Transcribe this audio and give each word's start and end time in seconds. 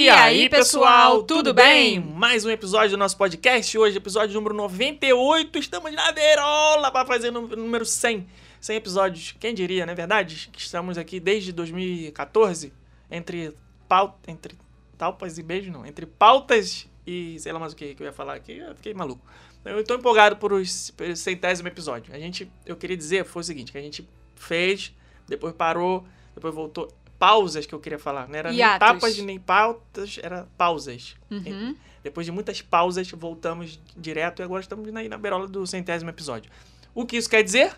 E 0.00 0.08
aí, 0.08 0.48
pessoal, 0.48 1.22
tudo 1.24 1.52
bem? 1.52 2.00
Mais 2.00 2.46
um 2.46 2.50
episódio 2.50 2.92
do 2.92 2.96
nosso 2.96 3.18
podcast. 3.18 3.76
Hoje, 3.76 3.98
episódio 3.98 4.32
número 4.32 4.54
98. 4.54 5.58
Estamos 5.58 5.92
na 5.92 6.10
Verola 6.10 6.90
para 6.90 7.06
fazer 7.06 7.28
o 7.28 7.46
número 7.54 7.84
100. 7.84 8.26
100 8.62 8.76
episódios. 8.76 9.34
Quem 9.38 9.52
diria, 9.52 9.84
não 9.84 9.92
é 9.92 9.94
verdade? 9.94 10.48
Que 10.50 10.58
estamos 10.58 10.96
aqui 10.96 11.20
desde 11.20 11.52
2014, 11.52 12.72
entre, 13.10 13.54
paut... 13.86 14.14
entre 14.26 14.56
talpas 14.96 15.36
e 15.36 15.42
beijos, 15.42 15.70
não. 15.70 15.84
Entre 15.84 16.06
pautas 16.06 16.88
e 17.06 17.38
sei 17.38 17.52
lá 17.52 17.58
mais 17.58 17.74
o 17.74 17.76
que 17.76 17.94
que 17.94 18.02
eu 18.02 18.06
ia 18.06 18.12
falar 18.14 18.36
aqui. 18.36 18.56
Eu 18.56 18.74
fiquei 18.74 18.94
maluco. 18.94 19.20
Eu 19.66 19.84
tô 19.84 19.96
empolgado 19.96 20.36
por 20.36 20.54
os 20.54 20.94
centésimo 21.14 21.68
episódio. 21.68 22.14
A 22.14 22.18
gente, 22.18 22.50
eu 22.64 22.74
queria 22.74 22.96
dizer, 22.96 23.26
foi 23.26 23.40
o 23.40 23.44
seguinte, 23.44 23.70
que 23.70 23.76
a 23.76 23.82
gente 23.82 24.08
fez, 24.34 24.94
depois 25.28 25.52
parou, 25.52 26.06
depois 26.34 26.54
voltou. 26.54 26.90
Pausas 27.20 27.66
que 27.66 27.74
eu 27.74 27.78
queria 27.78 27.98
falar. 27.98 28.26
Não 28.28 28.34
era 28.34 28.48
nem 28.48 28.58
Hiatos. 28.58 28.78
tapas, 28.88 29.18
nem 29.18 29.38
pautas, 29.38 30.18
era 30.22 30.48
pausas. 30.58 31.14
Uhum. 31.30 31.76
Depois 32.02 32.24
de 32.24 32.32
muitas 32.32 32.62
pausas, 32.62 33.10
voltamos 33.10 33.78
direto 33.94 34.40
e 34.40 34.42
agora 34.42 34.62
estamos 34.62 34.88
aí 34.96 35.06
na 35.08 35.18
berola 35.18 35.46
do 35.46 35.66
centésimo 35.66 36.08
episódio. 36.08 36.50
O 36.94 37.04
que 37.04 37.18
isso 37.18 37.28
quer 37.28 37.42
dizer? 37.44 37.72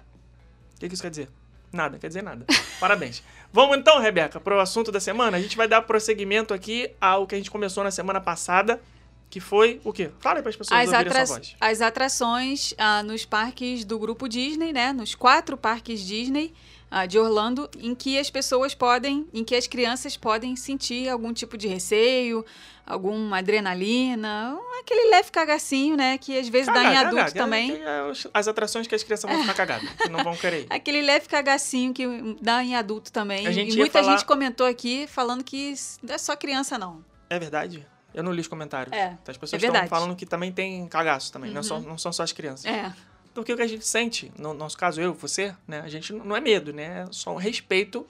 O 0.77 0.81
que 0.81 0.87
que 0.89 0.95
isso 0.95 1.03
quer 1.03 1.11
dizer? 1.11 1.29
Nada, 1.73 1.99
quer 1.99 2.07
dizer 2.07 2.23
nada. 2.23 2.47
Parabéns. 2.79 3.21
Vamos 3.53 3.77
então, 3.77 3.99
Rebeca, 4.01 4.39
para 4.39 4.57
o 4.57 4.61
assunto 4.61 4.93
da 4.93 5.01
semana. 5.01 5.37
A 5.37 5.41
gente 5.41 5.57
vai 5.57 5.67
dar 5.67 5.83
prosseguimento 5.83 6.55
aqui 6.55 6.91
ao 7.01 7.27
que 7.27 7.35
a 7.35 7.39
gente 7.39 7.51
começou 7.51 7.83
na 7.83 7.91
semana 7.91 8.21
passada, 8.21 8.81
que 9.29 9.41
foi 9.41 9.81
o 9.83 9.93
quê? 9.93 10.11
Fala 10.21 10.37
aí 10.39 10.43
para 10.43 10.51
as 10.51 10.57
pessoas 10.57 10.79
As, 10.81 10.87
ouvirem 10.89 11.09
atra- 11.11 11.27
sua 11.27 11.37
voz. 11.39 11.57
as 11.61 11.81
atrações 11.81 12.75
ah, 12.79 13.03
nos 13.03 13.25
parques 13.25 13.85
do 13.85 13.99
grupo 13.99 14.29
Disney, 14.29 14.73
né? 14.73 14.93
Nos 14.93 15.15
quatro 15.17 15.57
parques 15.57 16.01
Disney 16.07 16.53
ah, 16.95 17.07
de 17.07 17.19
Orlando, 17.19 17.71
em 17.79 17.95
que 17.95 18.19
as 18.19 18.29
pessoas 18.31 18.75
podem, 18.75 19.27
em 19.33 19.43
que 19.43 19.55
as 19.55 19.67
crianças 19.67 20.15
podem 20.15 20.55
sentir 20.57 21.09
algum 21.09 21.33
tipo 21.33 21.57
de 21.57 21.67
receio, 21.67 22.45
alguma 22.87 23.39
adrenalina, 23.39 24.59
aquele 24.79 25.11
leve 25.11 25.31
cagacinho, 25.31 25.97
né? 25.97 26.19
Que 26.19 26.39
às 26.39 26.49
vezes 26.49 26.67
dá 26.73 26.83
em 26.85 26.97
adulto 26.99 27.17
cagar, 27.17 27.33
também. 27.33 27.77
que 27.77 27.83
é 27.83 28.13
As 28.35 28.47
atrações 28.49 28.87
que 28.87 28.95
as 28.95 29.03
crianças 29.03 29.31
vão 29.31 29.41
ficar 29.41 29.55
cagadas, 29.55 29.89
que 29.91 30.09
não 30.11 30.23
vão 30.23 30.37
querer 30.37 30.63
ir. 30.63 30.67
Aquele 30.71 31.01
leve 31.01 31.27
cagacinho 31.29 31.95
que 31.95 32.07
dá 32.43 32.63
em 32.63 32.75
adulto 32.77 33.11
também. 33.11 33.47
E 33.47 33.77
muita 33.77 34.03
falar- 34.03 34.13
gente 34.17 34.27
comentou 34.27 34.67
aqui 34.67 35.07
falando 35.07 35.43
que 35.43 35.75
não 36.03 36.15
é 36.15 36.19
só 36.19 36.37
criança, 36.37 36.77
não. 36.79 37.03
É 37.31 37.39
verdade? 37.39 37.87
Eu 38.15 38.23
não 38.23 38.33
li 38.33 38.43
os 38.43 38.49
comentários. 38.49 38.95
É, 38.95 39.17
As 39.27 39.39
pessoas 39.39 39.63
é 39.63 39.67
estão 39.67 39.89
falando 39.89 40.15
que 40.15 40.27
também 40.27 40.53
tem 40.53 40.87
cagaço 40.89 41.33
também, 41.33 41.51
não, 41.51 41.61
é 41.61 41.63
só- 41.63 41.77
Uhum. 41.77 41.83
não 41.89 41.97
são 41.97 42.13
só 42.13 42.23
as 42.23 42.33
crianças. 42.33 42.67
É. 42.67 42.93
Porque 43.35 43.53
o 43.53 43.57
que 43.57 43.63
a 43.63 43.67
gente 43.67 43.87
sente, 43.87 44.31
no 44.39 44.53
nosso 44.53 44.77
caso, 44.77 45.01
eu, 45.01 45.15
você, 45.15 45.55
né? 45.67 45.81
A 45.81 45.89
gente 45.89 46.13
não 46.13 46.37
é 46.37 46.41
medo, 46.41 46.73
né? 46.73 47.05
É 47.05 47.13
só 47.13 47.33
um 47.33 47.37
respeito 47.37 48.07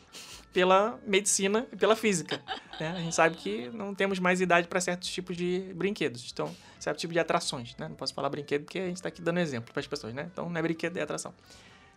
pela 0.52 0.98
medicina 1.06 1.66
e 1.72 1.76
pela 1.76 1.96
física. 1.96 2.42
né? 2.78 2.94
A 2.96 3.00
gente 3.00 3.14
sabe 3.14 3.36
que 3.36 3.70
não 3.70 3.94
temos 3.94 4.18
mais 4.18 4.40
idade 4.40 4.68
para 4.68 4.80
certos 4.80 5.08
tipos 5.08 5.36
de 5.36 5.72
brinquedos. 5.74 6.28
Então, 6.32 6.54
certo 6.78 6.98
tipo 6.98 7.12
de 7.12 7.18
atrações, 7.18 7.74
né? 7.76 7.88
Não 7.88 7.96
posso 7.96 8.12
falar 8.12 8.28
brinquedo 8.28 8.64
porque 8.64 8.78
a 8.78 8.86
gente 8.86 8.96
está 8.96 9.08
aqui 9.08 9.22
dando 9.22 9.38
exemplo 9.40 9.72
para 9.72 9.80
as 9.80 9.86
pessoas, 9.86 10.12
né? 10.12 10.28
Então, 10.30 10.48
não 10.50 10.58
é 10.58 10.62
brinquedo, 10.62 10.96
é 10.96 11.02
atração. 11.02 11.32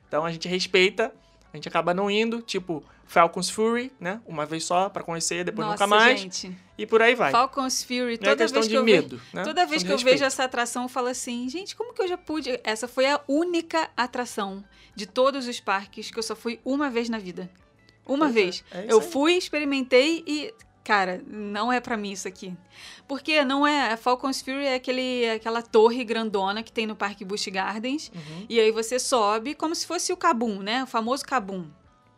Então, 0.08 0.24
a 0.24 0.32
gente 0.32 0.48
respeita, 0.48 1.12
a 1.56 1.58
gente 1.58 1.68
acaba 1.68 1.94
não 1.94 2.12
indo, 2.12 2.42
tipo 2.42 2.84
Falcon's 3.06 3.50
Fury, 3.50 3.92
né? 4.00 4.22
Uma 4.26 4.46
vez 4.46 4.64
só 4.66 4.90
para 4.90 5.04
conhecer, 5.04 5.44
depois 5.44 5.68
Nossa, 5.68 5.86
nunca 5.86 5.96
mais. 5.96 6.20
gente. 6.20 6.56
E 6.78 6.86
por 6.86 7.02
aí 7.02 7.16
vai. 7.16 7.32
Falcon's 7.32 7.84
Fury, 7.84 8.16
é 8.16 8.18
toda 8.18 8.36
questão 8.36 8.62
vez 8.62 8.66
de 8.68 8.72
que 8.72 8.78
eu 8.78 8.84
vejo 8.84 9.02
medo, 9.02 9.22
né? 9.34 9.44
Toda 9.44 9.66
vez 9.66 9.84
que 9.84 9.92
eu 9.92 9.98
vejo 9.98 10.24
essa 10.24 10.44
atração, 10.44 10.84
eu 10.84 10.90
falo 10.90 11.08
assim, 11.08 11.48
gente, 11.50 11.76
como 11.76 11.94
que 11.94 12.02
eu 12.02 12.08
já 12.08 12.18
pude? 12.18 12.60
Essa 12.64 12.88
foi 12.88 13.06
a 13.06 13.22
única 13.28 13.90
atração 13.96 14.64
de 14.94 15.06
todos 15.06 15.48
os 15.48 15.60
parques 15.60 16.12
que 16.12 16.20
eu 16.20 16.24
só 16.24 16.36
fui 16.36 16.60
uma 16.66 16.90
vez 16.90 17.08
na 17.10 17.18
vida. 17.18 17.50
Uma 18.06 18.26
Pois 18.26 18.32
é, 18.32 18.34
vez. 18.34 18.64
é 18.72 18.80
isso 18.82 18.92
eu 18.92 19.02
fui, 19.02 19.34
experimentei 19.34 20.24
e, 20.28 20.54
cara, 20.86 21.22
não 21.28 21.74
é 21.74 21.82
pra 21.82 21.98
mim 21.98 22.12
isso 22.12 22.28
aqui. 22.28 22.56
Porque 23.08 23.44
não 23.44 23.66
é. 23.66 23.92
A 23.92 23.98
Falcon's 23.98 24.42
Fury 24.42 24.66
é 24.66 24.76
aquele, 24.76 25.28
aquela 25.32 25.62
torre 25.64 26.04
grandona 26.06 26.62
que 26.62 26.72
tem 26.72 26.86
no 26.86 26.96
Parque 26.96 27.26
Busch 27.26 27.48
Gardens. 27.48 28.12
Uhum. 28.14 28.46
E 28.48 28.60
aí 28.60 28.72
você 28.72 29.00
sobe 29.00 29.56
como 29.56 29.74
se 29.74 29.88
fosse 29.88 30.14
o 30.14 30.18
Kabum, 30.18 30.62
né? 30.62 30.84
O 30.84 30.88
famoso 30.88 31.26
Kabum. 31.26 31.66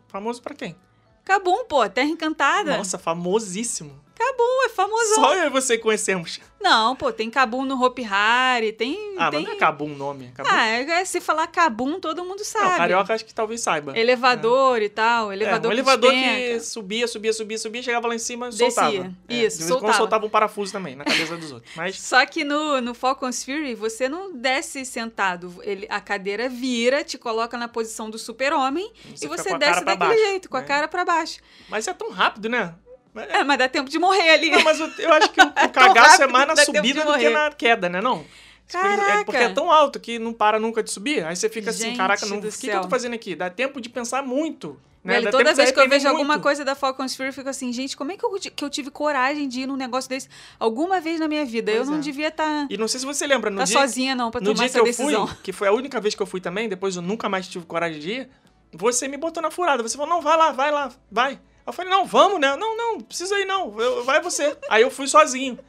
Famoso 0.09 0.41
para 0.41 0.53
quem? 0.53 0.75
Kabum, 1.23 1.65
pô, 1.65 1.87
Terra 1.89 2.09
Encantada. 2.09 2.77
Nossa, 2.77 2.97
famosíssimo. 2.97 3.99
Kabum 4.17 4.65
é 4.65 4.69
famosão. 4.69 5.15
Só 5.15 5.35
eu 5.35 5.45
e 5.45 5.49
você 5.49 5.77
conhecemos. 5.77 6.39
Não, 6.59 6.95
pô, 6.95 7.11
tem 7.13 7.29
Kabum 7.29 7.63
no 7.63 7.79
Hopi 7.81 8.03
Hari, 8.03 8.73
tem. 8.73 9.13
Ah, 9.15 9.29
tem... 9.29 9.41
mas 9.41 9.49
não 9.49 9.55
é 9.55 9.59
Cabum 9.59 9.93
o 9.93 9.95
nome. 9.95 10.31
Cabum. 10.33 10.49
Ah, 10.51 10.65
é, 10.65 11.05
se 11.05 11.21
falar 11.21 11.45
Kabum, 11.45 11.99
todo 11.99 12.25
mundo 12.25 12.43
sabe. 12.43 12.65
não, 12.71 12.77
carioca 12.77 13.13
acho 13.13 13.23
que 13.23 13.33
talvez 13.33 13.61
saiba. 13.61 13.97
Elevador 13.97 14.81
e 14.81 14.89
tal, 14.89 15.31
É, 15.31 15.35
elevador 15.35 15.67
um 15.67 15.69
que 15.69 15.75
elevador 15.75 16.11
que 16.11 16.59
subia, 16.61 17.07
subia, 17.07 17.31
subia, 17.31 17.57
subia, 17.59 17.83
chegava 17.83 18.07
lá 18.07 18.15
em 18.15 18.19
cima 18.19 18.47
e 18.47 18.49
Descia. 18.49 18.71
soltava. 18.71 18.95
É, 18.97 18.99
Isso, 18.99 19.13
de 19.29 19.35
vez 19.35 19.49
em 19.49 19.67
quando 19.67 19.67
soltava. 19.67 19.93
soltava 19.97 20.25
um 20.25 20.29
parafuso 20.29 20.71
também 20.71 20.95
na 20.95 21.05
cabeça 21.05 21.37
dos 21.37 21.51
outros. 21.51 21.71
Mas 21.75 21.99
Só 22.01 22.25
que 22.25 22.43
no, 22.43 22.81
no 22.81 22.95
Falcon's 22.95 23.43
Fury, 23.45 23.75
você 23.75 24.09
não 24.09 24.33
desce 24.33 24.83
sentado. 24.83 25.53
Ele, 25.61 25.85
a 25.89 26.01
cadeira 26.01 26.49
vira, 26.49 27.03
te 27.03 27.19
coloca 27.19 27.55
na 27.55 27.67
posição 27.67 28.09
do 28.09 28.17
super-homem 28.17 28.91
e 29.21 29.27
você 29.27 29.55
desce 29.59 29.85
daquele 29.85 29.97
baixo, 29.97 30.23
jeito, 30.23 30.49
com 30.49 30.57
a 30.57 30.61
né? 30.61 30.65
cara 30.65 30.87
pra 30.87 31.05
baixo. 31.05 31.39
mas 31.69 31.87
é 31.87 31.93
tão 31.93 32.09
rápido, 32.09 32.49
né? 32.49 32.73
Mas- 33.17 33.29
É, 33.29 33.43
mas 33.43 33.57
dá 33.57 33.67
tempo 33.67 33.89
de 33.89 33.97
morrer 33.99 34.29
ali. 34.29 34.49
Não, 34.51 34.63
mas 34.63 34.79
o- 34.79 34.91
eu 34.99 35.11
acho 35.13 35.29
que 35.31 35.41
o, 35.41 35.45
o 35.65 35.69
cagaço 35.69 36.21
é 36.23 36.27
mais 36.27 36.47
na 36.47 36.53
que 36.55 36.65
subida 36.65 37.03
do 37.03 37.17
que 37.17 37.29
na 37.29 37.51
queda, 37.51 37.89
né? 37.89 37.99
Não? 38.01 38.23
É 38.69 38.71
Caraca! 38.71 39.25
porque 39.25 39.37
é 39.43 39.49
tão 39.49 39.71
alto 39.71 39.97
que 39.99 40.19
não 40.19 40.33
para 40.33 40.59
nunca 40.59 40.83
de 40.83 40.91
subir. 40.91 41.25
Aí 41.25 41.35
você 41.35 41.47
fica 41.49 41.69
assim, 41.69 41.85
Gente 41.85 41.97
caraca, 41.97 42.25
não, 42.25 42.37
o 42.37 42.41
que, 42.41 42.51
que 42.51 42.67
eu 42.67 42.81
tô 42.81 42.89
fazendo 42.89 43.13
aqui? 43.13 43.33
Dá 43.35 43.49
tempo 43.49 43.79
de 43.79 43.87
pensar 43.89 44.21
muito. 44.23 44.77
Né? 45.03 45.21
Velho, 45.21 45.31
toda 45.31 45.53
vez 45.53 45.71
que 45.71 45.79
eu 45.79 45.87
vejo 45.87 46.05
alguma 46.05 46.33
muito. 46.33 46.43
coisa 46.43 46.65
da 46.65 46.75
Falcon's 46.75 47.15
Fury, 47.15 47.29
eu 47.29 47.33
fico 47.33 47.47
assim, 47.47 47.71
gente, 47.71 47.95
como 47.95 48.11
é 48.11 48.17
que 48.17 48.25
eu, 48.25 48.29
que 48.53 48.65
eu 48.65 48.69
tive 48.69 48.91
coragem 48.91 49.47
de 49.47 49.61
ir 49.61 49.65
num 49.65 49.77
negócio 49.77 50.09
desse 50.09 50.27
alguma 50.59 50.99
vez 50.99 51.17
na 51.17 51.29
minha 51.29 51.45
vida? 51.45 51.71
Pois 51.71 51.85
eu 51.87 51.91
não 51.93 51.99
é. 51.99 52.01
devia 52.01 52.27
estar 52.27 52.67
E 52.69 52.75
não 52.77 52.89
sei 52.89 52.99
se 52.99 53.05
você 53.05 53.25
lembra, 53.25 53.49
no 53.49 53.59
tá 53.59 53.63
dia, 53.63 53.79
sozinha, 53.79 54.13
não, 54.13 54.29
pra 54.29 54.41
no 54.41 54.47
tomar 54.47 54.55
dia 54.55 54.63
que 54.65 54.69
essa 54.71 54.79
eu 54.79 54.83
decisão. 54.83 55.27
fui, 55.27 55.37
que 55.43 55.53
foi 55.53 55.69
a 55.69 55.71
única 55.71 56.01
vez 56.01 56.13
que 56.13 56.21
eu 56.21 56.25
fui 56.27 56.41
também, 56.41 56.67
depois 56.67 56.97
eu 56.97 57.01
nunca 57.01 57.29
mais 57.29 57.47
tive 57.47 57.65
coragem 57.65 58.01
de 58.01 58.11
ir, 58.11 58.29
você 58.73 59.07
me 59.07 59.15
botou 59.15 59.41
na 59.41 59.49
furada. 59.49 59.81
Você 59.81 59.95
falou, 59.95 60.13
não, 60.13 60.21
vai 60.21 60.35
lá, 60.35 60.51
vai 60.51 60.71
lá, 60.71 60.91
vai. 61.09 61.39
Eu 61.67 61.73
falei, 61.73 61.91
não, 61.91 62.05
vamos, 62.05 62.39
né? 62.39 62.55
Não, 62.55 62.77
não, 62.77 63.01
precisa 63.01 63.37
ir 63.37 63.45
não, 63.45 63.77
eu, 63.79 64.03
vai 64.05 64.21
você. 64.21 64.57
Aí 64.69 64.83
eu 64.83 64.89
fui 64.89 65.05
sozinho, 65.05 65.59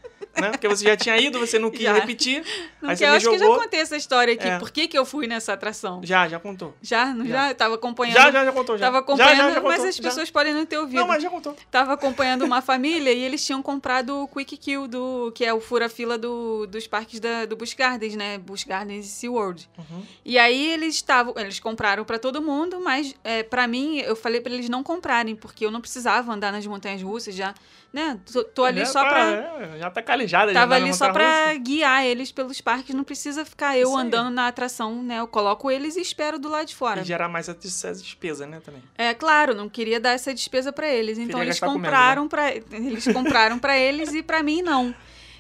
né? 0.41 0.51
Porque 0.51 0.69
você 0.69 0.85
já 0.85 0.97
tinha 0.97 1.17
ido, 1.19 1.39
você 1.39 1.59
não 1.59 1.71
quis 1.71 1.83
Já. 1.83 1.93
repetir, 1.95 2.45
Não, 2.81 2.91
aí 2.91 2.97
que 2.97 2.99
você 3.01 3.05
eu 3.07 3.13
acho 3.13 3.29
que 3.29 3.35
eu 3.35 3.39
já 3.39 3.45
jogou. 3.47 3.61
contei 3.63 3.81
essa 3.81 3.97
história 3.97 4.35
aqui. 4.35 4.47
É. 4.47 4.59
Por 4.59 4.71
que, 4.71 4.89
que 4.89 4.99
eu 4.99 5.05
fui 5.05 5.27
nessa 5.27 5.53
atração? 5.53 6.01
Já, 6.05 6.29
já 6.29 6.39
contou. 6.39 6.75
Já? 6.83 7.07
Não 7.15 7.27
Já. 7.27 7.49
já? 7.49 7.55
Tava 7.55 7.75
acompanhando. 7.75 8.15
Já, 8.15 8.31
já, 8.31 8.45
já 8.45 8.53
contou, 8.53 8.79
já. 8.79 8.87
Tava 8.87 8.99
acompanhando, 8.99 9.37
já, 9.37 9.51
já 9.55 9.61
mas 9.61 9.75
contou, 9.77 9.89
as 9.89 10.01
pessoas 10.01 10.31
podem 10.31 10.55
não 10.55 10.67
ter 10.67 10.79
ouvido. 10.79 11.01
Não, 11.01 11.09
mas 11.09 11.23
já 11.23 11.31
contou. 11.31 11.57
Tava 11.71 11.93
acompanhando 11.93 12.45
uma 12.45 12.61
família 12.63 13.13
e 13.13 13.23
eles 13.23 13.45
tinham 13.45 13.63
comprado 13.63 14.23
o 14.23 14.29
Quick 14.29 14.57
Kill, 14.57 14.89
do, 14.89 15.33
que 15.35 15.45
é 15.45 15.53
o 15.53 15.61
fura-fila 15.61 16.17
do, 16.19 16.67
dos 16.67 16.87
parques 16.87 17.21
da, 17.21 17.45
do 17.45 17.57
Busch 17.57 17.75
Gardens, 17.75 18.15
né? 18.17 18.39
Busch 18.39 18.65
Gardens 18.65 19.07
e 19.07 19.09
SeaWorld. 19.09 19.69
Uhum. 19.79 20.03
E 20.25 20.39
aí 20.39 20.71
eles 20.73 20.95
estavam, 20.97 21.35
eles 21.37 21.59
compraram 21.61 22.05
pra 22.05 22.19
todo 22.19 22.41
mundo, 22.43 22.81
mas 22.81 23.15
é, 23.25 23.43
para 23.43 23.67
mim, 23.67 23.99
eu 23.99 24.15
falei 24.17 24.41
pra 24.41 24.53
eles 24.53 24.69
não 24.69 24.83
comprarem, 24.83 25.35
porque 25.35 25.65
eu 25.65 25.71
não 25.71 25.81
precisava 25.81 26.33
andar 26.33 26.53
nas 26.53 26.67
montanhas 26.67 27.03
russas 27.03 27.35
já, 27.35 27.55
né? 27.93 28.19
Tô, 28.31 28.45
tô 28.45 28.65
ali 28.65 28.81
Já 28.81 28.87
só 28.87 29.03
tá, 29.03 29.09
pra. 29.09 29.31
é, 29.31 29.79
já 29.79 29.91
tá 29.91 30.03
calejada. 30.03 30.53
Tava 30.53 30.75
ali 30.75 30.93
só 30.93 31.11
pra 31.13 31.55
guiar 31.55 32.05
eles 32.05 32.31
pelos 32.31 32.61
parques, 32.61 32.95
não 32.95 33.03
precisa 33.05 33.45
ficar 33.45 33.77
eu 33.79 33.89
Isso 33.89 33.97
aí. 33.97 34.07
andando 34.07 34.31
na 34.31 34.47
atração, 34.49 35.03
né? 35.03 35.21
Eu 35.21 35.27
coloco 35.27 35.71
eles 35.71 35.97
e 35.97 36.01
espero 36.01 36.39
do 36.39 36.49
lado 36.49 36.67
de 36.67 36.75
fora. 36.77 37.01
E 37.01 37.05
gerar 37.05 37.29
mais 37.29 37.49
essa 37.49 37.93
despesa, 37.93 38.47
né, 38.47 38.61
também. 38.65 38.83
É 38.97 39.15
claro, 39.15 39.55
não 39.55 39.69
queria 39.69 39.99
dar 39.99 40.11
essa 40.11 40.35
despesa 40.35 40.73
pra 40.73 40.89
eles, 40.89 41.19
então 41.19 41.41
eles 41.43 41.55
gastar 41.59 41.67
comendo, 41.67 41.85
compraram 41.85 42.29
para 42.29 42.55
eles 42.55 43.05
compraram 43.13 43.59
para 43.59 43.79
eles 43.79 44.13
e 44.13 44.23
pra 44.23 44.43
mim 44.43 44.61
não. 44.63 44.95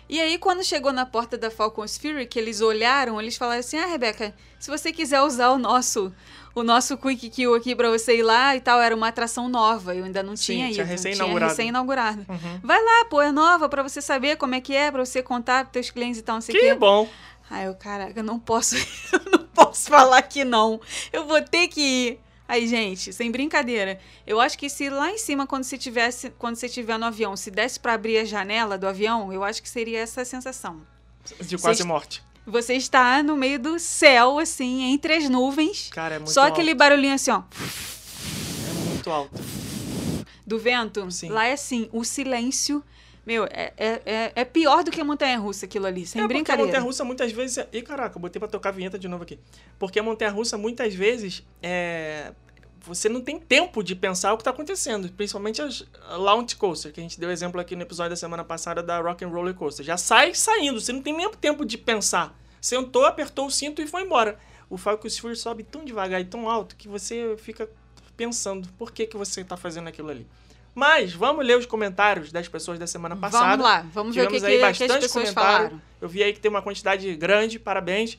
E 0.08 0.18
aí 0.18 0.38
quando 0.38 0.64
chegou 0.64 0.90
na 0.90 1.04
porta 1.04 1.36
da 1.36 1.50
Falcon's 1.50 1.98
Fury, 1.98 2.26
que 2.26 2.38
eles 2.38 2.62
olharam, 2.62 3.20
eles 3.20 3.36
falaram 3.36 3.60
assim: 3.60 3.76
"Ah, 3.78 3.84
Rebeca, 3.86 4.34
se 4.58 4.70
você 4.70 4.90
quiser 4.90 5.20
usar 5.20 5.50
o 5.50 5.58
nosso 5.58 6.10
o 6.58 6.64
nosso 6.64 6.96
Quick 6.96 7.30
Kill 7.30 7.54
aqui 7.54 7.74
pra 7.74 7.88
você 7.90 8.18
ir 8.18 8.22
lá 8.22 8.54
e 8.56 8.60
tal, 8.60 8.80
era 8.80 8.94
uma 8.94 9.08
atração 9.08 9.48
nova, 9.48 9.94
eu 9.94 10.04
ainda 10.04 10.22
não 10.22 10.36
Sim, 10.36 10.54
tinha 10.54 10.70
tinha 10.72 10.82
ido, 10.84 10.88
recém-inaugurado. 10.88 11.50
recém-inaugurado. 11.50 12.26
Uhum. 12.28 12.60
Vai 12.62 12.82
lá, 12.82 13.04
pô, 13.06 13.20
é 13.22 13.30
nova 13.32 13.68
pra 13.68 13.82
você 13.82 14.00
saber 14.00 14.36
como 14.36 14.54
é 14.54 14.60
que 14.60 14.74
é, 14.74 14.90
pra 14.90 15.04
você 15.04 15.22
contar 15.22 15.64
pros 15.64 15.72
teus 15.72 15.90
clientes 15.90 16.18
e 16.20 16.22
tal, 16.22 16.34
não 16.36 16.40
sei 16.42 16.54
o 16.54 16.58
Que 16.58 16.64
quê. 16.68 16.74
bom. 16.74 17.08
Aí 17.50 17.64
eu, 17.64 17.74
caraca, 17.74 18.18
eu 18.20 18.24
não 18.24 18.38
posso, 18.38 18.76
eu 19.12 19.20
não 19.32 19.46
posso 19.46 19.88
falar 19.88 20.20
que 20.22 20.44
não. 20.44 20.80
Eu 21.12 21.26
vou 21.26 21.40
ter 21.40 21.68
que 21.68 21.80
ir. 21.80 22.20
Aí, 22.46 22.66
gente, 22.66 23.12
sem 23.12 23.30
brincadeira. 23.30 23.98
Eu 24.26 24.40
acho 24.40 24.56
que 24.56 24.70
se 24.70 24.88
lá 24.88 25.10
em 25.10 25.18
cima, 25.18 25.46
quando 25.46 25.64
você 25.64 25.76
tivesse, 25.76 26.30
quando 26.38 26.56
você 26.56 26.64
estiver 26.66 26.98
no 26.98 27.04
avião, 27.04 27.36
se 27.36 27.50
desse 27.50 27.78
pra 27.78 27.92
abrir 27.92 28.18
a 28.18 28.24
janela 28.24 28.78
do 28.78 28.86
avião, 28.88 29.30
eu 29.32 29.44
acho 29.44 29.62
que 29.62 29.68
seria 29.68 30.00
essa 30.00 30.22
a 30.22 30.24
sensação. 30.24 30.80
De 31.42 31.58
quase 31.58 31.78
Vocês- 31.78 31.86
morte. 31.86 32.22
Você 32.48 32.74
está 32.74 33.22
no 33.22 33.36
meio 33.36 33.58
do 33.58 33.78
céu, 33.78 34.38
assim, 34.38 34.82
entre 34.92 35.14
as 35.14 35.28
nuvens. 35.28 35.90
Cara, 35.92 36.14
é 36.14 36.18
muito 36.18 36.32
só 36.32 36.42
alto. 36.44 36.52
aquele 36.54 36.74
barulhinho 36.74 37.14
assim, 37.14 37.30
ó, 37.30 37.42
É 38.68 38.88
muito 38.88 39.10
alto. 39.10 39.38
do 40.46 40.58
vento. 40.58 41.10
Sim. 41.10 41.28
Lá 41.28 41.46
é 41.46 41.52
assim, 41.52 41.88
o 41.92 42.02
silêncio. 42.04 42.82
Meu, 43.26 43.44
é, 43.44 43.74
é, 43.76 44.02
é, 44.06 44.32
é 44.36 44.44
pior 44.46 44.82
do 44.82 44.90
que 44.90 44.98
a 44.98 45.04
montanha 45.04 45.38
russa 45.38 45.66
aquilo 45.66 45.84
ali, 45.84 46.06
sem 46.06 46.18
é 46.20 46.24
porque 46.24 46.32
a 46.32 46.36
brincadeira. 46.38 46.66
montanha-russa 46.66 47.04
muitas 47.04 47.30
vezes... 47.30 47.62
Ih, 47.70 47.82
caraca, 47.82 48.16
eu 48.16 48.20
botei 48.22 48.40
pra 48.40 48.48
tocar 48.48 48.70
a 48.70 48.72
vinheta 48.72 48.98
de 48.98 49.06
novo 49.06 49.24
aqui. 49.24 49.38
Porque 49.78 49.98
a 49.98 50.02
montanha-russa 50.02 50.56
muitas 50.56 50.94
vezes 50.94 51.44
é... 51.62 52.32
você 52.88 53.08
não 53.08 53.20
tem 53.20 53.38
tempo 53.38 53.82
de 53.82 53.94
pensar 53.94 54.32
o 54.32 54.38
que 54.38 54.44
tá 54.44 54.50
acontecendo. 54.50 55.12
Principalmente 55.12 55.60
as 55.60 55.84
launch 56.16 56.56
coaster, 56.56 56.92
que 56.92 56.98
a 56.98 57.02
gente 57.02 57.20
deu 57.20 57.30
exemplo 57.30 57.60
aqui 57.60 57.76
no 57.76 57.82
episódio 57.82 58.10
da 58.10 58.16
semana 58.16 58.42
passada 58.42 58.82
da 58.82 58.98
Rock 59.00 59.24
and 59.24 59.28
Roller 59.28 59.54
Coaster. 59.54 59.84
Já 59.84 59.96
sai 59.96 60.34
saindo, 60.34 60.80
você 60.80 60.92
não 60.92 61.02
tem 61.02 61.14
nem 61.14 61.30
tempo 61.32 61.64
de 61.64 61.76
pensar. 61.76 62.36
Sentou, 62.60 63.04
apertou 63.04 63.46
o 63.46 63.50
cinto 63.50 63.82
e 63.82 63.86
foi 63.86 64.02
embora. 64.02 64.38
O 64.70 64.76
Falcon 64.76 65.08
Sphere 65.08 65.36
sobe 65.36 65.62
tão 65.62 65.84
devagar 65.84 66.20
e 66.20 66.24
tão 66.24 66.48
alto 66.48 66.74
que 66.76 66.88
você 66.88 67.36
fica 67.38 67.68
pensando 68.16 68.68
por 68.78 68.90
que, 68.90 69.06
que 69.06 69.16
você 69.16 69.44
tá 69.44 69.56
fazendo 69.56 69.88
aquilo 69.88 70.10
ali. 70.10 70.26
Mas 70.74 71.12
vamos 71.12 71.44
ler 71.44 71.56
os 71.56 71.66
comentários 71.66 72.30
das 72.30 72.48
pessoas 72.48 72.78
da 72.78 72.86
semana 72.86 73.16
passada. 73.16 73.56
Vamos 73.56 73.64
lá, 73.64 73.86
vamos 73.92 74.14
ver 74.14 74.22
o 74.22 74.30
que, 74.30 74.34
Tivemos 74.34 74.46
que, 74.46 74.46
aí 74.46 74.56
que 74.56 74.66
bastante 74.66 74.92
as 74.92 74.98
pessoas 75.04 75.30
comentário. 75.30 75.56
falaram. 75.68 75.82
Eu 76.00 76.08
vi 76.08 76.22
aí 76.22 76.32
que 76.32 76.40
tem 76.40 76.48
uma 76.50 76.62
quantidade 76.62 77.14
grande, 77.16 77.58
parabéns. 77.58 78.18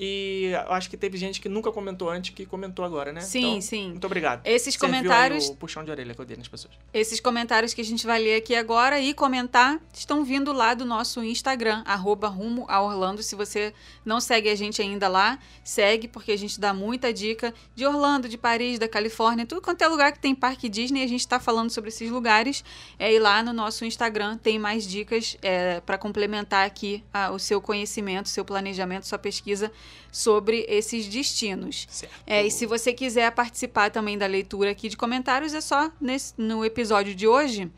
E 0.00 0.52
eu 0.52 0.72
acho 0.72 0.88
que 0.88 0.96
teve 0.96 1.18
gente 1.18 1.40
que 1.40 1.48
nunca 1.48 1.72
comentou 1.72 2.08
antes 2.08 2.32
que 2.32 2.46
comentou 2.46 2.84
agora, 2.84 3.12
né? 3.12 3.20
Sim, 3.20 3.40
Então, 3.40 3.60
sim. 3.60 3.88
Muito 3.88 4.04
obrigado. 4.04 4.46
Esses 4.46 4.74
Serviu 4.74 4.88
comentários 4.88 5.48
o 5.48 5.56
puxão 5.56 5.82
de 5.82 5.90
orelha 5.90 6.14
que 6.14 6.20
eu 6.20 6.24
dei 6.24 6.36
nas 6.36 6.46
pessoas. 6.46 6.72
Esses 6.94 7.18
comentários 7.18 7.74
que 7.74 7.80
a 7.80 7.84
gente 7.84 8.06
vai 8.06 8.22
ler 8.22 8.36
aqui 8.36 8.54
agora 8.54 9.00
e 9.00 9.12
comentar 9.12 9.80
estão 9.92 10.24
vindo 10.24 10.52
lá 10.52 10.72
do 10.72 10.84
nosso 10.84 11.20
Instagram, 11.24 11.82
arroba 11.84 12.28
rumo 12.28 12.64
a 12.68 12.80
Orlando. 12.80 13.24
Se 13.24 13.34
você 13.34 13.74
não 14.04 14.20
segue 14.20 14.48
a 14.48 14.54
gente 14.54 14.80
ainda 14.80 15.08
lá, 15.08 15.36
segue, 15.64 16.06
porque 16.06 16.30
a 16.30 16.38
gente 16.38 16.60
dá 16.60 16.72
muita 16.72 17.12
dica 17.12 17.52
de 17.74 17.84
Orlando, 17.84 18.28
de 18.28 18.38
Paris, 18.38 18.78
da 18.78 18.86
Califórnia, 18.86 19.46
tudo 19.46 19.60
quanto 19.60 19.82
é 19.82 19.88
lugar 19.88 20.12
que 20.12 20.20
tem 20.20 20.32
parque 20.32 20.68
Disney, 20.68 21.02
a 21.02 21.08
gente 21.08 21.22
está 21.22 21.40
falando 21.40 21.70
sobre 21.70 21.88
esses 21.88 22.08
lugares. 22.08 22.62
É, 23.00 23.12
e 23.12 23.18
lá 23.18 23.42
no 23.42 23.52
nosso 23.52 23.84
Instagram 23.84 24.36
tem 24.36 24.60
mais 24.60 24.86
dicas 24.86 25.36
para 25.84 25.98
complementar 25.98 26.64
aqui 26.64 27.02
ah, 27.12 27.32
o 27.32 27.38
seu 27.40 27.60
conhecimento, 27.60 28.28
seu 28.28 28.44
planejamento, 28.44 29.04
sua 29.04 29.18
pesquisa 29.18 29.72
sobre 30.10 30.64
esses 30.68 31.06
destinos. 31.06 31.86
Certo. 31.88 32.12
É, 32.26 32.46
e 32.46 32.50
se 32.50 32.66
você 32.66 32.92
quiser 32.92 33.30
participar 33.32 33.90
também 33.90 34.16
da 34.16 34.26
leitura 34.26 34.70
aqui 34.70 34.88
de 34.88 34.96
comentários, 34.96 35.54
é 35.54 35.60
só 35.60 35.90
nesse, 36.00 36.34
no 36.36 36.64
episódio 36.64 37.14
de 37.14 37.26
hoje 37.26 37.70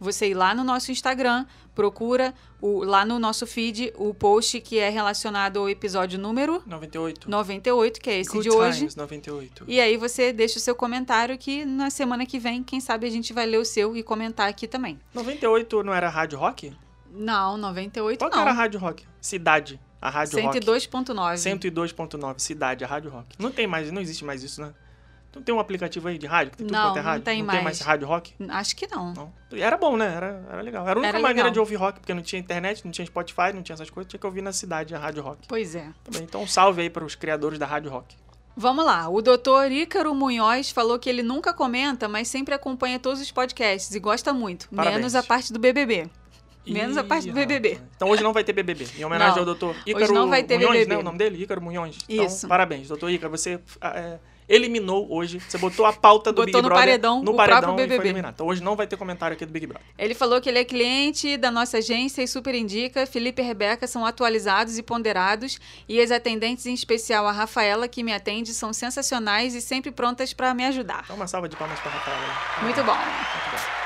você 0.00 0.28
ir 0.28 0.34
lá 0.34 0.54
no 0.54 0.62
nosso 0.62 0.92
Instagram, 0.92 1.44
procura 1.74 2.32
o, 2.60 2.84
lá 2.84 3.04
no 3.04 3.18
nosso 3.18 3.46
feed 3.46 3.92
o 3.96 4.14
post 4.14 4.60
que 4.60 4.78
é 4.78 4.88
relacionado 4.88 5.58
ao 5.58 5.68
episódio 5.68 6.18
número 6.18 6.62
98. 6.66 7.30
98, 7.30 8.00
que 8.00 8.10
é 8.10 8.20
esse 8.20 8.30
Good 8.30 8.48
de 8.48 8.54
hoje. 8.54 8.78
Times, 8.78 8.96
98. 8.96 9.64
E 9.66 9.80
aí 9.80 9.96
você 9.96 10.32
deixa 10.32 10.58
o 10.58 10.60
seu 10.60 10.74
comentário 10.74 11.36
que 11.36 11.64
na 11.64 11.90
semana 11.90 12.24
que 12.26 12.38
vem, 12.38 12.62
quem 12.62 12.80
sabe 12.80 13.06
a 13.06 13.10
gente 13.10 13.32
vai 13.32 13.46
ler 13.46 13.58
o 13.58 13.64
seu 13.64 13.96
e 13.96 14.02
comentar 14.02 14.48
aqui 14.48 14.66
também. 14.66 14.98
98 15.14 15.82
não 15.82 15.92
era 15.92 16.08
Rádio 16.08 16.38
Rock? 16.38 16.72
Não, 17.10 17.56
98 17.56 18.18
Qual 18.18 18.30
que 18.30 18.38
era 18.38 18.50
a 18.50 18.52
não. 18.52 18.60
Rádio 18.60 18.80
Rock? 18.80 19.04
Cidade. 19.20 19.80
A 20.00 20.10
Rádio 20.10 20.40
Rock. 20.42 20.58
102.9. 20.60 21.34
102.9, 21.34 22.38
Cidade, 22.38 22.84
a 22.84 22.86
Rádio 22.88 23.10
Rock. 23.10 23.26
Não 23.38 23.50
tem 23.50 23.66
mais, 23.66 23.90
não 23.90 24.00
existe 24.00 24.24
mais 24.24 24.42
isso, 24.42 24.60
né? 24.60 24.72
Não 25.34 25.42
tem 25.42 25.54
um 25.54 25.60
aplicativo 25.60 26.08
aí 26.08 26.16
de 26.18 26.26
rádio 26.26 26.52
que 26.52 26.58
tem 26.58 26.66
tudo 26.66 26.74
Não, 26.76 26.86
quanto 26.88 26.96
é 26.98 27.02
não 27.02 27.08
rádio? 27.10 27.24
tem 27.24 27.42
não 27.42 27.46
tem 27.48 27.62
mais. 27.62 27.64
mais 27.64 27.80
Rádio 27.80 28.08
Rock? 28.08 28.34
Acho 28.48 28.74
que 28.74 28.86
não. 28.88 29.12
Não. 29.12 29.32
E 29.52 29.60
Era 29.60 29.76
bom, 29.76 29.96
né? 29.96 30.12
Era, 30.14 30.42
era 30.50 30.62
legal. 30.62 30.88
Era 30.88 30.98
a 30.98 31.00
única 31.00 31.08
Era 31.08 31.18
maneira 31.20 31.42
legal. 31.48 31.52
de 31.52 31.58
ouvir 31.60 31.76
rock, 31.76 32.00
porque 32.00 32.14
não 32.14 32.22
tinha 32.22 32.40
internet, 32.40 32.84
não 32.84 32.90
tinha 32.90 33.04
Spotify, 33.06 33.52
não 33.54 33.62
tinha 33.62 33.74
essas 33.74 33.90
coisas. 33.90 34.08
Tinha 34.10 34.18
que 34.18 34.26
ouvir 34.26 34.40
na 34.42 34.52
cidade 34.52 34.94
a 34.94 34.98
Rádio 34.98 35.22
Rock. 35.22 35.46
Pois 35.46 35.74
é. 35.74 35.86
Também. 36.02 36.22
Então, 36.22 36.42
um 36.42 36.46
salve 36.46 36.80
aí 36.82 36.90
para 36.90 37.04
os 37.04 37.14
criadores 37.14 37.58
da 37.58 37.66
Rádio 37.66 37.90
Rock. 37.90 38.16
Vamos 38.56 38.84
lá, 38.84 39.08
o 39.08 39.22
doutor 39.22 39.70
Ícaro 39.70 40.12
Munhoz 40.16 40.70
falou 40.72 40.98
que 40.98 41.08
ele 41.08 41.22
nunca 41.22 41.54
comenta, 41.54 42.08
mas 42.08 42.26
sempre 42.26 42.52
acompanha 42.52 42.98
todos 42.98 43.20
os 43.20 43.30
podcasts 43.30 43.94
e 43.94 44.00
gosta 44.00 44.32
muito, 44.32 44.68
Parabéns. 44.70 44.96
menos 44.96 45.14
a 45.14 45.22
parte 45.22 45.52
do 45.52 45.60
BBB. 45.60 46.10
Menos 46.66 46.96
a 46.96 47.04
parte 47.04 47.24
do 47.24 47.30
Ih, 47.30 47.46
BBB. 47.46 47.68
rapaz. 47.74 47.90
Então 47.96 48.08
hoje 48.10 48.22
não 48.22 48.32
vai 48.32 48.44
ter 48.44 48.52
BBB. 48.52 48.86
Em 48.98 49.04
homenagem 49.04 49.32
Não. 49.34 49.38
ao 49.40 49.44
doutor 49.46 49.70
Hoje 49.70 49.82
Ícaro 49.86 50.12
não 50.12 50.28
vai 50.28 50.42
ter 50.42 50.58
Munhões, 50.58 50.72
BBB. 50.80 50.94
né? 50.94 51.00
O 51.00 51.02
nome 51.02 51.18
dele? 51.18 51.42
Ícaro 51.42 51.62
Munhões. 51.62 51.98
Então, 52.08 52.26
Isso. 52.26 52.46
parabéns, 52.46 52.88
doutor 52.88 53.10
Ícaro. 53.10 53.30
Você 53.30 53.58
é, 53.80 54.18
eliminou 54.46 55.10
hoje. 55.10 55.40
Você 55.40 55.56
botou 55.56 55.86
a 55.86 55.92
pauta 55.94 56.30
do 56.30 56.36
Botou 56.36 56.46
Big 56.46 56.56
no 56.56 56.62
Brother 56.68 56.78
paredão 56.84 57.22
no 57.22 57.32
o 57.32 57.36
paredão 57.36 57.60
próprio 57.60 57.84
e 57.84 57.88
foi 57.88 57.96
BBB. 57.96 58.08
eliminado. 58.08 58.34
Então 58.34 58.46
hoje 58.46 58.62
não 58.62 58.76
vai 58.76 58.86
ter 58.86 58.96
comentário 58.98 59.34
aqui 59.34 59.46
do 59.46 59.52
Big 59.52 59.66
Brother. 59.66 59.86
Ele 59.98 60.14
falou 60.14 60.40
que 60.42 60.48
ele 60.50 60.58
é 60.58 60.64
cliente 60.64 61.36
da 61.38 61.50
nossa 61.50 61.78
agência 61.78 62.22
e 62.22 62.28
super 62.28 62.54
indica. 62.54 63.06
Felipe 63.06 63.40
e 63.40 63.44
Rebeca 63.44 63.86
são 63.86 64.04
atualizados 64.04 64.76
e 64.76 64.82
ponderados. 64.82 65.58
E 65.88 65.98
as 66.00 66.10
atendentes, 66.10 66.66
em 66.66 66.74
especial 66.74 67.26
a 67.26 67.32
Rafaela, 67.32 67.88
que 67.88 68.02
me 68.02 68.12
atende, 68.12 68.52
são 68.52 68.74
sensacionais 68.74 69.54
e 69.54 69.62
sempre 69.62 69.90
prontas 69.90 70.34
para 70.34 70.52
me 70.52 70.66
ajudar. 70.66 71.00
Então 71.04 71.16
uma 71.16 71.26
salva 71.26 71.48
de 71.48 71.56
palmas 71.56 71.78
para 71.80 71.92
Rafaela. 71.92 72.20
aí. 72.58 72.64
Muito 72.64 72.82
bom. 72.84 72.92
Muito 72.94 73.50
bom. 73.52 73.77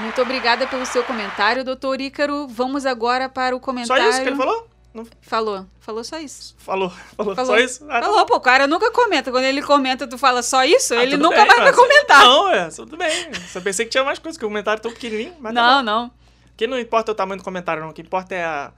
Muito 0.00 0.20
obrigada 0.20 0.66
pelo 0.66 0.84
seu 0.86 1.04
comentário, 1.04 1.64
doutor 1.64 2.00
Ícaro. 2.00 2.46
Vamos 2.48 2.84
agora 2.84 3.28
para 3.28 3.54
o 3.54 3.58
Só 3.58 3.64
comentário. 3.64 4.08
isso 4.10 4.22
que 4.22 4.28
ele 4.28 4.36
falou? 4.36 4.68
Não 4.92 5.06
Falou. 5.22 5.66
Falou 5.80 6.04
só 6.04 6.18
isso. 6.18 6.54
falou. 6.58 6.88
Falou, 7.16 7.34
Falou. 7.36 7.50
só 7.52 7.58
isso? 7.58 7.84
Ah, 7.88 8.00
tá 8.00 8.06
Falou, 8.06 8.26
pô, 8.26 8.36
o 8.36 8.40
cara 8.40 8.66
nunca 8.66 8.90
comenta. 8.92 9.30
Quando 9.30 9.44
ele 9.44 9.60
comenta, 9.62 10.06
tu 10.06 10.16
fala 10.16 10.42
só 10.42 10.64
isso, 10.64 10.94
Ah, 10.94 11.02
ele 11.02 11.16
nunca 11.16 11.36
bem, 11.38 11.46
mais 11.46 11.60
vai 11.62 11.72
comentar. 11.72 12.22
Não, 12.24 12.48
é, 12.50 12.68
tudo 12.70 12.96
bem. 12.96 13.32
Só 13.48 13.60
pensei 13.60 13.84
que 13.84 13.90
tinha 13.90 14.04
mais 14.04 14.18
coisas, 14.18 14.38
que 14.38 14.44
o 14.44 14.48
comentário 14.48 14.78
é 14.78 14.82
tão 14.82 14.92
pequenininho. 14.92 15.34
Mas 15.40 15.52
tá 15.54 15.60
não, 15.62 15.76
bom. 15.78 15.82
não. 15.82 16.10
Que 16.56 16.66
não 16.68 16.78
importa 16.78 17.10
o 17.10 17.14
tamanho 17.14 17.40
do 17.40 17.44
comentário, 17.44 17.82
não. 17.82 17.90
O 17.90 17.92
que 17.92 18.02
importa 18.02 18.34
é 18.36 18.44
a, 18.44 18.70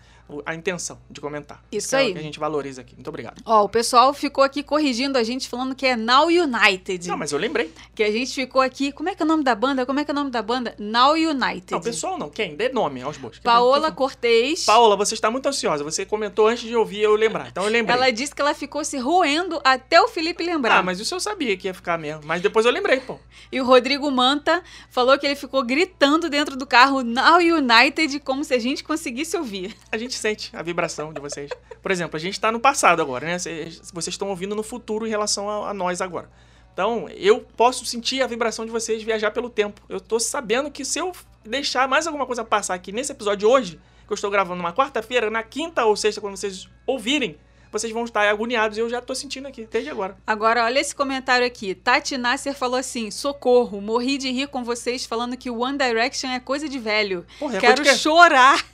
a 0.45 0.55
intenção 0.55 0.99
de 1.11 1.21
comentar. 1.21 1.63
Isso 1.71 1.95
É 1.95 2.01
aí. 2.01 2.11
o 2.11 2.13
que 2.15 2.19
a 2.19 2.23
gente 2.23 2.39
valoriza 2.39 2.81
aqui. 2.81 2.95
Muito 2.95 3.09
obrigado. 3.09 3.41
Ó, 3.45 3.65
o 3.65 3.69
pessoal 3.69 4.13
ficou 4.13 4.43
aqui 4.43 4.63
corrigindo 4.63 5.17
a 5.19 5.23
gente, 5.23 5.49
falando 5.49 5.75
que 5.75 5.87
é 5.87 5.97
Now 5.97 6.27
United. 6.27 7.09
Não, 7.09 7.17
mas 7.17 7.33
eu 7.33 7.39
lembrei. 7.39 7.73
Que 7.95 8.03
a 8.03 8.11
gente 8.11 8.33
ficou 8.35 8.61
aqui. 8.61 8.93
Como 8.93 9.09
é 9.09 9.15
que 9.15 9.23
é 9.23 9.25
o 9.25 9.29
nome 9.29 9.45
da 9.45 9.55
banda? 9.55 9.87
Como 9.87 10.01
é 10.01 10.05
que 10.05 10.11
é 10.11 10.13
o 10.13 10.15
nome 10.15 10.31
da 10.31 10.43
banda? 10.43 10.75
Now 10.79 11.13
United. 11.13 11.73
Não, 11.73 11.81
pessoal 11.81 12.19
não. 12.19 12.29
Quem? 12.29 12.57
Dê 12.57 12.69
nome 12.69 13.03
aos 13.03 13.17
bois. 13.17 13.39
Paola 13.39 13.91
Cortez. 13.93 14.65
Paola, 14.65 14.97
você 14.97 15.15
está 15.15 15.31
muito 15.31 15.47
ansiosa. 15.49 15.85
Você 15.85 16.05
comentou 16.05 16.49
antes 16.49 16.65
de 16.65 16.75
ouvir 16.75 17.01
eu 17.03 17.15
lembrar. 17.15 17.49
Então 17.49 17.65
eu 17.65 17.71
lembrei. 17.71 17.97
Ela 17.97 18.11
disse 18.11 18.35
que 18.35 18.41
ela 18.43 18.55
ficou 18.55 18.85
se 18.85 18.99
roendo 18.99 19.61
até 19.65 20.01
o 20.01 20.09
Felipe 20.09 20.43
lembrar. 20.45 20.79
Ah, 20.79 20.83
mas 20.83 20.99
isso 21.01 21.15
eu 21.15 21.21
sabia 21.21 21.57
que 21.57 21.69
ia 21.69 21.75
ficar 21.75 21.99
mesmo. 21.99 22.23
Mas 22.25 22.43
depois 22.43 22.67
eu 22.67 22.73
lembrei, 22.73 23.01
pô. 23.01 23.19
E 23.51 23.61
o 23.61 23.65
Rodrigo 23.65 24.11
Manta 24.11 24.63
falou 24.91 25.19
que 25.19 25.27
ele 25.27 25.37
ficou 25.37 25.63
gritando 25.65 26.29
dentro 26.29 26.57
do 26.57 26.67
carro 26.67 27.03
Now 27.03 27.39
United, 27.39 28.19
como 28.21 28.45
se 28.45 28.55
a 28.55 28.59
gente 28.59 28.83
conseguisse 28.83 29.37
ouvir. 29.37 29.77
A 29.91 29.97
gente 29.99 30.16
sente 30.19 30.51
a 30.55 30.63
vibração 30.63 31.13
de 31.13 31.21
vocês. 31.21 31.51
Por 31.83 31.91
exemplo, 31.91 32.17
a 32.17 32.21
gente 32.21 32.35
está 32.35 32.51
no 32.51 32.61
passado 32.61 33.01
agora, 33.01 33.27
né? 33.27 33.39
Vocês 33.39 34.09
estão 34.09 34.29
ouvindo 34.29 34.55
no 34.55 34.63
futuro 34.63 35.07
em 35.07 35.11
relação 35.11 35.49
a, 35.49 35.71
a 35.71 35.75
nós 35.75 36.01
agora. 36.01 36.31
Então, 36.73 37.09
eu 37.17 37.41
posso 37.41 37.87
sentir 37.87 38.21
a 38.23 38.27
vibração 38.27 38.67
de 38.67 38.71
vocês 38.71 39.03
viajar 39.03 39.31
pelo 39.31 39.49
tempo. 39.49 39.81
Eu 39.89 39.99
tô 39.99 40.21
sabendo 40.21 40.71
que 40.71 40.85
se 40.85 40.99
eu 40.99 41.13
deixar 41.43 41.89
mais 41.89 42.07
alguma 42.07 42.27
coisa 42.27 42.45
passar 42.45 42.75
aqui 42.75 42.93
nesse 42.93 43.13
episódio 43.13 43.49
hoje, 43.49 43.81
que 44.07 44.13
eu 44.13 44.15
estou 44.15 44.31
gravando 44.31 44.59
numa 44.59 44.75
quarta-feira, 44.75 45.31
na 45.31 45.43
quinta 45.43 45.85
ou 45.87 45.97
sexta, 45.97 46.21
quando 46.21 46.37
vocês 46.37 46.69
ouvirem, 46.87 47.39
vocês 47.73 47.93
vão 47.93 48.05
estar 48.05 48.29
agoniados 48.29 48.77
e 48.77 48.81
eu 48.81 48.89
já 48.89 49.01
tô 49.01 49.15
sentindo 49.15 49.49
aqui, 49.49 49.67
desde 49.71 49.91
agora. 49.91 50.17
Agora, 50.27 50.65
olha 50.65 50.79
esse 50.79 50.95
comentário 50.95 51.47
aqui. 51.47 51.75
Tati 51.75 52.17
Nasser 52.17 52.55
falou 52.55 52.79
assim: 52.79 53.11
socorro, 53.11 53.81
morri 53.81 54.19
de 54.19 54.31
rir 54.31 54.49
com 54.49 54.63
vocês 54.63 55.05
falando 55.05 55.37
que 55.37 55.51
o 55.51 55.61
One 55.61 55.79
Direction 55.79 56.31
é 56.31 56.41
coisa 56.41 56.69
de 56.69 56.79
velho. 56.79 57.27
Porra, 57.39 57.57
é 57.57 57.61
Quero 57.61 57.85
chorar. 57.97 58.65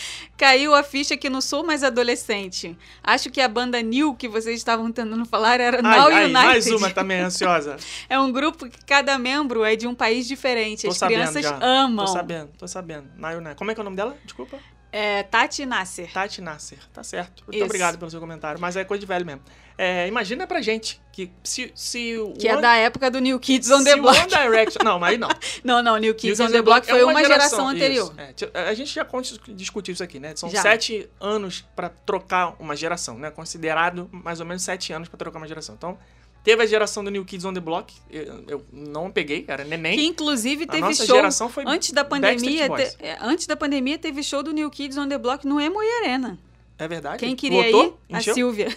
Caiu 0.36 0.74
a 0.74 0.82
ficha 0.82 1.16
que 1.16 1.30
não 1.30 1.40
sou 1.40 1.64
mais 1.64 1.82
adolescente. 1.82 2.76
Acho 3.02 3.30
que 3.30 3.40
a 3.40 3.48
banda 3.48 3.80
New 3.80 4.14
que 4.14 4.28
vocês 4.28 4.56
estavam 4.58 4.90
tentando 4.92 5.24
falar 5.24 5.60
era 5.60 5.80
Now 5.82 5.92
Ai, 5.92 5.98
ai, 5.98 6.24
United. 6.24 6.32
mais 6.32 6.66
uma 6.68 6.90
também 6.90 7.20
ansiosa. 7.20 7.76
É 8.08 8.18
um 8.18 8.30
grupo 8.30 8.68
que 8.68 8.84
cada 8.84 9.18
membro 9.18 9.64
é 9.64 9.74
de 9.76 9.86
um 9.86 9.94
país 9.94 10.26
diferente. 10.28 10.82
Tô 10.82 10.90
As 10.90 10.98
crianças 10.98 11.42
já. 11.42 11.58
amam. 11.60 12.04
Tô 12.04 12.12
sabendo, 12.12 12.50
tô 12.58 12.68
sabendo. 12.68 13.08
Nayuna. 13.16 13.54
Como 13.54 13.70
é 13.70 13.74
que 13.74 13.80
é 13.80 13.82
o 13.82 13.84
nome 13.84 13.96
dela? 13.96 14.16
Desculpa. 14.24 14.58
É 14.92 15.22
Tati 15.24 15.66
Nasser. 15.66 16.10
Tati 16.12 16.40
Nasser. 16.40 16.78
Tá 16.92 17.02
certo. 17.02 17.42
Muito 17.46 17.56
Isso. 17.56 17.64
obrigado 17.64 17.98
pelo 17.98 18.10
seu 18.10 18.20
comentário. 18.20 18.60
Mas 18.60 18.76
é 18.76 18.84
coisa 18.84 19.00
de 19.00 19.06
velho 19.06 19.26
mesmo. 19.26 19.42
É, 19.78 20.08
imagina 20.08 20.46
pra 20.46 20.62
gente 20.62 20.98
que 21.12 21.30
se, 21.44 21.70
se 21.74 22.16
o 22.16 22.32
Que 22.32 22.48
é 22.48 22.52
One- 22.54 22.62
da 22.62 22.76
época 22.76 23.10
do 23.10 23.18
New 23.18 23.38
Kids 23.38 23.70
on 23.70 23.78
se 23.80 23.84
the 23.84 23.96
Block. 23.96 24.18
One 24.18 24.26
Direction... 24.28 24.82
Não, 24.82 24.98
mas 24.98 25.10
aí 25.12 25.18
não. 25.18 25.28
Não, 25.62 25.82
não, 25.82 25.96
New 25.98 26.14
Kids 26.14 26.38
New 26.38 26.48
on 26.48 26.50
the 26.52 26.62
Block 26.62 26.88
é 26.88 26.92
foi 26.92 27.04
uma 27.04 27.22
geração, 27.22 27.68
anterior. 27.68 28.12
Isso, 28.36 28.50
é. 28.54 28.68
A 28.68 28.74
gente 28.74 28.94
já 28.94 29.06
discutiu 29.48 29.92
isso 29.92 30.02
aqui, 30.02 30.18
né? 30.18 30.34
São 30.34 30.48
Já. 30.48 30.62
sete 30.62 31.08
anos 31.20 31.62
pra 31.76 31.90
trocar 31.90 32.56
uma 32.58 32.74
geração, 32.74 33.18
né? 33.18 33.30
Considerado 33.30 34.08
mais 34.12 34.40
ou 34.40 34.46
menos 34.46 34.62
sete 34.62 34.92
anos 34.94 35.08
pra 35.08 35.18
trocar 35.18 35.38
uma 35.38 35.48
geração. 35.48 35.74
Então, 35.74 35.98
teve 36.42 36.62
a 36.62 36.66
geração 36.66 37.04
do 37.04 37.10
New 37.10 37.24
Kids 37.26 37.44
on 37.44 37.52
the 37.52 37.60
Block. 37.60 37.92
Eu, 38.10 38.44
eu 38.48 38.66
não 38.72 39.10
peguei, 39.10 39.44
era 39.46 39.62
neném. 39.64 39.98
Que 39.98 40.06
inclusive 40.06 40.64
A 40.64 40.68
teve 40.68 40.80
nossa 40.80 41.04
show 41.04 41.16
geração 41.16 41.48
foi 41.50 41.64
antes 41.66 41.90
da 41.92 42.02
pandemia. 42.04 42.68
Te- 42.70 42.96
é, 43.00 43.18
antes 43.20 43.46
da 43.46 43.56
pandemia 43.56 43.98
teve 43.98 44.22
show 44.22 44.42
do 44.42 44.52
New 44.52 44.70
Kids 44.70 44.96
on 44.96 45.06
the 45.08 45.18
Block 45.18 45.46
no 45.46 45.60
Emo 45.60 45.82
e 45.82 45.98
Arena. 46.04 46.38
É 46.78 46.86
verdade? 46.88 47.18
Quem 47.18 47.34
queria 47.36 47.64
Lotou? 47.70 47.98
ir? 48.08 48.14
A 48.14 48.18
Encheu? 48.20 48.34
Silvia. 48.34 48.74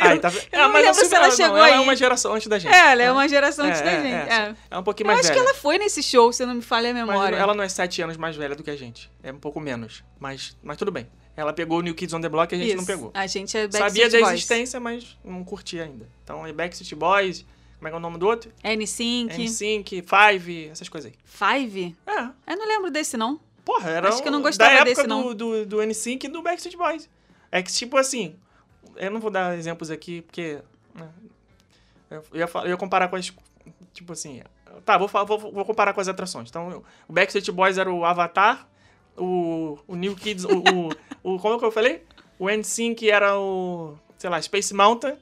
Aí, 0.00 0.18
tá... 0.18 0.30
Eu 0.52 0.58
não 0.60 0.72
mas 0.72 0.86
a 0.86 0.90
lembro 0.90 1.06
se 1.06 1.14
ela 1.14 1.28
não, 1.28 1.36
chegou 1.36 1.56
ela 1.56 1.66
aí. 1.66 1.72
é 1.74 1.80
uma 1.80 1.96
geração 1.96 2.34
antes 2.34 2.46
da 2.48 2.58
gente. 2.58 2.72
É, 2.74 2.92
ela 2.92 3.02
é 3.02 3.12
uma 3.12 3.28
geração 3.28 3.64
antes 3.66 3.80
É, 3.80 3.84
da 3.84 3.90
é, 3.90 4.02
gente. 4.02 4.30
é, 4.30 4.34
É. 4.34 4.54
É 4.70 4.78
um 4.78 4.82
pouquinho 4.82 5.06
Eu 5.10 5.14
mais 5.14 5.20
acho 5.20 5.28
velha. 5.34 5.42
que 5.42 5.48
ela 5.50 5.58
foi 5.58 5.78
nesse 5.78 6.02
show, 6.02 6.32
se 6.32 6.44
não 6.46 6.54
me 6.54 6.62
falha 6.62 6.90
a 6.90 6.94
Mas 6.94 7.06
memória. 7.06 7.36
ela 7.36 7.54
não 7.54 7.62
é 7.64 7.68
sete 7.68 8.00
anos 8.02 8.16
mais 8.16 8.36
velha 8.36 8.54
do 8.54 8.62
que 8.62 8.70
a 8.70 8.76
gente. 8.76 9.10
É 9.22 9.32
um 9.32 9.38
pouco 9.38 9.60
menos. 9.60 10.02
Mas, 10.20 10.56
mas 10.62 10.76
tudo 10.76 10.90
bem. 10.92 11.08
Ela 11.36 11.52
pegou 11.52 11.78
o 11.78 11.82
New 11.82 11.94
Kids 11.94 12.12
on 12.14 12.20
the 12.20 12.28
Block 12.28 12.52
e 12.52 12.56
a 12.56 12.58
gente 12.58 12.68
Isso. 12.68 12.76
não 12.78 12.84
pegou. 12.84 13.10
A 13.14 13.26
gente 13.26 13.56
é 13.56 13.62
Sabia 13.70 13.80
Backstreet 13.80 14.10
da 14.12 14.18
Boys. 14.20 14.32
existência, 14.32 14.80
mas 14.80 15.16
não 15.24 15.44
curtia 15.44 15.84
ainda. 15.84 16.08
Então, 16.24 16.44
é 16.46 16.52
Backstreet 16.52 16.94
Boys, 16.96 17.44
como 17.76 17.86
é 17.86 17.90
que 17.90 17.94
é 17.94 17.98
o 17.98 18.00
nome 18.00 18.18
do 18.18 18.26
outro? 18.26 18.50
N5, 18.64 19.28
N5, 19.36 20.04
Five, 20.04 20.68
essas 20.72 20.88
coisas 20.88 21.12
aí. 21.12 21.18
Five. 21.24 21.96
É, 22.06 22.20
Eu 22.52 22.56
não 22.56 22.66
lembro 22.66 22.90
desse, 22.90 23.16
não. 23.16 23.38
porra, 23.64 23.90
era 23.90 24.08
Acho 24.08 24.20
que 24.22 24.26
eu 24.28 24.32
não 24.32 24.40
um- 24.40 24.42
gostava 24.42 24.70
da 24.70 24.76
época 24.78 24.90
desse, 24.90 25.02
do, 25.02 25.08
não. 25.08 25.34
Do, 25.34 25.64
do 25.66 25.76
N5 25.78 26.24
e 26.24 26.28
do 26.28 26.42
Backstreet 26.42 26.76
Boys. 26.76 27.08
É 27.52 27.62
que, 27.62 27.70
tipo 27.72 27.96
assim, 27.96 28.34
eu 28.98 29.10
não 29.10 29.20
vou 29.20 29.30
dar 29.30 29.56
exemplos 29.56 29.90
aqui, 29.90 30.22
porque... 30.22 30.58
né, 30.94 31.08
eu, 32.10 32.22
ia, 32.34 32.48
eu 32.64 32.68
ia 32.70 32.76
comparar 32.76 33.08
com 33.08 33.16
as, 33.16 33.32
tipo 33.92 34.12
assim. 34.12 34.42
Tá, 34.84 34.96
vou, 34.98 35.08
vou, 35.08 35.38
vou 35.38 35.64
comparar 35.64 35.92
com 35.92 36.00
as 36.00 36.08
atrações. 36.08 36.48
Então, 36.48 36.82
o 37.08 37.12
Backstreet 37.12 37.50
Boys 37.50 37.78
era 37.78 37.90
o 37.92 38.04
Avatar, 38.04 38.66
o, 39.16 39.78
o 39.86 39.94
New 39.96 40.14
Kids, 40.14 40.44
o, 40.44 40.58
o, 40.58 41.34
o- 41.34 41.38
Como 41.38 41.54
é 41.54 41.58
que 41.58 41.64
eu 41.64 41.70
falei? 41.72 42.04
O 42.38 42.48
NSYNC 42.48 43.10
era 43.10 43.36
o. 43.38 43.96
Sei 44.16 44.30
lá, 44.30 44.40
Space 44.40 44.72
Mountain. 44.72 45.16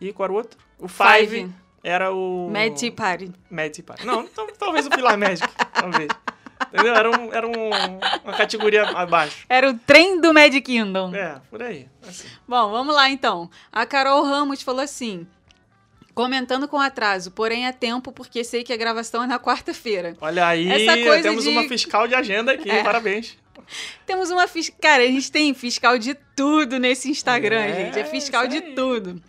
E 0.00 0.12
qual 0.12 0.24
era 0.26 0.32
o 0.32 0.36
outro? 0.36 0.58
O 0.78 0.88
Five, 0.88 1.26
Five. 1.28 1.52
era 1.82 2.12
o. 2.12 2.50
Mad 2.50 2.74
Tea 2.76 2.92
Party. 2.92 3.32
Mad 3.50 3.70
Tea 3.72 3.84
Party. 3.84 4.04
Não, 4.04 4.22
então, 4.24 4.46
talvez 4.58 4.86
o 4.86 4.90
Pilar 4.90 5.16
Magic. 5.16 5.48
Talvez. 5.72 6.08
Entendeu? 6.72 6.94
Era, 6.94 7.10
um, 7.10 7.32
era 7.34 7.46
um, 7.46 7.70
uma 8.24 8.32
categoria 8.36 8.84
abaixo. 8.84 9.44
Era 9.48 9.68
o 9.70 9.74
trem 9.78 10.20
do 10.20 10.32
Mad 10.32 10.54
Kingdom. 10.62 11.14
É, 11.14 11.40
por 11.50 11.62
aí. 11.62 11.86
Assim. 12.08 12.26
Bom, 12.48 12.70
vamos 12.70 12.94
lá 12.94 13.10
então. 13.10 13.50
A 13.70 13.84
Carol 13.84 14.24
Ramos 14.24 14.62
falou 14.62 14.80
assim: 14.80 15.26
comentando 16.14 16.66
com 16.68 16.78
atraso, 16.80 17.30
porém 17.30 17.66
é 17.66 17.72
tempo 17.72 18.10
porque 18.12 18.42
sei 18.44 18.62
que 18.64 18.72
a 18.72 18.76
gravação 18.76 19.22
é 19.22 19.26
na 19.26 19.38
quarta-feira. 19.38 20.16
Olha 20.20 20.46
aí, 20.46 20.68
Essa 20.70 20.96
coisa 21.02 21.22
temos 21.22 21.44
de- 21.44 21.50
uma 21.50 21.62
fiscal 21.64 22.08
de 22.08 22.14
agenda 22.14 22.52
aqui, 22.52 22.70
É. 22.70 22.82
parabéns. 22.82 23.36
Temos 24.06 24.30
uma 24.30 24.48
fiscal. 24.48 24.78
Cara, 24.80 25.02
a 25.02 25.06
gente 25.06 25.30
tem 25.30 25.52
fiscal 25.54 25.98
de 25.98 26.14
tudo 26.34 26.78
nesse 26.78 27.10
Instagram, 27.10 27.60
É, 27.60 27.84
gente. 27.84 27.98
É 27.98 28.04
fiscal 28.04 28.46
de 28.46 28.60
tudo. 28.74 29.22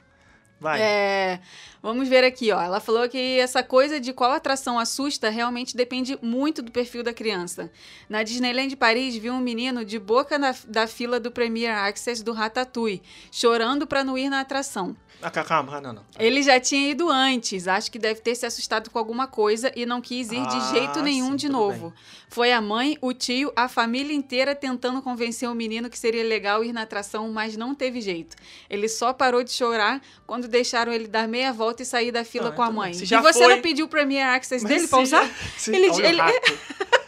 Vai. 0.59 0.81
É, 0.81 1.39
vamos 1.83 2.07
ver 2.07 2.23
aqui, 2.23 2.51
ó. 2.51 2.59
Ela 2.59 2.79
falou 2.79 3.07
que 3.07 3.37
essa 3.39 3.61
coisa 3.61 3.99
de 3.99 4.11
qual 4.13 4.31
atração 4.31 4.79
assusta 4.79 5.29
realmente 5.29 5.75
depende 5.77 6.17
muito 6.21 6.61
do 6.63 6.71
perfil 6.71 7.03
da 7.03 7.13
criança. 7.13 7.69
Na 8.09 8.23
Disneyland 8.23 8.75
Paris, 8.77 9.15
vi 9.17 9.29
um 9.29 9.39
menino 9.39 9.83
de 9.85 9.99
boca 9.99 10.39
na- 10.39 10.55
da 10.67 10.87
fila 10.87 11.19
do 11.19 11.29
Premier 11.29 11.77
Access 11.77 12.23
do 12.23 12.31
Ratatouille, 12.31 13.03
chorando 13.31 13.85
pra 13.85 14.03
não 14.03 14.17
ir 14.17 14.29
na 14.29 14.39
atração. 14.39 14.95
Ah, 15.21 15.31
ah, 15.49 15.79
não, 15.81 15.93
não. 15.93 16.03
Ele 16.19 16.43
já 16.43 16.59
tinha 16.59 16.89
ido 16.91 17.09
antes, 17.09 17.65
acho 17.65 17.89
que 17.89 17.97
deve 17.97 18.19
ter 18.19 18.35
se 18.35 18.45
assustado 18.45 18.89
com 18.89 18.99
alguma 18.99 19.25
coisa 19.25 19.71
e 19.73 19.85
não 19.85 20.01
quis 20.01 20.31
ir 20.33 20.45
de 20.47 20.57
Ah, 20.57 20.71
jeito 20.73 21.01
nenhum 21.01 21.29
sim, 21.31 21.35
de 21.37 21.49
novo. 21.49 21.93
Foi 22.27 22.51
a 22.51 22.59
mãe, 22.59 22.97
o 22.99 23.13
tio, 23.13 23.53
a 23.55 23.69
família 23.69 24.13
inteira 24.13 24.53
tentando 24.53 25.01
convencer 25.01 25.47
o 25.47 25.55
menino 25.55 25.89
que 25.89 25.97
seria 25.97 26.23
legal 26.25 26.61
ir 26.61 26.73
na 26.73 26.81
atração, 26.81 27.31
mas 27.31 27.55
não 27.55 27.73
teve 27.73 28.01
jeito. 28.01 28.35
Ele 28.69 28.89
só 28.89 29.13
parou 29.13 29.43
de 29.45 29.51
chorar 29.51 30.01
quando 30.27 30.45
deixaram 30.47 30.91
ele 30.91 31.07
dar 31.07 31.25
meia 31.25 31.53
volta 31.53 31.72
e 31.81 31.85
sair 31.85 32.11
da 32.11 32.23
fila 32.23 32.49
Não, 32.49 32.55
com 32.55 32.61
a 32.61 32.71
mãe. 32.71 32.93
Se 32.93 33.03
e 33.03 33.17
você 33.17 33.39
foi- 33.39 33.55
não 33.55 33.61
pediu 33.61 33.85
o 33.85 33.89
Premier 33.89 34.25
Access 34.27 34.63
dele 34.65 34.87
pra 34.87 34.99
usar? 34.99 35.27
se- 35.57 35.73
Ele- 35.75 35.87
ele-. 36.05 36.21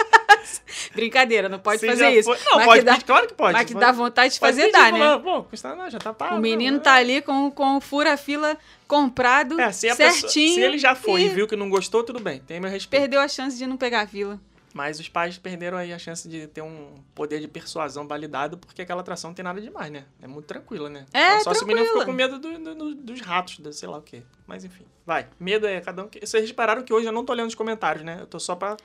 Brincadeira, 0.93 1.49
não 1.49 1.59
pode 1.59 1.79
Se 1.79 1.87
fazer 1.87 2.09
isso. 2.11 2.29
foi- 2.33 2.37
Não, 2.45 2.55
mas 2.57 2.65
pode 2.65 2.79
que 2.79 2.85
dá, 2.85 2.91
pedir, 2.93 3.05
claro 3.05 3.27
que 3.27 3.33
pode. 3.33 3.53
mas 3.53 3.65
que 3.67 3.73
dá 3.73 3.91
vontade 3.91 4.33
de 4.33 4.39
fazer, 4.39 4.61
pedir, 4.63 4.71
dá, 4.73 4.91
né? 4.91 4.99
falar, 4.99 5.19
Pô, 5.19 5.43
custa 5.43 5.75
nada, 5.75 5.89
já 5.89 5.99
tá 5.99 6.13
pago. 6.13 6.35
O 6.35 6.39
menino 6.39 6.77
é. 6.77 6.79
tá 6.79 6.93
ali 6.93 7.21
com, 7.21 7.51
com 7.51 7.77
o 7.77 7.81
fura-fila 7.81 8.57
comprado, 8.87 9.59
É, 9.59 9.65
a 9.65 9.67
pessoa- 9.67 9.95
certinho. 9.95 10.53
se 10.55 10.61
ele 10.61 10.77
já 10.77 10.95
foi 10.95 11.21
e 11.21 11.25
e 11.25 11.29
viu 11.29 11.47
que 11.47 11.55
não 11.55 11.69
gostou, 11.69 12.03
tudo 12.03 12.19
bem, 12.19 12.39
tem 12.39 12.59
meu 12.59 12.69
respeito. 12.69 13.01
perdeu 13.01 13.19
a 13.19 13.27
chance 13.27 13.57
de 13.57 13.65
não 13.67 13.75
pegar 13.77 14.01
a 14.01 14.07
fila. 14.07 14.39
Mas 14.75 14.99
os 14.99 15.07
pais 15.07 15.37
perderam 15.37 15.77
aí 15.77 15.93
a 15.93 15.97
chance 15.97 16.27
de 16.27 16.47
ter 16.47 16.61
um 16.61 17.01
poder 17.15 17.39
de 17.39 17.47
persuasão 17.47 18.05
validado, 18.05 18.57
porque 18.57 18.81
aquela 18.81 18.99
atração 18.99 19.29
não 19.29 19.33
tem 19.35 19.41
nada 19.41 19.61
demais, 19.61 19.89
né? 19.89 20.03
É 20.21 20.27
muito 20.27 20.47
tranquila, 20.47 20.89
né? 20.89 21.05
É, 21.13 21.39
Só 21.39 21.53
se 21.53 21.63
o 21.63 21.65
menino 21.67 21.85
ficou 21.85 22.03
tranquila. 22.03 22.27
com 22.29 22.37
medo 22.37 22.39
do- 22.59 22.75
do- 22.75 22.75
do- 22.93 22.95
dos 23.03 23.21
ratos, 23.21 23.57
do 23.59 23.71
sei 23.71 23.87
lá 23.87 23.99
o 23.99 24.01
quê. 24.01 24.21
Mas 24.45 24.65
enfim, 24.65 24.83
vai. 25.05 25.29
Medo 25.39 25.65
é 25.65 25.79
cada 25.79 26.03
um. 26.03 26.09
que- 26.09 26.19
Vocês 26.25 26.45
repararam 26.45 26.83
que 26.83 26.93
hoje 26.93 27.07
eu 27.07 27.13
não 27.13 27.23
tô 27.23 27.31
lendo 27.31 27.47
os 27.47 27.55
comentários, 27.55 28.03
né? 28.03 28.17
Eu 28.19 28.27
tô 28.27 28.37
só 28.37 28.53
pra 28.53 28.75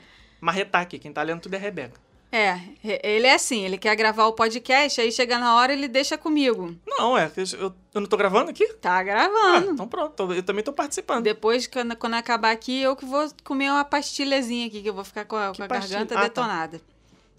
marretar 0.41 0.83
aqui. 0.83 0.97
Quem 0.97 1.13
tá 1.13 1.23
lendo 1.25 1.41
tudo 1.41 1.55
é 1.55 1.59
Rebeca. 1.59 2.01
É, 2.33 2.61
ele 3.03 3.27
é 3.27 3.35
assim, 3.35 3.65
ele 3.65 3.77
quer 3.77 3.97
gravar 3.97 4.27
o 4.27 4.33
podcast, 4.33 5.01
aí 5.01 5.11
chega 5.11 5.37
na 5.39 5.57
hora 5.57 5.73
ele 5.73 5.89
deixa 5.89 6.17
comigo. 6.17 6.77
Não, 6.87 7.19
é. 7.19 7.31
Eu, 7.59 7.75
eu 7.93 8.01
não 8.01 8.07
tô 8.07 8.17
gravando 8.17 8.51
aqui? 8.51 8.67
Tá 8.75 8.99
Ah, 8.99 9.03
gravando. 9.03 9.73
então 9.73 9.89
pronto. 9.89 10.33
Eu 10.33 10.43
também 10.43 10.63
tô 10.63 10.73
participando. 10.73 11.25
Depois, 11.25 11.67
quando, 11.67 11.97
quando 11.97 12.15
acabar 12.15 12.53
aqui, 12.53 12.81
eu 12.83 12.95
que 12.95 13.05
vou 13.05 13.29
comer 13.43 13.71
uma 13.71 13.85
pastilhazinha 13.85 14.69
aqui, 14.69 14.81
que 14.81 14.89
eu 14.89 14.95
vou 14.95 15.03
ficar 15.05 15.25
com 15.25 15.35
a, 15.35 15.53
com 15.53 15.63
a 15.63 15.67
garganta 15.67 16.15
Ah, 16.15 16.19
tá. 16.19 16.23
detonada. 16.23 16.81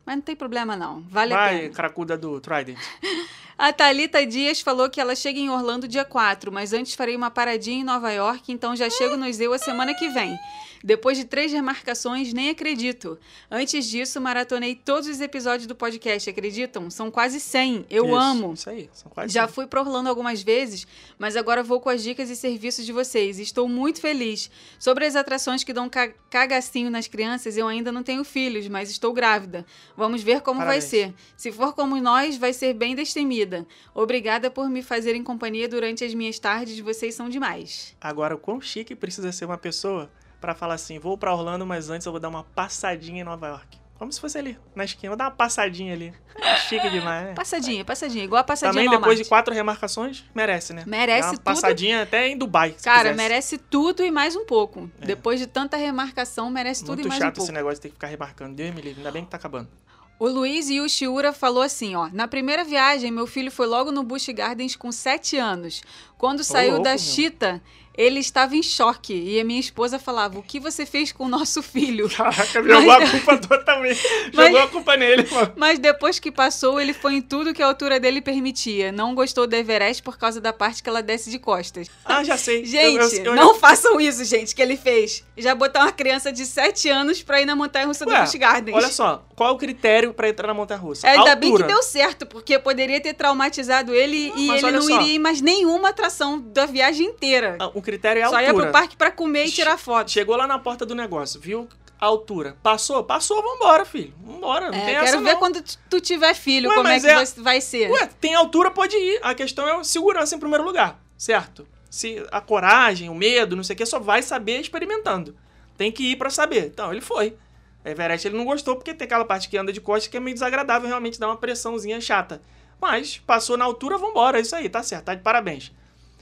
Mas 0.05 0.15
não 0.15 0.21
tem 0.23 0.35
problema, 0.35 0.75
não. 0.75 1.01
Vale 1.09 1.33
a 1.33 1.37
Vai, 1.37 1.59
pena. 1.59 1.73
cracuda 1.73 2.17
do 2.17 2.41
Trident. 2.41 2.77
A 3.57 3.71
Thalita 3.71 4.25
Dias 4.25 4.59
falou 4.59 4.89
que 4.89 4.99
ela 4.99 5.13
chega 5.15 5.39
em 5.39 5.47
Orlando 5.51 5.87
dia 5.87 6.03
4, 6.03 6.51
mas 6.51 6.73
antes 6.73 6.95
farei 6.95 7.15
uma 7.15 7.29
paradinha 7.29 7.81
em 7.81 7.83
Nova 7.83 8.11
York, 8.11 8.51
então 8.51 8.75
já 8.75 8.89
chego 8.89 9.15
no 9.15 9.31
Zeu 9.31 9.53
a 9.53 9.59
semana 9.59 9.93
que 9.93 10.09
vem. 10.09 10.35
Depois 10.83 11.17
de 11.17 11.25
três 11.25 11.51
remarcações, 11.51 12.33
nem 12.33 12.49
acredito. 12.49 13.17
Antes 13.49 13.85
disso, 13.85 14.19
maratonei 14.19 14.73
todos 14.75 15.07
os 15.07 15.21
episódios 15.21 15.67
do 15.67 15.75
podcast, 15.75 16.29
acreditam? 16.29 16.89
São 16.89 17.11
quase 17.11 17.39
100. 17.39 17.85
Eu 17.89 18.05
Isso, 18.05 18.15
amo. 18.15 18.53
Isso 18.53 18.69
aí. 18.69 18.89
São 18.93 19.11
quase 19.11 19.33
Já 19.33 19.47
fui 19.47 19.67
para 19.67 19.81
Orlando 19.81 20.09
algumas 20.09 20.41
vezes, 20.41 20.87
mas 21.19 21.35
agora 21.35 21.61
vou 21.63 21.79
com 21.79 21.89
as 21.89 22.01
dicas 22.01 22.29
e 22.29 22.35
serviços 22.35 22.85
de 22.85 22.91
vocês. 22.91 23.39
Estou 23.39 23.67
muito 23.67 24.01
feliz. 24.01 24.49
Sobre 24.79 25.05
as 25.05 25.15
atrações 25.15 25.63
que 25.63 25.71
dão 25.73 25.87
ca- 25.89 26.11
cagacinho 26.29 26.89
nas 26.89 27.07
crianças, 27.07 27.57
eu 27.57 27.67
ainda 27.67 27.91
não 27.91 28.01
tenho 28.03 28.23
filhos, 28.23 28.67
mas 28.67 28.89
estou 28.89 29.13
grávida. 29.13 29.65
Vamos 29.95 30.23
ver 30.23 30.41
como 30.41 30.59
Parabéns. 30.59 30.83
vai 30.83 30.89
ser. 30.89 31.13
Se 31.37 31.51
for 31.51 31.73
como 31.73 31.95
nós, 32.01 32.37
vai 32.37 32.53
ser 32.53 32.73
bem 32.73 32.95
destemida. 32.95 33.67
Obrigada 33.93 34.49
por 34.49 34.69
me 34.69 34.81
fazerem 34.81 35.23
companhia 35.23 35.67
durante 35.67 36.03
as 36.03 36.13
minhas 36.13 36.39
tardes. 36.39 36.79
Vocês 36.79 37.13
são 37.13 37.29
demais. 37.29 37.95
Agora, 38.01 38.35
o 38.35 38.37
quão 38.39 38.59
chique 38.59 38.95
precisa 38.95 39.31
ser 39.31 39.45
uma 39.45 39.57
pessoa 39.57 40.09
pra 40.41 40.55
falar 40.55 40.73
assim: 40.73 40.99
vou 40.99 41.17
pra 41.17 41.33
Orlando, 41.33 41.65
mas 41.65 41.89
antes 41.89 42.05
eu 42.05 42.11
vou 42.11 42.19
dar 42.19 42.27
uma 42.27 42.43
passadinha 42.43 43.21
em 43.21 43.23
Nova 43.23 43.47
York. 43.47 43.79
Como 43.97 44.11
se 44.11 44.19
fosse 44.19 44.35
ali, 44.35 44.57
na 44.75 44.83
esquina. 44.83 45.11
Vou 45.11 45.17
dar 45.17 45.25
uma 45.25 45.31
passadinha 45.31 45.93
ali. 45.93 46.11
É 46.35 46.55
chique 46.57 46.89
demais, 46.89 47.23
né? 47.23 47.33
Passadinha, 47.35 47.85
passadinha. 47.85 48.23
Igual 48.23 48.41
a 48.41 48.43
passadinha 48.43 48.83
Também 48.83 48.99
depois 48.99 49.19
de 49.19 49.25
quatro 49.25 49.53
remarcações, 49.53 50.25
merece, 50.33 50.73
né? 50.73 50.83
Merece 50.87 51.27
uma 51.27 51.33
tudo. 51.33 51.43
passadinha 51.43 52.01
até 52.01 52.27
em 52.27 52.35
Dubai. 52.35 52.75
Cara, 52.81 53.09
quisesse. 53.11 53.17
merece 53.17 53.57
tudo 53.59 54.03
e 54.03 54.09
mais 54.09 54.35
um 54.35 54.43
pouco. 54.43 54.89
Depois 54.97 55.39
de 55.39 55.45
tanta 55.45 55.77
remarcação, 55.77 56.49
merece 56.49 56.81
tudo 56.83 56.95
Muito 56.95 57.05
e 57.05 57.09
mais 57.09 57.21
um 57.21 57.25
chato 57.25 57.35
pouco. 57.35 57.45
esse 57.45 57.53
negócio 57.53 57.75
de 57.75 57.81
ter 57.81 57.87
que 57.89 57.93
ficar 57.93 58.07
remarcando. 58.07 58.55
Deus 58.55 58.73
me 58.73 58.81
livre, 58.81 59.01
ainda 59.01 59.11
bem 59.11 59.23
que 59.23 59.29
tá 59.29 59.37
acabando. 59.37 59.69
O 60.17 60.27
Luiz 60.27 60.69
Yushiura 60.69 61.33
falou 61.33 61.63
assim, 61.63 61.95
ó. 61.95 62.07
Na 62.13 62.27
primeira 62.27 62.63
viagem, 62.63 63.11
meu 63.11 63.25
filho 63.25 63.51
foi 63.51 63.65
logo 63.67 63.91
no 63.91 64.03
Busch 64.03 64.29
Gardens 64.29 64.75
com 64.75 64.91
7 64.91 65.37
anos. 65.37 65.81
Quando 66.17 66.43
saiu 66.43 66.73
louco, 66.73 66.83
da 66.83 66.91
meu. 66.91 66.99
Chita, 66.99 67.61
ele 67.97 68.19
estava 68.19 68.55
em 68.55 68.63
choque. 68.63 69.13
E 69.13 69.39
a 69.39 69.43
minha 69.43 69.59
esposa 69.59 69.99
falava, 69.99 70.37
o 70.39 70.43
que 70.43 70.59
você 70.59 70.85
fez 70.85 71.11
com 71.11 71.25
o 71.25 71.29
nosso 71.29 71.61
filho? 71.61 72.09
Caraca, 72.09 72.61
jogou 72.63 72.91
a 72.91 73.09
culpa 73.09 73.37
totalmente. 73.47 74.01
Mas- 74.33 74.47
Jogou 74.47 74.61
a 74.61 74.67
culpa 74.67 74.97
nele, 74.97 75.27
mano. 75.31 75.53
Mas 75.55 75.79
depois 75.79 76.19
que 76.19 76.31
passou, 76.31 76.79
ele 76.79 76.93
foi 76.93 77.15
em 77.15 77.21
tudo 77.21 77.53
que 77.53 77.61
a 77.61 77.67
altura 77.67 77.99
dele 77.99 78.21
permitia. 78.21 78.91
Não 78.91 79.13
gostou 79.15 79.45
do 79.47 79.55
Everest 79.55 80.01
por 80.03 80.17
causa 80.17 80.39
da 80.41 80.51
parte 80.53 80.81
que 80.83 80.89
ela 80.89 81.01
desce 81.01 81.29
de 81.29 81.39
costas. 81.39 81.87
Ah, 82.05 82.23
já 82.23 82.37
sei. 82.37 82.63
Gente, 82.71 82.95
Eu- 82.97 83.01
eu- 83.19 83.25
eu- 83.25 83.35
não 83.35 83.55
façam 83.55 83.99
isso, 83.99 84.23
gente, 84.25 84.55
que 84.55 84.61
ele 84.61 84.77
fez. 84.77 85.23
Já 85.37 85.53
botar 85.55 85.81
uma 85.81 85.91
criança 85.91 86.31
de 86.31 86.45
7 86.45 86.89
anos 86.89 87.21
pra 87.23 87.41
ir 87.41 87.45
na 87.45 87.55
montanha-russa 87.55 88.05
do 88.05 88.11
Ué, 88.11 88.21
Busch 88.21 88.35
Gardens. 88.35 88.75
Olha 88.75 88.87
só, 88.89 89.25
qual 89.41 89.49
é 89.49 89.53
o 89.53 89.57
critério 89.57 90.13
pra 90.13 90.29
entrar 90.29 90.47
na 90.47 90.53
montanha-russa? 90.53 91.07
Ainda 91.07 91.35
bem 91.35 91.55
que 91.55 91.63
deu 91.63 91.81
certo, 91.81 92.27
porque 92.27 92.59
poderia 92.59 93.01
ter 93.01 93.13
traumatizado 93.15 93.91
ele 93.95 94.31
e 94.35 94.47
Mas 94.47 94.61
ele 94.61 94.71
não 94.73 94.81
só. 94.83 95.01
iria 95.01 95.15
em 95.15 95.19
mais 95.19 95.41
nenhuma 95.41 95.89
atração 95.89 96.39
da 96.39 96.67
viagem 96.67 97.07
inteira. 97.07 97.57
Ah, 97.59 97.71
O 97.73 97.81
critério 97.81 98.19
é 98.19 98.23
a 98.23 98.29
Só 98.29 98.35
altura. 98.37 98.53
ia 98.55 98.61
pro 98.63 98.71
parque 98.71 98.95
pra 98.95 99.09
comer 99.09 99.45
e 99.47 99.51
tirar 99.51 99.77
foto. 99.79 100.11
Chegou 100.11 100.35
lá 100.35 100.45
na 100.45 100.59
porta 100.59 100.85
do 100.85 100.93
negócio, 100.93 101.41
viu 101.41 101.67
a 101.99 102.05
altura. 102.05 102.55
Passou? 102.61 103.03
Passou, 103.03 103.41
vambora, 103.41 103.83
filho. 103.83 104.13
Vambora, 104.23 104.69
não 104.69 104.77
É, 104.77 104.85
tem 104.85 104.93
quero 104.93 105.05
essa 105.05 105.17
ver 105.21 105.31
não. 105.33 105.39
quando 105.39 105.63
tu- 105.89 105.99
tiver 105.99 106.33
filho, 106.35 106.69
Ué, 106.69 106.75
como 106.75 106.87
é 106.87 106.99
que 106.99 107.07
é- 107.07 107.25
vai- 107.37 107.61
ser. 107.61 107.89
Ué, 107.89 108.09
tem 108.19 108.35
altura, 108.35 108.69
pode 108.69 108.95
ir. 108.95 109.19
A 109.23 109.33
questão 109.33 109.67
é 109.67 109.83
segurança 109.83 110.35
em 110.35 110.39
primeiro 110.39 110.63
lugar, 110.63 110.99
certo? 111.17 111.67
Se 111.89 112.23
a 112.31 112.39
coragem, 112.39 113.09
o 113.09 113.15
medo, 113.15 113.55
não 113.55 113.63
sei 113.63 113.73
o 113.73 113.77
que, 113.77 113.85
só 113.87 113.99
vai 113.99 114.21
saber 114.21 114.59
experimentando. 114.61 115.35
Tem 115.77 115.91
que 115.91 116.11
ir 116.11 116.15
pra 116.15 116.29
saber. 116.29 116.67
Então, 116.67 116.91
ele 116.91 117.01
foi. 117.01 117.35
Everest 117.83 118.27
ele 118.27 118.37
não 118.37 118.45
gostou 118.45 118.75
porque 118.75 118.93
tem 118.93 119.05
aquela 119.05 119.25
parte 119.25 119.49
que 119.49 119.57
anda 119.57 119.73
de 119.73 119.81
costas 119.81 120.07
que 120.07 120.17
é 120.17 120.19
meio 120.19 120.33
desagradável, 120.33 120.87
realmente 120.87 121.19
dá 121.19 121.27
uma 121.27 121.37
pressãozinha 121.37 121.99
chata. 121.99 122.41
Mas 122.79 123.17
passou 123.19 123.57
na 123.57 123.65
altura, 123.65 123.97
vambora, 123.97 124.39
é 124.39 124.41
isso 124.41 124.55
aí, 124.55 124.69
tá 124.69 124.81
certo, 124.81 125.05
tá 125.05 125.15
de 125.15 125.21
parabéns. 125.21 125.71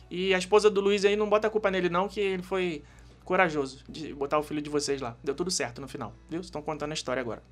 E 0.10 0.34
a 0.34 0.38
esposa 0.38 0.70
do 0.70 0.82
Luiz 0.82 1.06
aí 1.06 1.16
não 1.16 1.30
bota 1.30 1.48
a 1.48 1.50
culpa 1.50 1.70
nele 1.70 1.90
não, 1.90 2.08
que 2.08 2.20
ele 2.20 2.44
foi 2.44 2.84
corajoso 3.24 3.84
de 3.88 4.14
botar 4.14 4.40
o 4.40 4.44
filho 4.44 4.62
de 4.62 4.70
vocês 4.70 5.00
lá. 5.00 5.16
Deu 5.24 5.36
tudo 5.36 5.52
certo 5.52 5.80
no 5.80 5.88
final, 5.88 6.14
viu? 6.28 6.42
Estão 6.42 6.62
contando 6.62 6.92
a 6.92 6.96
história 6.96 7.22
agora. 7.22 7.44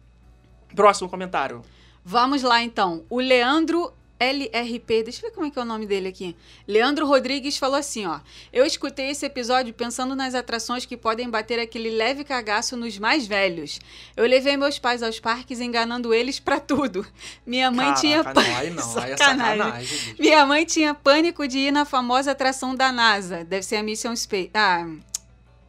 Próximo 0.76 1.08
comentário. 1.08 1.62
Vamos 2.04 2.42
lá, 2.42 2.64
então. 2.64 3.06
O 3.10 3.20
Leandro 3.20 3.94
LRP, 4.20 5.04
deixa 5.04 5.20
eu 5.26 5.30
ver 5.30 5.36
como 5.36 5.46
é 5.48 5.52
que 5.52 5.60
é 5.60 5.62
o 5.62 5.66
nome 5.66 5.86
dele 5.86 6.08
aqui. 6.08 6.36
Leandro 6.68 7.06
Rodrigues 7.06 7.58
falou 7.58 7.76
assim, 7.78 8.06
ó. 8.08 8.20
Eu 8.52 8.66
escutei 8.66 9.10
esse 9.12 9.26
episódio 9.26 9.74
pensando 9.74 10.16
nas 10.16 10.34
atrações 10.34 10.86
que 10.86 10.98
podem 10.98 11.30
bater 11.30 11.60
aquele 11.60 11.90
leve 11.92 12.24
cagaço 12.24 12.76
nos 12.76 12.98
mais 12.98 13.28
velhos. 13.28 13.80
Eu 14.16 14.26
levei 14.26 14.58
meus 14.58 14.80
pais 14.80 15.04
aos 15.04 15.20
parques 15.20 15.60
enganando 15.60 16.14
eles 16.14 16.40
pra 16.40 16.60
tudo. 16.60 17.06
Minha 17.46 17.70
mãe 17.70 17.94
tinha 17.94 18.24
Caraca, 18.24 18.42
pânico. 18.42 18.56
não, 18.56 18.58
aí 18.58 18.70
não, 18.72 18.98
aí 19.04 19.12
é 19.12 19.18
Sacanagem. 19.18 19.58
sacanagem, 19.58 19.98
bicho. 19.98 20.16
Minha 20.20 20.46
mãe 20.46 20.66
tinha 20.66 20.94
pânico 20.96 21.48
de 21.48 21.60
ir 21.60 21.72
na 21.72 21.86
famosa 21.86 22.32
atração 22.32 22.74
da 22.76 22.92
NASA. 22.92 23.44
Deve 23.44 23.64
ser 23.64 23.76
a 23.76 23.84
Mission 23.84 24.16
Space. 24.16 24.50
Ah, 24.54 24.88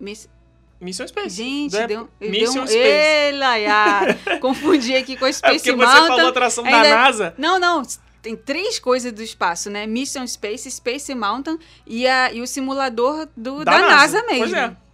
Miss... 0.00 0.28
Mission 0.80 1.06
Space. 1.08 1.30
Gente, 1.36 1.76
é- 1.76 1.86
deu, 1.86 2.08
deu 2.20 2.30
Mission 2.30 2.62
um... 2.62 2.66
Space. 2.66 3.36
Ya. 3.62 4.38
Confundi 4.40 4.94
aqui 4.94 5.16
com 5.16 5.24
a 5.24 5.28
É 5.28 5.32
Space 5.32 5.58
porque 5.64 5.72
você 5.72 5.84
Mountain. 5.84 6.06
falou 6.06 6.28
atração 6.28 6.64
da 6.64 6.70
Ainda- 6.80 6.94
NASA. 6.94 7.34
Não, 7.36 7.58
não. 7.58 7.82
Tem 8.22 8.36
três 8.36 8.78
coisas 8.78 9.12
do 9.12 9.22
espaço, 9.22 9.70
né? 9.70 9.86
Mission 9.86 10.26
Space, 10.26 10.70
Space 10.70 11.14
Mountain 11.14 11.58
e, 11.86 12.06
a, 12.06 12.32
e 12.32 12.40
o 12.40 12.46
simulador 12.46 13.28
do, 13.36 13.64
da, 13.64 13.78
NASA. 13.78 14.22
mesmo. 14.22 14.38
Pois 14.38 14.52
é. 14.52 14.87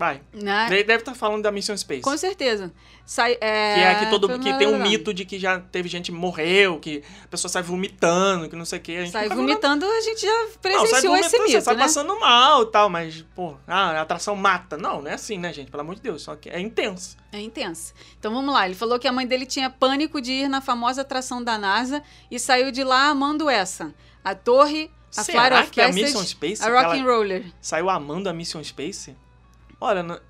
Vai. 0.00 0.22
né? 0.32 0.66
Ele 0.70 0.82
deve 0.82 1.02
estar 1.02 1.12
falando 1.14 1.42
da 1.42 1.52
Mission 1.52 1.76
Space. 1.76 2.00
Com 2.00 2.16
certeza. 2.16 2.72
Sai, 3.04 3.36
é, 3.38 3.74
Que 3.74 3.80
é 3.80 3.94
que 3.96 4.06
todo 4.10 4.38
que 4.38 4.54
tem 4.56 4.66
um 4.66 4.80
mito 4.80 5.12
de 5.12 5.26
que 5.26 5.38
já 5.38 5.60
teve 5.60 5.90
gente 5.90 6.10
que 6.10 6.16
morreu, 6.16 6.78
que 6.78 7.02
a 7.22 7.28
pessoa 7.28 7.50
sai 7.50 7.62
vomitando, 7.62 8.48
que 8.48 8.56
não 8.56 8.64
sei 8.64 8.78
o 8.78 8.82
que. 8.82 9.06
Sai 9.08 9.28
vomitando, 9.28 9.84
a 9.84 10.00
gente 10.00 10.22
já 10.22 10.28
Não, 10.42 10.48
presenciou 10.62 10.86
esse 10.96 11.06
vomitando, 11.06 11.28
você 11.28 11.38
mito, 11.52 11.60
sai 11.64 11.76
né? 11.76 11.82
passando 11.82 12.18
mal 12.18 12.62
e 12.62 12.66
tal, 12.70 12.88
mas, 12.88 13.22
pô, 13.34 13.56
ah, 13.66 13.90
a 13.90 14.00
atração 14.00 14.34
mata. 14.34 14.78
Não, 14.78 15.02
não 15.02 15.10
é 15.10 15.14
assim, 15.14 15.36
né, 15.36 15.52
gente? 15.52 15.70
Pelo 15.70 15.82
amor 15.82 15.96
de 15.96 16.00
Deus, 16.00 16.22
só 16.22 16.34
que 16.34 16.48
é 16.48 16.58
intenso. 16.58 17.18
É 17.30 17.38
intenso. 17.38 17.92
Então 18.18 18.32
vamos 18.32 18.54
lá. 18.54 18.64
Ele 18.64 18.74
falou 18.74 18.98
que 18.98 19.06
a 19.06 19.12
mãe 19.12 19.26
dele 19.26 19.44
tinha 19.44 19.68
pânico 19.68 20.18
de 20.18 20.32
ir 20.32 20.48
na 20.48 20.62
famosa 20.62 21.02
atração 21.02 21.44
da 21.44 21.58
NASA 21.58 22.02
e 22.30 22.38
saiu 22.38 22.70
de 22.72 22.82
lá 22.82 23.08
amando 23.10 23.50
essa. 23.50 23.94
A 24.24 24.34
torre, 24.34 24.90
a 25.14 25.22
Será 25.22 25.48
Flight 25.48 25.62
of 25.64 25.70
que 25.72 25.80
a 25.82 25.86
Passage, 25.88 26.04
Mission 26.04 26.24
Space, 26.24 26.62
a 26.62 26.66
que 26.66 26.72
Rock 26.72 26.84
ela- 26.84 26.96
and 26.96 27.04
Roller. 27.04 27.44
Saiu 27.60 27.90
amando 27.90 28.28
a 28.30 28.32
Mission 28.32 28.62
Space? 28.64 29.14
Olha, 29.80 30.02
não- 30.02 30.20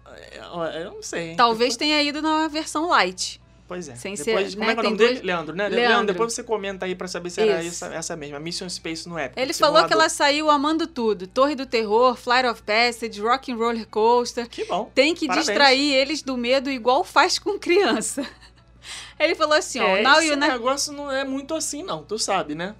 é, 0.64 0.83
eu 0.85 0.92
não 0.92 1.02
sei. 1.02 1.30
hein? 1.30 1.37
Talvez 1.37 1.76
tenha 1.76 2.00
ido 2.02 2.23
na 2.23 2.47
versão 2.49 2.88
light. 2.88 3.40
Pois 3.66 3.88
é. 3.88 3.95
sem 3.95 4.14
depois, 4.16 4.50
ser, 4.50 4.57
como 4.57 4.66
né, 4.66 4.73
é 4.73 4.75
que 4.75 4.80
é 4.80 4.83
o 4.83 4.85
nome 4.85 4.97
dele? 4.97 5.12
dois- 5.14 5.23
Leandro, 5.25 5.54
né? 5.54 5.69
Leandro. 5.69 6.07
depois 6.12 6.33
você 6.33 6.42
comenta 6.42 6.87
aí 6.87 6.95
pra 6.97 7.07
saber 7.07 7.30
se 7.30 7.40
era 7.40 7.64
essa, 7.64 7.87
essa 7.95 8.16
mesma. 8.16 8.40
Mission 8.40 8.69
Space 8.69 9.09
no 9.09 9.16
Epic. 9.16 9.38
Ele 9.38 9.52
falou 9.54 9.87
que 9.87 9.92
ela 9.92 10.09
saiu 10.09 10.50
amando 10.50 10.88
tudo. 10.88 11.28
Torre 11.28 11.54
do 11.54 11.64
Terror, 11.64 12.16
Flight 12.16 12.49
of 12.49 12.62
Passage, 12.64 13.21
Rock 13.21 13.52
and 13.52 13.57
Roller 13.57 13.87
Coaster. 13.87 14.49
Que 14.49 14.64
bom. 14.64 14.90
Tem 14.92 15.14
que 15.14 15.26
Parabéns. 15.28 15.47
distrair 15.47 15.95
eles 15.95 16.21
do 16.21 16.37
medo 16.37 16.69
igual 16.69 17.04
faz 17.04 17.38
com 17.38 17.57
criança. 17.61 18.26
Ele 19.21 19.37
falou 19.37 19.54
assim, 19.57 19.78
ó, 19.78 19.87
É, 19.97 20.02
esse 20.02 20.35
know... 20.35 20.49
negócio 20.49 20.92
não 20.92 21.12
é 21.12 21.23
muito 21.25 21.54
assim, 21.54 21.83
não. 21.85 22.02
Tu 22.02 22.19
sabe, 22.19 22.57
né? 22.57 22.75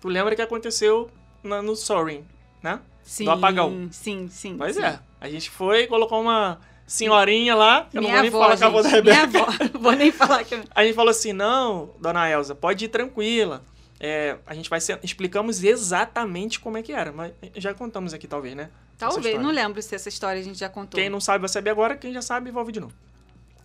Tu 0.00 0.08
lembra 0.08 0.34
que 0.34 0.40
aconteceu 0.40 1.10
na- 1.42 1.60
no 1.60 1.76
Soaring, 1.76 2.24
né? 2.62 2.80
Sim, 3.02 3.28
apagão. 3.28 3.88
Sim, 3.90 4.28
sim. 4.28 4.56
Pois 4.56 4.76
sim. 4.76 4.82
é. 4.82 4.98
A 5.20 5.28
gente 5.28 5.50
foi, 5.50 5.86
colocou 5.86 6.20
uma 6.20 6.58
senhorinha 6.86 7.54
lá, 7.54 7.86
que 7.90 7.98
eu 7.98 8.02
não 8.02 8.08
Minha 8.10 8.22
vou 8.22 8.22
nem 8.22 8.28
avó, 8.30 8.40
falar 8.40 8.58
com 8.58 8.64
a 8.64 8.66
avó 8.66 8.82
da 8.82 8.88
gente, 8.88 9.02
minha 9.02 9.14
Rebeca. 9.14 9.44
avó. 9.44 9.78
Vou 9.78 9.92
nem 9.92 10.10
falar 10.10 10.42
que... 10.42 10.60
A 10.74 10.84
gente 10.84 10.94
falou 10.94 11.10
assim, 11.10 11.32
não, 11.32 11.94
dona 12.00 12.28
Elza, 12.28 12.54
pode 12.54 12.84
ir 12.84 12.88
tranquila. 12.88 13.62
É, 14.00 14.36
a 14.44 14.54
gente 14.54 14.68
vai 14.68 14.80
ser... 14.80 14.98
Explicamos 15.02 15.62
exatamente 15.62 16.58
como 16.58 16.78
é 16.78 16.82
que 16.82 16.92
era, 16.92 17.12
mas 17.12 17.32
já 17.54 17.72
contamos 17.72 18.12
aqui, 18.12 18.26
talvez, 18.26 18.56
né? 18.56 18.70
Talvez, 18.98 19.40
não 19.40 19.50
lembro 19.50 19.80
se 19.80 19.94
essa 19.94 20.08
história 20.08 20.40
a 20.40 20.44
gente 20.44 20.58
já 20.58 20.68
contou. 20.68 20.98
Quem 21.00 21.08
não 21.08 21.20
sabe 21.20 21.38
vai 21.40 21.48
saber 21.48 21.70
agora, 21.70 21.96
quem 21.96 22.12
já 22.12 22.20
sabe 22.20 22.50
ouvir 22.50 22.72
de 22.72 22.80
novo. 22.80 22.92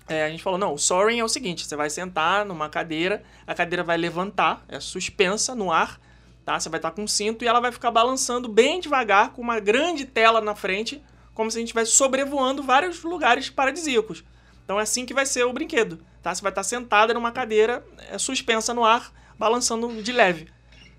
É, 0.07 0.23
a 0.25 0.29
gente 0.29 0.43
falou, 0.43 0.59
não, 0.59 0.73
o 0.73 0.77
soaring 0.77 1.19
é 1.19 1.23
o 1.23 1.27
seguinte, 1.27 1.65
você 1.65 1.75
vai 1.75 1.89
sentar 1.89 2.45
numa 2.45 2.69
cadeira, 2.69 3.23
a 3.47 3.55
cadeira 3.55 3.83
vai 3.83 3.97
levantar, 3.97 4.63
é 4.67 4.79
suspensa 4.79 5.55
no 5.55 5.71
ar, 5.71 5.99
tá? 6.45 6.59
Você 6.59 6.69
vai 6.69 6.77
estar 6.77 6.91
com 6.91 7.03
um 7.03 7.07
cinto 7.07 7.43
e 7.43 7.47
ela 7.47 7.59
vai 7.59 7.71
ficar 7.71 7.89
balançando 7.89 8.47
bem 8.47 8.79
devagar, 8.79 9.33
com 9.33 9.41
uma 9.41 9.59
grande 9.59 10.05
tela 10.05 10.39
na 10.39 10.55
frente, 10.55 11.03
como 11.33 11.49
se 11.49 11.57
a 11.57 11.59
gente 11.59 11.69
estivesse 11.69 11.91
sobrevoando 11.91 12.61
vários 12.61 13.03
lugares 13.03 13.49
paradisíacos. 13.49 14.23
Então 14.63 14.79
é 14.79 14.83
assim 14.83 15.05
que 15.05 15.13
vai 15.13 15.25
ser 15.25 15.43
o 15.43 15.51
brinquedo, 15.51 15.99
tá? 16.21 16.33
Você 16.33 16.41
vai 16.41 16.51
estar 16.51 16.63
sentada 16.63 17.13
numa 17.13 17.31
cadeira 17.31 17.85
é, 18.09 18.17
suspensa 18.17 18.73
no 18.73 18.85
ar, 18.85 19.11
balançando 19.37 20.01
de 20.01 20.11
leve. 20.11 20.47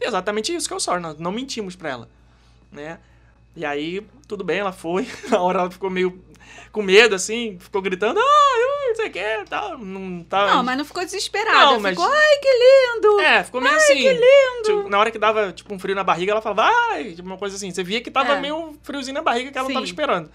Exatamente 0.00 0.55
isso 0.55 0.69
que 0.69 0.75
é 0.75 0.76
o 0.76 1.00
nós 1.00 1.19
não 1.19 1.33
mentimos 1.33 1.75
pra 1.75 1.91
ela, 1.91 2.11
né? 2.71 2.99
E 3.55 3.65
aí, 3.65 4.07
tudo 4.29 4.45
bem, 4.45 4.59
ela 4.59 4.73
foi. 4.73 5.09
Na 5.31 5.41
hora 5.41 5.61
ela 5.61 5.71
ficou 5.71 5.88
meio 5.88 6.23
com 6.71 6.83
medo, 6.83 7.15
assim, 7.15 7.59
ficou 7.59 7.81
gritando, 7.81 8.21
ah, 8.21 8.23
não 8.23 8.75
sei 8.97 9.09
o 9.09 9.12
que, 9.12 9.45
tal. 9.49 9.79
Não, 9.79 10.25
tá, 10.25 10.47
Não, 10.47 10.62
mas 10.65 10.76
não 10.79 10.85
ficou 10.85 11.05
desesperada. 11.05 11.59
Não, 11.73 11.81
mas- 11.81 11.97
Ficou, 11.97 12.11
ai, 12.12 12.37
que 12.38 12.49
lindo! 12.49 13.21
É, 13.21 13.45
ficou 13.45 13.61
meio 13.61 13.76
assim. 13.76 13.95
que 13.95 14.12
lindo! 14.12 14.89
na 14.89 14.99
hora 14.99 15.11
que 15.11 15.19
dava, 15.19 15.52
tipo, 15.52 15.73
um 15.75 15.78
frio 15.78 15.95
na 15.95 16.02
barriga, 16.04 16.32
ela 16.32 16.43
falava, 16.43 16.71
ai, 16.91 17.13
tipo, 17.13 17.26
uma 17.28 17.39
coisa 17.39 17.56
assim. 17.56 17.71
Você 17.71 17.82
via 17.85 18.00
que 18.00 18.11
tava 18.11 18.32
É. 18.35 18.41
meio 18.41 18.76
friozinho 18.82 19.15
na 19.15 19.23
barriga 19.23 19.52
que 19.52 19.59
ela 19.59 19.67
Sim. 19.67 19.75
não 19.75 19.80
tava 19.80 19.87
esperando. 19.87 20.30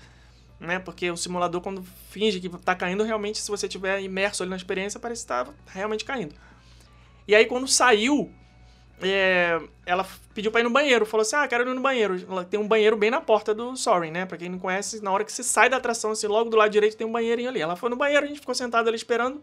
Né? 0.60 0.78
Porque 0.80 1.10
o 1.10 1.18
simulador, 1.18 1.60
quando 1.62 1.84
finge 2.12 2.40
que 2.40 2.48
tá 2.60 2.76
caindo, 2.76 3.04
realmente, 3.04 3.40
se 3.40 3.50
você 3.50 3.68
tiver 3.68 4.00
imerso 4.02 4.44
ali 4.44 4.50
na 4.52 4.56
experiência, 4.56 5.00
parece 5.00 5.24
que 5.24 5.28
tá 5.28 5.48
realmente 5.68 6.06
caindo. 6.06 6.36
E 7.28 7.34
aí, 7.34 7.46
quando 7.46 7.68
saiu, 7.68 8.32
é, 9.02 9.60
ela 9.86 10.06
pediu 10.34 10.52
pra 10.52 10.62
ir 10.62 10.64
no 10.64 10.70
banheiro. 10.70 11.06
Falou 11.06 11.22
assim, 11.22 11.36
ah, 11.36 11.48
quero 11.48 11.70
ir 11.70 11.74
no 11.74 11.82
banheiro. 11.82 12.20
Tem 12.50 12.60
um 12.60 12.68
banheiro 12.68 12.96
bem 12.98 13.10
na 13.12 13.22
porta 13.22 13.54
do 13.54 13.76
Soaring, 13.76 14.12
né? 14.12 14.26
Pra 14.26 14.38
quem 14.38 14.50
não 14.50 14.60
conhece, 14.60 15.04
na 15.04 15.12
hora 15.12 15.24
que 15.24 15.32
você 15.32 15.44
sai 15.44 15.70
da 15.70 15.78
atração, 15.78 16.12
assim, 16.12 16.28
logo 16.28 16.50
do 16.50 16.58
lado 16.58 16.70
direito 16.72 16.98
tem 16.98 17.06
um 17.08 17.12
banheirinho 17.12 17.50
ali. 17.50 17.62
Ela 17.62 17.76
foi 17.76 17.90
no 17.90 17.96
banheiro, 17.96 18.26
a 18.26 18.28
gente 18.28 18.40
ficou 18.40 18.56
sentado 18.56 18.88
ali 18.88 18.98
esperando 18.98 19.42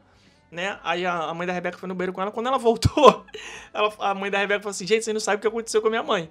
né? 0.51 0.79
Aí 0.83 1.05
a, 1.05 1.25
a 1.25 1.35
mãe 1.35 1.47
da 1.47 1.53
Rebeca 1.53 1.77
foi 1.77 1.87
no 1.89 1.95
banheiro 1.95 2.13
com 2.15 2.23
ela. 2.23 2.31
Quando 2.31 2.47
ela 2.47 2.57
voltou, 2.59 3.23
ela- 3.73 3.93
a 3.99 4.15
mãe 4.15 4.31
da 4.31 4.39
Rebeca 4.39 4.61
falou 4.61 4.71
assim: 4.71 4.87
gente, 4.87 5.05
você 5.05 5.13
não 5.13 5.21
sabe 5.21 5.37
o 5.37 5.41
que 5.41 5.47
aconteceu 5.47 5.81
com 5.83 5.89
a 5.89 5.91
minha 5.91 6.03
mãe. 6.03 6.31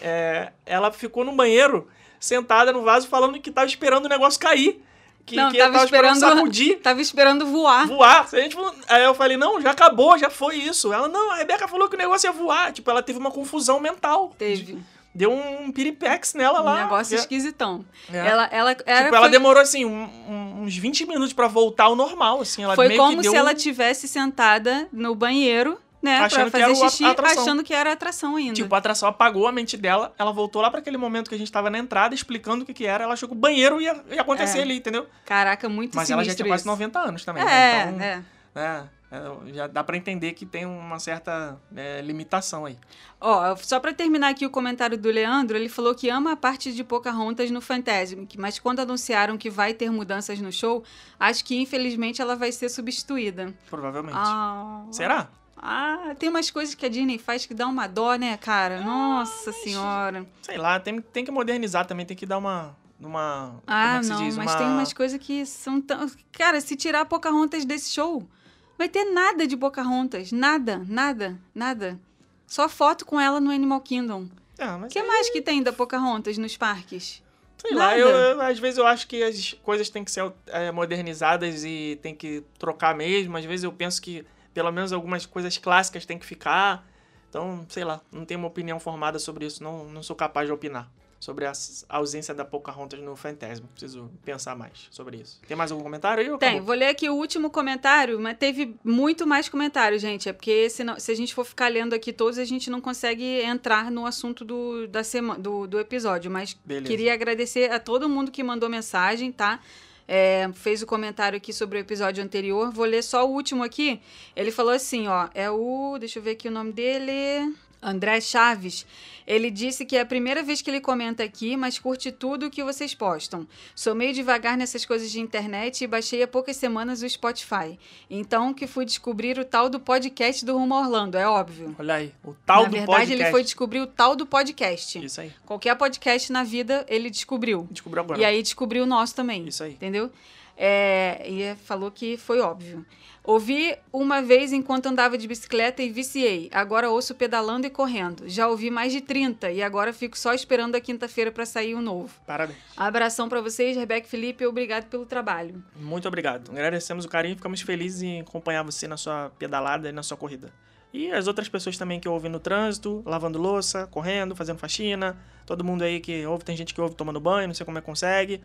É, 0.00 0.52
ela 0.64 0.90
ficou 0.90 1.22
no 1.24 1.32
banheiro, 1.32 1.86
sentada 2.18 2.72
no 2.72 2.82
vaso, 2.82 3.08
falando 3.08 3.38
que 3.40 3.50
tava 3.50 3.66
esperando 3.66 4.06
o 4.06 4.08
negócio 4.08 4.40
cair. 4.40 4.82
Que, 5.24 5.36
Não, 5.36 5.50
que 5.52 5.58
tava 5.58 5.72
tava 5.72 5.84
esperando 5.84 6.14
esperando- 6.14 6.36
sacudir, 6.38 6.78
Tava 6.82 7.00
esperando 7.00 7.46
voar. 7.46 7.86
voar. 7.86 8.26
A 8.32 8.40
gente 8.40 8.56
aí 8.88 9.04
eu 9.04 9.14
falei: 9.14 9.36
não, 9.36 9.60
já 9.60 9.70
acabou, 9.70 10.18
já 10.18 10.28
foi 10.28 10.56
isso. 10.56 10.92
Ela, 10.92 11.08
não, 11.08 11.30
a 11.32 11.36
Rebeca 11.36 11.68
falou 11.68 11.88
que 11.88 11.94
o 11.94 11.98
negócio 11.98 12.26
ia 12.26 12.32
voar. 12.32 12.72
Tipo, 12.72 12.90
ela 12.90 13.02
teve 13.02 13.18
uma 13.18 13.30
confusão 13.30 13.78
mental. 13.80 14.32
Teve. 14.36 14.78
Deu 15.14 15.30
um 15.30 15.70
piripex 15.70 16.32
nela 16.34 16.60
Um 16.62 16.64
lá. 16.64 16.82
negócio 16.84 17.14
que- 17.14 17.20
esquisitão. 17.20 17.84
É. 18.12 18.16
Ela, 18.16 18.48
ela, 18.50 18.70
era, 18.86 19.04
Tipo, 19.04 19.14
ela 19.16 19.20
foi, 19.26 19.30
demorou 19.30 19.62
assim 19.62 19.84
um- 19.84 20.08
um- 20.28 20.62
uns 20.62 20.74
20 20.76 21.04
minutos 21.06 21.32
pra 21.34 21.46
voltar 21.48 21.84
ao 21.84 21.94
normal, 21.94 22.40
assim. 22.40 22.64
Ela 22.64 22.74
foi 22.74 22.96
como 22.96 23.22
se 23.22 23.34
ela 23.36 23.50
um- 23.52 23.54
tivesse 23.54 24.08
sentada 24.08 24.88
no 24.90 25.14
banheiro, 25.14 25.78
né? 26.02 26.18
Achando 26.18 26.44
que 26.46 26.50
pra 26.50 26.60
era 26.60 26.68
fazer 26.68 26.82
o- 26.82 26.84
a 26.84 26.88
xixi, 26.90 27.04
atração. 27.04 27.42
achando 27.42 27.62
que 27.64 27.72
era 27.74 27.92
atração 27.92 28.36
ainda. 28.36 28.54
Tipo, 28.54 28.74
a 28.74 28.78
atração 28.78 29.08
apagou 29.08 29.46
a 29.46 29.52
mente 29.52 29.76
dela, 29.76 30.12
ela 30.18 30.32
voltou 30.32 30.60
lá 30.60 30.70
pra 30.70 30.80
aquele 30.80 30.96
momento 30.96 31.28
que 31.28 31.34
a 31.34 31.38
gente 31.38 31.52
tava 31.52 31.70
na 31.70 31.78
entrada, 31.78 32.14
explicando 32.14 32.64
o 32.64 32.66
que 32.66 32.74
que 32.74 32.84
era, 32.86 33.04
ela 33.04 33.14
achou 33.14 33.28
que 33.28 33.34
o 33.34 33.38
banheiro 33.38 33.80
ia, 33.80 34.02
ia 34.10 34.20
acontecer 34.22 34.58
É. 34.58 34.62
ali, 34.62 34.76
entendeu? 34.78 35.06
Caraca, 35.24 35.68
muito 35.68 35.94
Mas 35.96 36.10
ela 36.10 36.24
já 36.24 36.34
tinha 36.34 36.46
quase 36.48 36.62
isso. 36.62 36.68
90 36.68 36.98
anos 36.98 37.24
também, 37.24 37.42
É, 37.42 37.46
né? 37.46 38.24
Então, 38.52 38.62
é. 38.62 38.66
é, 38.66 38.84
é, 39.16 39.52
já 39.54 39.66
dá 39.66 39.84
pra 39.84 39.96
entender 39.96 40.32
que 40.32 40.44
tem 40.46 40.64
uma 40.66 40.98
certa 40.98 41.56
é, 41.76 42.00
limitação 42.00 42.64
aí. 42.64 42.76
Ó, 43.20 43.54
só 43.56 43.78
pra 43.78 43.92
terminar 43.94 44.30
aqui 44.30 44.44
o 44.44 44.50
comentário 44.50 44.98
do 44.98 45.08
Leandro, 45.08 45.56
ele 45.56 45.68
falou 45.68 45.94
que 45.94 46.08
ama 46.10 46.32
a 46.32 46.36
parte 46.36 46.72
de 46.72 46.82
Pocahontas 46.82 47.50
no 47.50 47.60
Fantasmic, 47.60 48.36
mas 48.40 48.58
quando 48.58 48.80
anunciaram 48.80 49.38
que 49.38 49.48
vai 49.48 49.72
ter 49.74 49.90
mudanças 49.90 50.40
no 50.40 50.50
show, 50.50 50.82
acho 51.20 51.44
que 51.44 51.54
infelizmente 51.60 52.20
ela 52.20 52.34
vai 52.34 52.50
ser 52.50 52.68
substituída. 52.68 53.54
Provavelmente. 53.70 54.16
Ah, 54.18 54.82
Será? 54.90 55.28
Ah, 55.64 56.14
tem 56.18 56.28
umas 56.28 56.50
coisas 56.50 56.74
que 56.74 56.84
a 56.84 56.88
Disney 56.88 57.18
faz 57.18 57.46
que 57.46 57.54
dá 57.54 57.68
uma 57.68 57.86
dó, 57.86 58.16
né, 58.16 58.36
cara? 58.36 58.80
Nossa 58.80 59.52
senhora. 59.52 60.26
Sei 60.42 60.58
lá, 60.58 60.80
tem, 60.80 61.00
tem 61.00 61.24
que 61.24 61.30
modernizar 61.30 61.86
também, 61.86 62.04
tem 62.04 62.16
que 62.16 62.26
dar 62.26 62.38
uma. 62.38 62.76
uma 63.00 63.50
como 63.50 63.62
Ah, 63.66 63.96
é 63.96 63.98
que 64.00 64.04
se 64.06 64.10
não, 64.10 64.24
diz? 64.24 64.36
mas 64.36 64.50
Uma- 64.50 64.58
tem 64.58 64.66
umas 64.66 64.92
coisas 64.92 65.18
que 65.20 65.46
são 65.46 65.80
tão. 65.80 66.10
Cara, 66.32 66.60
se 66.60 66.74
tirar 66.74 67.04
Pocahontas 67.04 67.64
desse 67.64 67.90
show, 67.92 68.28
vai 68.76 68.88
ter 68.88 69.04
nada 69.04 69.46
de 69.46 69.56
Pocahontas. 69.56 70.32
Nada, 70.32 70.82
nada, 70.88 71.38
nada. 71.54 71.98
Só 72.44 72.68
foto 72.68 73.06
com 73.06 73.20
ela 73.20 73.40
no 73.40 73.50
Animal 73.52 73.80
Kingdom. 73.82 74.26
Ah, 74.58 74.76
O 74.76 74.80
mas 74.80 74.92
que 74.92 74.98
aí, 74.98 75.06
mais 75.06 75.30
que 75.30 75.40
tem 75.40 75.62
da 75.62 75.72
Pocahontas 75.72 76.36
nos 76.38 76.56
parques? 76.56 77.22
Sei 77.56 77.72
lá, 77.74 77.96
eu, 77.96 78.08
eu- 78.08 78.40
às 78.42 78.58
vezes 78.58 78.78
eu 78.78 78.86
acho 78.86 79.06
que 79.06 79.22
as 79.22 79.52
coisas 79.62 79.88
têm 79.88 80.02
que 80.02 80.10
ser 80.10 80.32
é, 80.48 80.72
modernizadas 80.72 81.62
e 81.64 81.96
tem 82.02 82.12
que 82.16 82.42
trocar 82.58 82.92
mesmo. 82.96 83.36
Às 83.36 83.44
vezes 83.44 83.62
eu 83.62 83.72
penso 83.72 84.02
que 84.02 84.26
pelo 84.54 84.70
menos 84.70 84.92
algumas 84.92 85.26
coisas 85.26 85.56
clássicas 85.58 86.06
têm 86.06 86.18
que 86.18 86.26
ficar. 86.26 86.86
Então, 87.28 87.64
sei 87.68 87.84
lá, 87.84 88.00
não 88.12 88.24
tenho 88.24 88.38
uma 88.38 88.48
opinião 88.48 88.78
formada 88.78 89.18
sobre 89.18 89.46
isso. 89.46 89.62
Não, 89.62 89.84
não 89.86 90.02
sou 90.02 90.14
capaz 90.14 90.46
de 90.46 90.52
opinar 90.52 90.90
sobre 91.22 91.46
a 91.46 91.52
ausência 91.88 92.34
da 92.34 92.44
Pocahontas 92.44 92.98
no 92.98 93.14
Fantasma. 93.14 93.68
Preciso 93.68 94.10
pensar 94.24 94.56
mais 94.56 94.88
sobre 94.90 95.18
isso. 95.18 95.40
Tem 95.46 95.56
mais 95.56 95.70
algum 95.70 95.84
comentário 95.84 96.20
aí? 96.20 96.38
Tem, 96.38 96.48
acabou? 96.48 96.66
vou 96.66 96.74
ler 96.74 96.88
aqui 96.88 97.08
o 97.08 97.14
último 97.14 97.48
comentário, 97.48 98.18
mas 98.18 98.36
teve 98.36 98.74
muito 98.82 99.24
mais 99.24 99.48
comentários, 99.48 100.02
gente. 100.02 100.28
É 100.28 100.32
porque 100.32 100.68
senão, 100.68 100.98
se 100.98 101.12
a 101.12 101.14
gente 101.14 101.32
for 101.32 101.44
ficar 101.44 101.68
lendo 101.68 101.94
aqui 101.94 102.12
todos, 102.12 102.38
a 102.38 102.44
gente 102.44 102.68
não 102.68 102.80
consegue 102.80 103.40
entrar 103.40 103.88
no 103.88 104.04
assunto 104.04 104.44
do, 104.44 104.88
da 104.88 105.04
sema, 105.04 105.38
do, 105.38 105.68
do 105.68 105.78
episódio. 105.78 106.28
Mas 106.28 106.54
Beleza. 106.64 106.88
queria 106.88 107.14
agradecer 107.14 107.70
a 107.70 107.78
todo 107.78 108.08
mundo 108.08 108.32
que 108.32 108.42
mandou 108.42 108.68
mensagem, 108.68 109.30
tá? 109.30 109.60
É, 110.06 110.48
fez 110.54 110.82
o 110.82 110.86
comentário 110.86 111.36
aqui 111.36 111.52
sobre 111.52 111.78
o 111.78 111.80
episódio 111.80 112.22
anterior. 112.22 112.70
Vou 112.70 112.84
ler 112.84 113.02
só 113.02 113.26
o 113.26 113.32
último 113.32 113.62
aqui. 113.62 114.00
Ele 114.36 114.50
falou 114.50 114.72
assim, 114.72 115.08
ó. 115.08 115.28
É 115.34 115.50
o. 115.50 115.96
Deixa 115.98 116.18
eu 116.18 116.22
ver 116.22 116.32
aqui 116.32 116.48
o 116.48 116.52
nome 116.52 116.72
dele. 116.72 117.54
André 117.82 118.20
Chaves. 118.20 118.86
Ele 119.26 119.50
disse 119.50 119.84
que 119.84 119.96
é 119.96 120.00
a 120.00 120.06
primeira 120.06 120.42
vez 120.42 120.60
que 120.60 120.70
ele 120.70 120.80
comenta 120.80 121.22
aqui, 121.22 121.56
mas 121.56 121.78
curte 121.78 122.10
tudo 122.10 122.46
o 122.46 122.50
que 122.50 122.62
vocês 122.62 122.94
postam. 122.94 123.46
Sou 123.74 123.94
meio 123.94 124.12
devagar 124.12 124.56
nessas 124.56 124.84
coisas 124.84 125.10
de 125.10 125.20
internet 125.20 125.82
e 125.82 125.86
baixei 125.86 126.22
há 126.22 126.28
poucas 126.28 126.56
semanas 126.56 127.02
o 127.02 127.08
Spotify. 127.08 127.78
Então 128.10 128.52
que 128.52 128.66
fui 128.66 128.84
descobrir 128.84 129.38
o 129.38 129.44
tal 129.44 129.68
do 129.68 129.78
podcast 129.78 130.44
do 130.44 130.56
Rumo 130.58 130.74
Orlando, 130.74 131.16
é 131.16 131.26
óbvio. 131.26 131.74
Olha 131.78 131.94
aí, 131.94 132.12
o 132.24 132.34
tal 132.46 132.62
na 132.62 132.68
do 132.68 132.72
verdade, 132.72 132.86
podcast. 132.98 133.22
ele 133.22 133.30
foi 133.30 133.42
descobrir 133.42 133.80
o 133.80 133.86
tal 133.86 134.16
do 134.16 134.26
podcast. 134.26 135.04
Isso 135.04 135.20
aí, 135.20 135.32
Qualquer 135.46 135.76
podcast 135.76 136.32
na 136.32 136.42
vida 136.44 136.84
ele 136.88 137.08
descobriu. 137.10 137.68
descobriu 137.70 138.02
agora. 138.02 138.20
E 138.20 138.24
aí 138.24 138.42
descobriu 138.42 138.82
o 138.82 138.86
nosso 138.86 139.14
também. 139.14 139.46
Isso 139.46 139.62
aí. 139.62 139.72
Entendeu? 139.72 140.10
É, 140.56 141.22
e 141.28 141.54
falou 141.64 141.90
que 141.90 142.16
foi 142.16 142.40
óbvio. 142.40 142.84
Ouvi 143.24 143.76
uma 143.92 144.20
vez 144.20 144.52
enquanto 144.52 144.86
andava 144.86 145.16
de 145.16 145.28
bicicleta 145.28 145.80
e 145.80 145.90
viciei. 145.90 146.48
Agora 146.52 146.90
ouço 146.90 147.14
pedalando 147.14 147.66
e 147.66 147.70
correndo. 147.70 148.28
Já 148.28 148.48
ouvi 148.48 148.68
mais 148.68 148.92
de 148.92 149.00
30 149.00 149.52
e 149.52 149.62
agora 149.62 149.92
fico 149.92 150.18
só 150.18 150.34
esperando 150.34 150.74
a 150.74 150.80
quinta-feira 150.80 151.30
para 151.30 151.46
sair 151.46 151.74
o 151.74 151.78
um 151.78 151.82
novo. 151.82 152.12
Parabéns. 152.26 152.58
Abração 152.76 153.28
para 153.28 153.40
vocês, 153.40 153.76
Rebeca 153.76 154.06
e 154.08 154.10
Felipe. 154.10 154.44
Obrigado 154.44 154.86
pelo 154.86 155.06
trabalho. 155.06 155.62
Muito 155.76 156.08
obrigado. 156.08 156.50
Agradecemos 156.50 157.04
o 157.04 157.08
carinho 157.08 157.34
e 157.34 157.36
ficamos 157.36 157.60
felizes 157.60 158.02
em 158.02 158.20
acompanhar 158.20 158.64
você 158.64 158.88
na 158.88 158.96
sua 158.96 159.30
pedalada 159.38 159.88
e 159.88 159.92
na 159.92 160.02
sua 160.02 160.16
corrida. 160.16 160.52
E 160.92 161.10
as 161.10 161.26
outras 161.26 161.48
pessoas 161.48 161.78
também 161.78 161.98
que 161.98 162.08
ouvem 162.08 162.30
no 162.30 162.38
trânsito, 162.38 163.02
lavando 163.06 163.40
louça, 163.40 163.86
correndo, 163.86 164.36
fazendo 164.36 164.58
faxina. 164.58 165.16
Todo 165.46 165.64
mundo 165.64 165.82
aí 165.82 166.00
que 166.00 166.26
ouve, 166.26 166.44
tem 166.44 166.56
gente 166.56 166.74
que 166.74 166.80
ouve 166.80 166.94
tomando 166.94 167.18
banho, 167.18 167.46
não 167.46 167.54
sei 167.54 167.64
como 167.64 167.78
é 167.78 167.80
que 167.80 167.86
consegue. 167.86 168.42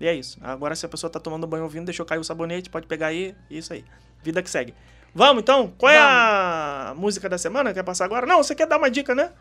E 0.00 0.06
é 0.06 0.14
isso. 0.14 0.38
Agora, 0.40 0.74
se 0.76 0.86
a 0.86 0.88
pessoa 0.88 1.10
tá 1.10 1.18
tomando 1.18 1.46
banho 1.46 1.64
ouvindo, 1.64 1.86
deixou 1.86 2.06
cair 2.06 2.18
o 2.18 2.24
sabonete, 2.24 2.70
pode 2.70 2.86
pegar 2.86 3.08
aí. 3.08 3.34
Isso 3.50 3.72
aí. 3.72 3.84
Vida 4.22 4.42
que 4.42 4.50
segue. 4.50 4.74
Vamos 5.14 5.42
então? 5.42 5.72
Qual 5.76 5.90
é 5.90 5.98
a 5.98 6.94
música 6.96 7.28
da 7.28 7.38
semana? 7.38 7.72
Quer 7.72 7.82
passar 7.82 8.04
agora? 8.04 8.26
Não, 8.26 8.42
você 8.42 8.54
quer 8.54 8.66
dar 8.66 8.78
uma 8.78 8.90
dica, 8.90 9.14
né? 9.14 9.32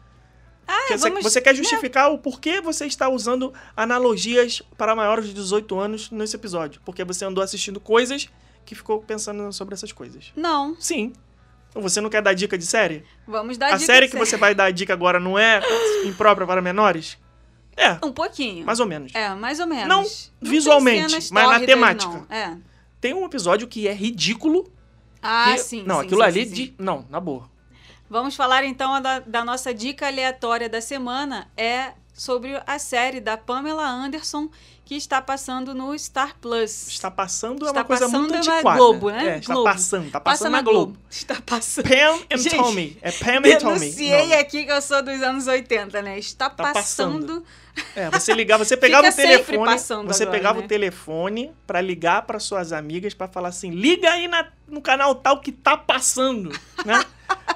Ah, 0.67 0.85
Que 0.87 0.97
você, 0.97 1.09
vamos... 1.09 1.23
você 1.23 1.39
quer 1.39 1.55
justificar 1.55 2.11
o 2.11 2.17
porquê 2.17 2.59
você 2.59 2.85
está 2.85 3.07
usando 3.07 3.53
analogias 3.75 4.61
para 4.77 4.95
maiores 4.95 5.25
de 5.27 5.33
18 5.33 5.79
anos 5.79 6.11
nesse 6.11 6.35
episódio. 6.35 6.81
Porque 6.83 7.03
você 7.03 7.23
andou 7.23 7.43
assistindo 7.43 7.79
coisas 7.79 8.27
que 8.65 8.75
ficou 8.75 9.01
pensando 9.01 9.51
sobre 9.53 9.75
essas 9.75 9.91
coisas. 9.91 10.33
Não, 10.35 10.75
Sim. 10.79 11.13
Então 11.69 11.81
Você 11.81 12.01
não 12.01 12.09
quer 12.09 12.21
dar 12.21 12.33
dica 12.33 12.57
de 12.57 12.65
série? 12.65 13.03
vamos 13.27 13.57
dar 13.57 13.67
a 13.67 13.73
dica 13.77 13.85
série 13.85 14.05
de 14.07 14.11
que 14.13 14.17
você 14.17 14.35
vai 14.35 14.55
dar 14.55 14.71
dica 14.71 14.93
agora 14.93 15.19
não 15.19 15.37
é 15.37 15.61
imprópria 16.05 16.47
para 16.47 16.61
menores? 16.61 17.17
É, 17.77 17.97
Um 18.03 18.11
pouquinho. 18.11 18.65
mais 18.65 18.79
ou 18.79 18.85
menos. 18.87 19.13
É, 19.13 19.29
mais 19.35 19.59
ou 19.59 19.67
menos. 19.67 19.87
Não 19.87 20.03
tem 20.03 20.49
visualmente, 20.51 21.31
mas 21.31 21.47
na 21.49 21.59
temática. 21.59 22.11
não. 22.11 22.25
É. 22.35 22.57
Tem 22.99 23.13
um 23.13 23.23
episódio 23.25 23.67
que 23.67 23.87
é 23.87 23.93
ridículo. 23.93 24.69
Ah, 25.21 25.51
que- 25.53 25.59
sim. 25.59 25.83
Não, 25.85 25.99
sim, 25.99 26.05
aquilo 26.07 26.21
sim, 26.21 26.27
ali 26.27 26.45
sim, 26.47 26.53
de. 26.53 26.73
Não, 26.77 27.05
na 27.09 27.19
boa. 27.19 27.49
Vamos 28.09 28.35
falar 28.35 28.63
então 28.65 28.99
da, 29.01 29.19
da 29.19 29.43
nossa 29.45 29.73
dica 29.73 30.07
aleatória 30.07 30.67
da 30.67 30.81
semana. 30.81 31.47
É 31.55 31.91
sobre 32.13 32.59
a 32.65 32.79
série 32.79 33.19
da 33.21 33.37
Pamela 33.37 33.87
Anderson 33.87 34.49
que 34.83 34.95
está 34.95 35.21
passando 35.21 35.75
no 35.75 35.95
Star 35.99 36.35
Plus. 36.39 36.87
Está 36.87 37.11
passando 37.11 37.65
é 37.65 37.67
Está 37.67 37.81
uma 37.81 37.85
coisa 37.85 38.05
passando 38.05 38.19
muito 38.21 38.33
na 38.33 38.39
antiquada. 38.39 38.77
Globo, 38.77 39.09
né? 39.11 39.27
É, 39.27 39.37
está 39.39 39.53
Globo. 39.53 39.69
passando, 39.69 40.05
está 40.07 40.19
Passa 40.21 40.37
passando 40.45 40.51
na 40.53 40.61
Globo. 40.61 40.97
Está 41.11 41.41
passando. 41.45 41.89
Pam 41.89 42.19
and 42.31 42.37
Gente, 42.37 42.55
Tommy. 42.55 42.97
É 43.01 43.11
Pam 43.11 43.31
and 43.39 43.41
Tommy. 43.59 43.79
Denunciei 43.79 44.27
Não. 44.29 44.39
aqui 44.39 44.63
que 44.65 44.71
eu 44.71 44.81
sou 44.81 45.03
dos 45.03 45.21
anos 45.21 45.45
80, 45.45 46.01
né? 46.01 46.17
Está 46.17 46.49
Tá 46.49 46.71
passando. 46.71 47.19
passando. 47.27 47.45
É, 47.95 48.09
você 48.09 48.33
ligava, 48.33 48.63
você 48.65 48.75
pegava 48.77 49.07
o 49.07 49.11
telefone, 49.15 49.77
você 50.07 50.23
agora, 50.23 50.37
pegava 50.37 50.59
né? 50.59 50.65
o 50.65 50.67
telefone 50.67 51.51
pra 51.65 51.81
ligar 51.81 52.21
pra 52.23 52.39
suas 52.39 52.71
amigas 52.73 53.13
pra 53.13 53.27
falar 53.27 53.49
assim: 53.49 53.69
"Liga 53.71 54.11
aí 54.11 54.27
na- 54.27 54.47
no 54.67 54.81
canal 54.81 55.13
tal 55.15 55.39
que 55.41 55.51
tá 55.51 55.75
passando", 55.77 56.49
né? 56.85 57.03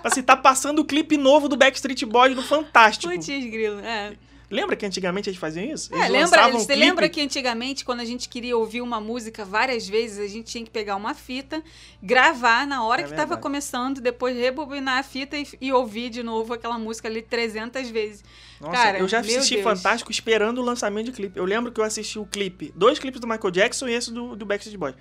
Pra 0.02 0.12
se 0.12 0.22
tá 0.24 0.36
passando 0.36 0.80
o 0.80 0.86
clipe 0.86 1.16
novo 1.18 1.48
do 1.48 1.56
Backstreet 1.56 2.04
Boys 2.06 2.36
do 2.36 2.42
Fantástico. 2.44 3.14
Putz, 3.14 3.26
grilo. 3.28 3.80
É. 3.82 4.14
Lembra 4.52 4.76
que 4.76 4.86
antigamente 4.86 5.30
eles 5.30 5.40
faziam 5.40 5.64
isso? 5.66 5.94
É, 5.94 5.98
Eles 6.00 6.10
lembra, 6.12 6.20
lançavam 6.42 6.56
um 6.58 6.60
você 6.60 6.74
clipe- 6.74 6.80
lembra 6.80 7.10
que 7.10 7.22
antigamente, 7.22 7.86
quando 7.86 8.02
a 8.02 8.06
gente 8.06 8.28
queria 8.28 8.58
ouvir 8.58 8.82
uma 8.82 9.00
música 9.00 9.46
várias 9.46 9.88
vezes, 9.88 10.20
a 10.20 10.28
gente 10.28 10.46
tinha 10.52 10.64
que 10.64 10.70
pegar 10.70 10.96
uma 10.98 11.14
fita, 11.14 11.64
gravar 12.04 12.68
na 12.68 12.84
hora 12.84 13.02
É 13.02 13.04
que 13.06 13.12
estava 13.12 13.38
começando, 13.38 14.02
depois 14.02 14.36
rebobinar 14.36 14.98
a 15.00 15.04
fita 15.04 15.38
e, 15.38 15.48
e 15.62 15.72
ouvir 15.72 16.10
de 16.10 16.22
novo 16.22 16.54
aquela 16.54 16.78
música 16.78 17.08
ali 17.08 17.22
300 17.22 17.90
vezes. 17.90 18.24
Nossa, 18.60 18.74
Cara, 18.74 19.00
eu 19.00 19.08
já 19.08 19.20
assisti. 19.20 19.62
Fantástico 19.64 20.12
esperando 20.12 20.60
o 20.60 20.62
lançamento 20.62 21.06
de 21.06 21.12
clipe. 21.14 21.40
Eu 21.40 21.46
lembro 21.46 21.72
que 21.72 21.80
eu 21.80 21.84
assisti 21.86 22.20
o 22.20 22.26
clipe, 22.26 22.74
dois 22.76 23.00
clipes 23.00 23.22
do 23.22 23.28
Michael 23.28 23.52
Jackson 23.52 23.88
e 23.88 23.94
esse 23.94 24.12
do, 24.12 24.36
do 24.36 24.46
Backstreet 24.46 24.78
Boys. 24.78 24.96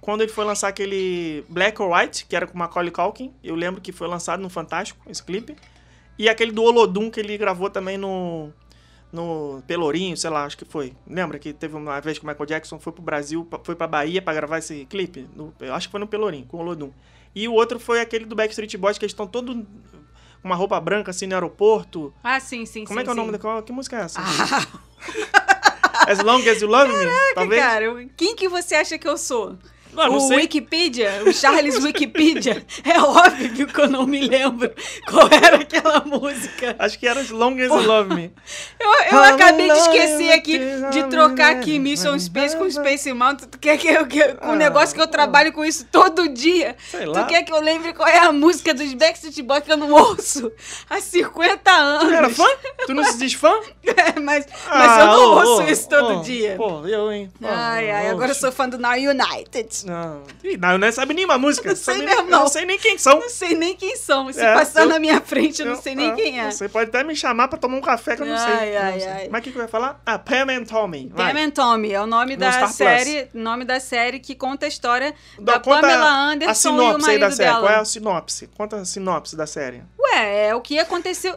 Quando 0.00 0.20
ele 0.22 0.32
foi 0.32 0.44
lançar 0.44 0.68
aquele 0.68 1.44
Black 1.48 1.80
or 1.80 1.96
White, 1.96 2.26
que 2.26 2.34
era 2.36 2.46
com 2.46 2.58
Macaulay 2.58 2.90
Culkin, 2.90 3.32
eu 3.42 3.54
lembro 3.54 3.80
que 3.80 3.92
foi 3.92 4.08
lançado 4.08 4.42
no 4.42 4.50
Fantástico, 4.50 5.00
esse 5.08 5.22
clipe. 5.22 5.54
E 6.18 6.28
aquele 6.28 6.52
do 6.52 6.62
Olodum 6.62 7.08
que 7.08 7.18
ele 7.20 7.38
gravou 7.38 7.70
também 7.70 7.96
no 7.96 8.52
no 9.12 9.62
Pelourinho, 9.66 10.16
sei 10.16 10.30
lá, 10.30 10.44
acho 10.44 10.56
que 10.56 10.64
foi. 10.64 10.94
Lembra 11.06 11.38
que 11.38 11.52
teve 11.52 11.76
uma 11.76 12.00
vez 12.00 12.18
que 12.18 12.24
o 12.24 12.26
Michael 12.28 12.46
Jackson 12.46 12.78
foi 12.80 12.92
pro 12.92 13.02
Brasil, 13.02 13.46
foi 13.62 13.74
pra 13.74 13.86
Bahia 13.86 14.22
pra 14.22 14.32
gravar 14.32 14.58
esse 14.58 14.86
clipe? 14.86 15.28
No- 15.36 15.52
eu 15.60 15.74
acho 15.74 15.88
que 15.88 15.92
foi 15.92 16.00
no 16.00 16.06
Pelourinho, 16.06 16.46
com 16.46 16.56
o 16.56 16.60
Olodum. 16.60 16.90
E 17.34 17.46
o 17.48 17.52
outro 17.52 17.78
foi 17.78 18.00
aquele 18.00 18.24
do 18.24 18.34
Backstreet 18.34 18.76
Boys, 18.76 18.96
que 18.98 19.04
eles 19.04 19.12
estão 19.12 19.26
todos 19.26 19.54
com 19.54 19.64
uma 20.48 20.54
roupa 20.56 20.80
branca 20.80 21.10
assim 21.10 21.26
no 21.26 21.34
aeroporto. 21.34 22.12
Ah, 22.24 22.40
sim, 22.40 22.64
sim, 22.66 22.84
Como 22.84 22.98
sim. 22.98 23.02
é 23.02 23.04
que 23.04 23.10
é 23.10 23.12
o 23.12 23.16
nome 23.16 23.32
daquela? 23.32 23.62
Que 23.62 23.72
música 23.72 23.96
é 23.98 24.00
essa? 24.02 24.20
Ah, 24.20 26.10
As 26.10 26.18
Long 26.20 26.40
As 26.48 26.60
You 26.60 26.68
Love 26.68 26.92
Me? 26.92 27.06
Talvez? 27.34 27.62
cara, 27.62 28.06
quem 28.16 28.34
que 28.34 28.48
você 28.48 28.74
acha 28.74 28.98
que 28.98 29.06
eu 29.08 29.16
sou? 29.16 29.56
Não, 29.92 30.06
não 30.08 30.16
o 30.16 30.20
sei. 30.20 30.36
Wikipedia, 30.38 31.22
o 31.26 31.32
Charles 31.32 31.82
Wikipedia. 31.82 32.64
É 32.84 33.00
óbvio 33.00 33.66
que 33.66 33.80
eu 33.80 33.88
não 33.88 34.06
me 34.06 34.20
lembro 34.26 34.72
qual 35.08 35.28
era 35.30 35.56
aquela 35.56 36.00
música. 36.04 36.74
Acho 36.78 36.98
que 36.98 37.06
era 37.06 37.20
As 37.20 37.30
Long 37.30 37.54
As 37.60 37.68
You 37.68 37.82
Love 37.86 38.14
Me. 38.14 38.32
Eu, 38.80 38.90
eu 39.12 39.24
acabei 39.24 39.70
de 39.70 39.78
esquecer 39.78 40.32
aqui 40.32 40.58
de 40.90 41.04
trocar 41.04 41.52
aqui 41.56 41.78
Mission 41.78 42.18
Space 42.18 42.56
com 42.56 42.68
Space 42.70 43.12
Mountain. 43.12 43.48
Tu 43.48 43.58
quer 43.58 43.76
que 43.78 43.88
eu, 43.88 44.06
que, 44.06 44.22
um 44.42 44.52
Ah, 44.52 44.56
negócio 44.56 44.94
que 44.94 45.00
eu 45.00 45.06
trabalho 45.06 45.52
com 45.52 45.64
isso 45.64 45.86
todo 45.90 46.28
dia? 46.28 46.76
Sei 46.90 47.06
lá. 47.06 47.22
Tu 47.22 47.28
quer 47.28 47.42
que 47.44 47.52
eu 47.52 47.60
lembre 47.60 47.92
qual 47.92 48.08
é 48.08 48.18
a 48.18 48.32
música 48.32 48.72
dos 48.74 48.92
Backstreet 48.94 49.42
Boys 49.42 49.62
que 49.62 49.72
eu 49.72 49.76
não 49.76 49.90
ouço 49.92 50.50
há 50.88 51.00
50 51.00 51.70
anos? 51.70 52.08
Tu 52.08 52.14
era 52.14 52.30
fã? 52.30 52.46
Tu 52.86 52.94
não 52.94 53.04
se 53.04 53.18
diz 53.18 53.34
fã? 53.34 53.52
É, 53.84 54.18
mas, 54.18 54.46
mas 54.68 54.98
eu 54.98 55.02
Ah, 55.02 55.06
não 55.06 55.20
ô, 55.24 55.38
ouço 55.38 55.62
ô, 55.62 55.66
isso 55.70 55.88
todo 55.88 56.18
ô, 56.20 56.22
dia. 56.22 56.54
Pô, 56.56 56.86
eu, 56.86 57.12
hein? 57.12 57.30
Ai, 57.42 57.90
ai, 57.90 58.08
agora 58.08 58.30
eu 58.30 58.34
sou 58.34 58.50
fã 58.50 58.66
do 58.68 58.78
Now 58.78 58.92
United. 58.92 59.81
Não. 59.84 60.22
Ih, 60.44 60.56
não, 60.56 60.72
eu 60.72 60.78
não 60.78 60.92
sabe 60.92 61.14
nenhuma 61.14 61.38
música. 61.38 61.68
Não 61.68 61.76
sei 61.76 62.00
eu 62.02 62.22
não. 62.24 62.40
não 62.40 62.48
sei 62.48 62.64
nem 62.64 62.78
quem 62.78 62.98
são. 62.98 63.20
Não 63.20 63.28
sei 63.28 63.54
nem 63.54 63.76
quem 63.76 63.96
são. 63.96 64.32
Se 64.32 64.40
É, 64.40 64.54
passar 64.54 64.82
eu- 64.82 64.88
na 64.88 64.98
minha 64.98 65.20
frente, 65.20 65.60
eu 65.62 65.66
não 65.66 65.80
sei 65.80 65.94
nem 65.94 66.10
ah, 66.10 66.14
quem 66.14 66.40
é. 66.40 66.50
Você 66.50 66.68
pode 66.68 66.90
até 66.90 67.02
me 67.04 67.14
chamar 67.16 67.48
pra 67.48 67.58
tomar 67.58 67.76
um 67.76 67.80
café 67.80 68.16
que 68.16 68.22
eu 68.22 68.26
não 68.26 68.36
sei. 68.36 68.46
Ai, 68.52 68.68
Eu 68.76 68.80
não 68.82 68.88
ai, 68.88 69.00
sei. 69.00 69.08
ai. 69.10 69.28
Mas 69.30 69.40
o 69.40 69.44
que, 69.44 69.52
que 69.52 69.58
eu 69.58 69.62
ia 69.62 69.68
falar? 69.68 70.00
Ah, 70.04 70.18
Pam 70.18 70.46
and 70.50 70.64
Tommy. 70.64 71.10
Vai. 71.14 71.32
Pam 71.32 71.40
and 71.40 71.50
Tommy 71.50 71.92
é 71.92 72.00
o 72.00 72.06
nome 72.06 72.34
No 72.34 72.40
da 72.40 72.50
Star 72.52 72.64
Plus. 72.66 72.76
série, 72.76 73.28
nome 73.34 73.64
da 73.64 73.80
série 73.80 74.18
que 74.20 74.34
conta 74.34 74.66
a 74.66 74.68
história 74.68 75.14
da 75.38 75.58
conta 75.60 75.80
Pamela 75.82 76.04
a 76.06 76.30
Anderson 76.30 76.50
e 76.50 76.52
o 76.52 76.54
sinopse 76.54 76.94
aí 77.10 77.18
marido 77.18 77.20
da 77.20 77.30
série. 77.30 77.48
dela. 77.50 77.60
Qual 77.60 77.72
é 77.72 77.76
a 77.76 77.84
sinopse? 77.84 78.46
Conta 78.56 78.76
a 78.76 78.84
sinopse 78.84 79.36
da 79.36 79.46
série. 79.46 79.82
Ué, 79.98 80.48
é 80.48 80.54
o 80.54 80.60
que 80.60 80.78
aconteceu. 80.78 81.36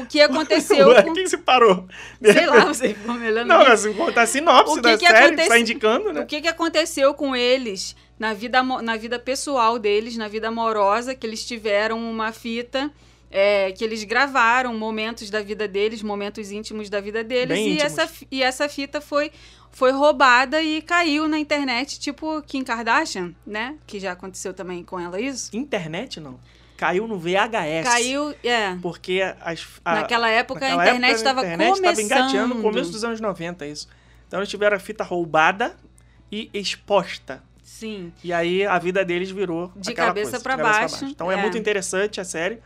O 0.00 0.06
que 0.06 0.20
aconteceu 0.20 0.88
Ué, 0.88 1.02
com. 1.02 1.12
quem 1.12 1.26
se 1.26 1.36
parou? 1.38 1.86
Sei 2.22 2.46
lá, 2.46 2.64
você 2.64 2.94
ficou 2.94 3.14
me 3.14 3.26
olhando. 3.28 3.48
Não, 3.48 3.62
assim, 3.62 3.92
conta 3.94 4.22
a 4.22 4.26
sinopse 4.26 4.72
O 4.72 4.76
que 4.76 4.82
da 4.82 4.96
que 4.98 5.06
série, 5.06 5.18
que 5.18 5.24
acontece- 5.26 5.48
tá 5.48 5.58
indicando, 5.58 6.12
né? 6.12 6.20
O 6.20 6.26
que, 6.26 6.40
que 6.40 6.48
aconteceu 6.48 7.14
com 7.14 7.34
eles 7.36 7.94
na 8.18 8.32
vida, 8.34 8.62
na 8.62 8.96
vida 8.96 9.18
pessoal 9.18 9.78
deles, 9.78 10.16
na 10.16 10.28
vida 10.28 10.48
amorosa, 10.48 11.14
que 11.14 11.26
eles 11.26 11.44
tiveram 11.44 11.98
uma 11.98 12.32
fita. 12.32 12.90
é, 13.34 13.72
que 13.72 13.82
eles 13.82 14.04
gravaram 14.04 14.74
momentos 14.74 15.30
da 15.30 15.40
vida 15.40 15.66
deles, 15.66 16.02
momentos 16.02 16.50
íntimos 16.52 16.90
da 16.90 17.00
vida 17.00 17.24
deles, 17.24 17.48
Bem 17.56 17.66
e 17.68 17.72
íntimos. 17.76 17.98
essa, 17.98 18.24
e 18.30 18.42
essa 18.42 18.68
fita 18.68 19.00
foi, 19.00 19.32
foi 19.70 19.90
roubada 19.90 20.60
e 20.60 20.82
caiu 20.82 21.26
na 21.26 21.38
internet, 21.38 21.98
tipo 21.98 22.42
Kim 22.42 22.62
Kardashian, 22.62 23.34
né? 23.46 23.76
Que 23.86 23.98
já 23.98 24.12
aconteceu 24.12 24.52
também 24.52 24.84
com 24.84 25.00
ela 25.00 25.18
isso. 25.18 25.48
Internet, 25.56 26.20
não. 26.20 26.38
Caiu 26.82 27.06
no 27.06 27.16
VHS. 27.16 27.84
Caiu, 27.84 28.34
é. 28.42 28.74
Porque 28.82 29.20
as, 29.40 29.64
a- 29.84 29.94
Naquela 29.94 30.28
época 30.28 30.58
naquela 30.60 30.82
a 30.82 30.86
internet 30.86 31.14
estava 31.14 31.40
a 31.40 31.44
internet 31.44 31.68
tava 31.68 31.80
começando. 31.80 32.04
engateando 32.04 32.54
no 32.56 32.60
começo 32.62 32.90
dos 32.90 33.04
anos 33.04 33.20
90, 33.20 33.64
isso. 33.66 33.88
Então 34.26 34.40
eles 34.40 34.48
tiveram 34.48 34.76
a 34.76 34.80
fita 34.80 35.04
roubada 35.04 35.76
e 36.30 36.50
exposta. 36.52 37.40
Sim. 37.62 38.12
E 38.24 38.32
aí 38.32 38.66
a 38.66 38.78
vida 38.80 39.04
deles 39.04 39.30
virou 39.30 39.70
De 39.76 39.94
cabeça 39.94 40.38
de 40.38 40.42
cabeça 40.44 40.68
baixo, 40.70 41.04
Então 41.04 41.30
é. 41.30 41.34
é. 41.34 41.40
muito 41.40 41.56
interessante 41.56 42.20
a 42.20 42.24
série, 42.24 42.58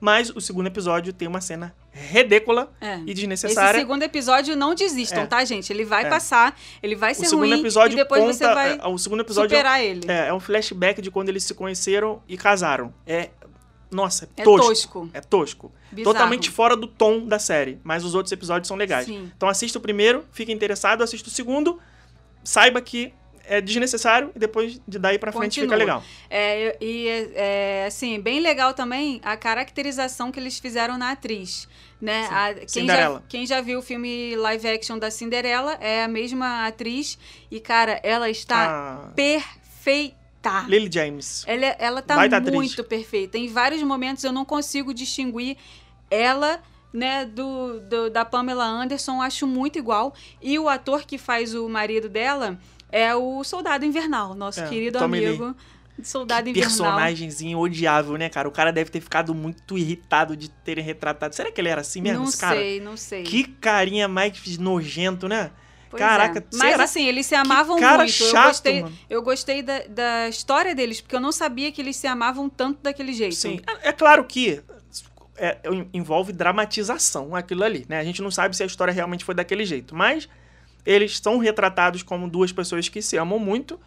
mas 0.00 0.30
o 0.30 0.40
segundo 0.40 0.66
episódio 0.68 1.12
tem 1.12 1.26
uma 1.26 1.40
cena 1.40 1.74
ridícula 1.92 2.72
É. 2.80 2.96
e 2.98 3.02
Esse 3.04 3.14
desnecessária. 3.14 3.78
segundo 3.80 4.02
episódio 4.02 4.54
não 4.56 4.74
desistam, 4.74 5.22
É. 5.22 5.26
tá, 5.26 5.44
gente? 5.44 5.72
Ele 5.72 5.84
vai 5.84 6.04
É. 6.04 6.08
passar, 6.08 6.56
ele 6.82 6.94
vai 6.94 7.12
o 7.12 7.14
ser 7.14 7.26
segundo 7.26 7.48
ruim 7.48 7.60
episódio 7.60 7.94
e 7.94 7.96
depois 7.96 8.20
conta, 8.20 8.32
você 8.34 8.46
vai 8.54 8.78
é, 8.78 8.86
o 8.86 8.98
segundo 8.98 9.20
episódio 9.20 9.50
superar 9.50 9.82
ele. 9.82 10.02
é, 10.08 10.28
é 10.28 10.34
um 10.34 10.40
flashback 10.40 11.00
de 11.02 11.10
quando 11.10 11.28
eles 11.28 11.42
se 11.44 11.54
conheceram 11.54 12.22
e 12.28 12.36
casaram. 12.36 12.92
É 13.06 13.30
nossa, 13.94 14.28
é, 14.36 14.40
É 14.42 14.44
tosco. 14.44 14.68
tosco. 14.68 15.10
É 15.14 15.20
tosco. 15.20 15.72
Bizarro. 15.92 16.12
Totalmente 16.14 16.50
fora 16.50 16.76
do 16.76 16.86
tom 16.86 17.26
da 17.26 17.38
série, 17.38 17.78
mas 17.84 18.04
os 18.04 18.14
outros 18.14 18.32
episódios 18.32 18.68
são 18.68 18.76
legais. 18.76 19.06
Sim. 19.06 19.30
Então 19.36 19.48
assista 19.48 19.78
o 19.78 19.80
primeiro, 19.80 20.24
fique 20.32 20.52
interessado, 20.52 21.02
assista 21.02 21.28
o 21.28 21.32
segundo, 21.32 21.78
saiba 22.42 22.80
que 22.80 23.14
é 23.46 23.60
desnecessário 23.60 24.30
e 24.34 24.38
depois 24.38 24.80
de 24.88 24.98
daí 24.98 25.18
pra 25.18 25.30
frente 25.30 25.60
fica 25.60 25.76
legal. 25.76 26.02
É, 26.30 26.76
e, 26.80 27.06
é, 27.34 27.84
assim, 27.86 28.18
bem 28.18 28.40
legal 28.40 28.72
também 28.72 29.20
a 29.22 29.36
caracterização 29.36 30.32
que 30.32 30.40
eles 30.40 30.58
fizeram 30.58 30.96
na 30.96 31.10
atriz. 31.10 31.68
Né? 32.00 32.24
Sim. 32.26 32.34
A- 32.34 32.54
quem, 32.54 32.60
já, 32.62 32.68
Cinderela. 32.68 33.24
quem 33.28 33.46
já 33.46 33.60
viu 33.60 33.78
o 33.78 33.82
filme 33.82 34.34
live 34.36 34.66
action 34.68 34.98
da 34.98 35.10
Cinderela 35.10 35.74
é 35.80 36.02
a 36.04 36.08
mesma 36.08 36.66
atriz. 36.66 37.18
E, 37.50 37.60
cara, 37.60 38.00
ela 38.02 38.28
está 38.30 38.66
Ah, 39.06 39.12
perfeita. 39.14 40.23
Lily 40.68 40.90
James. 40.92 41.44
Ela, 41.46 41.66
ela 41.78 42.02
tá 42.02 42.16
Baita 42.16 42.36
atriz. 42.36 42.54
muito 42.54 42.84
perfeita. 42.84 43.36
Em 43.38 43.48
vários 43.48 43.82
momentos 43.82 44.24
eu 44.24 44.32
não 44.32 44.44
consigo 44.44 44.92
distinguir 44.94 45.56
ela, 46.10 46.60
né, 46.92 47.24
do, 47.24 47.80
do- 47.80 48.10
da 48.10 48.24
Pamela 48.24 48.64
Anderson, 48.64 49.20
acho 49.22 49.46
muito 49.46 49.78
igual. 49.78 50.14
E 50.40 50.58
o 50.58 50.68
ator 50.68 51.04
que 51.04 51.18
faz 51.18 51.54
o 51.54 51.68
marido 51.68 52.08
dela 52.08 52.58
é 52.92 53.14
o 53.14 53.42
Soldado 53.42 53.84
Invernal, 53.84 54.34
nosso 54.34 54.60
É, 54.60 54.68
querido 54.68 54.98
Tommy 54.98 55.18
Lee. 55.18 55.28
amigo. 55.28 55.56
Soldado 56.02 56.44
Que 56.44 56.50
Invernal. 56.50 56.68
personagemzinho 56.70 57.58
odiável, 57.58 58.16
né, 58.16 58.28
cara? 58.28 58.48
O 58.48 58.50
cara 58.50 58.72
deve 58.72 58.90
ter 58.90 59.00
ficado 59.00 59.32
muito 59.32 59.78
irritado 59.78 60.36
de 60.36 60.48
terem 60.50 60.82
retratado. 60.84 61.34
Será 61.36 61.52
que 61.52 61.60
ele 61.60 61.68
era 61.68 61.80
assim 61.82 62.00
mesmo, 62.02 62.18
não 62.22 62.28
esse 62.28 62.36
cara? 62.38 62.56
sei, 62.58 62.80
não 62.80 62.96
sei. 62.96 63.22
Que 63.22 63.44
carinha 63.44 64.08
mais 64.08 64.58
nojento, 64.58 65.28
né? 65.28 65.52
Pois 65.94 66.02
Caraca, 66.02 66.40
é. 66.40 66.56
Mas 66.56 66.72
será? 66.72 66.82
assim, 66.82 67.06
eles 67.06 67.24
se 67.24 67.36
amavam 67.36 67.78
cara 67.78 67.98
muito. 67.98 68.10
chato, 68.10 68.34
eu 68.34 68.42
gostei, 68.48 68.82
mano. 68.82 68.98
eu 69.08 69.22
gostei 69.22 69.62
da, 69.62 69.78
da 69.88 70.28
história 70.28 70.74
deles, 70.74 71.00
porque 71.00 71.14
eu 71.14 71.20
não 71.20 71.30
sabia 71.30 71.70
que 71.70 71.80
eles 71.80 71.94
se 71.94 72.08
amavam 72.08 72.48
tanto 72.48 72.82
daquele 72.82 73.12
jeito. 73.12 73.36
Sim, 73.36 73.60
é 73.80 73.90
é 73.90 73.92
claro 73.92 74.24
que 74.24 74.60
é, 75.36 75.58
envolve 75.92 76.32
dramatização 76.32 77.32
aquilo 77.36 77.62
ali, 77.62 77.86
né? 77.88 78.00
A 78.00 78.04
gente 78.04 78.20
não 78.20 78.30
sabe 78.32 78.56
se 78.56 78.64
a 78.64 78.66
história 78.66 78.92
realmente 78.92 79.24
foi 79.24 79.36
daquele 79.36 79.64
jeito, 79.64 79.94
mas 79.94 80.28
eles 80.84 81.20
são 81.20 81.38
retratados 81.38 82.02
como 82.02 82.28
duas 82.28 82.50
pessoas 82.50 82.88
que 82.88 83.00
se 83.00 83.16
amam 83.16 83.38
muito, 83.38 83.78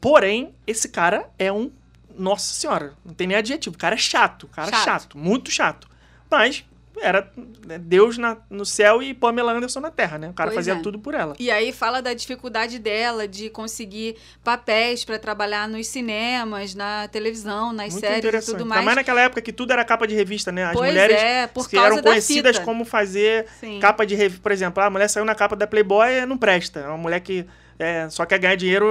porém, 0.00 0.52
esse 0.66 0.88
cara 0.88 1.30
é 1.38 1.52
um... 1.52 1.70
Nossa 2.18 2.52
senhora, 2.54 2.94
não 3.04 3.14
tem 3.14 3.28
nem 3.28 3.36
adjetivo, 3.36 3.76
o 3.76 3.78
cara 3.78 3.94
é 3.94 3.98
chato, 3.98 4.44
o 4.44 4.48
cara 4.48 4.68
é 4.68 4.72
Chato. 4.72 4.84
chato, 4.84 5.18
muito 5.18 5.48
chato. 5.50 5.88
Mas 6.28 6.64
era 7.00 7.30
né, 7.66 7.78
Deus 7.78 8.16
na- 8.18 8.36
no 8.48 8.64
céu 8.64 9.02
e 9.02 9.12
Pamela 9.14 9.52
Anderson 9.52 9.80
na 9.80 9.90
terra, 9.90 10.18
né? 10.18 10.28
O 10.30 10.32
cara 10.32 10.48
Pois 10.50 10.56
fazia 10.56 10.74
é. 10.74 10.82
tudo 10.82 10.98
por 10.98 11.14
ela. 11.14 11.34
E 11.38 11.50
aí 11.50 11.72
fala 11.72 12.00
da 12.00 12.14
dificuldade 12.14 12.78
dela 12.78 13.26
de 13.28 13.50
conseguir 13.50 14.16
papéis 14.42 15.04
pra 15.04 15.18
trabalhar 15.18 15.68
nos 15.68 15.86
cinemas, 15.86 16.74
na 16.74 17.08
televisão, 17.08 17.72
nas 17.72 17.92
Muito 17.92 18.06
séries 18.06 18.48
e 18.48 18.52
tudo 18.52 18.64
mais. 18.66 18.84
mais 18.84 18.96
naquela 18.96 19.20
época 19.20 19.40
que 19.42 19.52
tudo 19.52 19.72
era 19.72 19.84
capa 19.84 20.06
de 20.06 20.14
revista, 20.14 20.50
né? 20.50 20.64
As 20.64 20.72
pois 20.72 20.88
mulheres 20.90 21.16
é, 21.20 21.48
eram 21.74 21.96
da 21.96 22.02
conhecidas 22.02 22.58
como 22.58 22.84
fazer 22.84 23.46
Sim. 23.60 23.78
capa 23.80 24.04
de 24.06 24.14
revista. 24.14 24.42
Por 24.42 24.52
exemplo, 24.52 24.82
ah, 24.82 24.86
a 24.86 24.90
mulher 24.90 25.08
saiu 25.08 25.24
na 25.24 25.34
capa 25.34 25.54
da 25.56 25.66
Playboy 25.66 26.24
não 26.26 26.36
presta. 26.38 26.80
É 26.80 26.88
uma 26.88 26.96
mulher 26.98 27.20
que 27.20 27.46
é, 27.78 28.08
só 28.10 28.24
quer 28.26 28.38
ganhar 28.38 28.54
dinheiro 28.56 28.86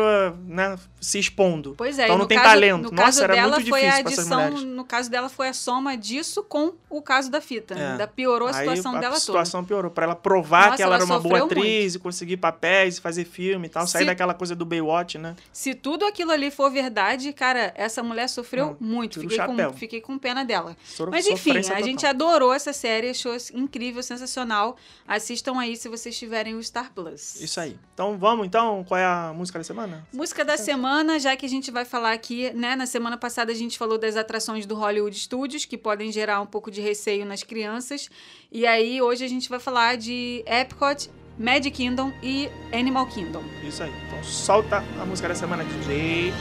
né, 0.45 0.77
se 1.01 1.19
expondo. 1.19 1.73
Pois 1.77 1.97
é, 1.99 2.05
Então 2.05 2.17
não 2.17 2.25
tem 2.27 2.37
caso, 2.37 2.49
talento. 2.49 2.83
No 2.83 2.91
Nossa, 2.91 3.03
caso 3.03 3.23
era 3.23 3.35
dela 3.35 3.55
muito 3.55 3.69
foi 3.69 3.79
difícil 3.81 3.99
a 3.99 4.03
pra 4.03 4.11
essas 4.11 4.19
adição, 4.31 4.41
mulheres. 4.51 4.63
no 4.75 4.85
caso 4.85 5.11
dela 5.11 5.29
foi 5.29 5.47
a 5.49 5.53
soma 5.53 5.97
disso 5.97 6.43
com 6.43 6.73
o 6.89 7.01
caso 7.01 7.29
da 7.31 7.41
fita. 7.41 7.73
É. 7.73 7.91
Ainda 7.91 8.07
piorou 8.07 8.47
a 8.47 8.51
Aí 8.51 8.57
situação 8.67 8.95
a 8.95 8.99
dela 8.99 9.19
situação 9.19 9.63
piorou. 9.65 9.91
Pra 9.91 10.05
ela 10.05 10.15
provar 10.15 10.65
Nossa, 10.65 10.77
que 10.77 10.83
ela, 10.83 10.95
ela 10.95 11.03
era 11.03 11.13
uma 11.13 11.19
boa 11.19 11.45
atriz 11.45 11.95
e 11.95 11.99
conseguir 11.99 12.37
papéis 12.37 12.97
e 12.97 13.01
fazer 13.01 13.25
filme 13.25 13.67
e 13.67 13.69
tal. 13.69 13.85
Sair 13.87 14.01
Se- 14.01 14.05
daquela 14.07 14.33
coisa 14.33 14.55
do 14.55 14.65
Baywatch, 14.65 15.17
né? 15.17 15.29
toda. 15.29 15.41
Se 15.51 15.73
tudo 15.75 16.05
aquilo 16.05 16.31
ali 16.31 16.49
for 16.51 16.69
verdade, 16.71 17.31
cara, 17.33 17.71
essa 17.75 18.01
mulher 18.03 18.27
sofreu 18.29 18.77
Não, 18.79 18.87
muito. 18.87 19.19
Fiquei 19.19 19.37
com, 19.39 19.73
fiquei 19.73 20.01
com 20.01 20.17
pena 20.17 20.43
dela. 20.43 20.75
Sor- 20.83 21.09
Mas 21.11 21.25
enfim, 21.27 21.57
a 21.57 21.61
total. 21.61 21.83
gente 21.83 22.05
adorou 22.05 22.53
essa 22.53 22.73
série, 22.73 23.09
achou 23.09 23.35
incrível, 23.53 24.01
sensacional. 24.03 24.75
Assistam 25.07 25.59
aí 25.59 25.75
se 25.77 25.87
vocês 25.87 26.17
tiverem 26.17 26.55
o 26.55 26.63
Star 26.63 26.91
Plus. 26.93 27.39
Isso 27.41 27.59
aí. 27.59 27.77
Então 27.93 28.17
vamos, 28.17 28.45
então. 28.45 28.74
Qual 28.83 28.99
é 28.99 29.05
a 29.05 29.33
música 29.33 29.59
da 29.59 29.63
semana? 29.63 30.07
Música 30.11 30.43
da 30.43 30.57
semana, 30.57 31.19
já 31.19 31.35
que 31.35 31.45
a 31.45 31.49
gente 31.49 31.71
vai 31.71 31.85
falar 31.85 32.13
aqui, 32.13 32.51
né? 32.53 32.75
Na 32.75 32.85
semana 32.85 33.17
passada 33.17 33.51
a 33.51 33.55
gente 33.55 33.77
falou 33.77 33.97
das 33.97 34.15
atrações 34.15 34.65
do 34.65 34.75
Hollywood 34.75 35.17
Studios, 35.17 35.65
que 35.65 35.77
podem 35.77 36.11
gerar 36.11 36.41
um 36.41 36.45
pouco 36.45 36.69
de 36.69 36.81
receio 36.81 37.25
nas 37.25 37.43
crianças. 37.43 38.09
E 38.51 38.65
aí, 38.65 39.01
hoje 39.01 39.23
a 39.23 39.27
gente 39.27 39.49
vai 39.49 39.59
falar 39.59 39.97
de 39.97 40.43
Epcot, 40.45 41.09
Magic 41.37 41.71
Kingdom 41.71 42.11
e 42.23 42.49
Animal 42.71 43.07
Kingdom. 43.07 43.43
Isso 43.63 43.83
aí. 43.83 43.91
Então 44.07 44.23
solta 44.23 44.83
a 45.01 45.05
música 45.05 45.27
da 45.27 45.35
semana, 45.35 45.63
DJ. 45.63 46.33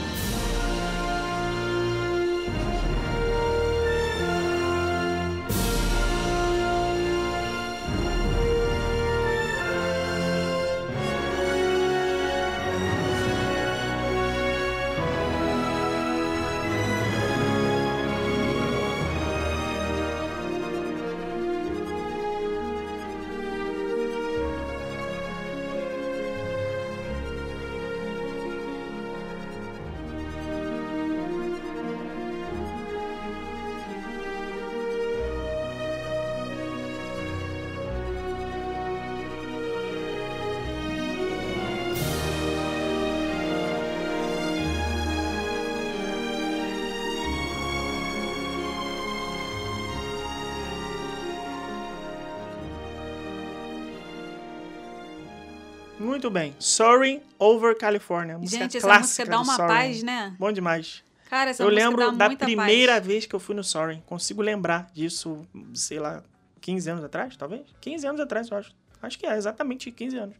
Muito 56.05 56.29
bem. 56.29 56.55
Soaring 56.59 57.21
Over 57.39 57.75
California. 57.77 58.37
Música 58.37 58.63
gente, 58.63 58.77
essa 58.77 58.87
clássica 58.87 59.25
música 59.25 59.25
dá 59.25 59.41
uma 59.41 59.67
paz, 59.67 60.03
né? 60.03 60.35
Bom 60.37 60.51
demais. 60.51 61.03
Cara, 61.29 61.49
essa 61.49 61.63
eu 61.63 61.67
música 61.67 61.83
lembro 61.83 62.11
dá 62.11 62.11
da 62.11 62.27
muita 62.27 62.45
primeira 62.45 62.93
paz. 62.93 63.05
vez 63.05 63.25
que 63.25 63.35
eu 63.35 63.39
fui 63.39 63.55
no 63.55 63.63
Soaring. 63.63 64.01
Consigo 64.05 64.41
lembrar 64.41 64.89
disso, 64.93 65.45
sei 65.73 65.99
lá, 65.99 66.23
15 66.61 66.89
anos 66.89 67.03
atrás, 67.03 67.35
talvez? 67.35 67.63
15 67.81 68.07
anos 68.07 68.21
atrás, 68.21 68.49
eu 68.49 68.57
acho. 68.57 68.71
Acho 69.01 69.19
que 69.19 69.25
é, 69.25 69.35
exatamente 69.35 69.91
15 69.91 70.17
anos. 70.17 70.35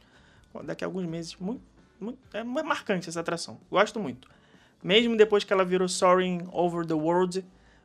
Daqui 0.63 0.83
a 0.83 0.87
alguns 0.87 1.05
meses. 1.05 1.35
Muito, 1.35 1.61
muito, 1.99 2.19
é 2.33 2.43
marcante 2.43 3.09
essa 3.09 3.19
atração. 3.19 3.59
Gosto 3.69 3.99
muito. 3.99 4.29
Mesmo 4.83 5.17
depois 5.17 5.43
que 5.43 5.51
ela 5.51 5.65
virou 5.65 5.87
Soaring 5.89 6.47
Over 6.51 6.85
the 6.85 6.93
World, 6.93 7.43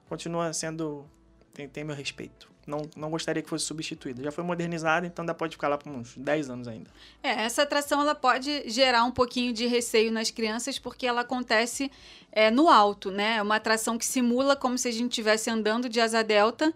continua 0.09 0.53
sendo... 0.53 1.07
Tem, 1.52 1.68
tem 1.68 1.84
meu 1.84 1.94
respeito. 1.94 2.50
Não, 2.66 2.88
não 2.96 3.10
gostaria 3.10 3.42
que 3.42 3.48
fosse 3.48 3.64
substituída. 3.64 4.22
Já 4.22 4.30
foi 4.30 4.44
modernizada, 4.44 5.06
então 5.06 5.22
ainda 5.22 5.34
pode 5.34 5.56
ficar 5.56 5.68
lá 5.68 5.76
por 5.76 5.90
uns 5.90 6.16
10 6.16 6.50
anos 6.50 6.68
ainda. 6.68 6.90
É, 7.22 7.30
essa 7.42 7.62
atração 7.62 8.00
ela 8.00 8.14
pode 8.14 8.68
gerar 8.70 9.04
um 9.04 9.10
pouquinho 9.10 9.52
de 9.52 9.66
receio 9.66 10.12
nas 10.12 10.30
crianças 10.30 10.78
porque 10.78 11.06
ela 11.06 11.22
acontece 11.22 11.90
é, 12.30 12.50
no 12.50 12.68
alto, 12.68 13.10
né? 13.10 13.36
É 13.36 13.42
uma 13.42 13.56
atração 13.56 13.98
que 13.98 14.06
simula 14.06 14.54
como 14.54 14.78
se 14.78 14.88
a 14.88 14.92
gente 14.92 15.10
estivesse 15.10 15.50
andando 15.50 15.88
de 15.88 16.00
asa 16.00 16.22
delta. 16.22 16.72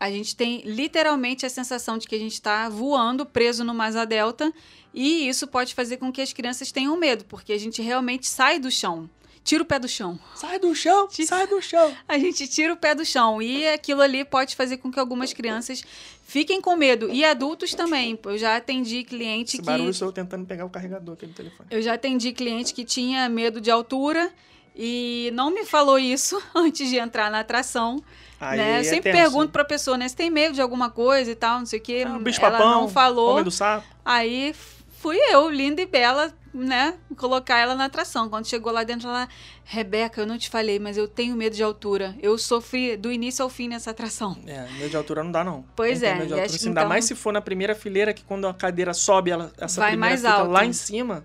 A 0.00 0.10
gente 0.10 0.34
tem 0.34 0.62
literalmente 0.62 1.44
a 1.44 1.50
sensação 1.50 1.98
de 1.98 2.06
que 2.06 2.14
a 2.14 2.18
gente 2.18 2.34
está 2.34 2.68
voando 2.68 3.26
preso 3.26 3.64
numa 3.64 3.86
asa 3.86 4.06
delta 4.06 4.52
e 4.94 5.28
isso 5.28 5.46
pode 5.46 5.74
fazer 5.74 5.96
com 5.96 6.10
que 6.10 6.22
as 6.22 6.32
crianças 6.32 6.72
tenham 6.72 6.96
medo, 6.96 7.24
porque 7.24 7.52
a 7.52 7.58
gente 7.58 7.82
realmente 7.82 8.26
sai 8.26 8.58
do 8.58 8.70
chão. 8.70 9.10
Tira 9.48 9.62
o 9.62 9.66
pé 9.66 9.78
do 9.78 9.88
chão. 9.88 10.18
Sai 10.34 10.58
do 10.58 10.74
chão! 10.74 11.08
Sai 11.10 11.46
do 11.46 11.62
chão! 11.62 11.90
A 12.06 12.18
gente 12.18 12.46
tira 12.46 12.70
o 12.70 12.76
pé 12.76 12.94
do 12.94 13.02
chão 13.02 13.40
e 13.40 13.66
aquilo 13.66 14.02
ali 14.02 14.22
pode 14.22 14.54
fazer 14.54 14.76
com 14.76 14.92
que 14.92 15.00
algumas 15.00 15.32
crianças 15.32 15.82
fiquem 16.22 16.60
com 16.60 16.76
medo 16.76 17.08
e 17.10 17.24
adultos 17.24 17.72
também. 17.72 18.18
Eu 18.26 18.36
já 18.36 18.56
atendi 18.56 19.02
cliente 19.04 19.56
Esse 19.56 19.58
que 19.58 19.64
barulho 19.64 19.94
sou 19.94 20.08
eu 20.08 20.12
tentando 20.12 20.44
pegar 20.44 20.66
o 20.66 20.68
carregador 20.68 21.14
aqui 21.14 21.24
do 21.24 21.32
telefone. 21.32 21.66
eu 21.70 21.80
já 21.80 21.94
atendi 21.94 22.30
cliente 22.32 22.74
que 22.74 22.84
tinha 22.84 23.26
medo 23.30 23.58
de 23.58 23.70
altura 23.70 24.30
e 24.76 25.30
não 25.32 25.50
me 25.50 25.64
falou 25.64 25.98
isso 25.98 26.38
antes 26.54 26.86
de 26.90 26.98
entrar 26.98 27.30
na 27.30 27.40
atração. 27.40 28.02
Aí 28.38 28.58
né? 28.58 28.76
é 28.76 28.80
Eu 28.80 28.84
sempre 28.84 29.10
tenso. 29.12 29.22
pergunto 29.22 29.50
pra 29.50 29.64
pessoa, 29.64 29.96
né? 29.96 30.06
Se 30.06 30.14
tem 30.14 30.28
medo 30.28 30.54
de 30.54 30.60
alguma 30.60 30.90
coisa 30.90 31.30
e 31.30 31.34
tal, 31.34 31.60
não 31.60 31.66
sei 31.66 31.78
o 31.78 31.82
quê. 31.82 32.04
Ah, 32.06 32.16
o 32.16 32.20
bicho 32.20 32.38
Ela 32.44 32.58
papão, 32.58 32.82
não 32.82 32.88
falou. 32.90 33.30
Homem 33.32 33.44
do 33.44 33.50
sapo. 33.50 33.86
Aí 34.04 34.54
fui 35.00 35.16
eu, 35.30 35.48
linda 35.50 35.80
e 35.82 35.86
bela, 35.86 36.32
né? 36.52 36.94
Colocar 37.16 37.58
ela 37.58 37.74
na 37.74 37.84
atração. 37.86 38.28
Quando 38.28 38.46
chegou 38.46 38.72
lá 38.72 38.82
dentro, 38.84 39.08
ela... 39.08 39.28
Rebeca, 39.64 40.20
eu 40.20 40.26
não 40.26 40.38
te 40.38 40.48
falei, 40.48 40.78
mas 40.78 40.96
eu 40.96 41.06
tenho 41.06 41.36
medo 41.36 41.54
de 41.54 41.62
altura. 41.62 42.16
Eu 42.22 42.38
sofri 42.38 42.96
do 42.96 43.12
início 43.12 43.42
ao 43.42 43.50
fim 43.50 43.68
nessa 43.68 43.90
atração. 43.90 44.36
É, 44.46 44.66
medo 44.78 44.88
de 44.90 44.96
altura 44.96 45.22
não 45.22 45.30
dá, 45.30 45.44
não. 45.44 45.64
Pois 45.76 46.02
é, 46.02 46.14
Medo 46.14 46.26
de 46.28 46.32
altura, 46.32 46.46
assim, 46.46 46.68
Ainda 46.68 46.80
então- 46.80 46.88
mais 46.88 47.04
se 47.04 47.14
for 47.14 47.32
na 47.32 47.40
primeira 47.42 47.74
fileira, 47.74 48.14
que 48.14 48.24
quando 48.24 48.46
a 48.46 48.54
cadeira 48.54 48.94
sobe, 48.94 49.30
ela, 49.30 49.52
essa 49.58 49.80
Vai 49.80 49.90
primeira 49.90 50.10
mais 50.14 50.20
fica 50.22 50.32
alto. 50.42 50.50
lá 50.50 50.64
em 50.64 50.72
cima. 50.72 51.24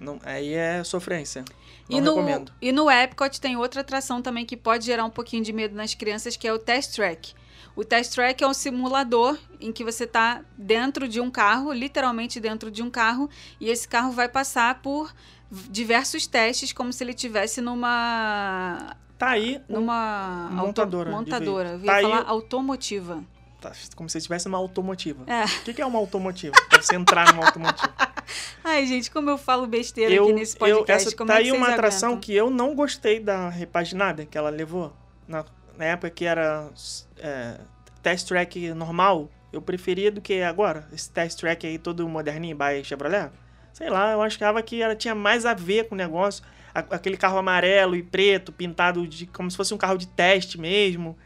Não, 0.00 0.18
aí 0.24 0.54
é 0.54 0.82
sofrência. 0.82 1.44
Não 1.88 1.98
E 1.98 2.00
no, 2.00 2.14
recomendo. 2.14 2.52
e 2.62 2.72
no 2.72 2.90
Epcot 2.90 3.38
tem 3.38 3.54
outra 3.56 3.82
atração 3.82 4.22
também 4.22 4.46
que 4.46 4.56
pode 4.56 4.86
gerar 4.86 5.04
um 5.04 5.10
pouquinho 5.10 5.44
de 5.44 5.52
medo 5.52 5.74
nas 5.76 5.94
crianças, 5.94 6.36
que 6.38 6.48
é 6.48 6.52
o 6.52 6.58
Test 6.58 6.94
Track. 6.96 7.34
O 7.76 7.84
Test 7.84 8.14
Track 8.14 8.42
é 8.42 8.46
um 8.46 8.54
simulador 8.54 9.36
em 9.60 9.72
que 9.72 9.82
você 9.82 10.04
está 10.04 10.42
dentro 10.56 11.08
de 11.08 11.20
um 11.20 11.30
carro, 11.30 11.72
literalmente 11.72 12.38
dentro 12.38 12.70
de 12.70 12.82
um 12.82 12.90
carro, 12.90 13.28
e 13.60 13.68
esse 13.68 13.86
carro 13.88 14.12
vai 14.12 14.28
passar 14.28 14.80
por 14.80 15.12
diversos 15.50 16.26
testes, 16.26 16.72
como 16.72 16.92
se 16.92 17.02
ele 17.02 17.10
estivesse 17.10 17.60
numa 17.60 18.96
Tá 19.18 19.30
aí, 19.30 19.60
um- 19.68 19.74
numa 19.80 20.44
auto- 20.50 20.54
montadora 20.66 21.10
de 21.10 21.16
montadora. 21.16 21.68
Eu 21.70 21.78
ia 21.80 21.84
Tá 21.86 21.94
aí- 21.96 22.02
falar 22.02 22.24
automotiva. 22.28 23.22
tá 23.60 23.72
como 23.96 24.08
se 24.10 24.20
tivesse 24.20 24.46
uma 24.46 24.58
automotiva. 24.58 25.24
É. 25.26 25.44
O 25.44 25.74
que, 25.74 25.80
é 25.80 25.86
uma 25.86 25.98
automotiva? 25.98 26.54
pra 26.68 26.82
você 26.82 26.94
entrar 26.96 27.32
numa 27.32 27.46
automotiva. 27.46 27.92
Ai, 28.62 28.86
gente, 28.86 29.10
como 29.10 29.30
eu 29.30 29.38
falo 29.38 29.66
besteira 29.66 30.12
eu, 30.14 30.24
aqui 30.24 30.32
nesse 30.32 30.54
eu, 30.56 30.58
podcast. 30.78 31.08
essa 31.08 31.16
como 31.16 31.28
tá 31.28 31.34
é 31.36 31.38
aí 31.38 31.52
uma 31.52 31.68
atração 31.70 32.10
aguentam? 32.10 32.20
que 32.20 32.34
eu 32.34 32.50
não 32.50 32.74
gostei 32.74 33.18
da 33.20 33.48
repaginada 33.48 34.24
que 34.26 34.36
ela 34.38 34.50
levou. 34.50 34.92
Na, 35.26 35.44
na 35.78 35.84
época 35.86 36.10
que 36.10 36.24
era 36.24 36.70
é, 37.18 37.58
test 38.02 38.28
track 38.28 38.72
normal, 38.74 39.30
eu 39.52 39.62
preferia 39.62 40.10
do 40.10 40.20
que 40.20 40.42
agora. 40.42 40.86
Esse 40.92 41.10
test 41.10 41.38
track 41.38 41.66
aí 41.66 41.78
todo 41.78 42.08
moderninho 42.08 42.56
by 42.56 42.82
Chevrolet. 42.84 43.30
Sei 43.72 43.90
lá, 43.90 44.12
eu 44.12 44.22
achava 44.22 44.62
que 44.62 44.80
ela 44.82 44.94
tinha 44.94 45.14
mais 45.14 45.44
a 45.46 45.54
ver 45.54 45.88
com 45.88 45.94
o 45.94 45.98
negócio. 45.98 46.44
A- 46.74 46.80
aquele 46.90 47.16
carro 47.16 47.38
amarelo 47.38 47.96
e 47.96 48.02
preto, 48.02 48.52
pintado 48.52 49.06
de 49.06 49.26
como 49.26 49.50
se 49.50 49.56
fosse 49.56 49.74
um 49.74 49.78
carro 49.78 49.96
de 49.98 50.06
teste 50.08 50.58
mesmo, 50.60 51.16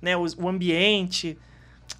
né? 0.00 0.16
O, 0.16 0.24
o 0.38 0.48
ambiente. 0.48 1.38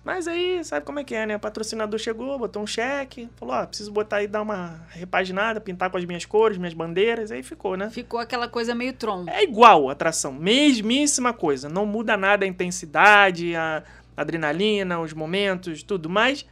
Mas 0.07 0.29
aí, 0.29 0.63
sabe 0.65 0.87
como 0.87 1.01
é 1.01 1.05
que 1.05 1.17
é, 1.17 1.27
né? 1.27 1.35
O 1.35 1.41
patrocinador 1.41 1.99
chegou, 1.99 2.39
botou 2.39 2.63
um 2.63 2.67
cheque, 2.67 3.29
falou, 3.35 3.57
ó, 3.57 3.67
preciso 3.67 3.91
botar 3.91 4.19
aí, 4.19 4.29
dar 4.29 4.41
uma 4.41 4.87
repaginada, 4.91 5.61
pintar 5.61 5.91
com 5.91 5.97
as 5.97 6.05
minhas 6.05 6.25
cores, 6.25 6.57
minhas 6.59 6.75
bandeiras, 6.75 7.33
aí 7.33 7.43
ficou, 7.43 7.77
né? 7.77 7.91
Ficou 7.91 8.21
aquela 8.21 8.47
coisa 8.47 8.73
meio 8.73 8.93
Tron. 8.93 9.25
É 9.27 9.43
igual 9.43 9.89
a 9.89 9.93
atração, 9.93 10.33
mesmíssima 10.33 11.33
coisa. 11.33 11.69
Não 11.69 11.85
muda 11.85 12.17
nada 12.17 12.45
a 12.45 12.49
intensidade, 12.49 13.57
a 13.57 13.83
adrenalina, 14.17 15.01
os 15.01 15.13
momentos, 15.13 15.83
tudo. 15.83 16.09
Mas 16.09 16.47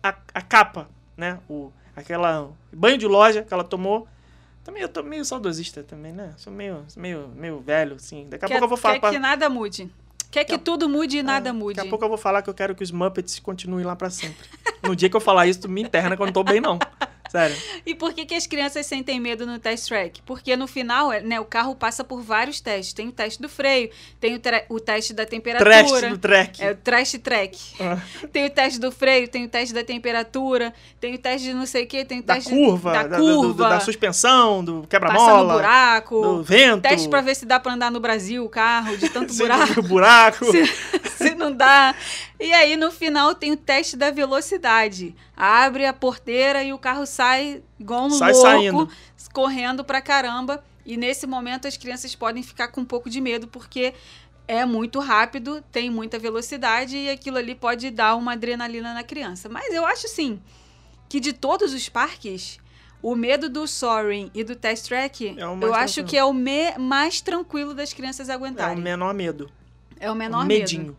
a, 0.00 0.14
a 0.32 0.40
capa, 0.40 0.88
né? 1.16 1.40
O, 1.48 1.72
aquela 1.96 2.48
banho 2.72 2.96
de 2.96 3.08
loja 3.08 3.42
que 3.42 3.52
ela 3.52 3.64
tomou. 3.64 4.06
Também 4.62 4.82
eu 4.82 4.88
tô 4.88 5.02
meio 5.02 5.24
saudosista 5.24 5.82
também, 5.82 6.12
né? 6.12 6.32
Sou 6.36 6.52
meio, 6.52 6.84
meio, 6.96 7.28
meio 7.34 7.58
velho, 7.58 7.96
assim. 7.96 8.28
Daqui 8.28 8.44
a 8.44 8.48
pouco 8.48 8.64
eu 8.64 8.68
vou 8.68 8.78
falar. 8.78 8.94
quer 8.94 9.00
pra- 9.00 9.10
que 9.10 9.18
nada 9.18 9.50
mude. 9.50 9.90
Quer 10.34 10.44
que 10.44 10.58
tudo 10.58 10.88
mude 10.88 11.18
e 11.18 11.22
nada 11.22 11.50
É, 11.50 11.52
mude. 11.52 11.76
Daqui 11.76 11.86
a 11.86 11.90
pouco 11.90 12.04
eu 12.04 12.08
vou 12.08 12.18
falar 12.18 12.42
que 12.42 12.50
eu 12.50 12.54
quero 12.54 12.74
que 12.74 12.82
os 12.82 12.90
Muppets 12.90 13.38
continuem 13.38 13.86
lá 13.86 13.94
pra 13.94 14.10
sempre. 14.10 14.48
No 14.82 14.96
dia 14.96 15.08
que 15.08 15.14
eu 15.14 15.20
falar 15.20 15.46
isso, 15.46 15.60
tu 15.60 15.68
me 15.68 15.80
interna 15.80 16.16
que 16.16 16.22
eu 16.22 16.26
não 16.26 16.32
tô 16.32 16.42
bem, 16.42 16.60
não. 16.60 16.76
Sério. 17.34 17.56
E 17.84 17.94
por 17.96 18.12
que, 18.12 18.24
que 18.24 18.34
as 18.34 18.46
crianças 18.46 18.86
sentem 18.86 19.18
medo 19.18 19.44
no 19.44 19.58
test 19.58 19.88
track? 19.88 20.22
Porque 20.22 20.56
no 20.56 20.68
final, 20.68 21.12
é, 21.12 21.20
né, 21.20 21.40
o 21.40 21.44
carro 21.44 21.74
passa 21.74 22.04
por 22.04 22.22
vários 22.22 22.60
testes. 22.60 22.92
Tem 22.92 23.08
o 23.08 23.12
teste 23.12 23.42
do 23.42 23.48
freio, 23.48 23.90
tem 24.20 24.36
o, 24.36 24.40
o 24.68 24.78
teste 24.78 25.12
da 25.12 25.26
temperatura. 25.26 25.68
Trash 25.84 26.10
do 26.10 26.18
track. 26.18 26.62
É 26.62 26.70
o 26.70 26.76
trash 26.76 27.12
track. 27.22 27.58
Ah. 27.80 27.98
Tem 28.32 28.46
o 28.46 28.50
teste 28.50 28.78
do 28.78 28.92
freio, 28.92 29.26
tem 29.26 29.44
o 29.44 29.48
teste 29.48 29.74
da 29.74 29.82
temperatura, 29.82 30.72
tem 31.00 31.14
o 31.14 31.18
teste 31.18 31.48
de 31.48 31.54
não 31.54 31.66
sei 31.66 31.84
o 31.84 31.86
que, 31.88 32.04
tem 32.04 32.20
o 32.20 32.22
Da 32.22 32.34
teste 32.34 32.50
curva, 32.50 32.92
da, 32.92 33.02
da, 33.02 33.16
do- 33.16 33.26
do- 33.26 33.34
curva, 33.48 33.68
da 33.68 33.80
suspensão, 33.80 34.64
do 34.64 34.86
quebra-mola, 34.88 35.54
buraco, 35.54 36.20
do 36.22 36.42
vento. 36.44 36.82
teste 36.82 37.08
pra 37.08 37.20
ver 37.20 37.34
se 37.34 37.44
dá 37.44 37.58
pra 37.58 37.72
andar 37.72 37.90
no 37.90 37.98
Brasil 37.98 38.44
o 38.44 38.48
carro, 38.48 38.96
de 38.96 39.08
tanto 39.08 39.34
buraco. 39.38 39.82
buraco. 39.82 40.44
se, 40.52 40.66
se 41.18 41.34
não 41.34 41.50
dá. 41.52 41.94
E 42.38 42.52
aí, 42.52 42.76
no 42.76 42.90
final, 42.92 43.34
tem 43.34 43.50
o 43.52 43.56
teste 43.56 43.96
da 43.96 44.10
velocidade. 44.10 45.14
Abre 45.36 45.84
a 45.86 45.92
porteira 45.92 46.62
e 46.62 46.72
o 46.72 46.78
carro 46.78 47.06
sai 47.06 47.23
igual 47.78 48.06
um 48.06 48.10
Sai 48.10 48.32
louco, 48.32 48.46
saindo. 48.46 48.88
correndo 49.32 49.84
pra 49.84 50.00
caramba. 50.00 50.62
E 50.86 50.96
nesse 50.96 51.26
momento, 51.26 51.66
as 51.66 51.76
crianças 51.76 52.14
podem 52.14 52.42
ficar 52.42 52.68
com 52.68 52.82
um 52.82 52.84
pouco 52.84 53.08
de 53.08 53.20
medo, 53.20 53.48
porque 53.48 53.94
é 54.46 54.64
muito 54.66 55.00
rápido, 55.00 55.62
tem 55.72 55.88
muita 55.90 56.18
velocidade 56.18 56.96
e 56.96 57.08
aquilo 57.08 57.38
ali 57.38 57.54
pode 57.54 57.90
dar 57.90 58.14
uma 58.16 58.32
adrenalina 58.32 58.92
na 58.92 59.02
criança. 59.02 59.48
Mas 59.48 59.72
eu 59.72 59.86
acho, 59.86 60.06
sim, 60.08 60.38
que 61.08 61.18
de 61.20 61.32
todos 61.32 61.72
os 61.72 61.88
parques... 61.88 62.58
O 63.06 63.14
medo 63.14 63.50
do 63.50 63.66
Soaring 63.68 64.30
e 64.32 64.42
do 64.42 64.56
Test 64.56 64.86
Track, 64.88 65.36
É 65.38 65.42
eu 65.42 65.74
acho 65.74 65.96
tranquilo. 65.96 66.08
que 66.08 66.16
é 66.16 66.24
o 66.24 66.32
me- 66.32 66.72
mais 66.78 67.20
tranquilo 67.20 67.74
das 67.74 67.92
crianças 67.92 68.30
É 68.30 68.32
o 68.32 68.36
aguentarem. 68.36 68.82
menor 68.82 69.12
medo. 69.12 69.50
É 70.00 70.10
o 70.10 70.14
menor 70.14 70.42
o 70.42 70.46
medo. 70.46 70.60
medinho. 70.60 70.96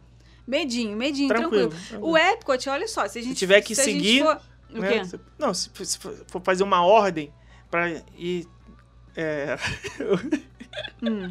Medinho, 0.48 0.96
medinho, 0.96 1.28
Tranquilo, 1.30 1.70
tranquilo. 1.70 2.08
O 2.08 2.16
Epcot, 2.16 2.70
olha 2.70 2.88
só, 2.88 3.08
se 3.08 3.18
a 3.18 3.22
gente 3.24 3.34
tiver 3.36 3.60
que 3.62 3.74
se 3.74 3.82
seguir, 3.86 4.22
for- 4.22 4.40
O 4.76 4.82
né? 4.82 5.02
quê? 5.04 5.20
Não, 5.40 5.54
se, 5.54 5.70
se 5.84 5.98
for 6.00 6.42
fazer 6.44 6.64
uma 6.64 6.84
ordem 6.86 7.32
pra 7.72 7.90
ir. 8.18 8.48
É, 9.16 9.58
Hum, 11.02 11.30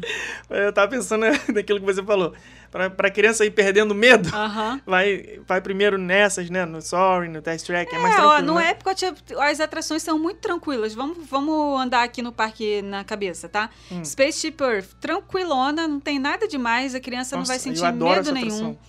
eu 0.49 0.73
tava 0.73 0.87
pensando 0.87 1.23
naquilo 1.53 1.79
que 1.79 1.85
você 1.85 2.01
falou. 2.03 2.33
Pra, 2.71 2.89
pra 2.89 3.11
criança 3.11 3.45
ir 3.45 3.51
perdendo 3.51 3.93
medo, 3.93 4.27
Aham. 4.35 4.81
vai, 4.85 5.39
vai 5.47 5.61
primeiro 5.61 5.97
nessas, 5.97 6.49
né? 6.49 6.65
No 6.65 6.81
Sorry, 6.81 7.29
no 7.29 7.41
Test 7.43 7.65
Track, 7.65 7.93
é, 7.93 7.97
É, 7.97 8.01
mais 8.01 8.15
ó, 8.15 8.17
tranquilo. 8.37 8.47
no 8.47 8.55
né? 8.59 8.71
Epcot 8.71 9.05
as 9.39 9.59
atrações 9.59 10.01
são 10.01 10.17
muito 10.17 10.39
tranquilas. 10.39 10.93
Vamos, 10.95 11.17
vamos 11.29 11.79
andar 11.79 12.03
aqui 12.03 12.21
no 12.23 12.31
parque 12.31 12.81
na 12.81 13.03
cabeça, 13.03 13.47
tá? 13.47 13.69
Hum. 13.91 14.03
Spaceship 14.03 14.57
Earth, 14.61 14.93
tranquilona, 14.99 15.87
não 15.87 15.99
tem 15.99 16.17
nada 16.19 16.47
demais, 16.47 16.95
a 16.95 16.99
criança 16.99 17.35
não 17.35 17.41
Nossa, 17.41 17.51
vai 17.53 17.59
sentir 17.59 17.83
medo 17.93 18.31
nenhum. 18.33 18.47
atração. 18.47 18.79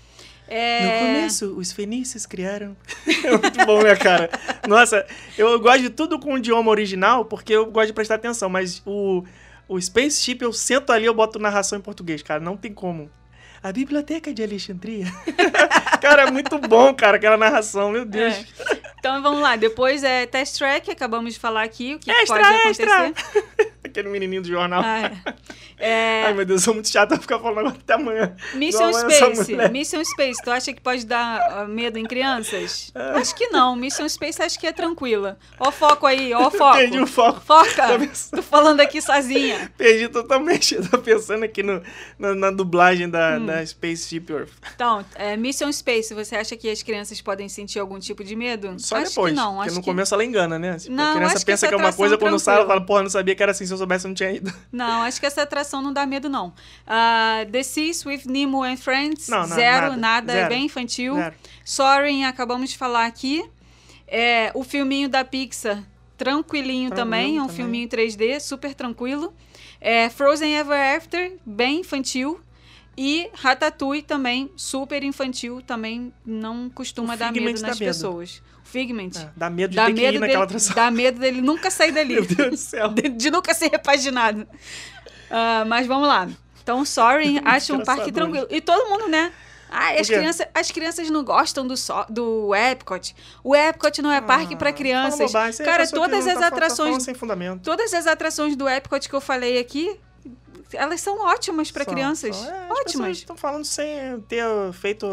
É... 0.49 0.83
No 0.83 1.07
começo, 1.07 1.57
os 1.57 1.73
fenícios 1.73 2.25
criaram. 2.27 2.77
é 3.07 3.31
muito 3.37 3.67
bom, 3.67 3.83
né, 3.83 3.97
cara? 3.97 4.31
Nossa, 4.67 5.07
eu 5.37 5.59
gosto 5.61 5.83
de 5.83 5.91
tudo 5.91 6.19
com 6.19 6.35
o 6.35 6.39
idioma 6.39 6.71
original, 6.71 7.25
porque 7.25 7.53
eu 7.53 7.67
gosto 7.67 7.89
de 7.89 7.93
prestar 7.93 8.15
atenção, 8.17 8.49
mas 8.49 8.83
o, 8.87 9.25
o 9.69 9.81
Spaceship, 9.81 10.39
eu 10.43 10.53
sento 10.53 10.93
ali, 10.93 11.07
eu 11.07 11.15
boto 11.15 11.39
narração 11.39 11.79
em 11.79 11.83
português, 11.83 12.23
cara. 12.23 12.41
Não 12.41 12.57
tem 12.57 12.73
como. 12.73 13.11
A 13.63 13.73
Biblioteca 13.73 14.33
de 14.33 14.43
Alexandria. 14.43 15.07
cara, 16.01 16.23
é 16.23 16.31
muito 16.31 16.59
bom, 16.59 16.95
cara, 16.95 17.17
aquela 17.17 17.37
narração, 17.37 17.91
meu 17.91 18.05
Deus. 18.05 18.35
É. 18.35 18.47
Então 18.99 19.23
vamos 19.23 19.41
lá, 19.41 19.57
depois 19.57 20.05
é 20.05 20.27
Test 20.27 20.59
Track, 20.59 20.91
acabamos 20.91 21.35
de 21.35 21.41
falar 21.41 21.63
aqui, 21.63 21.95
o 21.95 21.99
que 21.99 22.11
Extra, 22.11 22.37
pode 22.37 22.49
acontecer. 22.49 22.83
extra! 22.83 23.67
Aquele 23.97 24.11
menininho 24.11 24.43
do 24.43 24.49
jornal. 24.49 24.83
Ah, 24.85 24.99
é. 25.07 25.13
É, 25.79 26.23
Ai, 26.25 26.33
meu 26.33 26.47
Deus, 26.47 26.63
eu 26.63 26.65
sou 26.65 26.73
muito 26.73 26.89
chato, 26.89 27.11
vou 27.11 27.19
ficar 27.19 27.39
falando 27.39 27.69
até 27.69 27.93
amanhã. 27.93 28.35
Mission 28.55 28.91
Space. 28.95 29.55
Mission 29.71 30.03
Space, 30.03 30.41
tu 30.43 30.51
acha 30.51 30.73
que 30.73 30.81
pode 30.81 31.05
dar 31.05 31.39
ah, 31.51 31.67
medo 31.67 31.99
em 31.99 32.05
crianças? 32.05 32.91
Acho 32.95 33.35
que 33.35 33.49
não. 33.49 33.77
Mission 33.77 34.09
Space 34.09 34.41
acho 34.41 34.59
que 34.59 34.67
é 34.67 34.73
tranquila. 34.73 35.39
Ó 35.61 35.69
o 35.69 35.71
foco 35.73 36.07
aí, 36.07 36.33
ó 36.33 36.47
o 36.47 36.51
foco. 36.51 36.79
Perdi 36.79 36.99
o 36.99 37.07
foco. 37.07 37.41
Foca! 37.45 37.89
Tô 37.89 37.99
pensando- 37.99 38.37
Tô 38.37 38.43
falando 38.43 38.81
aqui 38.81 39.03
sozinha. 39.03 39.71
Perdi 39.77 40.09
totalmente. 40.09 40.77
Eu 40.77 40.89
tô 40.89 40.97
pensando 40.97 41.45
aqui 41.45 41.63
no, 41.63 41.83
na, 42.19 42.35
na 42.35 42.51
dublagem 42.51 43.11
da, 43.11 43.37
Hum. 43.39 43.45
da 43.45 43.65
Spaceship 43.67 44.25
Earth. 44.31 44.53
Então, 44.75 45.05
é, 45.15 45.37
Mission 45.37 45.71
Space, 45.71 46.15
você 46.15 46.37
acha 46.37 46.57
que 46.57 46.71
as 46.71 46.83
crianças 46.83 47.21
podem 47.21 47.51
sentir 47.51 47.81
algum 47.81 47.99
tipo 47.99 48.25
de 48.25 48.35
medo? 48.35 48.77
Só 48.79 48.97
acho 48.97 49.11
depois. 49.11 49.35
que 49.35 49.39
não. 49.39 49.57
porque 49.57 49.67
Acho 49.69 49.77
no 49.77 49.83
que... 49.83 49.91
começo 49.91 50.15
ela 50.15 50.25
engana, 50.25 50.59
né? 50.59 50.79
Tipo, 50.79 50.95
Não, 50.95 51.13
a 51.13 51.17
criança 51.17 51.39
que 51.41 51.45
pensa 51.45 51.67
essa 51.67 51.69
que 51.69 51.75
é 51.75 51.77
uma 51.77 51.93
coisa, 51.93 52.15
atração 52.15 52.33
quando 52.35 52.41
sai, 52.41 52.55
ela 52.55 52.65
tranquila. 52.65 52.81
fala, 52.81 52.87
porra, 52.87 53.03
não 53.03 53.11
sabia 53.11 53.35
que 53.35 53.43
era 53.43 53.53
assim, 53.53 53.67
se 53.67 53.73
eu 53.75 53.77
soubesse 53.87 54.07
eu 54.07 54.09
não 54.09 54.15
tinha 54.15 54.33
ido. 54.33 54.53
Não, 54.73 55.03
acho 55.03 55.19
que 55.21 55.27
essa 55.27 55.43
atração 55.43 55.81
não 55.81 55.93
dá 55.93 56.05
medo, 56.07 56.29
não. 56.29 56.53
Ah, 56.87 57.47
The 57.51 57.63
Seas 57.63 58.05
with 58.05 58.23
Nemo 58.27 58.63
and 58.63 58.77
Friends, 58.77 59.29
Não, 59.29 59.41
não, 59.41 59.47
zero, 59.57 59.87
nada, 59.91 59.97
nada, 59.97 60.33
é 60.33 60.37
zero. 60.37 60.49
bem 60.49 60.65
infantil. 60.67 61.15
Zero. 61.15 61.35
Soaring, 61.65 62.25
acabamos 62.25 62.71
de 62.71 62.79
falar 62.79 63.07
aqui. 63.07 63.45
É, 64.09 64.51
o 64.55 64.63
filminho 64.63 65.09
da 65.09 65.25
Pixar, 65.25 65.83
tranquilinho 66.17 66.91
Tranquilo 66.91 66.95
também, 66.97 67.37
é 67.39 67.43
um 67.43 67.47
também. 67.47 67.57
filminho 67.57 67.89
3D, 67.89 68.41
super 68.41 68.75
tranquilo. 68.75 69.33
É, 69.81 70.09
Frozen 70.09 70.55
Ever 70.57 70.97
After, 70.97 71.33
bem 71.45 71.81
infantil. 71.81 72.41
E 72.99 73.29
Ratatouille 73.35 74.01
também, 74.03 74.51
super 74.57 75.03
infantil, 75.03 75.61
também 75.61 76.13
não 76.25 76.71
costuma 76.71 77.15
dar 77.15 77.31
medo 77.31 77.61
dá 77.61 77.69
nas 77.69 77.79
medo. 77.79 77.91
pessoas. 77.91 78.43
Figment. 78.67 79.11
É, 79.17 79.29
dá 79.37 79.49
medo 79.49 79.71
de 79.71 79.77
Dá 79.77 79.87
ter 79.87 79.95
que 79.95 80.01
ir 80.01 80.05
medo, 80.13 80.21
naquela 80.21 80.47
dele, 80.47 80.57
atração. 80.59 80.75
dá 80.75 80.91
medo 80.91 81.19
dele 81.21 81.41
nunca 81.41 81.71
sair 81.71 81.93
dali. 81.93 82.15
Meu 82.21 82.27
Deus 82.27 82.51
do 82.51 82.57
céu. 82.57 82.89
de, 82.89 83.09
de 83.09 83.31
nunca 83.31 83.55
ser 83.55 83.69
repaginado. 83.71 84.47
Ah, 85.31 85.65
mas 85.67 85.87
vamos 85.87 86.07
lá. 86.09 86.29
Então, 86.63 86.85
Sorry, 86.85 87.41
acho 87.45 87.75
um 87.75 87.83
parque 87.85 88.11
tranquilo. 88.13 88.47
E 88.51 88.61
todo 88.61 88.89
mundo, 88.91 89.09
né? 89.09 89.33
Ah, 89.71 89.91
as 89.99 90.07
quê? 90.07 90.15
crianças, 90.17 90.47
as 90.55 90.71
crianças 90.71 91.11
não 91.11 91.25
gostam 91.25 91.67
do, 91.67 91.77
so, 91.77 91.93
do 92.09 92.55
Epcot. 92.55 93.15
O 93.43 93.55
Epcot 93.55 94.01
não 94.01 94.13
é 94.13 94.21
parque 94.21 94.55
Ah, 94.55 94.57
para 94.57 94.69
fala 94.69 94.79
crianças. 94.79 95.33
bobagem, 95.33 95.61
é 95.61 95.65
Cara, 95.65 95.85
que 95.87 95.93
todas 95.93 96.27
as 96.27 96.35
tá- 96.35 96.41
tá 96.41 96.47
atrações, 96.47 97.03
sem 97.03 97.15
fundamento. 97.15 97.63
todas 97.63 97.93
as 97.93 98.07
atrações 98.07 98.55
do 98.55 98.69
Epcot 98.69 99.09
que 99.09 99.15
eu 99.15 99.21
falei 99.21 99.59
aqui, 99.59 99.99
elas 100.73 101.01
são 101.01 101.21
ótimas 101.27 101.71
para 101.71 101.85
crianças. 101.85 102.37
são. 102.37 102.55
É, 102.55 102.67
ótimas. 102.71 103.19
estão 103.19 103.37
falando 103.37 103.65
sem 103.65 104.21
ter 104.29 104.45
feito 104.73 105.07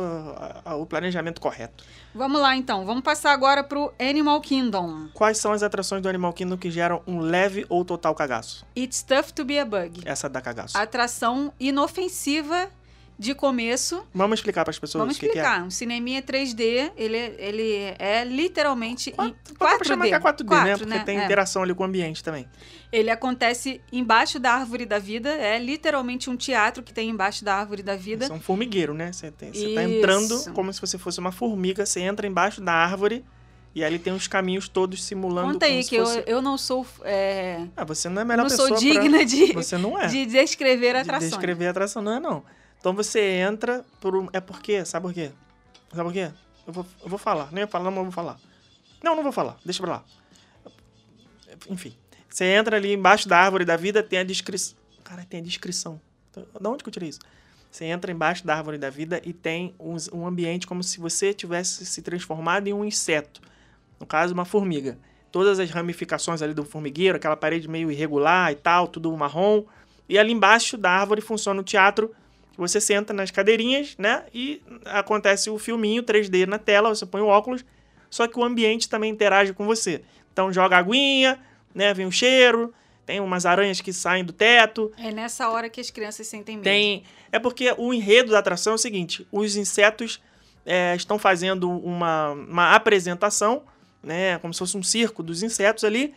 o 0.65 0.85
planejamento 0.85 1.39
correto. 1.39 1.83
Vamos 2.15 2.39
lá 2.39 2.55
então, 2.55 2.85
vamos 2.85 3.03
passar 3.03 3.31
agora 3.31 3.63
pro 3.63 3.91
Animal 3.99 4.39
Kingdom. 4.41 5.09
Quais 5.13 5.37
são 5.37 5.51
as 5.51 5.63
atrações 5.63 6.01
do 6.01 6.09
Animal 6.09 6.31
Kingdom 6.33 6.57
que 6.57 6.69
geram 6.69 7.01
um 7.07 7.19
leve 7.19 7.65
ou 7.69 7.83
total 7.83 8.13
cagaço? 8.13 8.65
It's 8.77 9.01
tough 9.01 9.31
to 9.33 9.43
be 9.43 9.57
a 9.59 9.65
bug. 9.65 10.01
Essa 10.05 10.29
dá 10.29 10.39
cagaço. 10.39 10.77
Atração 10.77 11.51
inofensiva 11.59 12.69
de 13.17 13.33
começo. 13.35 14.03
Vamos 14.13 14.39
explicar 14.39 14.63
para 14.63 14.71
as 14.71 14.79
pessoas 14.79 15.01
Vamos 15.01 15.17
o 15.17 15.19
que, 15.19 15.27
que 15.29 15.37
é. 15.37 15.41
explicar. 15.41 15.63
Um 15.63 15.69
cineminha 15.69 16.21
3D, 16.21 16.91
ele, 16.97 17.17
ele 17.37 17.93
é 17.99 18.23
literalmente 18.25 19.09
em 19.11 19.13
Quatro- 19.13 19.35
Dá 19.59 19.77
pra 19.77 19.83
chamar 19.85 20.05
4D. 20.05 20.09
que 20.09 20.15
é 20.15 20.19
4D, 20.19 20.43
né? 20.63 20.69
Quatro, 20.71 20.87
Porque 20.87 21.05
tem 21.05 21.19
É. 21.19 21.25
interação 21.25 21.63
ali 21.63 21.73
com 21.73 21.83
o 21.83 21.85
ambiente 21.85 22.23
também. 22.23 22.47
Ele 22.91 23.09
acontece 23.09 23.81
embaixo 23.91 24.39
da 24.39 24.51
árvore 24.53 24.85
da 24.85 24.99
vida. 24.99 25.29
É 25.29 25.57
literalmente 25.57 26.29
um 26.29 26.35
teatro 26.35 26.83
que 26.83 26.93
tem 26.93 27.09
embaixo 27.09 27.43
da 27.45 27.55
árvore 27.55 27.81
da 27.83 27.95
vida. 27.95 28.25
Isso 28.25 28.33
é 28.33 28.35
um 28.35 28.41
formigueiro, 28.41 28.93
né? 28.93 29.11
Você, 29.11 29.31
tem, 29.31 29.51
você 29.53 29.73
tá 29.73 29.83
Isso. 29.83 29.93
entrando 29.93 30.53
como 30.53 30.71
se 30.73 30.79
você 30.81 30.97
fosse 30.97 31.19
uma 31.19 31.31
formiga, 31.31 31.85
você 31.85 32.01
entra 32.01 32.27
embaixo 32.27 32.61
da 32.61 32.73
árvore 32.73 33.23
e 33.75 33.83
ali 33.83 33.97
tem 33.97 34.13
os 34.13 34.27
caminhos 34.27 34.67
todos 34.67 35.03
simulando 35.03 35.53
Conta 35.53 35.65
aí, 35.65 35.83
que 35.83 35.95
eu, 35.95 36.05
fosse... 36.05 36.23
eu 36.27 36.41
não 36.41 36.57
sou. 36.57 36.85
é, 37.03 37.65
Ah, 37.75 37.83
você 37.83 38.07
não 38.09 38.19
é 38.19 38.21
a 38.21 38.25
melhor 38.25 38.43
não 38.43 38.49
pessoa 38.49 38.67
sou 38.67 38.77
digna 38.77 39.25
de, 39.25 39.47
pra... 39.53 39.63
Você 39.63 39.77
não 39.77 39.99
é. 39.99 40.05
de 40.07 40.25
descrever 40.27 40.89
a 40.95 41.01
de 41.01 41.09
atração. 41.09 41.29
descrever 41.29 41.67
a 41.67 41.69
atração, 41.71 42.01
não 42.01 42.13
é 42.15 42.19
não. 42.19 42.43
Então 42.83 42.93
você 42.93 43.21
entra 43.21 43.85
por 44.01 44.13
um... 44.13 44.27
É 44.33 44.41
porque, 44.41 44.83
sabe 44.83 45.05
por 45.05 45.13
quê? 45.13 45.31
Sabe 45.93 46.03
por 46.03 46.11
quê? 46.11 46.29
Eu 46.67 46.73
vou, 46.73 46.85
eu 47.01 47.07
vou 47.07 47.17
falar. 47.17 47.49
Nem 47.49 47.61
ia 47.61 47.67
falar, 47.67 47.85
mas 47.85 47.95
eu 47.99 48.03
vou 48.03 48.11
falar. 48.11 48.37
Não, 49.01 49.15
não 49.15 49.23
vou 49.23 49.31
falar. 49.31 49.57
Deixa 49.63 49.81
pra 49.81 49.93
lá. 49.93 50.05
Enfim. 51.69 51.95
Você 52.27 52.43
entra 52.43 52.75
ali 52.75 52.91
embaixo 52.91 53.29
da 53.29 53.37
árvore 53.37 53.63
da 53.63 53.77
vida, 53.77 54.03
tem 54.03 54.19
a 54.19 54.23
descrição. 54.25 54.77
Cara, 55.01 55.23
tem 55.23 55.39
a 55.39 55.43
descrição. 55.43 55.97
Da 56.59 56.69
onde 56.69 56.83
que 56.83 56.89
eu 56.89 56.91
tirei 56.91 57.07
isso? 57.07 57.21
Você 57.71 57.85
entra 57.85 58.11
embaixo 58.11 58.45
da 58.45 58.57
árvore 58.57 58.77
da 58.77 58.89
vida 58.89 59.21
e 59.23 59.31
tem 59.31 59.73
um 59.79 60.27
ambiente 60.27 60.67
como 60.67 60.83
se 60.83 60.99
você 60.99 61.33
tivesse 61.33 61.85
se 61.85 62.01
transformado 62.01 62.67
em 62.67 62.73
um 62.73 62.83
inseto. 62.83 63.39
No 63.97 64.05
caso, 64.05 64.33
uma 64.33 64.43
formiga. 64.43 64.97
todas 65.31 65.57
as 65.57 65.69
ramificações 65.71 66.41
ali 66.41 66.53
do 66.53 66.65
formigueiro, 66.65 67.15
aquela 67.15 67.37
parede 67.37 67.69
meio 67.69 67.89
irregular 67.89 68.51
e 68.51 68.55
tal, 68.55 68.89
tudo 68.89 69.15
marrom. 69.15 69.63
E 70.09 70.19
ali 70.19 70.33
embaixo 70.33 70.77
da 70.77 70.91
árvore 70.91 71.21
funciona 71.21 71.61
o 71.61 71.63
teatro. 71.63 72.13
Você 72.57 72.79
senta 72.79 73.13
nas 73.13 73.31
cadeirinhas, 73.31 73.95
né? 73.97 74.25
E 74.33 74.61
acontece 74.85 75.49
o 75.49 75.57
filminho 75.57 76.03
3D 76.03 76.45
na 76.45 76.59
tela, 76.59 76.89
você 76.89 77.05
põe 77.05 77.21
o 77.21 77.27
óculos, 77.27 77.65
só 78.09 78.27
que 78.27 78.37
o 78.37 78.43
ambiente 78.43 78.87
também 78.87 79.11
interage 79.11 79.53
com 79.53 79.65
você. 79.65 80.03
Então 80.31 80.53
joga 80.53 80.77
aguinha, 80.77 81.39
né? 81.73 81.93
Vem 81.93 82.05
o 82.05 82.11
cheiro, 82.11 82.73
tem 83.05 83.19
umas 83.19 83.45
aranhas 83.45 83.81
que 83.81 83.91
saem 83.91 84.23
do 84.23 84.31
teto. 84.31 84.91
É 84.97 85.11
nessa 85.11 85.49
hora 85.49 85.69
que 85.69 85.81
as 85.81 85.89
crianças 85.89 86.27
sentem 86.27 86.55
medo. 86.55 86.63
Tem. 86.63 87.03
É 87.31 87.39
porque 87.39 87.73
o 87.77 87.93
enredo 87.93 88.31
da 88.31 88.39
atração 88.39 88.73
é 88.73 88.75
o 88.75 88.79
seguinte: 88.79 89.27
os 89.31 89.55
insetos 89.55 90.21
é, 90.65 90.95
estão 90.95 91.19
fazendo 91.19 91.69
uma, 91.69 92.31
uma 92.31 92.75
apresentação, 92.75 93.63
né? 94.01 94.37
Como 94.39 94.53
se 94.53 94.59
fosse 94.59 94.77
um 94.77 94.83
circo 94.83 95.21
dos 95.21 95.43
insetos 95.43 95.83
ali. 95.83 96.13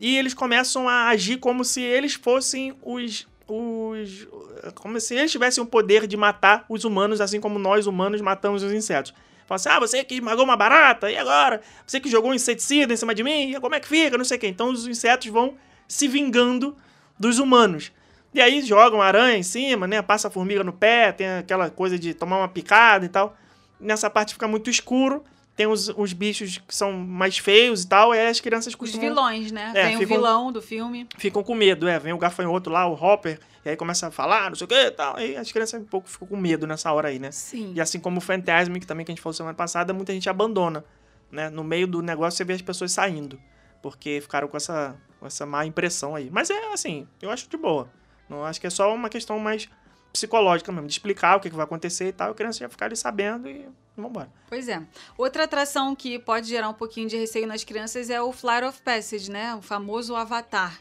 E 0.00 0.16
eles 0.16 0.32
começam 0.32 0.88
a 0.88 1.08
agir 1.08 1.38
como 1.38 1.64
se 1.64 1.82
eles 1.82 2.14
fossem 2.14 2.76
os. 2.82 3.26
Os 3.48 4.28
como 4.74 5.00
se 5.00 5.14
eles 5.14 5.32
tivessem 5.32 5.62
o 5.62 5.66
poder 5.66 6.06
de 6.06 6.16
matar 6.16 6.64
os 6.68 6.84
humanos, 6.84 7.20
assim 7.20 7.40
como 7.40 7.58
nós 7.58 7.86
humanos 7.86 8.20
matamos 8.20 8.62
os 8.62 8.72
insetos. 8.72 9.14
Fala 9.46 9.56
assim, 9.56 9.68
ah, 9.70 9.80
você 9.80 10.04
que 10.04 10.16
esmagou 10.16 10.44
uma 10.44 10.56
barata, 10.56 11.10
e 11.10 11.16
agora? 11.16 11.62
Você 11.86 11.98
que 11.98 12.10
jogou 12.10 12.30
um 12.30 12.34
inseticida 12.34 12.92
em 12.92 12.96
cima 12.96 13.14
de 13.14 13.24
mim, 13.24 13.54
como 13.60 13.74
é 13.74 13.80
que 13.80 13.88
fica? 13.88 14.18
Não 14.18 14.24
sei 14.24 14.36
o 14.36 14.40
quê. 14.40 14.46
Então 14.46 14.70
os 14.70 14.86
insetos 14.86 15.26
vão 15.28 15.54
se 15.88 16.06
vingando 16.06 16.76
dos 17.18 17.38
humanos. 17.38 17.90
E 18.34 18.42
aí 18.42 18.60
jogam 18.60 19.00
aranha 19.00 19.38
em 19.38 19.42
cima, 19.42 19.86
né? 19.86 20.02
Passa 20.02 20.28
a 20.28 20.30
formiga 20.30 20.62
no 20.62 20.72
pé, 20.72 21.12
tem 21.12 21.26
aquela 21.26 21.70
coisa 21.70 21.98
de 21.98 22.12
tomar 22.12 22.36
uma 22.36 22.48
picada 22.48 23.06
e 23.06 23.08
tal. 23.08 23.34
Nessa 23.80 24.10
parte 24.10 24.34
fica 24.34 24.46
muito 24.46 24.68
escuro. 24.68 25.24
Tem 25.58 25.66
os, 25.66 25.88
os 25.88 26.12
bichos 26.12 26.58
que 26.58 26.72
são 26.72 26.92
mais 26.92 27.36
feios 27.36 27.82
e 27.82 27.88
tal, 27.88 28.14
e 28.14 28.18
aí 28.20 28.28
as 28.28 28.38
crianças 28.40 28.68
Os 28.74 28.76
costumam... 28.76 29.08
vilões, 29.08 29.50
né? 29.50 29.72
É, 29.74 29.86
Tem 29.88 29.96
o 29.96 29.98
ficam- 29.98 30.16
vilão 30.16 30.52
do 30.52 30.62
filme. 30.62 31.08
ficam 31.18 31.42
com 31.42 31.52
medo, 31.52 31.88
é. 31.88 31.98
Vem 31.98 32.12
o 32.12 32.16
gafanhoto 32.18 32.70
lá, 32.70 32.86
o 32.86 32.92
Hopper, 32.94 33.40
e 33.64 33.70
aí 33.70 33.76
começa 33.76 34.06
a 34.06 34.10
falar, 34.12 34.50
não 34.50 34.54
sei 34.54 34.64
o 34.66 34.68
que 34.68 34.74
e 34.76 34.90
tal. 34.92 35.16
Aí 35.16 35.36
as 35.36 35.50
crianças 35.50 35.82
um 35.82 35.84
pouco 35.84 36.08
ficam 36.08 36.28
com 36.28 36.36
medo 36.36 36.64
nessa 36.64 36.92
hora 36.92 37.08
aí, 37.08 37.18
né? 37.18 37.32
Sim. 37.32 37.72
E 37.74 37.80
assim 37.80 37.98
como 37.98 38.18
o 38.18 38.20
Phantasmic 38.20 38.86
também, 38.86 39.04
que 39.04 39.10
a 39.10 39.14
gente 39.16 39.20
falou 39.20 39.34
semana 39.34 39.52
passada, 39.52 39.92
muita 39.92 40.12
gente 40.12 40.30
abandona, 40.30 40.84
né? 41.28 41.50
No 41.50 41.64
meio 41.64 41.88
do 41.88 42.00
negócio 42.02 42.36
você 42.36 42.44
vê 42.44 42.52
as 42.52 42.62
pessoas 42.62 42.92
saindo, 42.92 43.36
porque 43.82 44.20
ficaram 44.20 44.46
com 44.46 44.56
essa, 44.56 44.94
com 45.18 45.26
essa 45.26 45.44
má 45.44 45.66
impressão 45.66 46.14
aí. 46.14 46.30
Mas 46.30 46.50
é 46.50 46.72
assim, 46.72 47.04
eu 47.20 47.32
acho 47.32 47.48
de 47.50 47.56
boa. 47.56 47.90
Não 48.28 48.44
acho 48.44 48.60
que 48.60 48.66
é 48.68 48.70
só 48.70 48.94
uma 48.94 49.08
questão 49.08 49.36
mais 49.40 49.68
psicológica 50.12 50.70
mesmo, 50.70 50.86
de 50.86 50.92
explicar 50.92 51.36
o 51.36 51.40
que, 51.40 51.50
que 51.50 51.56
vai 51.56 51.64
acontecer 51.64 52.06
e 52.06 52.12
tal, 52.12 52.28
e 52.28 52.30
a 52.30 52.34
criança 52.34 52.60
já 52.60 52.68
ficar 52.68 52.86
ali 52.86 52.94
sabendo 52.96 53.48
e 53.48 53.66
vambora. 54.00 54.30
Pois 54.48 54.68
é. 54.68 54.82
Outra 55.16 55.44
atração 55.44 55.94
que 55.94 56.18
pode 56.18 56.48
gerar 56.48 56.68
um 56.68 56.74
pouquinho 56.74 57.08
de 57.08 57.16
receio 57.16 57.46
nas 57.46 57.64
crianças 57.64 58.10
é 58.10 58.20
o 58.20 58.32
Flight 58.32 58.64
of 58.64 58.80
Passage, 58.82 59.30
né? 59.30 59.54
O 59.54 59.62
famoso 59.62 60.14
Avatar. 60.14 60.80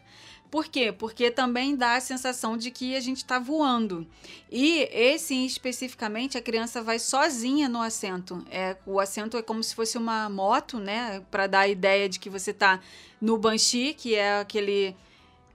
Por 0.49 0.67
quê? 0.67 0.93
Porque 0.93 1.29
também 1.29 1.75
dá 1.75 1.95
a 1.95 1.99
sensação 1.99 2.55
de 2.55 2.71
que 2.71 2.95
a 2.95 2.99
gente 3.01 3.17
está 3.17 3.37
voando. 3.37 4.07
E 4.49 4.87
esse 4.91 5.45
especificamente, 5.45 6.37
a 6.37 6.41
criança 6.41 6.81
vai 6.81 6.99
sozinha 6.99 7.67
no 7.67 7.81
assento. 7.81 8.45
É, 8.49 8.77
o 8.85 8.99
assento 8.99 9.35
é 9.35 9.41
como 9.41 9.61
se 9.61 9.75
fosse 9.75 9.97
uma 9.97 10.29
moto, 10.29 10.79
né? 10.79 11.21
Para 11.29 11.47
dar 11.47 11.59
a 11.61 11.67
ideia 11.67 12.07
de 12.07 12.17
que 12.17 12.29
você 12.29 12.51
está 12.51 12.79
no 13.19 13.37
Banshee, 13.37 13.93
que 13.93 14.15
é 14.15 14.39
aquele, 14.39 14.95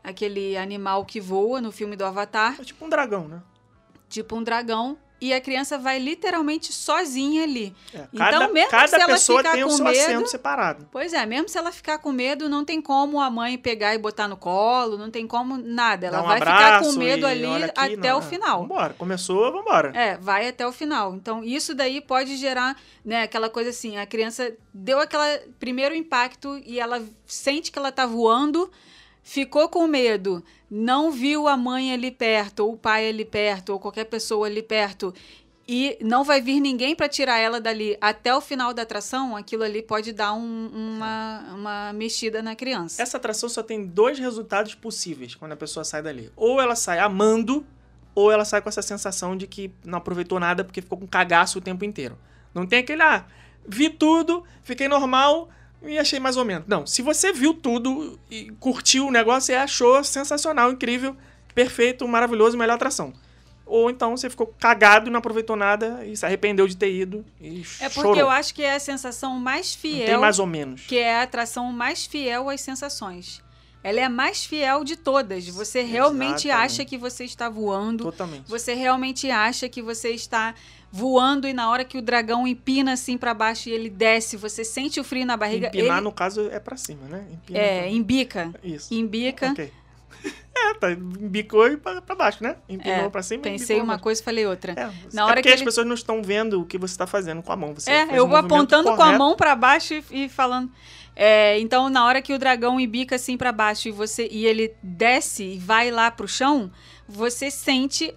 aquele 0.04 0.58
animal 0.58 1.06
que 1.06 1.20
voa 1.20 1.60
no 1.60 1.72
filme 1.72 1.96
do 1.96 2.04
Avatar 2.04 2.56
É 2.60 2.64
tipo 2.64 2.84
um 2.84 2.88
dragão, 2.90 3.28
né? 3.28 3.42
tipo 4.12 4.36
um 4.36 4.42
dragão, 4.42 4.98
e 5.22 5.32
a 5.32 5.40
criança 5.40 5.78
vai 5.78 6.00
literalmente 6.00 6.72
sozinha 6.72 7.44
ali. 7.44 7.72
É, 7.94 7.98
Então, 8.12 8.18
cada 8.18 8.48
mesmo 8.48 8.70
cada 8.70 8.88
se 8.88 8.94
ela 8.96 9.06
pessoa 9.06 9.38
ficar 9.38 9.52
tem 9.52 9.62
o 9.62 9.68
com 9.68 9.76
seu 9.76 9.84
medo- 9.84 10.00
assento 10.00 10.26
separado. 10.28 10.88
Pois 10.90 11.12
é, 11.12 11.24
mesmo 11.24 11.48
se 11.48 11.56
ela 11.56 11.70
ficar 11.70 11.98
com 11.98 12.10
medo, 12.10 12.48
não 12.48 12.64
tem 12.64 12.82
como 12.82 13.20
a 13.20 13.30
mãe 13.30 13.56
pegar 13.56 13.94
e 13.94 13.98
botar 13.98 14.26
no 14.26 14.36
colo, 14.36 14.98
não 14.98 15.12
tem 15.12 15.24
como 15.24 15.56
nada. 15.56 16.08
Ela 16.08 16.22
um 16.22 16.26
vai 16.26 16.40
ficar 16.40 16.80
com 16.82 16.92
medo 16.94 17.24
ali 17.24 17.46
aqui, 17.46 17.94
até 17.94 18.10
não, 18.10 18.18
o 18.18 18.22
é, 18.22 18.22
final. 18.22 18.62
Vambora. 18.62 18.94
Começou, 18.94 19.52
vambora. 19.52 19.92
É, 19.94 20.16
vai 20.16 20.48
até 20.48 20.66
o 20.66 20.72
final. 20.72 21.14
Então, 21.14 21.44
isso 21.44 21.72
daí 21.72 22.00
pode 22.00 22.36
gerar, 22.36 22.76
né, 23.04 23.22
aquela 23.22 23.48
coisa 23.48 23.70
assim, 23.70 23.98
a 23.98 24.04
criança 24.06 24.52
deu 24.74 24.98
aquele 24.98 25.38
primeiro 25.60 25.94
impacto 25.94 26.60
e 26.66 26.80
ela 26.80 27.00
sente 27.26 27.70
que 27.70 27.78
ela 27.78 27.92
tá 27.92 28.06
voando, 28.06 28.68
ficou 29.22 29.68
com 29.68 29.86
medo, 29.86 30.42
não 30.70 31.10
viu 31.10 31.46
a 31.48 31.56
mãe 31.56 31.92
ali 31.92 32.10
perto, 32.10 32.60
ou 32.60 32.72
o 32.72 32.76
pai 32.76 33.08
ali 33.08 33.24
perto, 33.24 33.70
ou 33.72 33.78
qualquer 33.78 34.04
pessoa 34.04 34.46
ali 34.46 34.62
perto, 34.62 35.14
e 35.68 35.96
não 36.02 36.24
vai 36.24 36.40
vir 36.40 36.60
ninguém 36.60 36.94
para 36.94 37.08
tirar 37.08 37.38
ela 37.38 37.60
dali 37.60 37.96
até 38.00 38.34
o 38.34 38.40
final 38.40 38.74
da 38.74 38.82
atração, 38.82 39.36
aquilo 39.36 39.62
ali 39.62 39.80
pode 39.80 40.12
dar 40.12 40.32
um- 40.32 40.70
uma, 40.74 41.54
uma 41.54 41.92
mexida 41.92 42.42
na 42.42 42.56
criança. 42.56 43.00
Essa 43.00 43.16
atração 43.16 43.48
só 43.48 43.62
tem 43.62 43.86
dois 43.86 44.18
resultados 44.18 44.74
possíveis 44.74 45.34
quando 45.36 45.52
a 45.52 45.56
pessoa 45.56 45.84
sai 45.84 46.02
dali. 46.02 46.30
Ou 46.36 46.60
ela 46.60 46.74
sai 46.74 46.98
amando, 46.98 47.64
ou 48.14 48.30
ela 48.30 48.44
sai 48.44 48.60
com 48.60 48.68
essa 48.68 48.82
sensação 48.82 49.36
de 49.36 49.46
que 49.46 49.70
não 49.84 49.98
aproveitou 49.98 50.40
nada 50.40 50.64
porque 50.64 50.82
ficou 50.82 50.98
com 50.98 51.06
cagaço 51.06 51.58
o 51.58 51.62
tempo 51.62 51.84
inteiro. 51.84 52.18
Não 52.52 52.66
tem 52.66 52.80
aquele, 52.80 53.00
ah, 53.02 53.24
vi 53.66 53.88
tudo, 53.88 54.42
fiquei 54.64 54.88
normal 54.88 55.48
e 55.84 55.98
achei 55.98 56.18
mais 56.20 56.36
ou 56.36 56.44
menos. 56.44 56.64
Não, 56.66 56.86
se 56.86 57.02
você 57.02 57.32
viu 57.32 57.54
tudo 57.54 58.18
e 58.30 58.50
curtiu 58.60 59.06
o 59.06 59.10
negócio 59.10 59.52
e 59.52 59.56
achou 59.56 60.02
sensacional, 60.04 60.70
incrível, 60.72 61.16
perfeito, 61.54 62.06
maravilhoso, 62.06 62.56
melhor 62.56 62.74
atração. 62.74 63.12
Ou 63.64 63.88
então 63.88 64.16
você 64.16 64.28
ficou 64.28 64.46
cagado 64.58 65.08
e 65.08 65.10
não 65.10 65.18
aproveitou 65.18 65.56
nada 65.56 66.04
e 66.04 66.16
se 66.16 66.26
arrependeu 66.26 66.66
de 66.66 66.76
ter 66.76 66.92
ido 66.92 67.24
e 67.40 67.62
É 67.80 67.88
porque 67.88 68.00
chorou. 68.08 68.16
eu 68.16 68.28
acho 68.28 68.54
que 68.54 68.62
é 68.62 68.74
a 68.74 68.80
sensação 68.80 69.38
mais 69.38 69.74
fiel. 69.74 70.06
tem 70.06 70.18
mais 70.18 70.38
ou 70.38 70.46
menos. 70.46 70.82
que 70.82 70.98
é 70.98 71.16
a 71.20 71.22
atração 71.22 71.72
mais 71.72 72.04
fiel 72.04 72.50
às 72.50 72.60
sensações. 72.60 73.42
Ela 73.84 74.00
é 74.00 74.04
a 74.04 74.10
mais 74.10 74.44
fiel 74.44 74.84
de 74.84 74.94
todas. 74.96 75.48
Você 75.48 75.82
realmente 75.82 76.46
Exatamente. 76.46 76.72
acha 76.72 76.84
que 76.84 76.96
você 76.98 77.24
está 77.24 77.48
voando. 77.48 78.04
Totalmente. 78.04 78.48
Você 78.48 78.74
realmente 78.74 79.28
acha 79.30 79.68
que 79.68 79.82
você 79.82 80.10
está 80.10 80.54
voando 80.92 81.48
e 81.48 81.54
na 81.54 81.70
hora 81.70 81.84
que 81.84 81.96
o 81.96 82.02
dragão 82.02 82.46
empina 82.46 82.92
assim 82.92 83.16
para 83.16 83.32
baixo 83.32 83.68
e 83.70 83.72
ele 83.72 83.88
desce, 83.88 84.36
você 84.36 84.62
sente 84.62 85.00
o 85.00 85.04
frio 85.04 85.24
na 85.24 85.36
barriga. 85.36 85.68
Empinar, 85.68 85.96
ele 85.96 86.04
no 86.04 86.12
caso, 86.12 86.48
é 86.50 86.60
pra 86.60 86.76
cima, 86.76 87.08
né? 87.08 87.24
Empina 87.32 87.58
é, 87.58 87.78
pra- 87.80 87.88
embica. 87.88 88.52
Isso. 88.62 88.92
Embica. 88.94 89.50
Ok. 89.50 89.72
É, 90.54 90.74
tá, 90.74 90.92
embicou 90.92 91.66
e 91.66 91.76
pra, 91.78 92.00
pra 92.02 92.14
baixo, 92.14 92.44
né? 92.44 92.56
Empinou 92.68 93.06
É, 93.06 93.08
pra 93.08 93.22
cima 93.22 93.42
Pensei 93.42 93.80
uma 93.80 93.98
coisa 93.98 94.20
e 94.20 94.24
falei 94.24 94.46
outra. 94.46 94.72
É, 94.72 94.90
Na 95.12 95.22
é 95.22 95.24
hora 95.24 95.34
porque 95.36 95.48
que 95.48 95.54
as 95.54 95.60
ele- 95.60 95.64
pessoas 95.64 95.86
não 95.86 95.94
estão 95.94 96.22
vendo 96.22 96.60
o 96.60 96.66
que 96.66 96.76
você 96.76 96.96
tá 96.96 97.06
fazendo 97.06 97.42
com 97.42 97.50
a 97.52 97.56
mão. 97.56 97.74
Você 97.74 97.90
É, 97.90 98.02
eu 98.12 98.28
vou 98.28 98.36
movimento 98.36 98.44
apontando 98.54 98.84
com 98.90 98.94
a 98.94 98.96
correto. 98.98 99.18
mão 99.18 99.34
para 99.34 99.56
baixo 99.56 99.94
e, 99.94 100.04
e 100.24 100.28
falando. 100.28 100.70
É, 101.16 101.58
então, 101.58 101.88
na 101.88 102.04
hora 102.04 102.20
que 102.22 102.32
o 102.34 102.38
dragão 102.38 102.78
embica 102.78 103.16
assim 103.16 103.36
para 103.36 103.50
baixo 103.50 103.88
e 103.88 103.90
você 103.90 104.28
e 104.30 104.44
ele 104.46 104.74
desce 104.82 105.42
e 105.54 105.58
vai 105.58 105.90
lá 105.90 106.10
pro 106.10 106.28
chão, 106.28 106.70
você 107.08 107.50
sente 107.50 108.14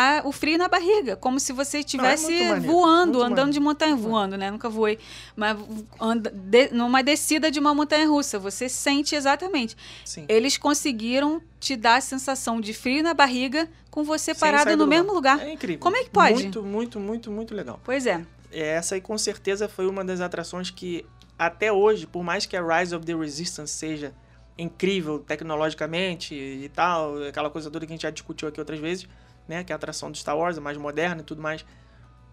a- 0.00 0.22
o 0.24 0.30
frio 0.30 0.56
na 0.56 0.68
barriga, 0.68 1.16
como 1.16 1.40
se 1.40 1.52
você 1.52 1.80
estivesse 1.80 2.26
muito 2.30 2.44
maneiro, 2.44 2.72
voando, 2.72 3.18
andando 3.20 3.30
maneiro, 3.30 3.50
de 3.52 3.60
montanha, 3.60 3.96
voando, 3.96 4.36
né? 4.36 4.48
Nunca 4.48 4.68
voei, 4.68 4.96
mas 5.34 5.58
anda, 6.00 6.30
de- 6.30 6.68
numa 6.72 7.02
descida 7.02 7.50
de 7.50 7.58
uma 7.58 7.74
montanha 7.74 8.06
russa, 8.06 8.38
você 8.38 8.68
sente 8.68 9.16
exatamente. 9.16 9.76
Sim. 10.04 10.24
Eles 10.28 10.56
conseguiram 10.56 11.42
te 11.58 11.74
dar 11.74 11.96
a 11.96 12.00
sensação 12.00 12.60
de 12.60 12.72
frio 12.72 13.02
na 13.02 13.12
barriga 13.12 13.68
com 13.90 14.04
você 14.04 14.32
Sem 14.32 14.40
parado 14.40 14.76
no 14.76 14.86
mesmo 14.86 15.12
lugar. 15.12 15.40
É 15.40 15.52
incrível. 15.52 15.80
Como 15.80 15.96
é 15.96 16.04
que 16.04 16.10
pode? 16.10 16.34
Muito, 16.44 16.62
muito, 16.62 17.00
muito, 17.00 17.30
muito 17.32 17.54
legal. 17.54 17.80
Pois 17.82 18.06
é. 18.06 18.24
É, 18.52 18.68
Essa 18.76 18.94
aí 18.94 19.00
com 19.00 19.18
certeza 19.18 19.68
foi 19.68 19.86
uma 19.88 20.04
das 20.04 20.20
atrações 20.20 20.70
que 20.70 21.04
até 21.36 21.72
hoje, 21.72 22.06
por 22.06 22.22
mais 22.22 22.46
que 22.46 22.56
a 22.56 22.62
Rise 22.78 22.94
of 22.94 23.04
the 23.04 23.14
Resistance 23.14 23.72
seja 23.72 24.14
incrível 24.56 25.18
tecnologicamente 25.18 26.34
e 26.34 26.68
tal, 26.68 27.22
aquela 27.24 27.50
coisa 27.50 27.70
toda 27.70 27.86
que 27.86 27.92
a 27.92 27.94
gente 27.94 28.02
já 28.02 28.10
discutiu 28.10 28.48
aqui 28.48 28.58
outras 28.60 28.78
vezes, 28.80 29.06
né, 29.48 29.64
que 29.64 29.72
é 29.72 29.74
a 29.74 29.76
atração 29.76 30.10
do 30.10 30.16
Star 30.16 30.36
Wars, 30.36 30.58
é 30.58 30.60
mais 30.60 30.76
moderna 30.76 31.22
e 31.22 31.24
tudo 31.24 31.42
mais, 31.42 31.64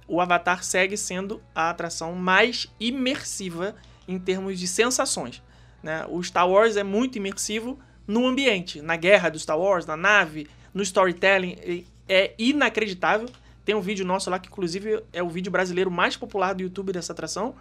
o 0.07 0.21
Avatar 0.21 0.63
segue 0.63 0.97
sendo 0.97 1.41
a 1.53 1.69
atração 1.69 2.13
mais 2.13 2.67
imersiva 2.79 3.75
em 4.07 4.19
termos 4.19 4.59
de 4.59 4.67
sensações. 4.67 5.41
Né? 5.81 6.05
O 6.09 6.21
Star 6.21 6.47
Wars 6.47 6.75
é 6.77 6.83
muito 6.83 7.17
imersivo 7.17 7.79
no 8.07 8.27
ambiente, 8.27 8.81
na 8.81 8.95
guerra 8.95 9.29
do 9.29 9.39
Star 9.39 9.57
Wars, 9.57 9.85
na 9.85 9.97
nave, 9.97 10.47
no 10.73 10.83
storytelling, 10.83 11.85
é 12.07 12.33
inacreditável. 12.37 13.29
Tem 13.63 13.73
um 13.73 13.81
vídeo 13.81 14.05
nosso 14.05 14.29
lá 14.29 14.37
que, 14.37 14.47
inclusive, 14.47 15.01
é 15.11 15.23
o 15.23 15.29
vídeo 15.29 15.51
brasileiro 15.51 15.89
mais 15.89 16.15
popular 16.15 16.53
do 16.53 16.61
YouTube 16.61 16.91
dessa 16.91 17.13
atração. 17.13 17.55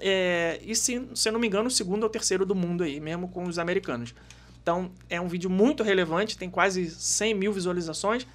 É, 0.00 0.58
e, 0.64 0.74
se, 0.74 1.08
se 1.14 1.28
eu 1.28 1.32
não 1.32 1.38
me 1.38 1.46
engano, 1.46 1.68
o 1.68 1.70
segundo 1.70 2.02
ou 2.02 2.08
terceiro 2.08 2.44
do 2.44 2.54
mundo 2.54 2.82
aí, 2.82 2.98
mesmo 2.98 3.28
com 3.28 3.44
os 3.44 3.58
americanos. 3.58 4.14
Então, 4.60 4.90
é 5.08 5.20
um 5.20 5.28
vídeo 5.28 5.48
muito 5.48 5.82
relevante, 5.82 6.36
tem 6.36 6.50
quase 6.50 6.90
100 6.90 7.34
mil 7.34 7.52
visualizações. 7.52 8.26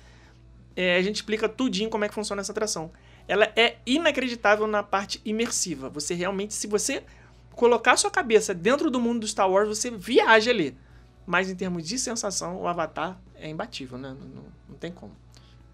É, 0.81 0.95
a 0.95 1.01
gente 1.01 1.17
explica 1.17 1.49
tudinho 1.49 1.89
como 1.89 2.05
é 2.05 2.07
que 2.07 2.13
funciona 2.13 2.39
essa 2.41 2.53
atração. 2.53 2.89
Ela 3.27 3.51
é 3.53 3.75
inacreditável 3.85 4.65
na 4.65 4.81
parte 4.81 5.19
imersiva. 5.25 5.89
Você 5.89 6.13
realmente, 6.13 6.53
se 6.53 6.67
você 6.67 7.03
colocar 7.51 7.97
sua 7.97 8.09
cabeça 8.09 8.53
dentro 8.53 8.89
do 8.89 8.97
mundo 8.97 9.19
do 9.19 9.27
Star 9.27 9.51
Wars, 9.51 9.67
você 9.67 9.91
viaja 9.91 10.49
ali. 10.51 10.77
Mas 11.27 11.49
em 11.49 11.55
termos 11.55 11.85
de 11.85 11.99
sensação, 11.99 12.61
o 12.61 12.65
Avatar 12.65 13.19
é 13.35 13.49
imbatível, 13.49 13.97
né? 13.97 14.15
Não, 14.17 14.25
não- 14.27 14.45
não 14.69 14.75
tem 14.77 14.89
como. 14.89 15.11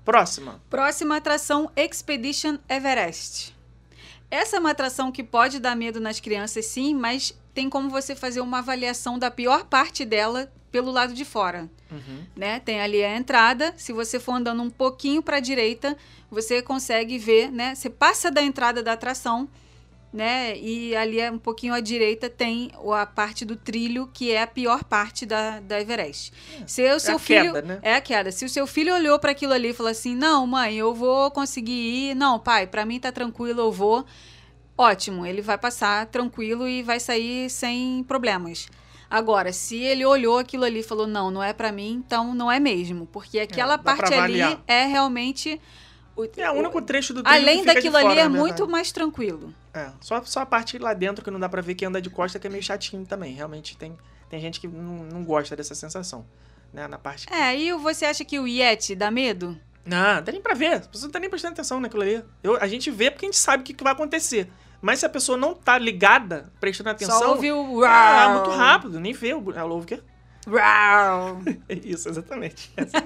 Próxima. 0.04 0.60
Próxima 0.72 1.18
atração, 1.18 1.70
Expedition 1.76 2.58
Everest. 2.68 3.56
Essa 4.32 4.58
é 4.58 4.60
uma 4.60 4.72
atração 4.72 5.12
que 5.12 5.24
pode 5.24 5.60
dar 5.60 5.76
medo 5.76 6.00
nas 6.00 6.20
crianças, 6.20 6.66
sim, 6.66 6.96
mas 6.96 7.38
tem 7.56 7.70
como 7.70 7.90
você 7.90 8.16
fazer 8.16 8.42
uma 8.42 8.60
avaliação 8.60 9.18
da 9.18 9.32
pior 9.32 9.64
parte 9.66 10.06
dela 10.06 10.52
pelo 10.72 10.92
lado 10.92 11.14
de 11.14 11.24
fora, 11.24 11.70
Uhum. 11.90 12.20
né? 12.36 12.60
Tem 12.60 12.82
ali 12.82 13.02
a 13.04 13.16
entrada, 13.16 13.74
se 13.78 13.94
você 13.94 14.20
for 14.20 14.34
andando 14.34 14.62
um 14.62 14.70
pouquinho 14.70 15.24
para 15.24 15.38
a 15.38 15.40
direita, 15.40 15.96
você 16.30 16.62
consegue 16.62 17.18
ver, 17.18 17.50
né? 17.50 17.74
Você 17.74 17.90
passa 17.90 18.30
da 18.30 18.42
entrada 18.44 18.84
da 18.84 18.92
atração, 18.92 19.48
né? 20.12 20.58
E 20.58 20.94
ali 20.96 21.20
é 21.20 21.32
um 21.32 21.38
pouquinho 21.38 21.74
à 21.74 21.80
direita 21.80 22.30
tem 22.30 22.72
a 22.94 23.06
parte 23.06 23.46
do 23.46 23.56
trilho, 23.56 24.10
que 24.14 24.32
é 24.32 24.42
a 24.42 24.48
pior 24.48 24.84
parte 24.84 25.26
da, 25.26 25.62
da 25.62 25.80
Everest. 25.80 26.34
Se 26.68 26.94
o 26.94 27.00
seu 27.00 27.16
a 27.16 27.20
filho 27.20 27.54
queda, 27.54 27.62
né? 27.62 27.80
é 27.82 27.96
a 27.96 28.02
queda. 28.02 28.32
Se 28.32 28.44
o 28.44 28.50
seu 28.50 28.68
filho 28.68 28.94
olhou 28.94 29.18
para 29.18 29.32
aquilo 29.32 29.54
ali 29.54 29.70
e 29.70 29.74
falou 29.74 29.92
assim: 29.92 30.14
"Não, 30.14 30.46
mãe, 30.46 30.76
eu 30.76 30.94
vou 30.94 31.32
conseguir 31.32 31.72
ir. 32.12 32.16
Não, 32.16 32.38
pai, 32.38 32.68
para 32.68 32.86
mim 32.86 33.00
tá 33.00 33.12
tranquilo, 33.14 33.62
eu 33.62 33.72
vou". 33.72 34.06
Ótimo, 34.78 35.26
ele 35.26 35.42
vai 35.42 35.58
passar 35.58 36.06
tranquilo 36.08 36.68
e 36.68 36.84
vai 36.84 37.00
sair 37.00 37.50
sem 37.50 38.04
problemas. 38.04 38.68
Agora, 39.10 39.54
se 39.54 39.78
ele 39.78 40.06
olhou 40.06 40.38
aquilo 40.38 40.64
ali 40.66 40.80
e 40.80 40.84
falou: 40.84 41.08
"Não, 41.08 41.32
não 41.32 41.42
é 41.42 41.54
para 41.54 41.72
mim", 41.72 42.04
então 42.06 42.34
não 42.36 42.52
é 42.52 42.60
mesmo, 42.60 43.06
porque 43.08 43.40
aquela 43.40 43.78
pra 43.78 43.96
parte 43.96 44.14
ali 44.14 44.60
é 44.68 44.86
realmente 44.86 45.62
o- 46.16 46.26
É, 46.38 46.50
o 46.50 46.56
único 46.56 46.82
trecho 46.82 47.14
do 47.14 47.22
trilho 47.24 47.38
Além 47.42 47.64
daquilo 47.64 47.96
ali 47.98 48.08
fora, 48.08 48.22
é 48.22 48.24
na 48.30 48.38
muito 48.40 48.68
mais 48.68 48.92
tranquilo. 48.92 49.54
É, 49.74 49.92
só, 50.02 50.22
só 50.24 50.42
a 50.42 50.46
parte 50.46 50.78
lá 50.78 50.94
dentro 50.94 51.24
que 51.24 51.30
não 51.32 51.40
dá 51.40 51.48
pra 51.48 51.62
ver 51.62 51.76
que 51.76 51.86
anda 51.86 52.02
de 52.02 52.10
costa 52.10 52.40
que 52.40 52.48
é 52.48 52.50
meio 52.50 52.64
chatinho 52.64 53.06
também. 53.06 53.34
Realmente 53.34 53.78
tem, 53.78 53.96
tem 54.30 54.40
gente 54.42 54.60
que 54.60 54.68
não, 54.68 55.04
não 55.06 55.24
gosta 55.24 55.56
dessa 55.56 55.76
sensação. 55.76 56.26
Né, 56.74 56.88
na 56.90 56.98
parte. 56.98 57.32
É, 57.32 57.58
e 57.58 57.72
você 57.74 58.04
acha 58.06 58.26
que 58.26 58.38
o 58.38 58.46
Yeti 58.46 58.96
dá 58.96 59.10
medo? 59.10 59.58
Não, 59.86 60.22
dá 60.22 60.30
nem 60.32 60.42
pra 60.42 60.54
ver. 60.54 60.74
As 60.74 60.88
pessoas 60.88 61.04
não 61.04 61.12
tá 61.12 61.20
nem 61.20 61.30
prestando 61.30 61.54
atenção 61.54 61.80
naquilo 61.80 62.02
ali. 62.02 62.22
Eu, 62.44 62.58
a 62.62 62.68
gente 62.68 62.92
vê 62.92 63.10
porque 63.10 63.26
a 63.26 63.30
gente 63.30 63.38
sabe 63.38 63.62
o 63.62 63.66
que, 63.66 63.74
que 63.74 63.84
vai 63.84 63.94
acontecer. 63.94 64.50
Mas 64.86 65.00
se 65.00 65.06
a 65.08 65.10
pessoa 65.10 65.36
não 65.36 65.56
tá 65.56 65.80
ligada, 65.80 66.54
prestando 66.60 66.92
atenção. 66.92 67.18
Só 67.18 67.30
ouve 67.32 67.52
o 67.52 67.84
Ah, 67.84 68.34
muito 68.36 68.56
rápido, 68.56 69.00
nem 69.00 69.14
vê. 69.14 69.34
o- 69.34 69.52
Ela 69.52 69.74
ouve 69.74 69.86
o 69.86 69.88
quê? 69.88 70.00
É 71.68 71.74
Isso, 71.84 72.08
exatamente. 72.08 72.72
Essa. 72.78 72.98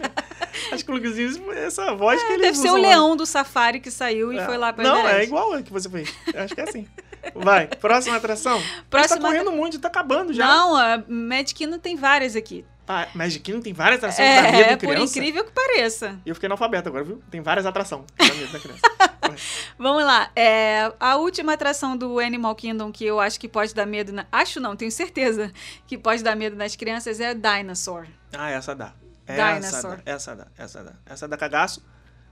Acho 0.74 0.84
que 0.84 0.92
o 0.92 0.96
Luquezinho, 0.96 1.50
essa 1.54 1.94
voz 1.96 2.22
que 2.22 2.34
ele 2.34 2.44
É, 2.44 2.46
Deve 2.48 2.58
ser 2.58 2.70
o 2.72 2.76
leão 2.76 3.16
do 3.16 3.26
safari 3.26 3.80
que 3.80 3.90
saiu 3.90 4.34
e 4.34 4.44
foi 4.44 4.58
lá 4.58 4.74
pra 4.74 4.84
Não, 4.84 4.98
é 4.98 5.04
Everest. 5.06 5.28
igual 5.28 5.54
a 5.54 5.62
que 5.62 5.72
você 5.72 5.90
fez. 5.90 6.14
Acho 6.36 6.54
que 6.54 6.60
é 6.60 6.64
assim. 6.66 6.86
Vai, 7.34 7.68
próxima 7.68 8.18
atração. 8.18 8.62
Próxima 8.90 9.22
Tá 9.22 9.28
correndo 9.28 9.52
muito, 9.54 9.80
tá 9.80 9.88
acabando 9.88 10.34
já. 10.34 10.46
Não, 10.46 10.76
a 10.76 11.02
Magic 11.08 11.54
Kingdom 11.56 11.80
tem 11.80 11.96
várias 11.96 12.36
aqui. 12.36 12.66
Ah, 12.86 13.08
Magic 13.16 13.40
Kingdom 13.42 13.62
tem 13.62 13.72
várias 13.72 14.00
atrações 14.04 14.28
que 14.28 14.42
dá 14.42 14.48
É, 14.50 14.52
medo 14.52 14.80
por 14.80 14.90
criança. 14.90 15.18
incrível 15.18 15.46
que 15.46 15.52
pareça. 15.52 16.20
E 16.26 16.30
eu 16.30 16.36
fiquei 16.36 16.48
analfabeto 16.48 16.90
agora, 16.90 17.06
viu? 17.06 17.22
Tem 17.32 17.40
várias 17.40 17.66
atrações 17.66 18.04
dá 18.18 18.26
medo 18.26 18.52
da 18.52 18.60
criança. 18.60 18.82
Vamos 19.78 20.04
lá. 20.04 20.32
É, 20.36 20.92
a 21.00 21.16
última 21.18 21.54
atração 21.54 21.96
do 21.98 22.20
Animal 22.20 22.56
Kingdom 22.56 22.92
que 22.92 23.06
eu 23.06 23.20
acho 23.20 23.40
que 23.40 23.48
pode 23.48 23.74
dar 23.74 23.86
medo. 23.86 24.12
Na... 24.12 24.26
Acho 24.32 24.60
não, 24.60 24.76
tenho 24.76 24.92
certeza 24.92 25.52
que 25.88 25.98
pode 25.98 26.24
dar 26.24 26.36
medo 26.36 26.56
nas 26.56 26.76
crianças 26.76 27.20
é 27.20 27.34
Dinosaur. 27.34 28.08
ah, 28.34 28.50
essa 28.50 28.76
dá. 28.76 28.94
Essa 29.28 29.54
Dinosaur. 29.54 29.98
dá, 29.98 30.12
essa 30.12 30.36
dá, 30.36 30.48
essa 30.58 30.84
dá. 30.84 30.94
Essa 31.06 31.28
dá 31.28 31.38
cagaço. 31.38 31.84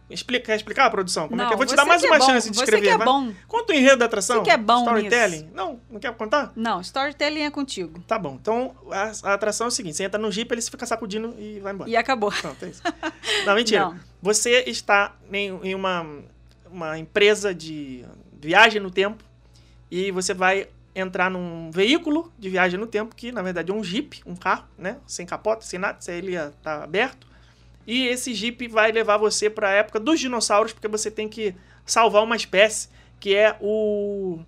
Explica, 0.10 0.46
quer 0.46 0.56
explicar 0.56 0.86
a 0.86 0.90
produção? 0.90 1.28
Como 1.28 1.42
é 1.42 1.44
Não, 1.44 1.50
que 1.50 1.54
é? 1.54 1.56
Eu 1.56 1.58
vou 1.58 1.66
te 1.66 1.72
você 1.72 1.76
dar 1.76 1.86
mais 1.86 2.02
que 2.02 2.08
é 2.08 2.12
uma 2.12 2.20
bom, 2.20 2.26
chance 2.26 2.50
de 2.50 2.56
você 2.56 2.64
escrever. 2.64 2.88
que 2.88 2.94
é 2.94 2.98
vai. 2.98 3.06
bom. 3.06 3.34
Conta 3.46 3.74
o 3.74 3.76
enredo 3.76 3.98
da 3.98 4.06
atração. 4.06 4.38
Você 4.38 4.44
que 4.44 4.52
é 4.52 4.58
bom 4.58 4.80
Storytelling. 4.80 5.50
Não, 5.54 5.82
não 5.90 6.00
quer 6.00 6.16
contar? 6.16 6.54
Não, 6.56 6.80
storytelling 6.80 7.42
é 7.42 7.52
contigo. 7.52 8.00
Tá 8.08 8.18
bom. 8.18 8.38
Então, 8.40 8.74
a, 8.90 9.12
a 9.30 9.34
atração 9.34 9.66
é 9.66 9.68
o 9.68 9.72
seguinte: 9.72 9.98
você 9.98 10.06
entra 10.06 10.18
no 10.18 10.32
Jeep, 10.32 10.50
ele 10.54 10.62
fica 10.62 10.86
sacudindo 10.86 11.36
e 11.38 11.60
vai 11.60 11.74
embora. 11.74 11.90
E 11.90 11.98
acabou. 11.98 12.32
Pronto, 12.32 12.64
é 12.64 12.70
isso. 12.70 12.82
Não, 13.46 13.56
mentira. 13.56 13.82
Não. 13.92 14.00
Você 14.22 14.64
está 14.66 15.14
em, 15.32 15.60
em 15.62 15.76
uma, 15.76 16.06
uma 16.72 16.98
empresa 16.98 17.54
de 17.54 18.06
viagem 18.40 18.82
no 18.82 18.92
tempo 18.92 19.24
e 19.90 20.12
você 20.12 20.34
vai 20.34 20.68
entrar 20.94 21.30
num 21.30 21.70
veículo 21.72 22.32
de 22.40 22.50
viagem 22.50 22.80
no 22.80 22.88
tempo, 22.88 23.16
que 23.16 23.32
na 23.32 23.42
verdade 23.42 23.72
é 23.72 23.74
um 23.74 23.84
Jeep, 23.84 24.22
um 24.26 24.36
carro, 24.36 24.66
né? 24.78 24.98
Sem 25.06 25.26
capota, 25.26 25.64
sem 25.64 25.80
nada, 25.80 26.02
se 26.02 26.12
ele 26.12 26.32
ia 26.32 26.52
tá 26.64 26.84
aberto. 26.84 27.28
E 27.86 28.08
esse 28.08 28.34
Jeep 28.34 28.68
vai 28.68 28.92
levar 28.92 29.18
você 29.18 29.50
para 29.50 29.70
a 29.70 29.72
época 29.72 30.00
dos 30.00 30.20
dinossauros, 30.20 30.74
porque 30.74 30.88
você 30.88 31.10
tem 31.10 31.30
que 31.30 31.56
salvar 31.86 32.24
uma 32.24 32.36
espécie, 32.36 32.90
que 33.20 33.34
é 33.34 33.56
o 33.62 34.40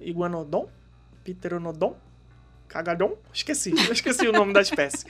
Iguanodon? 0.00 0.68
Pteranodon? 1.22 1.96
Cagadon? 2.66 3.16
Esqueci, 3.32 3.70
eu 3.86 3.92
esqueci 3.92 4.26
o 4.26 4.32
nome 4.32 4.52
da 4.52 4.62
espécie. 4.62 5.06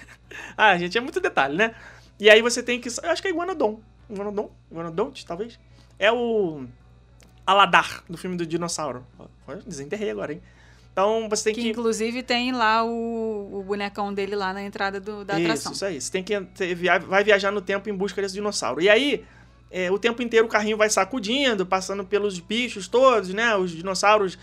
Ah, 0.57 0.77
gente, 0.77 0.99
é 0.99 1.01
muito 1.01 1.21
detalhe, 1.21 1.57
né? 1.57 1.75
E 2.19 2.29
aí 2.29 2.43
você 2.43 2.63
tem 2.63 2.81
que. 2.81 2.89
Eu 2.89 3.11
acho 3.11 3.23
que 3.23 3.29
é 3.29 3.31
Iguanodon. 3.31 3.81
Iguanodon? 4.11 4.51
Iguanodonte, 4.71 5.25
talvez? 5.25 5.59
É 6.03 6.11
o. 6.13 6.65
Aladar, 7.47 8.05
do 8.09 8.17
filme 8.17 8.37
do 8.37 8.47
dinossauro. 8.47 9.05
Desenterrei 9.67 10.11
agora, 10.11 10.33
hein? 10.33 10.43
Então 10.93 11.29
você 11.29 11.45
tem 11.45 11.55
Que 11.55 11.63
que. 11.63 11.69
inclusive 11.71 12.23
tem 12.23 12.53
lá 12.53 12.85
o, 12.85 13.59
o 13.61 13.63
bonecão 13.67 14.13
dele 14.13 14.37
lá 14.37 14.53
na 14.53 14.63
entrada 14.63 15.01
do- 15.01 15.25
da 15.25 15.35
isso, 15.41 15.49
atração. 15.51 15.73
isso 15.73 15.85
aí. 15.85 16.01
Você 16.01 16.13
tem 16.13 16.23
que 16.23 16.39
via- 16.75 16.99
vai 16.99 17.25
viajar 17.25 17.51
no 17.51 17.61
tempo 17.61 17.89
em 17.89 17.95
busca 17.95 18.21
desse 18.23 18.35
dinossauro. 18.35 18.81
E 18.81 18.89
aí, 18.89 19.25
é, 19.71 19.91
o 19.91 19.99
tempo 19.99 20.23
inteiro 20.23 20.47
o 20.47 20.49
carrinho 20.49 20.77
vai 20.77 20.89
sacudindo, 20.91 21.65
passando 21.67 22.05
pelos 22.05 22.39
bichos 22.39 22.87
todos, 22.89 23.33
né? 23.35 23.57
Os 23.57 23.71
dinossauros, 23.73 24.39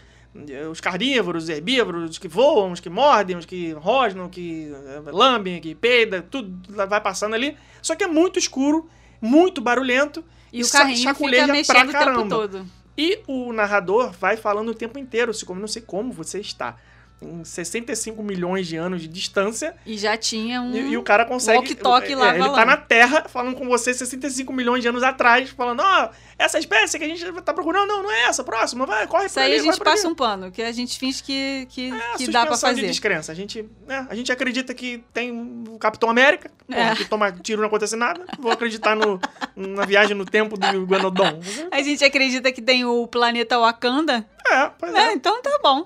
eh, 0.49 0.68
os 0.68 0.82
carnívoros, 0.82 1.43
os 1.43 1.49
herbívoros, 1.49 2.10
os 2.12 2.18
que 2.18 2.28
voam, 2.28 2.72
os 2.74 2.80
que 2.82 2.89
mordem, 2.89 3.38
os 3.38 3.45
que 3.45 3.72
rosnam, 3.74 4.28
que 4.28 4.72
eh, 4.74 5.12
lambem, 5.12 5.62
que 5.62 5.74
peida, 5.76 6.22
tudo 6.22 6.51
vai 6.88 6.99
passando 6.99 7.34
ali. 7.36 7.55
Só 7.82 7.95
que 7.95 8.03
é 8.03 8.07
muito 8.07 8.38
escuro, 8.39 8.89
muito 9.22 9.62
barulhento. 9.62 10.24
E 10.51 10.61
o 10.61 10.65
sa- 10.65 10.79
carrinho 10.79 10.97
fica 11.15 11.53
mexendo 11.53 11.89
o 11.89 11.91
tempo 11.91 12.29
todo. 12.29 12.65
E 12.97 13.19
o 13.27 13.53
narrador 13.53 14.11
vai 14.11 14.35
falando 14.35 14.69
o 14.69 14.73
tempo 14.73 14.99
inteiro, 14.99 15.33
se 15.33 15.45
como 15.45 15.59
não 15.59 15.67
sei 15.67 15.81
como 15.81 16.11
você 16.11 16.39
está. 16.39 16.75
Em 17.22 17.43
65 17.43 18.24
milhões 18.24 18.65
de 18.65 18.78
anos 18.78 19.01
de 19.01 19.07
distância, 19.09 19.76
E 19.86 19.97
já 19.97 20.15
tinha 20.15 20.61
um. 20.61 20.74
e, 20.74 20.91
e 20.91 20.97
o 20.97 21.03
cara 21.03 21.26
consegue. 21.26 21.57
walkie-talkie 21.57 22.15
lá 22.15 22.34
é, 22.34 22.39
Ele 22.39 22.49
tá 22.49 22.63
na 22.63 22.78
Terra 22.78 23.26
falando 23.28 23.57
com 23.57 23.67
você 23.67 23.93
65 23.93 24.53
milhões 24.53 24.82
de 24.82 24.88
anos 24.88 25.03
atrás, 25.03 25.49
falando: 25.49 25.82
Ó, 25.84 26.09
essa 26.38 26.57
espécie 26.57 26.97
que 26.97 27.03
a 27.03 27.07
gente 27.09 27.30
tá 27.41 27.53
procurando, 27.53 27.89
não, 27.89 28.03
não 28.03 28.09
é 28.11 28.22
essa, 28.24 28.41
próxima, 28.41 28.86
vai, 28.86 29.05
corre 29.05 29.26
Isso 29.26 29.34
pra 29.34 29.43
aí 29.43 29.51
ali, 29.51 29.59
a 29.59 29.63
gente 29.72 29.84
passa 29.84 30.03
ali. 30.07 30.13
um 30.13 30.15
pano, 30.15 30.49
que 30.49 30.61
a 30.61 30.72
gente 30.72 30.97
finge 30.97 31.22
que, 31.22 31.65
que, 31.70 31.91
É 31.91 32.17
que 32.17 32.28
dá 32.32 32.45
pra 32.45 32.53
suspensão 32.55 32.70
de 32.70 32.76
fazer. 32.82 32.88
descrença. 32.88 33.32
A 33.34 33.36
gente, 33.36 33.70
né, 33.86 34.07
a 34.09 34.15
gente 34.15 34.32
acredita 34.32 34.74
que 34.74 35.03
tem 35.13 35.65
o 35.67 35.78
Capitão 35.78 36.09
América, 36.09 36.49
porra, 36.67 36.80
É. 36.91 36.95
que 36.95 37.03
toma 37.03 37.30
tiro 37.34 37.59
não 37.59 37.67
acontece 37.67 37.97
nada. 37.97 38.24
Vou 38.39 38.49
acreditar 38.49 38.95
no, 38.95 39.20
na 39.57 39.86
viagem 39.86 40.15
no 40.15 40.24
tempo 40.24 40.55
do 40.57 40.86
Guanodon. 40.86 41.41
A 41.70 41.82
gente 41.82 42.01
acredita 42.01 42.49
que 42.53 42.61
tem 42.61 42.86
o 42.86 43.05
planeta 43.07 43.59
Wakanda, 43.59 44.26
É, 44.49 44.70
pois 44.80 44.93
né? 44.93 45.09
é. 45.09 45.13
Então 45.13 45.41
tá 45.41 45.59
bom. 45.61 45.86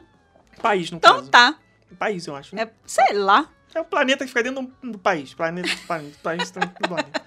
País, 0.63 0.89
no 0.89 0.97
Então 0.97 1.17
caso. 1.17 1.29
tá. 1.29 1.55
País, 1.99 2.25
eu 2.25 2.35
acho. 2.35 2.55
né? 2.55 2.63
É, 2.63 2.69
sei 2.87 3.13
lá. 3.13 3.47
É 3.75 3.79
o 3.81 3.85
planeta 3.85 4.23
que 4.23 4.29
fica 4.29 4.41
dentro 4.43 4.71
do, 4.81 4.97
país. 4.97 5.33
Planeta, 5.33 5.69
país, 5.87 6.15
país 6.17 6.49
dentro 6.51 6.69
do 6.81 6.87
planeta. 6.87 7.21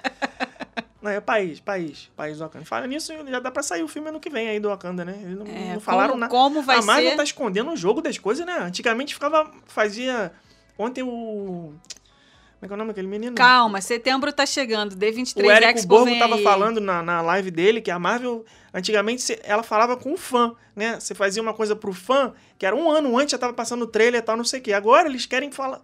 Não, 1.02 1.10
é 1.12 1.20
país, 1.20 1.60
país, 1.60 2.10
país 2.16 2.38
do 2.38 2.44
Wakanda. 2.44 2.64
Fala 2.64 2.86
nisso, 2.86 3.12
já 3.28 3.38
dá 3.38 3.50
pra 3.50 3.62
sair 3.62 3.82
o 3.84 3.88
filme 3.88 4.08
ano 4.08 4.18
que 4.18 4.28
vem 4.30 4.48
aí 4.48 4.58
do 4.58 4.68
Wakanda, 4.68 5.04
né? 5.04 5.16
Eles 5.22 5.38
não, 5.38 5.46
É, 5.46 5.74
não 5.74 5.80
falaram 5.80 6.10
como, 6.10 6.20
nada. 6.20 6.30
como 6.30 6.62
vai 6.62 6.78
a 6.78 6.82
Marvel 6.82 7.10
ser. 7.10 7.16
tá 7.16 7.22
escondendo 7.22 7.70
o 7.70 7.76
jogo 7.76 8.00
das 8.02 8.18
coisas, 8.18 8.44
né? 8.44 8.58
Antigamente 8.58 9.14
ficava. 9.14 9.48
Fazia. 9.66 10.32
Ontem 10.76 11.02
o. 11.04 11.74
Como 12.58 12.64
é 12.64 12.66
que 12.68 12.72
é 12.72 12.74
o 12.74 12.78
nome 12.78 12.88
daquele 12.88 13.06
menino? 13.08 13.34
Calma, 13.36 13.80
setembro 13.82 14.32
tá 14.32 14.46
chegando. 14.46 14.96
D23 14.96 15.44
O 15.44 15.50
Érico 15.50 15.78
Expo 15.78 15.88
Borgo 15.88 16.18
tava 16.18 16.36
aí. 16.36 16.42
falando 16.42 16.80
na, 16.80 17.02
na 17.02 17.20
live 17.20 17.50
dele 17.50 17.80
que 17.82 17.90
a 17.90 17.98
Marvel, 17.98 18.44
antigamente, 18.72 19.38
ela 19.44 19.62
falava 19.62 19.96
com 19.96 20.12
o 20.12 20.16
fã, 20.16 20.54
né? 20.74 20.98
Você 20.98 21.14
fazia 21.14 21.42
uma 21.42 21.52
coisa 21.52 21.76
pro 21.76 21.92
fã, 21.92 22.32
que 22.58 22.64
era 22.64 22.74
um 22.74 22.90
ano 22.90 23.16
antes, 23.18 23.32
já 23.32 23.38
tava 23.38 23.52
passando 23.52 23.82
o 23.82 23.86
trailer 23.86 24.20
e 24.20 24.24
tal, 24.24 24.36
não 24.38 24.44
sei 24.44 24.60
o 24.60 24.62
quê. 24.62 24.72
Agora 24.72 25.06
eles 25.08 25.26
querem 25.26 25.50
falar. 25.52 25.80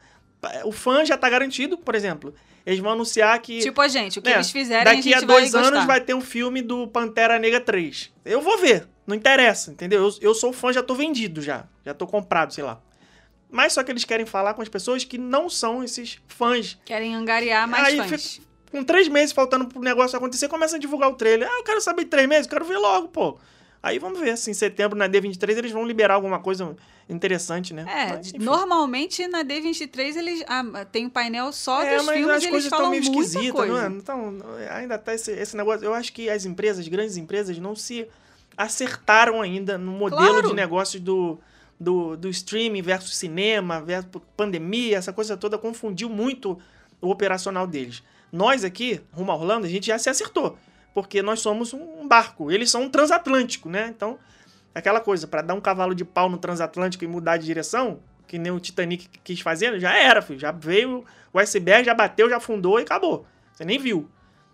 O 0.65 0.73
fã 0.73 1.05
já 1.05 1.17
tá 1.17 1.29
garantido, 1.29 1.77
por 1.77 1.95
exemplo. 1.95 2.35
Eles 2.65 2.81
vão 2.81 2.93
anunciar 2.93 3.39
que. 3.41 3.59
Tipo 3.59 3.81
a 3.81 3.89
gente, 3.89 4.19
o 4.19 4.23
que 4.23 4.31
né, 4.31 4.37
eles 4.37 4.51
fizerem 4.51 4.81
a 4.83 4.85
Daqui 4.85 5.03
gente 5.03 5.15
a 5.15 5.21
dois 5.21 5.53
vai 5.53 5.61
anos 5.61 5.71
gostar. 5.73 5.87
vai 5.87 6.01
ter 6.01 6.15
um 6.15 6.21
filme 6.21 6.63
do 6.63 6.87
Pantera 6.89 7.39
Negra 7.39 7.61
3. 7.61 8.11
Eu 8.25 8.41
vou 8.41 8.57
ver, 8.57 8.89
não 9.07 9.15
interessa, 9.15 9.71
entendeu? 9.73 10.03
Eu, 10.05 10.15
eu 10.21 10.35
sou 10.35 10.53
fã, 10.53 10.73
já 10.73 10.83
tô 10.83 10.95
vendido 10.95 11.43
já. 11.43 11.65
Já 11.85 11.93
tô 11.93 12.07
comprado, 12.07 12.55
sei 12.55 12.65
lá. 12.65 12.81
Mas 13.53 13.75
só 13.75 13.85
que 13.85 13.93
eles 13.93 14.05
querem 14.05 14.25
falar 14.27 14.55
com 14.55 14.63
as 14.63 14.69
pessoas 14.69 15.05
que 15.05 15.19
não 15.19 15.49
são 15.51 15.85
esses 15.85 16.19
fãs. 16.27 16.79
Querem 16.87 17.15
angariar 17.15 17.69
mais 17.69 18.01
Aí 18.01 18.09
fãs. 18.09 18.41
Com 18.71 18.83
três 18.83 19.07
meses 19.07 19.33
faltando 19.33 19.67
pro 19.69 19.81
negócio 19.83 20.17
acontecer, 20.17 20.49
começa 20.49 20.77
a 20.77 20.79
divulgar 20.79 21.11
o 21.11 21.15
trailer. 21.15 21.47
Ah, 21.49 21.59
eu 21.59 21.63
quero 21.63 21.81
saber 21.83 22.05
de 22.05 22.11
três 22.11 22.27
meses, 22.27 22.47
eu 22.47 22.51
quero 22.51 22.65
ver 22.65 22.79
logo, 22.79 23.09
pô. 23.09 23.37
Aí 23.83 23.99
vamos 23.99 24.19
ver 24.19 24.39
se 24.39 24.51
em 24.51 24.55
setembro, 24.55 24.97
na 24.97 25.07
D23, 25.09 25.59
eles 25.59 25.73
vão 25.73 25.85
liberar 25.85 26.15
alguma 26.15 26.39
coisa 26.39 26.75
interessante, 27.09 27.75
né? 27.75 27.85
É, 27.87 28.07
Mas, 28.17 28.33
normalmente 28.33 29.27
na 29.29 29.45
D23 29.45 30.17
eles 30.17 30.43
ah, 30.47 30.87
tem 30.91 31.05
um 31.07 31.11
painel 31.11 31.53
só 31.53 31.83
É, 31.83 31.97
dos 31.97 32.07
mas 32.07 32.17
filmes 32.17 32.37
as 32.37 32.43
eles 32.45 32.51
coisas 32.51 32.65
estão 32.67 32.79
falam 32.79 32.91
meio 32.93 33.03
muita 33.05 33.21
esquisitas, 33.21 33.53
coisa. 33.53 33.73
não 33.91 33.97
é? 33.97 33.99
Então, 33.99 34.39
ainda 34.71 34.97
tá 34.99 35.13
esse, 35.13 35.33
esse 35.33 35.55
negócio. 35.57 35.85
Eu 35.85 35.93
acho 35.93 36.11
que 36.13 36.31
as 36.31 36.47
empresas, 36.47 36.87
grandes 36.89 37.17
empresas, 37.19 37.59
não 37.59 37.77
se 37.77 38.09
acertaram 38.57 39.43
ainda 39.43 39.77
no 39.77 39.93
modelo 39.93 40.31
Claro. 40.33 40.49
de 40.49 40.55
negócios 40.55 41.03
do, 41.03 41.39
do, 41.83 42.17
do 42.17 42.29
streaming 42.29 42.83
versus 42.83 43.17
cinema, 43.17 43.81
versus 43.81 44.11
pandemia, 44.37 44.97
essa 44.97 45.13
coisa 45.13 45.37
toda 45.37 45.59
confundiu 45.59 46.09
muito 46.09 46.59
o 47.01 47.11
operacional 47.11 47.67
deles. 47.67 48.03
Nós 48.31 48.65
aqui, 48.65 49.01
rumo 49.13 49.33
a 49.33 49.35
Orlando, 49.35 49.67
a 49.67 49.69
gente 49.69 49.87
já 49.87 49.99
se 49.99 50.09
acertou, 50.09 50.57
porque 50.95 51.23
nós 51.23 51.41
somos 51.41 51.75
um 51.75 52.07
barco, 52.09 52.51
eles 52.51 52.71
são 52.71 52.85
um 52.85 52.89
transatlântico, 52.89 53.69
né? 53.69 53.93
Então, 53.95 54.19
Aquela 54.75 55.01
coisa, 55.01 55.27
pra 55.27 55.43
dar 55.43 55.55
um 55.55 55.61
cavalo 55.61 55.95
de 55.95 56.05
pau 56.05 56.29
no 56.31 56.39
transatlântico 56.39 57.05
e 57.05 57.07
mudar 57.07 57.37
de 57.37 57.45
direção, 57.45 58.01
que 58.27 58.39
nem 58.39 58.51
o 58.51 58.59
Titanic 58.59 59.07
quis 59.23 59.41
fazer, 59.41 59.79
já 59.79 59.95
era, 59.95 60.23
filho. 60.23 60.39
Já 60.39 60.51
veio 60.51 61.05
o 61.33 61.39
iceberg, 61.39 61.85
já 61.85 61.95
bateu, 61.95 62.29
já 62.31 62.39
afundou 62.39 62.79
e 62.79 62.83
acabou. 62.83 63.27
Você 63.53 63.65
nem 63.65 63.79
viu. 63.79 64.09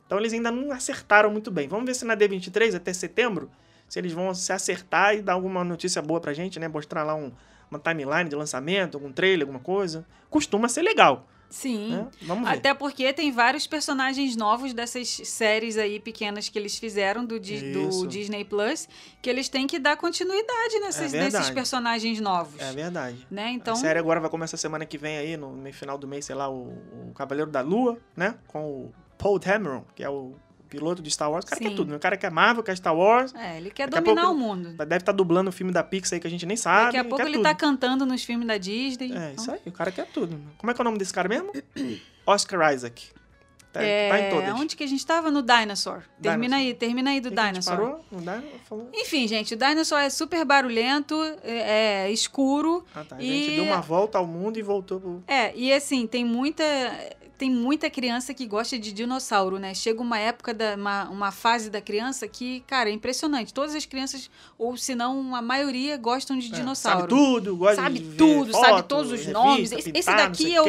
Então 0.05 0.18
eles 0.18 0.33
ainda 0.33 0.51
não 0.51 0.72
acertaram 0.72 1.31
muito 1.31 1.51
bem. 1.51 1.68
Vamos 1.68 1.87
ver 1.87 1.95
se 1.95 2.05
na 2.05 2.16
D23, 2.16 2.74
até 2.74 2.93
setembro, 2.93 3.49
se 3.89 3.99
eles 3.99 4.12
vão 4.12 4.34
se 4.34 4.53
acertar 4.53 5.14
e 5.16 5.22
dar 5.22 5.32
alguma 5.32 5.64
notícia 5.64 6.01
boa 6.03 6.20
pra 6.20 6.32
gente, 6.32 6.59
né? 6.61 6.68
Mostrar 6.68 7.03
lá 7.05 7.14
um, 7.14 7.32
uma 7.70 7.78
timeline 7.78 8.28
de 8.28 8.36
lançamento, 8.36 8.97
algum 8.97 9.11
trailer, 9.12 9.43
alguma 9.47 9.61
coisa. 9.61 10.05
Costuma 10.30 10.68
ser 10.68 10.82
legal. 10.82 11.26
Sim. 11.51 11.93
Né? 11.93 12.07
Vamos 12.22 12.47
ver. 12.47 12.57
Até 12.57 12.74
porque 12.74 13.11
tem 13.14 13.32
vários 13.32 13.66
personagens 13.66 14.36
novos 14.36 14.74
dessas 14.74 15.09
séries 15.09 15.78
aí 15.78 15.99
pequenas 15.99 16.51
que 16.51 16.59
eles 16.59 16.76
fizeram 16.76 17.24
do, 17.24 17.41
Di- 17.41 17.72
do 17.72 17.89
Isso. 17.89 18.07
Disney 18.07 18.45
Plus, 18.45 18.86
que 19.22 19.30
eles 19.30 19.49
têm 19.49 19.66
que 19.66 19.78
dar 19.78 19.97
continuidade 19.97 20.78
nesses, 20.80 21.14
É 21.14 21.18
nesses 21.24 21.49
personagens 21.49 22.20
novos. 22.20 22.61
É 22.61 22.70
verdade. 22.72 23.26
Né? 23.30 23.53
Então, 23.53 23.72
A 23.72 23.76
série 23.76 23.99
agora 23.99 24.20
vai 24.20 24.28
começar 24.28 24.59
semana 24.59 24.84
que 24.84 24.99
vem 24.99 25.16
aí, 25.16 25.39
no, 25.39 25.57
no 25.57 25.72
final 25.72 25.97
do 25.97 26.07
mês, 26.07 26.26
sei 26.26 26.34
lá, 26.34 26.51
o, 26.51 26.68
o 27.09 27.12
Cavaleiro 27.14 27.51
da 27.51 27.62
Lua, 27.62 27.97
né? 28.14 28.34
Com 28.47 28.66
o 28.70 28.93
Paul 29.16 29.39
Dameron, 29.39 29.84
que 29.95 30.05
é 30.05 30.11
o 30.11 30.34
piloto 30.69 31.03
de 31.03 31.11
Star 31.11 31.31
Wars. 31.31 31.45
O 31.45 31.49
cara 31.49 31.61
quer 31.61 31.69
Sim. 31.71 31.75
tudo, 31.77 31.91
né? 31.91 31.97
O 31.97 32.01
cara 32.01 32.16
quer 32.16 32.31
Marvel, 32.31 32.62
quer 32.62 32.77
Star 32.77 32.95
Wars. 32.97 33.35
é, 33.35 33.57
ele 33.57 33.71
quer 33.71 33.89
Daqui 33.89 34.05
dominar 34.05 34.27
pouco- 34.27 34.37
o 34.37 34.39
mundo. 34.41 34.71
Deve 34.77 34.97
estar 34.97 35.12
dublando 35.12 35.51
o 35.51 35.53
filme 35.53 35.73
da 35.73 35.83
Pixar 35.83 36.16
aí 36.16 36.21
que 36.21 36.27
a 36.27 36.31
gente 36.31 36.47
nem 36.47 36.57
sabe. 36.57 36.87
Daqui 36.87 36.97
a 36.99 37.05
pouco 37.05 37.16
quer 37.19 37.27
ele 37.27 37.39
tudo. 37.39 37.43
tá 37.45 37.55
cantando 37.55 38.05
nos 38.07 38.23
filmes 38.25 38.47
da 38.47 38.57
Disney. 38.59 39.12
É, 39.12 39.33
então- 39.33 39.35
isso 39.45 39.51
aí, 39.51 39.61
o 39.66 39.73
cara 39.73 39.91
quer 39.91 40.07
tudo. 40.07 40.41
Como 40.59 40.71
é 40.71 40.75
que 40.75 40.81
é 40.81 40.83
o 40.83 40.85
nome 40.85 40.99
desse 40.99 41.12
cara 41.12 41.29
mesmo? 41.29 41.53
Oscar 42.27 42.73
Isaac. 42.75 43.09
Tá, 43.71 43.83
É, 43.83 44.09
tá 44.09 44.19
em 44.21 44.31
todas. 44.31 44.55
onde 44.61 44.75
que 44.75 44.83
a 44.83 44.87
gente 44.87 45.05
tava? 45.05 45.31
No 45.31 45.43
Dinosaur. 45.43 46.03
Termina 46.23 46.57
Dinosaur. 46.57 46.69
aí, 46.69 46.75
termina 46.75 47.11
aí 47.11 47.21
do 47.21 47.29
gente 47.29 47.39
Dinosaur. 47.39 47.77
parou? 47.77 48.05
No 48.11 48.19
Dinosaur? 48.21 48.43
Falou? 48.66 48.91
Enfim, 48.95 49.29
gente, 49.29 49.53
o 49.53 49.57
Dinosaur 49.59 50.01
é 50.01 50.09
super 50.09 50.43
barulhento, 50.47 51.14
é, 51.45 52.07
é 52.07 52.11
escuro. 52.11 52.83
Ah, 52.95 53.05
tá. 53.05 53.16
A 53.16 53.23
E- 53.23 53.27
gente 53.27 53.57
deu 53.57 53.64
uma 53.64 53.83
volta 53.83 54.16
ao 54.16 54.27
mundo 54.27 54.59
e 54.59 54.62
voltou 54.62 54.99
pro... 54.99 55.23
É, 55.29 55.55
e 55.55 55.71
assim, 55.71 56.07
tem 56.07 56.25
muita. 56.25 56.64
Tem 57.39 57.49
muita 57.49 57.89
criança 57.89 58.34
que 58.34 58.45
gosta 58.45 58.76
de 58.76 58.93
dinossauro, 58.93 59.61
né? 59.61 59.72
Chega 59.72 60.03
uma 60.03 60.18
época, 60.18 60.53
da, 60.53 60.74
uma, 60.74 61.09
uma 61.09 61.30
fase 61.30 61.70
da 61.70 61.80
criança 61.80 62.26
que, 62.26 62.64
cara, 62.66 62.91
é 62.91 62.93
impressionante. 62.93 63.55
Todas 63.55 63.76
as 63.76 63.86
crianças, 63.86 64.28
ou 64.59 64.76
se 64.76 64.97
não, 64.97 65.36
a 65.36 65.41
maioria, 65.41 65.97
gostam 65.97 66.36
de 66.36 66.53
É, 66.53 66.57
dinossauro. 66.57 67.03
Sabe 67.03 67.09
tudo, 67.09 67.57
gosta 67.57 67.80
Sabe 67.80 68.01
de 68.01 68.16
tudo, 68.16 68.53
sabe 68.53 68.66
foto, 68.66 68.86
todos 68.89 69.12
os 69.12 69.20
revista, 69.20 69.32
nomes. 69.32 69.70
Esse, 69.70 69.76
esse 69.76 69.93
pintar, 69.93 70.16
não 70.16 70.24
daqui 70.26 70.53
é 70.53 70.61
o. 70.61 70.66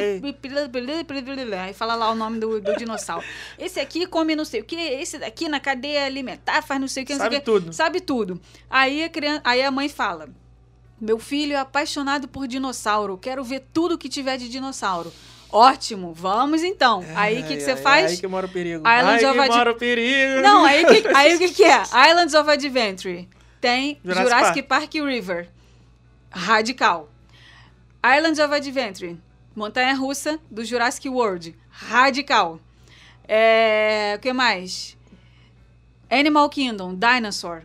Aí 1.63 1.73
fala 1.73 1.95
lá 1.95 2.11
o 2.11 2.15
nome 2.15 2.39
do, 2.39 2.61
do 2.61 2.75
dinossauro. 2.77 3.25
Esse 3.57 3.79
aqui 3.79 4.05
come 4.05 4.35
não 4.35 4.45
sei 4.45 4.61
o 4.61 4.63
que, 4.63 4.75
esse 4.75 5.17
daqui 5.17 5.49
na 5.49 5.59
cadeia 5.59 6.05
alimentar 6.05 6.61
faz 6.61 6.79
não 6.79 6.87
sei 6.87 7.01
o 7.01 7.05
que, 7.07 7.13
não 7.13 7.19
sei 7.19 7.25
Sabe 7.25 7.35
o 7.35 7.39
que. 7.39 7.45
tudo. 7.45 7.73
Sabe 7.73 7.99
tudo. 7.99 8.41
Aí 8.69 9.03
a, 9.03 9.09
criança, 9.09 9.41
aí 9.43 9.63
a 9.63 9.71
mãe 9.71 9.89
fala: 9.89 10.29
Meu 11.01 11.17
filho 11.17 11.53
é 11.53 11.57
apaixonado 11.57 12.27
por 12.27 12.47
dinossauro, 12.47 13.17
quero 13.17 13.43
ver 13.43 13.65
tudo 13.73 13.97
que 13.97 14.07
tiver 14.07 14.37
de 14.37 14.47
dinossauro. 14.47 15.11
Ótimo, 15.51 16.13
vamos 16.13 16.63
então. 16.63 17.03
Aí 17.15 17.41
o 17.41 17.45
que, 17.45 17.55
que 17.57 17.61
você 17.61 17.71
Ai, 17.71 17.77
ai, 17.77 17.83
faz? 17.83 18.11
Aí 18.11 18.17
que 18.17 18.27
mora 18.27 18.45
o 18.45 18.49
perigo. 18.49 18.83
Islands 18.87 19.23
aí 19.23 19.25
of 19.25 19.39
que 19.39 19.47
mora 19.47 19.71
o 19.71 19.75
perigo. 19.75 20.41
Não, 20.41 20.63
aí, 20.63 20.85
que, 20.85 21.07
aí 21.15 21.35
o 21.35 21.39
que, 21.39 21.49
que 21.49 21.63
é? 21.63 21.81
Islands 21.81 22.33
of 22.33 22.49
Adventure. 22.49 23.27
Tem 23.59 23.99
Jurassic 24.03 24.29
Jurassic, 24.29 24.63
Park. 24.63 24.93
River. 24.93 25.49
Radical. 26.31 27.09
Islands 28.03 28.39
of 28.39 28.53
Adventure. 28.53 29.17
Montanha 29.55 29.95
Russa 29.95 30.39
do 30.49 30.63
Jurassic 30.63 31.09
World. 31.09 31.55
Radical. 31.69 32.59
É, 33.27 34.13
o 34.17 34.19
que 34.19 34.31
mais? 34.31 34.95
Animal 36.09 36.47
Kingdom. 36.49 36.95
Dinosaur. 36.95 37.63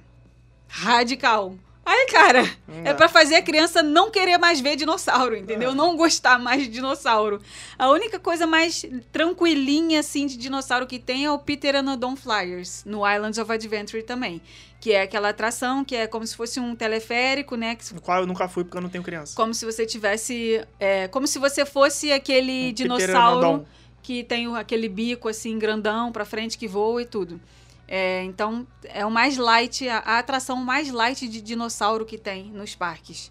Radical. 0.68 1.54
Aí, 1.86 2.06
cara, 2.10 2.42
Não 2.66 2.82
é 2.84 2.94
pra 2.94 3.08
fazer 3.08 3.34
a 3.36 3.42
criança 3.42 3.82
não 3.82 4.10
querer 4.10 4.38
mais 4.38 4.60
ver 4.60 4.74
dinossauro, 4.76 5.36
entendeu? 5.36 5.70
É. 5.70 5.74
Não 5.74 5.96
gostar 5.96 6.38
mais 6.38 6.62
de 6.62 6.68
dinossauro. 6.68 7.40
A 7.78 7.90
única 7.90 8.18
coisa 8.18 8.46
mais 8.46 8.84
tranquilinha, 9.12 10.00
assim, 10.00 10.26
de 10.26 10.36
dinossauro 10.36 10.86
que 10.86 10.98
tem 10.98 11.24
é 11.24 11.30
o 11.30 11.38
Peter 11.38 11.76
Anodon 11.76 12.16
Flyers, 12.16 12.82
no 12.86 13.08
Islands 13.08 13.38
of 13.38 13.50
Adventure 13.52 14.02
também. 14.02 14.40
Que 14.80 14.92
é 14.92 15.02
aquela 15.02 15.30
atração 15.30 15.84
que 15.84 15.96
é 15.96 16.06
como 16.06 16.26
se 16.26 16.36
fosse 16.36 16.60
um 16.60 16.74
teleférico, 16.76 17.56
né? 17.56 17.74
Que, 17.74 17.94
No 17.94 18.00
qual 18.00 18.20
eu 18.20 18.26
nunca 18.26 18.48
fui 18.48 18.64
porque 18.64 18.76
eu 18.76 18.82
não 18.82 18.90
tenho 18.90 19.02
criança. 19.04 19.34
como 19.34 19.54
se 19.54 19.64
você 19.64 19.86
tivesse... 19.86 20.62
é, 20.78 21.08
como 21.08 21.26
se 21.26 21.38
você 21.38 21.64
fosse 21.64 22.12
aquele 22.12 22.70
Um 22.70 22.72
dinossauro 22.72 23.66
que 24.02 24.22
tem 24.22 24.54
aquele 24.56 24.88
bico, 24.88 25.28
assim, 25.28 25.58
grandão 25.58 26.12
pra 26.12 26.26
frente 26.26 26.58
que 26.58 26.68
voa 26.68 27.00
e 27.00 27.06
tudo. 27.06 27.40
É, 27.86 28.22
então, 28.24 28.66
é 28.84 29.04
o 29.04 29.10
mais 29.10 29.36
light, 29.36 29.88
a, 29.88 29.98
a 29.98 30.18
atração 30.18 30.56
mais 30.56 30.90
light 30.90 31.28
de 31.28 31.40
dinossauro 31.40 32.04
que 32.04 32.16
tem 32.18 32.44
nos 32.50 32.74
parques. 32.74 33.30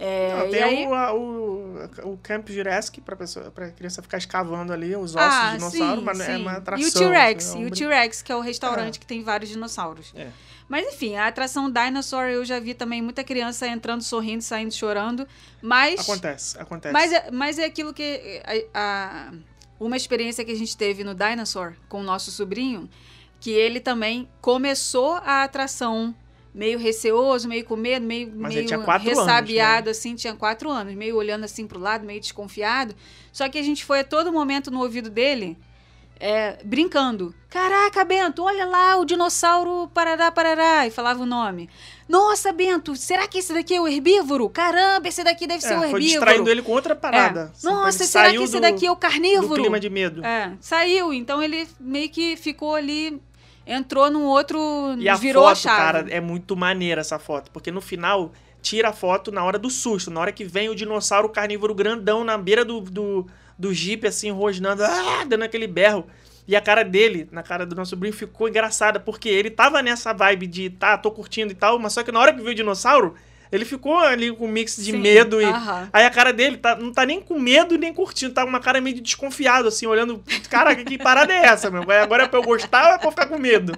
É, 0.00 0.32
Não, 0.38 0.50
tem 0.50 0.62
aí- 0.62 0.86
o, 0.86 0.94
a- 0.94 1.12
o, 1.12 1.88
o 2.04 2.18
Camp 2.22 2.48
Jurassic 2.50 3.00
pra, 3.00 3.16
pessoa, 3.16 3.50
pra 3.50 3.70
criança 3.72 4.00
ficar 4.00 4.18
escavando 4.18 4.72
ali 4.72 4.94
os 4.94 5.16
ossos 5.16 5.28
ah, 5.28 5.46
de 5.50 5.56
dinossauro, 5.58 5.98
sim, 6.00 6.04
mas 6.04 6.20
é 6.20 6.26
sim. 6.36 6.42
uma 6.42 6.52
atração. 6.52 6.86
E 6.86 6.88
o 6.88 6.92
T-Rex, 6.92 7.54
é 7.54 7.58
um 7.58 7.62
e 7.62 7.66
o 7.66 7.70
T-Rex, 7.70 8.22
que 8.22 8.30
é 8.30 8.36
o 8.36 8.40
restaurante 8.40 9.00
que 9.00 9.06
tem 9.06 9.24
vários 9.24 9.50
dinossauros. 9.50 10.12
É. 10.14 10.28
Mas 10.68 10.86
enfim, 10.86 11.16
a 11.16 11.26
atração 11.26 11.68
Dinosaur 11.68 12.26
eu 12.26 12.44
já 12.44 12.60
vi 12.60 12.74
também 12.74 13.02
muita 13.02 13.24
criança 13.24 13.66
entrando 13.66 14.02
sorrindo, 14.02 14.42
saindo 14.42 14.72
chorando, 14.72 15.26
mas 15.62 15.98
Acontece, 16.00 16.58
acontece. 16.60 16.92
mas 16.92 17.10
é, 17.12 17.30
mas 17.32 17.58
é 17.58 17.64
aquilo 17.64 17.92
que 17.92 18.40
a, 18.72 18.78
a- 18.78 19.32
uma 19.80 19.96
experiência 19.96 20.44
que 20.44 20.52
a 20.52 20.56
gente 20.56 20.76
teve 20.76 21.02
no 21.02 21.14
Dinosaur 21.14 21.72
com 21.88 22.00
o 22.00 22.04
nosso 22.04 22.30
sobrinho, 22.30 22.88
que 23.40 23.50
ele 23.50 23.80
também 23.80 24.28
começou 24.40 25.14
a 25.24 25.44
atração 25.44 26.14
meio 26.54 26.78
receoso, 26.78 27.46
meio 27.48 27.64
com 27.64 27.76
medo, 27.76 28.04
meio, 28.04 28.32
Mas 28.34 28.54
meio 28.54 28.74
anos, 28.74 28.86
né? 28.86 28.98
ressabiado, 28.98 29.90
assim, 29.90 30.14
tinha 30.16 30.34
quatro 30.34 30.68
anos, 30.70 30.92
meio 30.94 31.14
olhando 31.16 31.44
assim 31.44 31.66
pro 31.66 31.78
lado, 31.78 32.04
meio 32.04 32.20
desconfiado. 32.20 32.94
Só 33.32 33.48
que 33.48 33.58
a 33.58 33.62
gente 33.62 33.84
foi 33.84 34.00
a 34.00 34.04
todo 34.04 34.32
momento 34.32 34.68
no 34.70 34.80
ouvido 34.80 35.08
dele, 35.08 35.56
é, 36.18 36.58
brincando. 36.64 37.32
Caraca, 37.48 38.04
Bento, 38.04 38.42
olha 38.42 38.66
lá 38.66 38.96
o 38.96 39.04
dinossauro 39.04 39.88
parará, 39.94 40.32
parará, 40.32 40.84
e 40.86 40.90
falava 40.90 41.22
o 41.22 41.26
nome. 41.26 41.70
Nossa, 42.08 42.52
Bento, 42.52 42.96
será 42.96 43.28
que 43.28 43.38
esse 43.38 43.52
daqui 43.54 43.74
é 43.74 43.80
o 43.80 43.86
herbívoro? 43.86 44.48
Caramba, 44.50 45.06
esse 45.06 45.22
daqui 45.22 45.46
deve 45.46 45.60
ser 45.62 45.74
É, 45.74 45.76
o 45.76 45.80
foi 45.80 45.88
herbívoro. 45.90 46.02
distraindo 46.04 46.50
ele 46.50 46.62
com 46.62 46.72
outra 46.72 46.96
parada. 46.96 47.52
É. 47.62 47.66
Nossa, 47.66 48.02
será 48.04 48.30
que 48.30 48.42
esse 48.42 48.54
do- 48.54 48.60
daqui 48.60 48.84
é 48.86 48.90
o 48.90 48.94
Do 48.96 49.00
carnívoro? 49.00 49.62
clima 49.62 49.78
de 49.78 49.88
medo. 49.88 50.24
É, 50.24 50.52
saiu. 50.60 51.12
Então 51.12 51.40
ele 51.40 51.68
meio 51.78 52.08
que 52.10 52.36
ficou 52.36 52.74
ali, 52.74 53.22
entrou 53.68 54.10
num 54.10 54.24
outro, 54.24 54.58
E 54.98 55.08
a 55.08 55.14
virou 55.14 55.44
foto, 55.44 55.52
a 55.52 55.54
chave. 55.54 55.76
cara, 55.76 56.06
é 56.10 56.20
muito 56.20 56.56
maneira 56.56 57.00
essa 57.02 57.18
foto. 57.18 57.50
Porque 57.50 57.70
no 57.70 57.80
final, 57.80 58.32
tira 58.62 58.88
a 58.88 58.92
foto 58.92 59.30
na 59.30 59.44
hora 59.44 59.58
do 59.58 59.70
susto. 59.70 60.10
Na 60.10 60.20
hora 60.20 60.32
que 60.32 60.44
vem 60.44 60.68
o 60.68 60.74
dinossauro 60.74 61.28
carnívoro 61.28 61.74
grandão 61.74 62.24
na 62.24 62.36
beira 62.38 62.64
do, 62.64 62.80
do, 62.80 63.26
do 63.58 63.72
jeep, 63.72 64.06
assim, 64.06 64.30
rosnando, 64.30 64.82
ah, 64.82 65.24
dando 65.28 65.42
aquele 65.44 65.66
berro. 65.66 66.06
E 66.46 66.56
a 66.56 66.60
cara 66.62 66.82
dele, 66.82 67.28
na 67.30 67.42
cara 67.42 67.66
do 67.66 67.76
nosso 67.76 67.90
sobrinho, 67.90 68.14
ficou 68.14 68.48
engraçada. 68.48 68.98
Porque 68.98 69.28
ele 69.28 69.50
tava 69.50 69.82
nessa 69.82 70.12
vibe 70.14 70.46
de, 70.46 70.70
tá, 70.70 70.96
tô 70.96 71.10
curtindo 71.10 71.52
e 71.52 71.54
tal. 71.54 71.78
Mas 71.78 71.92
só 71.92 72.02
que 72.02 72.10
na 72.10 72.18
hora 72.20 72.32
que 72.32 72.40
viu 72.40 72.52
o 72.52 72.54
dinossauro, 72.54 73.14
ele 73.50 73.64
ficou 73.64 73.98
ali 73.98 74.34
com 74.34 74.46
um 74.46 74.50
mix 74.50 74.76
de 74.76 74.92
Sim, 74.92 74.98
medo 74.98 75.40
e... 75.40 75.44
aham. 75.44 75.88
Aí 75.92 76.04
a 76.04 76.10
cara 76.10 76.32
dele 76.32 76.56
tá, 76.56 76.76
não 76.76 76.92
tá 76.92 77.04
nem 77.06 77.20
com 77.20 77.38
medo 77.38 77.78
nem 77.78 77.92
curtindo, 77.92 78.34
tá 78.34 78.44
uma 78.44 78.60
cara 78.60 78.80
meio 78.80 78.96
de 78.96 79.02
desconfiado, 79.02 79.68
assim, 79.68 79.86
olhando. 79.86 80.22
Caraca, 80.48 80.84
que 80.84 80.98
parada 80.98 81.32
é 81.32 81.46
essa, 81.46 81.70
meu? 81.70 81.82
Agora 81.82 82.24
é 82.24 82.28
pra 82.28 82.38
eu 82.38 82.42
gostar 82.42 82.88
ou 82.88 82.94
é 82.94 82.98
pra 82.98 83.06
eu 83.06 83.10
ficar 83.10 83.26
com 83.26 83.38
medo? 83.38 83.72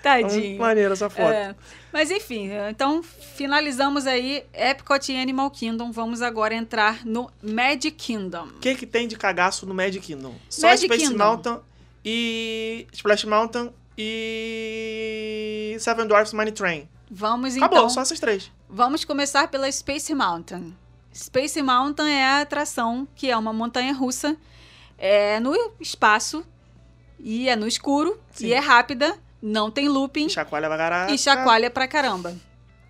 Então, 0.00 0.22
Tadinho. 0.22 0.58
maneiro 0.58 0.92
essa 0.92 1.08
foto. 1.08 1.32
É. 1.32 1.54
Mas 1.92 2.10
enfim, 2.10 2.50
então 2.68 3.04
finalizamos 3.36 4.04
aí 4.04 4.42
Epcot 4.52 5.12
e 5.12 5.16
Animal 5.16 5.48
Kingdom. 5.50 5.92
Vamos 5.92 6.22
agora 6.22 6.52
entrar 6.52 7.06
no 7.06 7.30
Magic 7.40 7.92
Kingdom. 7.92 8.46
O 8.46 8.58
que, 8.58 8.74
que 8.74 8.84
tem 8.84 9.06
de 9.06 9.16
cagaço 9.16 9.64
no 9.64 9.72
Magic 9.72 10.04
Kingdom? 10.04 10.34
Só 10.50 10.66
Magic 10.66 10.86
Space 10.86 11.08
Kingdom. 11.08 11.24
Mountain 11.24 11.60
e. 12.04 12.88
Splash 12.92 13.24
Mountain 13.26 13.72
e. 13.96 15.76
Seven 15.78 16.08
Dwarfs 16.08 16.32
Mine 16.32 16.50
Train. 16.50 16.88
Vamos 17.16 17.56
Acabou, 17.56 17.78
então. 17.78 17.90
só 17.90 18.00
essas 18.02 18.18
três. 18.18 18.50
Vamos 18.68 19.04
começar 19.04 19.46
pela 19.48 19.70
Space 19.70 20.12
Mountain. 20.12 20.74
Space 21.14 21.62
Mountain 21.62 22.10
é 22.10 22.24
a 22.24 22.40
atração 22.40 23.06
que 23.14 23.30
é 23.30 23.36
uma 23.36 23.52
montanha 23.52 23.92
russa, 23.94 24.36
é 24.98 25.38
no 25.38 25.54
espaço 25.80 26.44
e 27.20 27.48
é 27.48 27.54
no 27.54 27.68
escuro 27.68 28.18
Sim. 28.32 28.46
e 28.48 28.52
é 28.52 28.58
rápida, 28.58 29.16
não 29.40 29.70
tem 29.70 29.88
looping 29.88 30.26
E 30.26 30.30
chacoalha 30.30 30.66
pra 30.66 30.76
caralho. 30.76 31.14
e 31.14 31.18
chacoalha 31.18 31.70
pra 31.70 31.86
caramba. 31.86 32.36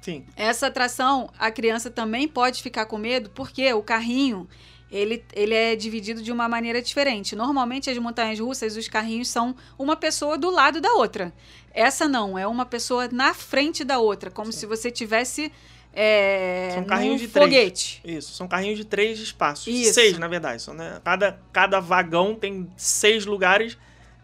Sim. 0.00 0.24
Essa 0.36 0.68
atração, 0.68 1.28
a 1.38 1.50
criança 1.50 1.90
também 1.90 2.26
pode 2.26 2.62
ficar 2.62 2.86
com 2.86 2.96
medo, 2.96 3.28
porque 3.30 3.70
o 3.74 3.82
carrinho, 3.82 4.48
ele, 4.90 5.22
ele 5.34 5.54
é 5.54 5.76
dividido 5.76 6.22
de 6.22 6.30
uma 6.32 6.48
maneira 6.48 6.80
diferente. 6.80 7.34
Normalmente, 7.36 7.90
as 7.90 7.98
montanhas 7.98 8.38
russas, 8.38 8.74
os 8.76 8.88
carrinhos 8.88 9.28
são 9.28 9.54
uma 9.78 9.96
pessoa 9.96 10.36
do 10.38 10.50
lado 10.50 10.80
da 10.80 10.92
outra. 10.94 11.32
Essa 11.74 12.08
não, 12.08 12.38
é 12.38 12.46
uma 12.46 12.64
pessoa 12.64 13.08
na 13.10 13.34
frente 13.34 13.84
da 13.84 13.98
outra, 13.98 14.30
como 14.30 14.52
se 14.52 14.64
você 14.64 14.90
tivesse 14.90 15.52
é, 15.92 16.70
São 16.74 16.84
carrinhos 16.84 17.20
de 17.20 17.28
três. 17.28 17.46
foguete. 17.46 18.00
Isso, 18.04 18.32
são 18.32 18.48
carrinhos 18.48 18.78
de 18.78 18.84
três 18.84 19.18
espaços. 19.18 19.66
Isso. 19.66 19.94
Seis, 19.94 20.18
na 20.18 20.28
verdade. 20.28 20.62
São, 20.62 20.74
né? 20.74 21.00
cada, 21.04 21.40
cada 21.52 21.80
vagão 21.80 22.34
tem 22.34 22.70
seis 22.76 23.26
lugares 23.26 23.76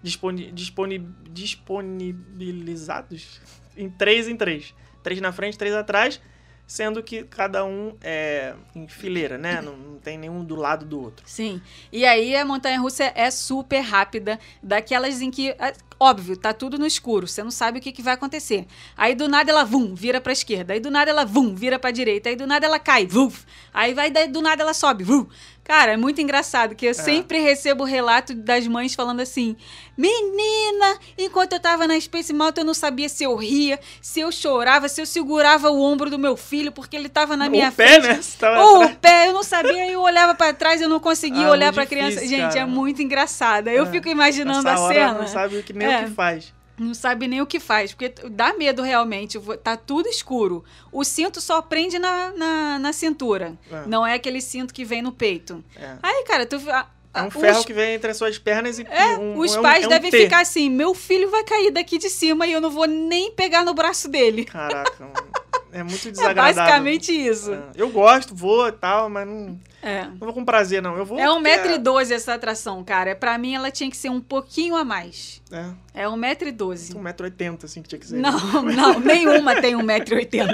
disponi, 0.03 0.51
disponi, 0.51 0.99
disponibilizados 1.31 3.41
em 3.77 3.89
três 3.89 4.29
em 4.29 4.37
três. 4.37 4.75
Três 5.03 5.21
na 5.21 5.33
frente, 5.33 5.57
três 5.57 5.75
atrás. 5.75 6.21
Sendo 6.71 7.03
que 7.03 7.25
cada 7.25 7.65
um 7.65 7.97
é 8.01 8.55
em 8.77 8.87
fileira, 8.87 9.37
né? 9.37 9.61
Não, 9.61 9.77
não 9.77 9.99
tem 9.99 10.17
nenhum 10.17 10.45
do 10.45 10.55
lado 10.55 10.87
do 10.87 11.03
outro. 11.03 11.25
Sim. 11.27 11.61
E 11.91 12.07
aí 12.07 12.37
a 12.37 12.45
montanha 12.45 12.79
russa 12.79 13.11
é 13.13 13.29
super 13.29 13.81
rápida, 13.81 14.39
daquelas 14.63 15.21
em 15.21 15.33
que. 15.33 15.51
é, 15.51 15.75
Óbvio, 16.03 16.35
tá 16.35 16.55
tudo 16.55 16.79
no 16.79 16.87
escuro, 16.87 17.27
você 17.27 17.43
não 17.43 17.51
sabe 17.51 17.79
o 17.79 17.83
que, 17.83 17.93
que 17.93 18.01
vai 18.01 18.15
acontecer. 18.15 18.67
Aí 18.97 19.15
do 19.15 19.29
nada 19.29 19.51
ela 19.51 19.65
vum, 19.65 19.95
vira 19.95 20.19
pra 20.19 20.33
esquerda. 20.33 20.73
Aí 20.73 20.81
do 20.81 20.91
nada 20.91 21.11
ela 21.11 21.27
vum, 21.27 21.55
vira 21.55 21.79
pra 21.79 21.91
direita. 21.91 22.31
Aí 22.31 22.37
do 22.37 22.47
nada 22.47 22.65
ela 22.65 22.79
cai, 22.79 23.07
vuf. 23.07 23.45
Aí 23.75 23.93
vai 23.93 24.11
daí 24.11 24.27
do 24.27 24.41
nada 24.41 24.63
ela 24.63 24.73
sobe, 24.73 25.05
vum. 25.05 25.27
Cara, 25.71 25.93
é 25.93 25.97
muito 25.97 26.21
engraçado 26.21 26.75
que 26.75 26.85
eu 26.85 26.93
sempre 26.93 27.39
recebo 27.39 27.85
relato 27.85 28.35
das 28.35 28.67
mães 28.67 28.93
falando 28.93 29.21
assim: 29.21 29.55
Menina, 29.97 30.99
enquanto 31.17 31.53
eu 31.53 31.61
tava 31.61 31.87
na 31.87 31.99
Space 32.01 32.33
Mountain, 32.33 32.63
eu 32.63 32.67
não 32.67 32.75
sabia 32.75 33.09
se 33.09 33.23
eu 33.23 33.37
ria, 33.37 33.79
se 34.03 34.19
eu 34.19 34.33
chorava, 34.33 34.89
se 34.89 35.01
eu 35.01 35.07
segurava 35.07 35.71
o 35.71 35.81
ombro 35.81 36.11
do 36.11 36.19
meu 36.19 36.37
filho 36.37 36.73
porque 36.73 36.97
ele 36.97 37.09
tava 37.09 37.37
na 37.37 37.49
minha 37.49 37.69
o 37.69 37.73
pé, 37.73 38.01
frente. 38.01 38.09
né? 38.09 38.21
Tava 38.37 38.65
Ou 38.65 38.77
atrás. 38.79 38.91
o 38.93 38.99
pé, 38.99 39.29
eu 39.29 39.33
não 39.33 39.45
sabia, 39.45 39.89
eu 39.89 40.01
olhava 40.01 40.35
pra 40.35 40.53
trás, 40.53 40.81
eu 40.81 40.89
não 40.89 40.99
conseguia 40.99 41.47
Ah, 41.47 41.51
olhar 41.53 41.73
pra 41.73 41.87
criança. 41.87 42.17
difícil, 42.17 42.37
Gente, 42.37 42.49
cara. 42.55 42.61
é 42.63 42.67
muito 42.67 43.01
engraçada. 43.01 43.71
Eu 43.71 43.85
É. 43.85 43.91
fico 43.93 44.09
imaginando 44.09 44.69
a 44.69 44.77
cena. 44.89 45.13
não 45.15 45.29
sabe 45.29 45.57
o 45.57 45.63
que, 45.63 45.73
nem 45.73 45.87
É. 45.87 46.01
o 46.01 46.05
que 46.07 46.11
faz. 46.11 46.53
Não 46.81 46.95
sabe 46.95 47.29
nem 47.29 47.43
o 47.43 47.47
que 47.47 47.61
faz, 47.61 47.93
porque 47.93 48.09
dá 48.31 48.55
medo 48.55 48.81
realmente. 48.83 49.39
Tá 49.63 49.77
tudo 49.77 50.09
escuro. 50.09 50.65
O 50.91 51.05
cinto 51.05 51.41
só 51.41 51.61
prende 51.61 51.99
na, 51.99 52.33
na, 52.33 52.79
na 52.79 52.93
cintura. 52.93 53.59
É. 53.71 53.87
Não 53.87 54.07
é 54.07 54.15
aquele 54.15 54.41
cinto 54.41 54.73
que 54.73 54.83
vem 54.85 55.03
no 55.03 55.13
peito. 55.13 55.63
É. 55.77 55.97
Aí, 56.03 56.25
cara, 56.25 56.47
tu. 56.47 56.57
É 57.13 57.23
um 57.23 57.27
os- 57.27 57.35
ferro 57.35 57.65
que 57.65 57.73
vem 57.75 57.95
entre 57.95 58.13
as 58.13 58.17
suas 58.17 58.39
pernas 58.39 58.79
e 58.79 58.87
é, 58.89 59.19
um, 59.19 59.37
os 59.39 59.55
é 59.55 59.59
um- 59.59 59.63
pais 59.63 59.83
é 59.85 59.87
um 59.87 59.91
devem 59.91 60.11
T. 60.11 60.19
ficar 60.23 60.41
assim: 60.41 60.71
meu 60.71 60.95
filho 60.95 61.29
vai 61.29 61.43
cair 61.45 61.71
daqui 61.73 61.99
de 61.99 62.09
cima 62.09 62.47
e 62.47 62.53
eu 62.53 62.61
não 62.61 62.71
vou 62.71 62.87
nem 62.87 63.33
pegar 63.33 63.65
no 63.65 63.75
braço 63.75 64.09
dele. 64.09 64.45
Caraca, 64.45 65.11
é 65.73 65.83
muito 65.83 66.09
É 66.09 66.11
desagradável. 66.11 66.55
basicamente 66.55 67.13
isso. 67.13 67.53
É. 67.55 67.63
Eu 67.75 67.91
gosto, 67.91 68.35
vou 68.35 68.69
e 68.69 68.73
tal, 68.73 69.09
mas 69.09 69.27
não, 69.27 69.59
É. 69.83 70.05
não 70.05 70.17
vou 70.19 70.33
com 70.33 70.45
prazer, 70.45 70.83
não. 70.83 70.97
Eu 70.97 71.05
vou. 71.05 71.19
É 71.19 71.27
porque 71.27 71.79
1,12m 71.79 72.11
essa 72.15 72.35
atração, 72.35 72.83
cara. 72.85 73.15
Pra 73.15 73.37
mim, 73.39 73.55
ela 73.55 73.71
tinha 73.71 73.91
que 73.91 73.97
ser 73.97 74.09
um 74.11 74.21
pouquinho 74.21 74.77
a 74.77 74.85
mais. 74.85 75.41
É, 75.53 76.03
É 76.03 76.07
1,12m. 76.09 76.95
1,80m, 76.95 77.65
assim 77.65 77.83
que 77.83 77.89
tinha 77.89 77.99
que 77.99 78.07
ser. 78.07 78.17
Não, 78.17 78.33
não, 78.63 79.01
nenhuma 79.01 79.61
tem 79.61 79.75
1,80m. 79.77 80.49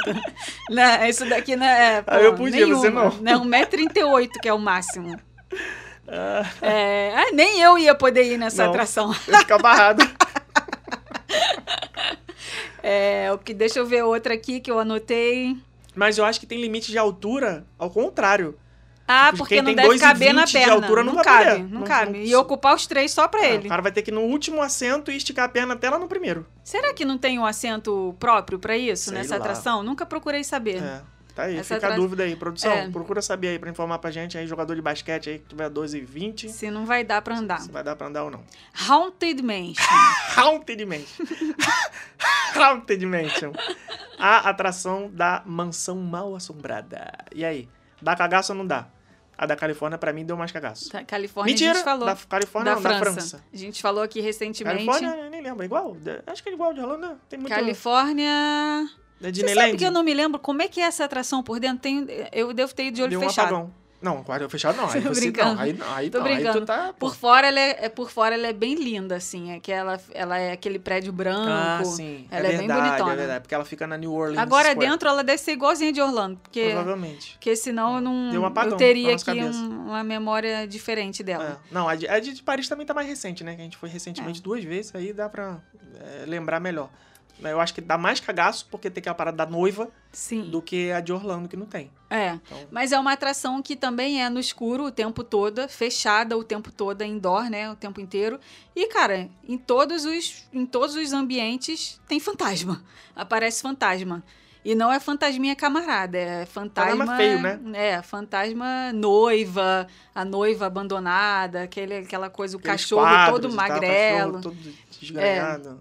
Né, 0.71 1.09
Isso 1.09 1.29
daqui 1.29 1.57
não 1.57 1.67
é. 1.67 2.03
Ah, 2.07 2.21
eu 2.21 2.35
podia, 2.35 2.67
você 2.67 2.91
não. 2.91 3.11
Né, 3.21 3.33
1,38m 3.35 4.31
que 4.41 4.49
é 4.49 4.53
o 4.53 4.59
máximo. 4.59 5.19
Ah, 6.09 6.47
É, 6.63 7.13
ah, 7.17 7.31
nem 7.33 7.61
eu 7.61 7.77
ia 7.79 7.95
poder 7.95 8.25
ir 8.33 8.37
nessa 8.39 8.63
Não. 8.65 8.71
atração. 8.71 9.15
eu 9.27 9.39
ficar 9.39 9.59
barrado. 9.59 10.03
É, 12.89 13.33
o 13.33 13.39
que, 13.39 13.53
deixa 13.53 13.79
eu 13.81 13.87
ver 13.87 14.03
outra 14.05 14.35
aqui 14.35 14.61
que 14.61 14.71
eu 14.71 14.79
anotei. 14.79 15.57
Mas 15.95 16.19
eu 16.19 16.25
acho 16.25 16.39
que 16.39 16.47
tem 16.47 16.61
limite 16.61 16.93
de 16.93 16.99
altura, 16.99 17.67
ao 17.79 17.91
contrário. 17.91 18.57
Ah, 19.09 19.27
Tipo, 19.27 19.39
porque 19.39 19.63
não 19.63 19.73
deve 19.75 19.89
2,20 19.89 20.01
caber 20.01 20.33
na 20.35 20.45
de 20.45 20.53
perna. 20.53 20.73
altura 20.75 21.03
não 21.05 21.15
não 21.15 21.23
cabe, 21.23 21.45
poder. 21.51 21.59
não, 21.63 21.69
Não- 21.81 21.87
cabe. 21.87 22.19
não- 22.19 22.25
E 22.25 22.35
ocupar 22.37 22.75
os 22.75 22.87
três 22.87 23.13
só 23.13 23.27
pra 23.29 23.41
Ah, 23.41 23.47
ele. 23.47 23.67
O 23.67 23.69
cara 23.69 23.81
vai 23.83 23.91
ter 23.93 24.03
que 24.03 24.11
ir 24.11 24.15
no 24.15 24.23
último 24.23 24.61
assento 24.63 25.11
e 25.11 25.17
esticar 25.17 25.45
a 25.47 25.49
perna 25.49 25.75
até 25.75 25.89
lá 25.91 25.99
no 25.99 26.07
primeiro. 26.09 26.45
Será 26.63 26.93
que 26.93 27.05
não 27.05 27.17
tem 27.19 27.39
um 27.39 27.47
assento 27.47 28.15
próprio 28.19 28.59
pra 28.59 28.77
isso 28.77 29.05
Sei 29.11 29.15
nessa 29.15 29.35
lá. 29.35 29.41
atração? 29.41 29.83
Nunca 29.83 30.05
procurei 30.07 30.43
saber. 30.45 30.83
É. 30.83 31.01
Tá 31.37 31.43
aí, 31.43 31.59
Essa 31.59 31.75
fica 31.75 31.87
a 31.87 31.91
atra- 31.91 32.01
dúvida 32.01 32.23
aí. 32.23 32.35
Produção, 32.35 32.73
É. 32.73 32.91
procura 32.91 33.21
saber 33.21 33.49
aí 33.49 33.59
pra 33.59 33.69
informar 33.69 33.99
pra 33.99 34.11
gente 34.11 34.39
aí, 34.39 34.47
jogador 34.47 34.75
de 34.75 34.81
basquete 34.81 35.29
aí, 35.29 35.39
que 35.39 35.45
tiver 35.51 35.69
12 35.69 35.99
e 35.99 36.01
20, 36.01 36.49
Se 36.49 36.71
não 36.71 36.87
vai 36.87 37.05
dar 37.05 37.21
pra 37.21 37.37
andar. 37.37 37.61
se 37.61 37.71
vai 37.71 37.85
dar 37.85 37.95
pra 37.95 38.07
andar 38.07 38.25
ou 38.25 38.31
não. 38.31 38.43
Haunted 38.89 39.43
Mansion. 39.43 39.85
Haunted 40.35 40.87
Mansion. 40.87 41.27
Haunted 42.57 43.05
Mansion. 43.07 43.53
A 44.19 44.49
atração 44.49 45.11
da 45.13 45.43
mansão 45.45 45.97
mal 45.97 46.35
assombrada. 46.35 47.13
E 47.35 47.45
aí, 47.45 47.69
dá 48.01 48.17
cagaço 48.17 48.53
ou 48.53 48.59
não 48.59 48.67
dá? 48.67 48.89
A 49.37 49.45
da 49.45 49.55
Califórnia, 49.55 49.99
pra 49.99 50.15
mim, 50.15 50.25
deu 50.25 50.39
mais 50.39 50.51
cagaço. 50.51 50.91
Da 50.91 51.05
Califórnia 51.05 51.53
Mentira, 51.53 51.73
a 51.73 51.75
gente 51.75 51.85
falou. 51.85 52.07
da 52.07 52.17
Califórnia 52.17 52.75
da 52.75 52.81
não, 52.81 52.83
França. 52.83 53.05
da 53.05 53.11
França. 53.13 53.45
A 53.53 53.57
gente 53.59 53.83
falou 53.83 54.03
aqui 54.03 54.23
recentemente. 54.23 54.87
Califórnia, 54.87 55.25
eu 55.27 55.31
nem 55.31 55.43
lembro, 55.43 55.63
é 55.63 55.67
igual? 55.67 55.95
Acho 56.27 56.43
que 56.43 56.49
é 56.49 56.53
igual 56.55 56.73
de 56.73 56.81
Orlando, 56.81 57.09
né? 57.09 57.17
Tem 57.29 57.39
muito... 57.39 57.53
Califórnia. 57.55 58.89
Da 59.21 59.31
Você 59.33 59.55
sabe 59.55 59.77
que 59.77 59.85
eu 59.85 59.91
não 59.91 60.03
me 60.03 60.13
lembro 60.13 60.39
como 60.39 60.61
é 60.63 60.69
que 60.69 60.81
é 60.81 60.85
essa 60.85 61.05
atração 61.05 61.43
por 61.43 61.59
dentro? 61.59 61.79
Tem, 61.79 62.07
eu 62.33 62.53
devo 62.53 62.75
ter 62.75 62.87
ido 62.87 62.97
de 62.97 63.03
olho 63.03 63.11
Deu 63.11 63.21
um 63.21 63.23
fechado. 63.25 63.47
apagão. 63.47 63.73
Não, 64.03 64.23
com 64.23 64.49
fechado 64.51 64.77
não. 64.77 64.85
Aí 64.93 65.01
você 65.01 65.21
brincando. 65.23 65.55
não. 65.55 65.63
Aí, 65.63 65.73
não, 65.73 65.95
aí, 65.95 66.11
Tô 66.11 66.19
não, 66.19 66.27
aí 66.27 66.35
brincando. 66.35 66.61
tu 66.61 66.67
tá... 66.67 66.93
Por 66.99 67.17
fora, 67.17 67.49
ela 67.49 67.59
é, 67.59 67.87
é- 67.87 67.89
por 67.89 68.11
fora 68.11 68.35
ela 68.35 68.47
é 68.47 68.53
bem 68.53 68.75
linda, 68.75 69.17
assim. 69.17 69.53
É 69.53 69.59
que 69.59 69.73
ela, 69.73 69.99
ela 70.13 70.39
é 70.39 70.53
aquele 70.53 70.79
prédio 70.79 71.13
branco. 71.15 71.49
Ah, 71.49 71.83
sim. 71.83 72.27
Ela 72.31 72.47
é, 72.47 72.49
bem 72.51 72.59
verdade, 72.59 72.89
bonitona. 72.89 73.13
É 73.13 73.17
verdade, 73.17 73.41
porque 73.41 73.55
ela 73.55 73.65
fica 73.65 73.87
na 73.87 73.97
New 73.97 74.13
Orleans 74.13 74.39
Agora 74.39 74.69
Square. 74.71 74.91
dentro 74.91 75.09
ela 75.09 75.25
deve 75.25 75.39
ser 75.39 75.53
igualzinha 75.53 75.93
de 75.95 76.01
Orlando, 76.03 76.37
porque, 76.43 76.67
Provavelmente. 76.73 77.33
porque 77.33 77.57
senão 77.57 77.97
eu 77.97 78.01
não 78.03 78.13
um 78.13 78.45
apagão 78.45 78.73
eu 78.73 78.77
teria 78.77 79.15
aqui 79.17 79.31
um- 79.43 79.87
uma 79.87 80.05
memória 80.05 80.69
diferente 80.69 81.23
dela. 81.23 81.59
É. 81.67 81.75
Não, 81.75 81.89
a 81.89 81.95
de, 81.97 82.07
a 82.07 82.21
de 82.21 82.43
Paris 82.43 82.69
também 82.69 82.85
tá 82.85 82.93
mais 82.93 83.09
recente, 83.09 83.43
né? 83.43 83.55
Que 83.57 83.63
a 83.63 83.65
gente 83.65 83.79
foi 83.79 83.89
É. 83.89 83.93
recentemente 83.93 84.43
duas 84.43 84.63
vezes, 84.63 84.95
aí 84.95 85.13
dá 85.15 85.27
pra 85.29 85.59
é, 86.23 86.27
lembrar 86.27 86.61
melhor. 86.61 86.91
Eu 87.43 87.61
acho 87.61 87.75
que 87.75 87.81
dá 87.81 87.99
mais 87.99 88.19
cagaço 88.19 88.67
porque 88.71 88.89
tem 88.89 89.01
aquela 89.01 89.15
parada 89.15 89.37
da 89.37 89.47
noiva 89.47 89.91
Sim. 90.11 90.49
do 90.51 90.63
que 90.63 90.91
a 90.91 91.01
de 91.01 91.13
Orlando, 91.13 91.49
que 91.49 91.57
não 91.57 91.67
tem. 91.67 91.91
É. 92.09 92.31
Então, 92.35 92.59
Mas 92.71 92.93
é 92.93 92.99
uma 92.99 93.13
atração 93.13 93.61
que 93.63 93.77
também 93.77 94.23
é 94.23 94.31
no 94.31 94.41
escuro 94.41 94.85
o 94.85 94.91
tempo 94.91 95.23
todo, 95.23 95.69
fechada 95.69 96.37
o 96.37 96.45
tempo 96.45 96.73
todo, 96.73 97.03
é 97.03 97.07
indoor, 97.07 97.51
né? 97.51 97.71
O 97.71 97.77
tempo 97.77 98.01
inteiro. 98.01 98.41
E, 98.75 98.89
cara, 98.89 99.29
em 99.47 99.59
todos 99.59 100.05
os, 100.05 100.49
em 100.53 100.65
todos 100.65 100.95
os 100.97 101.13
ambientes 101.13 102.01
tem 102.09 102.19
fantasma. 102.19 102.83
Aparece 103.15 103.61
fantasma. 103.61 104.23
E 104.65 104.75
não 104.75 104.93
é 104.93 104.99
fantasminha 104.99 105.55
camarada, 105.55 106.19
é 106.19 106.45
fantasma. 106.45 107.07
Fantasma 107.07 107.17
feio, 107.17 107.41
né? 107.41 107.61
É, 107.73 108.03
fantasma 108.03 108.93
noiva, 108.93 109.87
a 110.13 110.25
noiva 110.25 110.67
abandonada, 110.67 111.63
aquele, 111.63 111.99
aquela 111.99 112.29
coisa, 112.29 112.57
o 112.57 112.59
aqueles 112.59 112.83
cachorro 112.83 113.31
todo 113.31 113.47
e 113.47 113.49
tal, 113.49 113.57
magrelo. 113.57 114.33
cachorro 114.33 114.43
todo 114.43 114.75
desgranhado. 114.99 115.79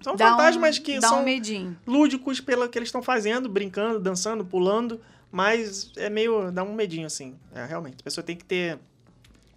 São 0.00 0.16
Dá 0.16 0.26
um- 0.26 0.30
fantasmas 0.30 0.78
que 0.78 0.98
dá 0.98 1.08
são 1.08 1.24
um 1.24 1.76
lúdicos 1.86 2.40
pelo 2.40 2.68
que 2.68 2.78
eles 2.78 2.88
estão 2.88 3.02
fazendo, 3.02 3.48
brincando, 3.48 4.00
dançando, 4.00 4.44
pulando, 4.44 5.00
mas 5.30 5.92
é 5.96 6.08
meio. 6.08 6.50
dá 6.50 6.62
um 6.62 6.74
medinho, 6.74 7.06
assim. 7.06 7.36
É, 7.54 7.64
realmente. 7.66 7.96
A 8.00 8.04
pessoa 8.04 8.24
tem 8.24 8.34
que 8.36 8.44
ter. 8.44 8.78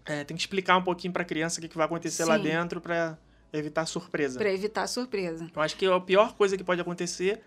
é, 0.06 0.24
tem 0.24 0.36
que 0.36 0.44
explicar 0.44 0.76
um 0.78 0.84
pouquinho 0.84 1.14
pra 1.14 1.24
criança 1.24 1.60
o 1.60 1.62
que, 1.62 1.70
que 1.70 1.78
vai 1.78 1.86
acontecer 1.86 2.26
lá 2.26 2.36
Sim. 2.38 2.44
dentro 2.44 2.82
pra 2.82 3.18
evitar 3.54 3.86
surpresa. 3.86 4.38
Pra 4.38 4.52
evitar 4.52 4.86
surpresa. 4.88 5.50
Eu 5.56 5.62
acho 5.62 5.78
que 5.78 5.86
a 5.86 6.00
pior 6.00 6.34
coisa 6.34 6.58
que 6.58 6.64
pode 6.64 6.82
acontecer 6.82 7.41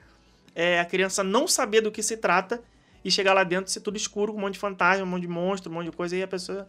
é 0.54 0.80
a 0.80 0.84
criança 0.86 1.22
não 1.22 1.46
saber 1.46 1.82
do 1.82 1.90
que 1.92 2.02
se 2.02 2.16
trata 2.16 2.62
e 3.04 3.10
chegar 3.10 3.34
lá 3.34 3.44
dentro 3.44 3.70
ser 3.70 3.80
tudo 3.80 3.96
escuro, 3.96 4.32
com 4.32 4.38
um 4.38 4.42
monte 4.42 4.54
de 4.54 4.58
fantasma, 4.58 5.04
um 5.04 5.06
monte 5.08 5.22
de 5.22 5.28
monstro, 5.28 5.70
um 5.70 5.74
monte 5.74 5.90
de 5.90 5.92
coisa, 5.96 6.16
e 6.16 6.22
a 6.22 6.28
pessoa. 6.28 6.66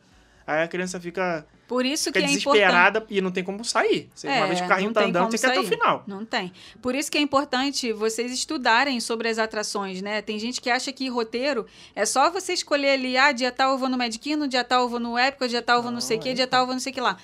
Aí 0.48 0.64
a 0.64 0.68
criança 0.70 0.98
fica, 0.98 1.46
Por 1.68 1.86
isso 1.86 2.06
fica 2.06 2.20
que 2.22 2.26
é 2.26 2.32
importante. 2.32 2.54
desesperada 2.56 3.06
e 3.10 3.20
não 3.20 3.32
tem 3.32 3.44
como 3.44 3.66
sair. 3.66 4.10
Você, 4.16 4.28
uma 4.28 4.36
É, 4.38 4.48
vez 4.48 4.60
que 4.62 4.66
o 4.66 4.70
carrinho 4.70 4.94
tá 4.94 5.04
andando, 5.04 5.30
você 5.30 5.38
quer 5.38 5.48
até 5.52 5.60
o 5.60 5.64
sair. 5.64 5.70
final. 5.78 6.04
Não 6.08 6.24
tem. 6.24 6.54
Por 6.82 6.96
isso 6.96 7.12
que 7.12 7.18
é 7.18 7.22
importante 7.22 7.92
vocês 7.92 8.32
estudarem 8.32 8.98
sobre 9.02 9.28
as 9.28 9.38
atrações, 9.38 10.02
né? 10.02 10.22
Tem 10.22 10.40
gente 10.40 10.62
que 10.62 10.70
acha 10.70 10.94
que 10.94 11.10
roteiro 11.10 11.66
é 11.94 12.06
só 12.06 12.32
você 12.32 12.54
escolher 12.54 12.92
ali, 12.92 13.18
ah, 13.18 13.34
dia 13.34 13.52
tal 13.52 13.74
eu 13.74 13.78
vou 13.78 13.90
no 13.90 13.98
Magic 13.98 14.36
no 14.38 14.48
dia 14.48 14.64
tal 14.64 14.84
eu 14.84 14.90
vou 14.90 15.02
no 15.02 15.18
Épico, 15.18 15.46
dia 15.50 15.62
tal 15.62 15.78
eu 15.80 15.84
vou 15.84 15.92
não 15.92 16.00
sei 16.00 16.16
o 16.16 16.20
que, 16.22 16.30
é 16.30 16.34
dia 16.34 16.48
tal 16.48 16.62
eu 16.62 16.66
vou 16.68 16.74
não 16.76 16.80
sei 16.80 16.92
o 16.94 16.96
que 16.96 17.02
lá. 17.02 17.18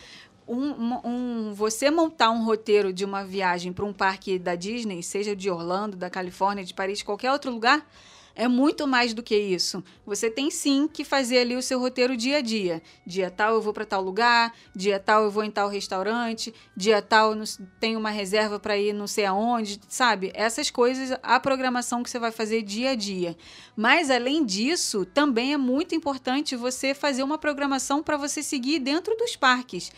Um- 0.46 1.00
um- 1.06 1.54
você 1.54 1.90
montar 1.90 2.30
um 2.30 2.44
roteiro 2.44 2.92
de 2.92 3.06
uma 3.06 3.24
viagem 3.24 3.72
para 3.72 3.86
um 3.86 3.94
parque 3.94 4.38
da 4.38 4.56
Disney, 4.56 5.02
seja 5.02 5.34
de 5.34 5.50
Orlando, 5.50 5.96
da 5.96 6.10
Califórnia, 6.10 6.66
de 6.66 6.74
Paris, 6.74 7.02
qualquer 7.02 7.32
outro 7.32 7.50
lugar, 7.50 7.88
é 8.36 8.48
muito 8.48 8.88
mais 8.88 9.14
do 9.14 9.22
que 9.22 9.36
isso. 9.36 9.84
Você 10.06 10.30
tem 10.30 10.50
sim 10.50 10.88
que 10.88 11.04
fazer 11.04 11.40
ali 11.40 11.56
o 11.56 11.62
seu 11.62 11.80
roteiro 11.80 12.18
dia 12.18 12.38
a 12.38 12.42
dia. 12.42 12.82
Dia 13.06 13.30
tal 13.30 13.56
eu 13.56 13.62
vou 13.62 13.74
para 13.74 13.86
tal 13.86 14.02
lugar, 14.02 14.54
dia 14.76 15.00
tal 15.00 15.24
eu 15.24 15.32
vou 15.32 15.44
em 15.44 15.52
tal 15.52 15.70
restaurante, 15.70 16.54
dia 16.76 17.02
tal 17.02 17.36
eu 17.36 17.44
tenho 17.80 18.00
uma 18.00 18.10
reserva 18.10 18.60
para 18.60 18.78
ir 18.78 18.94
não 18.94 19.08
sei 19.08 19.26
aonde, 19.26 19.80
sabe? 19.88 20.32
Essas 20.34 20.72
coisas, 20.72 21.18
a 21.22 21.40
programação 21.40 22.02
que 22.02 22.10
você 22.10 22.18
vai 22.18 22.32
fazer 22.32 22.64
dia 22.64 22.92
a 22.92 22.96
dia. 22.96 23.38
Mas 23.76 24.10
além 24.10 24.44
disso, 24.46 25.06
também 25.06 25.54
é 25.54 25.58
muito 25.58 25.94
importante 25.94 26.56
você 26.56 26.94
fazer 26.94 27.24
uma 27.24 27.38
programação 27.38 28.02
para 28.02 28.18
você 28.18 28.42
seguir 28.42 28.80
dentro 28.80 29.16
dos 29.16 29.36
parques. 29.36 29.92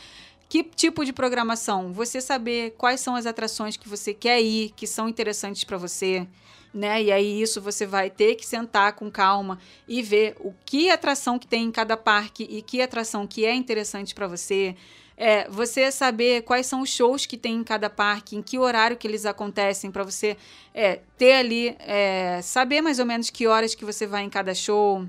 Que 0.48 0.64
tipo 0.64 1.04
de 1.04 1.12
programação? 1.12 1.92
Você 1.92 2.22
saber 2.22 2.76
quais 2.78 3.00
são 3.00 3.16
as 3.16 3.26
atrações 3.26 3.78
que 3.78 3.90
você 3.90 4.14
quer 4.14 4.42
ir, 4.42 4.72
que 4.76 4.86
são 4.86 5.10
interessantes 5.10 5.64
para 5.64 5.78
você, 5.78 6.28
né? 6.76 7.02
E 7.02 7.12
aí 7.12 7.42
isso 7.42 7.62
você 7.62 7.86
vai 7.86 8.10
ter 8.10 8.36
que 8.36 8.46
sentar 8.46 8.94
com 8.94 9.10
calma 9.10 9.58
e 9.88 10.02
ver 10.02 10.36
o 10.40 10.54
que 10.66 10.92
atração 10.92 11.40
que 11.40 11.48
tem 11.48 11.64
em 11.64 11.72
cada 11.72 11.96
parque 11.96 12.44
e 12.44 12.62
que 12.62 12.82
atração 12.82 13.26
que 13.26 13.46
é 13.46 13.56
interessante 13.56 14.14
para 14.14 14.28
você. 14.28 14.76
É, 15.18 15.50
você 15.50 15.90
saber 15.94 16.42
quais 16.42 16.66
são 16.68 16.82
os 16.82 16.90
shows 16.90 17.26
que 17.26 17.38
tem 17.38 17.56
em 17.56 17.64
cada 17.64 17.90
parque, 17.90 18.36
em 18.36 18.42
que 18.42 18.60
horário 18.60 18.98
que 18.98 19.08
eles 19.08 19.26
acontecem, 19.26 19.90
para 19.90 20.04
você 20.04 20.36
é, 20.74 21.00
ter 21.18 21.32
ali, 21.34 21.78
é, 21.80 22.42
saber 22.44 22.82
mais 22.82 23.00
ou 23.00 23.06
menos 23.06 23.30
que 23.30 23.48
horas 23.48 23.74
que 23.74 23.86
você 23.86 24.06
vai 24.06 24.24
em 24.24 24.30
cada 24.30 24.54
show. 24.54 25.08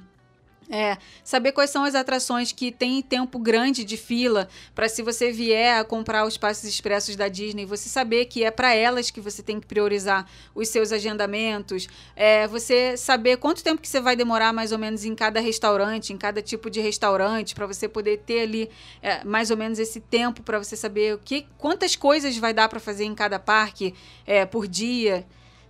É, 0.68 0.98
saber 1.22 1.52
quais 1.52 1.70
são 1.70 1.84
as 1.84 1.94
atrações 1.94 2.50
que 2.50 2.72
tem 2.72 3.00
tempo 3.00 3.38
grande 3.38 3.84
de 3.84 3.96
fila, 3.96 4.48
para 4.74 4.88
se 4.88 5.00
você 5.00 5.30
vier 5.30 5.78
a 5.78 5.84
comprar 5.84 6.26
os 6.26 6.36
passes 6.36 6.68
expressos 6.68 7.14
da 7.14 7.28
Disney, 7.28 7.64
você 7.64 7.88
saber 7.88 8.24
que 8.24 8.42
é 8.42 8.50
para 8.50 8.74
elas 8.74 9.10
que 9.10 9.20
você 9.20 9.44
tem 9.44 9.60
que 9.60 9.66
priorizar 9.66 10.28
os 10.56 10.68
seus 10.68 10.90
agendamentos, 10.90 11.86
é, 12.16 12.48
você 12.48 12.96
saber 12.96 13.36
quanto 13.36 13.62
tempo 13.62 13.80
que 13.80 13.88
você 13.88 14.00
vai 14.00 14.16
demorar 14.16 14.52
mais 14.52 14.72
ou 14.72 14.78
menos 14.78 15.04
em 15.04 15.14
cada 15.14 15.38
restaurante, 15.38 16.12
em 16.12 16.16
cada 16.16 16.42
tipo 16.42 16.68
de 16.68 16.80
restaurante, 16.80 17.54
para 17.54 17.66
você 17.66 17.88
poder 17.88 18.18
ter 18.26 18.40
ali 18.40 18.68
é, 19.00 19.22
mais 19.24 19.52
ou 19.52 19.56
menos 19.56 19.78
esse 19.78 20.00
tempo 20.00 20.42
para 20.42 20.58
você 20.58 20.76
saber 20.76 21.14
o 21.14 21.18
que, 21.18 21.46
quantas 21.56 21.94
coisas 21.94 22.36
vai 22.38 22.52
dar 22.52 22.68
para 22.68 22.80
fazer 22.80 23.04
em 23.04 23.14
cada 23.14 23.38
parque 23.38 23.94
é, 24.26 24.44
por 24.44 24.66
dia. 24.66 25.24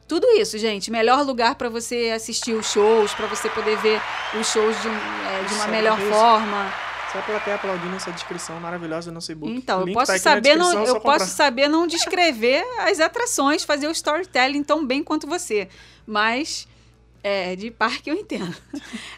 Tudo 0.08 0.26
isso, 0.32 0.56
gente. 0.58 0.90
Melhor 0.90 1.24
lugar 1.24 1.56
para 1.56 1.68
você 1.68 2.12
assistir 2.14 2.52
os 2.52 2.70
shows, 2.70 3.12
para 3.14 3.26
você 3.26 3.48
poder 3.48 3.76
ver 3.78 4.00
os 4.38 4.46
shows 4.46 4.80
de, 4.80 4.88
é, 4.88 5.44
de 5.48 5.54
uma 5.54 5.66
melhor 5.68 5.98
forma. 5.98 6.72
Só 7.12 7.20
pela 7.22 7.38
até 7.38 7.54
aplaudindo 7.54 7.94
essa 7.96 8.12
descrição 8.12 8.58
maravilhosa 8.60 9.10
do 9.10 9.14
nosso 9.14 9.32
e-book. 9.32 9.52
Então, 9.52 9.86
eu 9.86 9.94
posso 9.94 10.12
tá 10.12 10.18
saber 10.18 10.56
não, 10.56 10.84
é 10.84 10.88
eu 10.88 11.00
posso 11.00 11.26
saber 11.26 11.68
não 11.68 11.86
descrever 11.86 12.64
as 12.80 13.00
atrações, 13.00 13.64
fazer 13.64 13.88
o 13.88 13.90
storytelling 13.90 14.62
tão 14.62 14.84
bem 14.84 15.02
quanto 15.02 15.26
você, 15.26 15.68
mas 16.06 16.68
é, 17.22 17.56
de 17.56 17.72
parque 17.72 18.08
eu 18.08 18.14
entendo. 18.14 18.54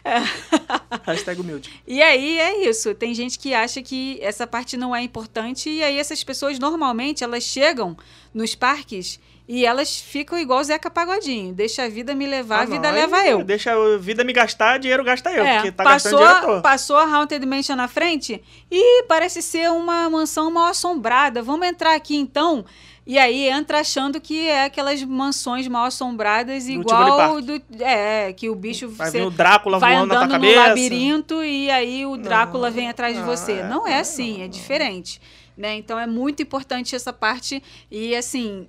Hashtag 1.05 1.41
humilde. 1.41 1.69
E 1.85 2.01
aí 2.01 2.39
é 2.39 2.67
isso. 2.67 2.95
Tem 2.95 3.13
gente 3.13 3.37
que 3.37 3.53
acha 3.53 3.83
que 3.83 4.17
essa 4.21 4.47
parte 4.47 4.75
não 4.75 4.95
é 4.95 5.03
importante 5.03 5.69
e 5.69 5.83
aí 5.83 5.97
essas 5.99 6.23
pessoas 6.23 6.57
normalmente 6.57 7.23
elas 7.23 7.43
chegam 7.43 7.95
nos 8.33 8.55
parques 8.55 9.19
e 9.51 9.65
elas 9.65 9.99
ficam 9.99 10.37
igual 10.37 10.63
Zeca 10.63 10.91
Pagodinho. 10.91 11.51
Deixa 11.55 11.81
a 11.81 11.89
vida 11.89 12.13
me 12.13 12.27
levar, 12.27 12.59
Ah, 12.59 12.61
a 12.61 12.65
vida 12.65 12.87
não, 12.89 12.95
leva 12.95 13.25
eu. 13.25 13.43
Deixa 13.43 13.71
a 13.73 13.97
vida 13.97 14.23
me 14.23 14.31
gastar, 14.31 14.77
dinheiro 14.77 15.03
gasta 15.03 15.31
eu. 15.31 15.43
É, 15.43 15.55
porque 15.55 15.71
tá 15.71 15.83
passou, 15.83 16.19
gastando 16.19 16.39
dinheiro 16.41 16.61
passou 16.61 16.97
a 16.97 17.03
Haunted 17.03 17.43
Mansion 17.47 17.75
na 17.75 17.87
frente 17.87 18.43
e 18.69 19.03
parece 19.05 19.41
ser 19.41 19.71
uma 19.71 20.07
mansão 20.07 20.51
mal 20.51 20.67
assombrada. 20.67 21.41
Vamos 21.41 21.67
entrar 21.67 21.95
aqui 21.95 22.15
então. 22.15 22.63
E 23.07 23.17
aí 23.17 23.49
entra 23.49 23.79
achando 23.79 24.21
que 24.21 24.47
é 24.47 24.65
aquelas 24.65 25.03
mansões 25.03 25.67
mal 25.67 25.85
assombradas 25.85 26.65
Do 26.65 26.71
igual 26.71 27.41
do 27.41 27.59
é 27.79 28.31
que 28.33 28.51
o 28.51 28.55
bicho 28.55 28.87
Vai 28.87 29.09
você 29.09 29.21
o 29.23 29.31
Drácula 29.31 29.79
vai 29.79 29.95
voando 29.95 30.09
na 30.09 30.13
tua 30.13 30.25
andando 30.25 30.41
no 30.43 30.47
cabeça. 30.47 30.67
labirinto 30.67 31.43
e 31.43 31.71
aí 31.71 32.05
o 32.05 32.17
Drácula 32.17 32.67
Não, 32.67 32.75
vem 32.75 32.87
atrás 32.87 33.15
de 33.15 33.21
não, 33.21 33.27
você. 33.27 33.53
é, 33.53 33.67
Não 33.67 33.87
é 33.87 33.99
assim, 33.99 34.37
não, 34.37 34.43
é 34.45 34.47
diferente, 34.47 35.19
né? 35.57 35.75
Então 35.75 35.97
é 35.99 36.05
muito 36.05 36.43
importante 36.43 36.95
essa 36.95 37.11
parte 37.11 37.63
e 37.89 38.15
assim, 38.15 38.67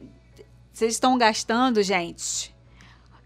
vocês 0.80 0.94
estão 0.94 1.18
gastando, 1.18 1.82
gente, 1.82 2.54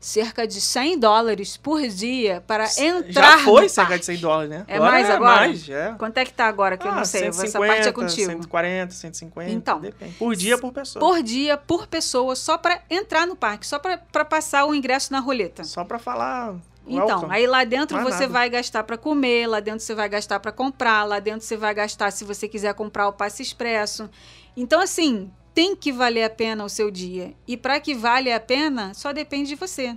cerca 0.01 0.45
de 0.45 0.61
100 0.61 0.99
dólares 0.99 1.57
por 1.57 1.81
dia 1.87 2.43
para 2.49 2.65
entrar 2.77 3.39
Já 3.39 3.45
foi 3.45 3.69
cerca 3.69 3.97
de 3.97 4.05
100 4.05 4.17
dólares, 4.19 4.51
né? 4.51 4.65
É 4.67 4.81
mais 4.81 5.09
agora? 5.09 5.47
mais, 5.47 5.69
é. 5.69 5.95
Quanto 5.97 6.19
é 6.19 6.25
que 6.25 6.33
tá 6.33 6.47
agora? 6.47 6.77
Que 6.77 6.85
eu 6.85 6.91
Ah, 6.91 6.97
não 6.97 7.05
sei. 7.05 7.33
150, 7.33 7.47
Essa 7.47 7.59
parte 7.61 7.89
é 7.89 7.93
contigo. 7.93 8.31
140, 8.33 8.93
150. 8.93 9.51
Então. 9.53 9.81
depende. 9.81 10.15
Por 10.15 10.35
dia, 10.35 10.59
por 10.59 10.73
pessoa. 10.73 10.99
Por 11.01 11.23
dia, 11.23 11.57
por 11.57 11.87
pessoa, 11.87 12.35
só 12.35 12.59
para 12.59 12.83
entrar 12.91 13.25
no 13.25 13.37
parque, 13.37 13.65
só 13.65 13.79
para 13.79 14.25
passar 14.25 14.65
o 14.65 14.75
ingresso 14.75 15.13
na 15.13 15.21
roleta. 15.21 15.63
Só 15.63 15.85
pra 15.85 16.01
falar. 16.01 16.57
Então, 16.85 17.07
welcome. 17.07 17.33
aí 17.37 17.47
lá 17.47 17.63
dentro 17.63 17.97
Mais 17.97 18.09
você 18.09 18.23
nada. 18.23 18.33
vai 18.33 18.51
gastar 18.51 18.83
para 18.83 18.99
comer, 18.99 19.47
lá 19.47 19.61
dentro 19.61 19.79
você 19.79 19.95
vai 19.95 20.09
gastar 20.09 20.41
para 20.41 20.51
comprar, 20.51 21.05
lá 21.05 21.21
dentro 21.21 21.47
você 21.47 21.57
vai 21.57 21.73
gastar 21.73 22.11
se 22.11 22.25
você 22.25 22.49
quiser 22.49 22.75
comprar 22.75 23.07
o 23.07 23.13
passe 23.13 23.43
expresso. 23.45 24.11
Então, 24.57 24.81
assim, 24.81 25.31
tem 25.55 25.77
que 25.77 25.93
valer 25.93 26.25
a 26.25 26.31
pena 26.31 26.65
o 26.65 26.69
seu 26.69 26.91
dia. 26.91 27.33
E 27.47 27.57
para 27.57 27.79
que 27.81 27.95
vale 27.95 28.33
a 28.33 28.41
pena, 28.41 28.93
só 28.95 29.13
depende 29.13 29.51
de 29.51 29.55
você. 29.55 29.97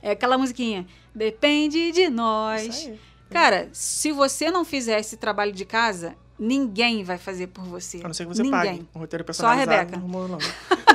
É 0.00 0.12
aquela 0.12 0.38
musiquinha, 0.38 0.86
depende 1.14 1.90
de 1.92 2.08
nós. 2.08 2.90
Cara, 3.30 3.68
se 3.72 4.12
você 4.12 4.50
não 4.50 4.64
fizer 4.64 5.00
esse 5.00 5.16
trabalho 5.16 5.50
de 5.52 5.64
casa, 5.64 6.14
ninguém 6.38 7.02
vai 7.02 7.18
fazer 7.18 7.48
por 7.48 7.64
você. 7.64 7.98
A 7.98 8.06
não 8.08 8.14
ser 8.14 8.24
que 8.26 8.34
você 8.34 8.42
ninguém. 8.42 8.60
pague. 8.60 8.88
Um 8.94 8.98
roteiro 9.00 9.24
Só 9.32 9.46
a 9.46 9.56
personalizado. 9.56 9.90
Rebeca. 9.92 10.28
não. 10.28 10.38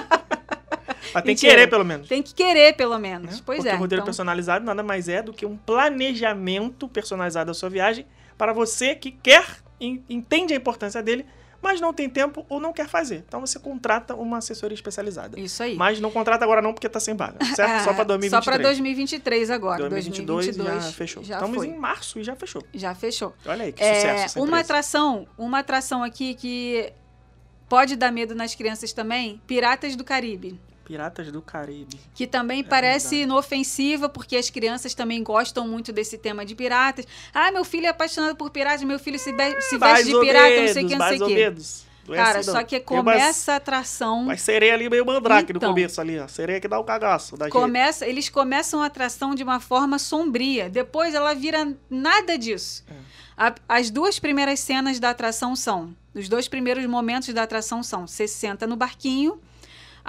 Mas 1.11 1.23
tem 1.23 1.35
que 1.35 1.41
querer, 1.47 1.67
pelo 1.67 1.83
menos. 1.83 2.07
Tem 2.07 2.21
que 2.21 2.33
querer, 2.35 2.73
pelo 2.75 2.97
menos. 2.99 3.35
né? 3.37 3.41
Pois 3.43 3.57
Porque 3.57 3.69
é. 3.69 3.75
o 3.75 3.79
roteiro 3.79 4.01
então- 4.01 4.05
personalizado 4.05 4.63
nada 4.63 4.83
mais 4.83 5.09
é 5.09 5.23
do 5.23 5.33
que 5.33 5.43
um 5.45 5.57
planejamento 5.57 6.87
personalizado 6.87 7.47
da 7.47 7.53
sua 7.53 7.69
viagem 7.69 8.05
para 8.37 8.53
você 8.53 8.93
que 8.95 9.11
quer, 9.11 9.43
en- 9.81 10.03
entende 10.07 10.53
a 10.53 10.57
importância 10.57 11.01
dele, 11.01 11.25
mas 11.62 11.82
não 11.82 11.93
tem 11.93 12.10
tempo 12.10 12.45
ou 12.49 12.60
não 12.60 12.72
quer 12.74 12.88
fazer. 12.88 13.24
Então 13.28 13.41
você 13.41 13.60
contrata 13.60 14.16
uma 14.16 14.38
assessoria 14.38 14.74
especializada. 14.76 15.39
Isso 15.39 15.62
aí. 15.62 15.76
Mas 15.76 15.99
não 15.99 16.10
contrata 16.12 16.43
agora 16.43 16.62
não, 16.62 16.74
porque 16.74 16.88
tá 16.89 16.99
sem 16.99 17.16
vaga, 17.16 17.43
certo? 17.55 17.84
Só 17.86 17.93
para 17.93 18.03
2023. 18.05 18.32
Só 18.32 18.41
para 18.51 18.57
2023 18.64 19.49
agora. 19.51 19.89
2022, 19.89 20.45
2022 20.55 20.84
já 20.86 20.91
fechou. 20.91 21.24
Já 21.24 21.36
Estamos 21.36 21.57
foi. 21.57 21.68
em 21.68 21.78
março 21.78 22.20
e 22.20 22.24
já 22.24 22.36
fechou. 22.36 22.64
Já 22.74 22.95
fechou. 22.95 23.34
Olha 23.45 23.66
aí, 23.66 23.74
que 23.74 23.84
É, 23.84 23.95
sucesso 23.95 24.24
essa 24.26 24.39
uma 24.39 24.47
empresa. 24.47 24.62
atração, 24.64 25.28
uma 25.38 25.60
atração 25.60 26.03
aqui 26.03 26.34
que 26.36 26.93
pode 27.68 27.95
dar 27.95 28.12
medo 28.12 28.34
nas 28.34 28.55
crianças 28.55 28.93
também, 28.93 29.41
Piratas 29.45 29.95
do 29.95 30.03
Caribe. 30.03 30.60
Piratas 30.89 31.31
do 31.31 31.39
Caribe. 31.39 31.99
Que 32.15 32.25
também 32.25 32.63
parece 32.63 33.07
É 33.07 33.09
verdade. 33.19 33.23
inofensiva, 33.31 34.09
porque 34.09 34.35
as 34.35 34.49
crianças 34.49 34.95
também 34.95 35.21
gostam 35.23 35.67
muito 35.67 35.93
desse 35.93 36.17
tema 36.17 36.43
de 36.43 36.55
piratas. 36.55 37.05
Ah, 37.31 37.51
meu 37.51 37.63
filho 37.63 37.85
é 37.85 37.89
apaixonado 37.89 38.35
por 38.35 38.49
piratas, 38.49 38.81
meu 38.83 38.97
filho 38.97 39.19
se, 39.19 39.31
be- 39.31 39.61
se 39.61 39.77
Mais 39.77 39.97
veste 40.05 40.11
de 40.13 40.19
pirata, 40.25 40.49
não 40.61 40.67
sei 40.73 40.83
o 40.85 40.87
que, 40.87 40.95
não 40.95 40.97
sei 40.97 40.97
mais 40.97 41.21
o 41.21 41.23
ou 41.25 41.29
que. 41.29 41.35
menos. 41.35 41.85
Não 42.07 42.15
é 42.15 42.17
Cara, 42.17 42.39
assim, 42.39 42.51
só 42.51 42.63
que 42.63 42.79
Tem 42.79 42.97
umas- 42.99 43.13
começa 43.19 43.53
a 43.53 43.55
atração. 43.57 44.23
Mas 44.23 44.41
sereia 44.41 44.73
ali 44.73 44.89
meio 44.89 45.05
mandrake 45.05 45.51
Então. 45.55 45.69
no 45.69 45.75
começo 45.75 46.01
ali, 46.01 46.17
ó. 46.17 46.27
Sereia 46.27 46.59
que 46.59 46.67
dá 46.67 46.79
o 46.79 46.83
cagaço. 46.83 47.37
Da 47.37 47.45
gente. 47.45 47.53
Começa, 47.53 48.07
eles 48.07 48.27
começam 48.29 48.81
a 48.81 48.87
atração 48.87 49.35
de 49.35 49.43
uma 49.43 49.59
forma 49.59 49.99
sombria. 49.99 50.71
Depois 50.71 51.13
ela 51.13 51.35
vira 51.35 51.71
nada 51.87 52.35
disso. 52.35 52.83
É. 52.89 52.95
A- 53.37 53.55
as 53.69 53.91
duas 53.91 54.17
primeiras 54.17 54.59
cenas 54.59 54.99
da 54.99 55.11
atração 55.11 55.55
são. 55.55 55.95
Os 56.15 56.27
dois 56.27 56.47
primeiros 56.47 56.83
momentos 56.87 57.31
da 57.31 57.43
atração 57.43 57.83
são: 57.83 58.07
você 58.07 58.27
senta 58.27 58.65
no 58.65 58.75
barquinho, 58.75 59.39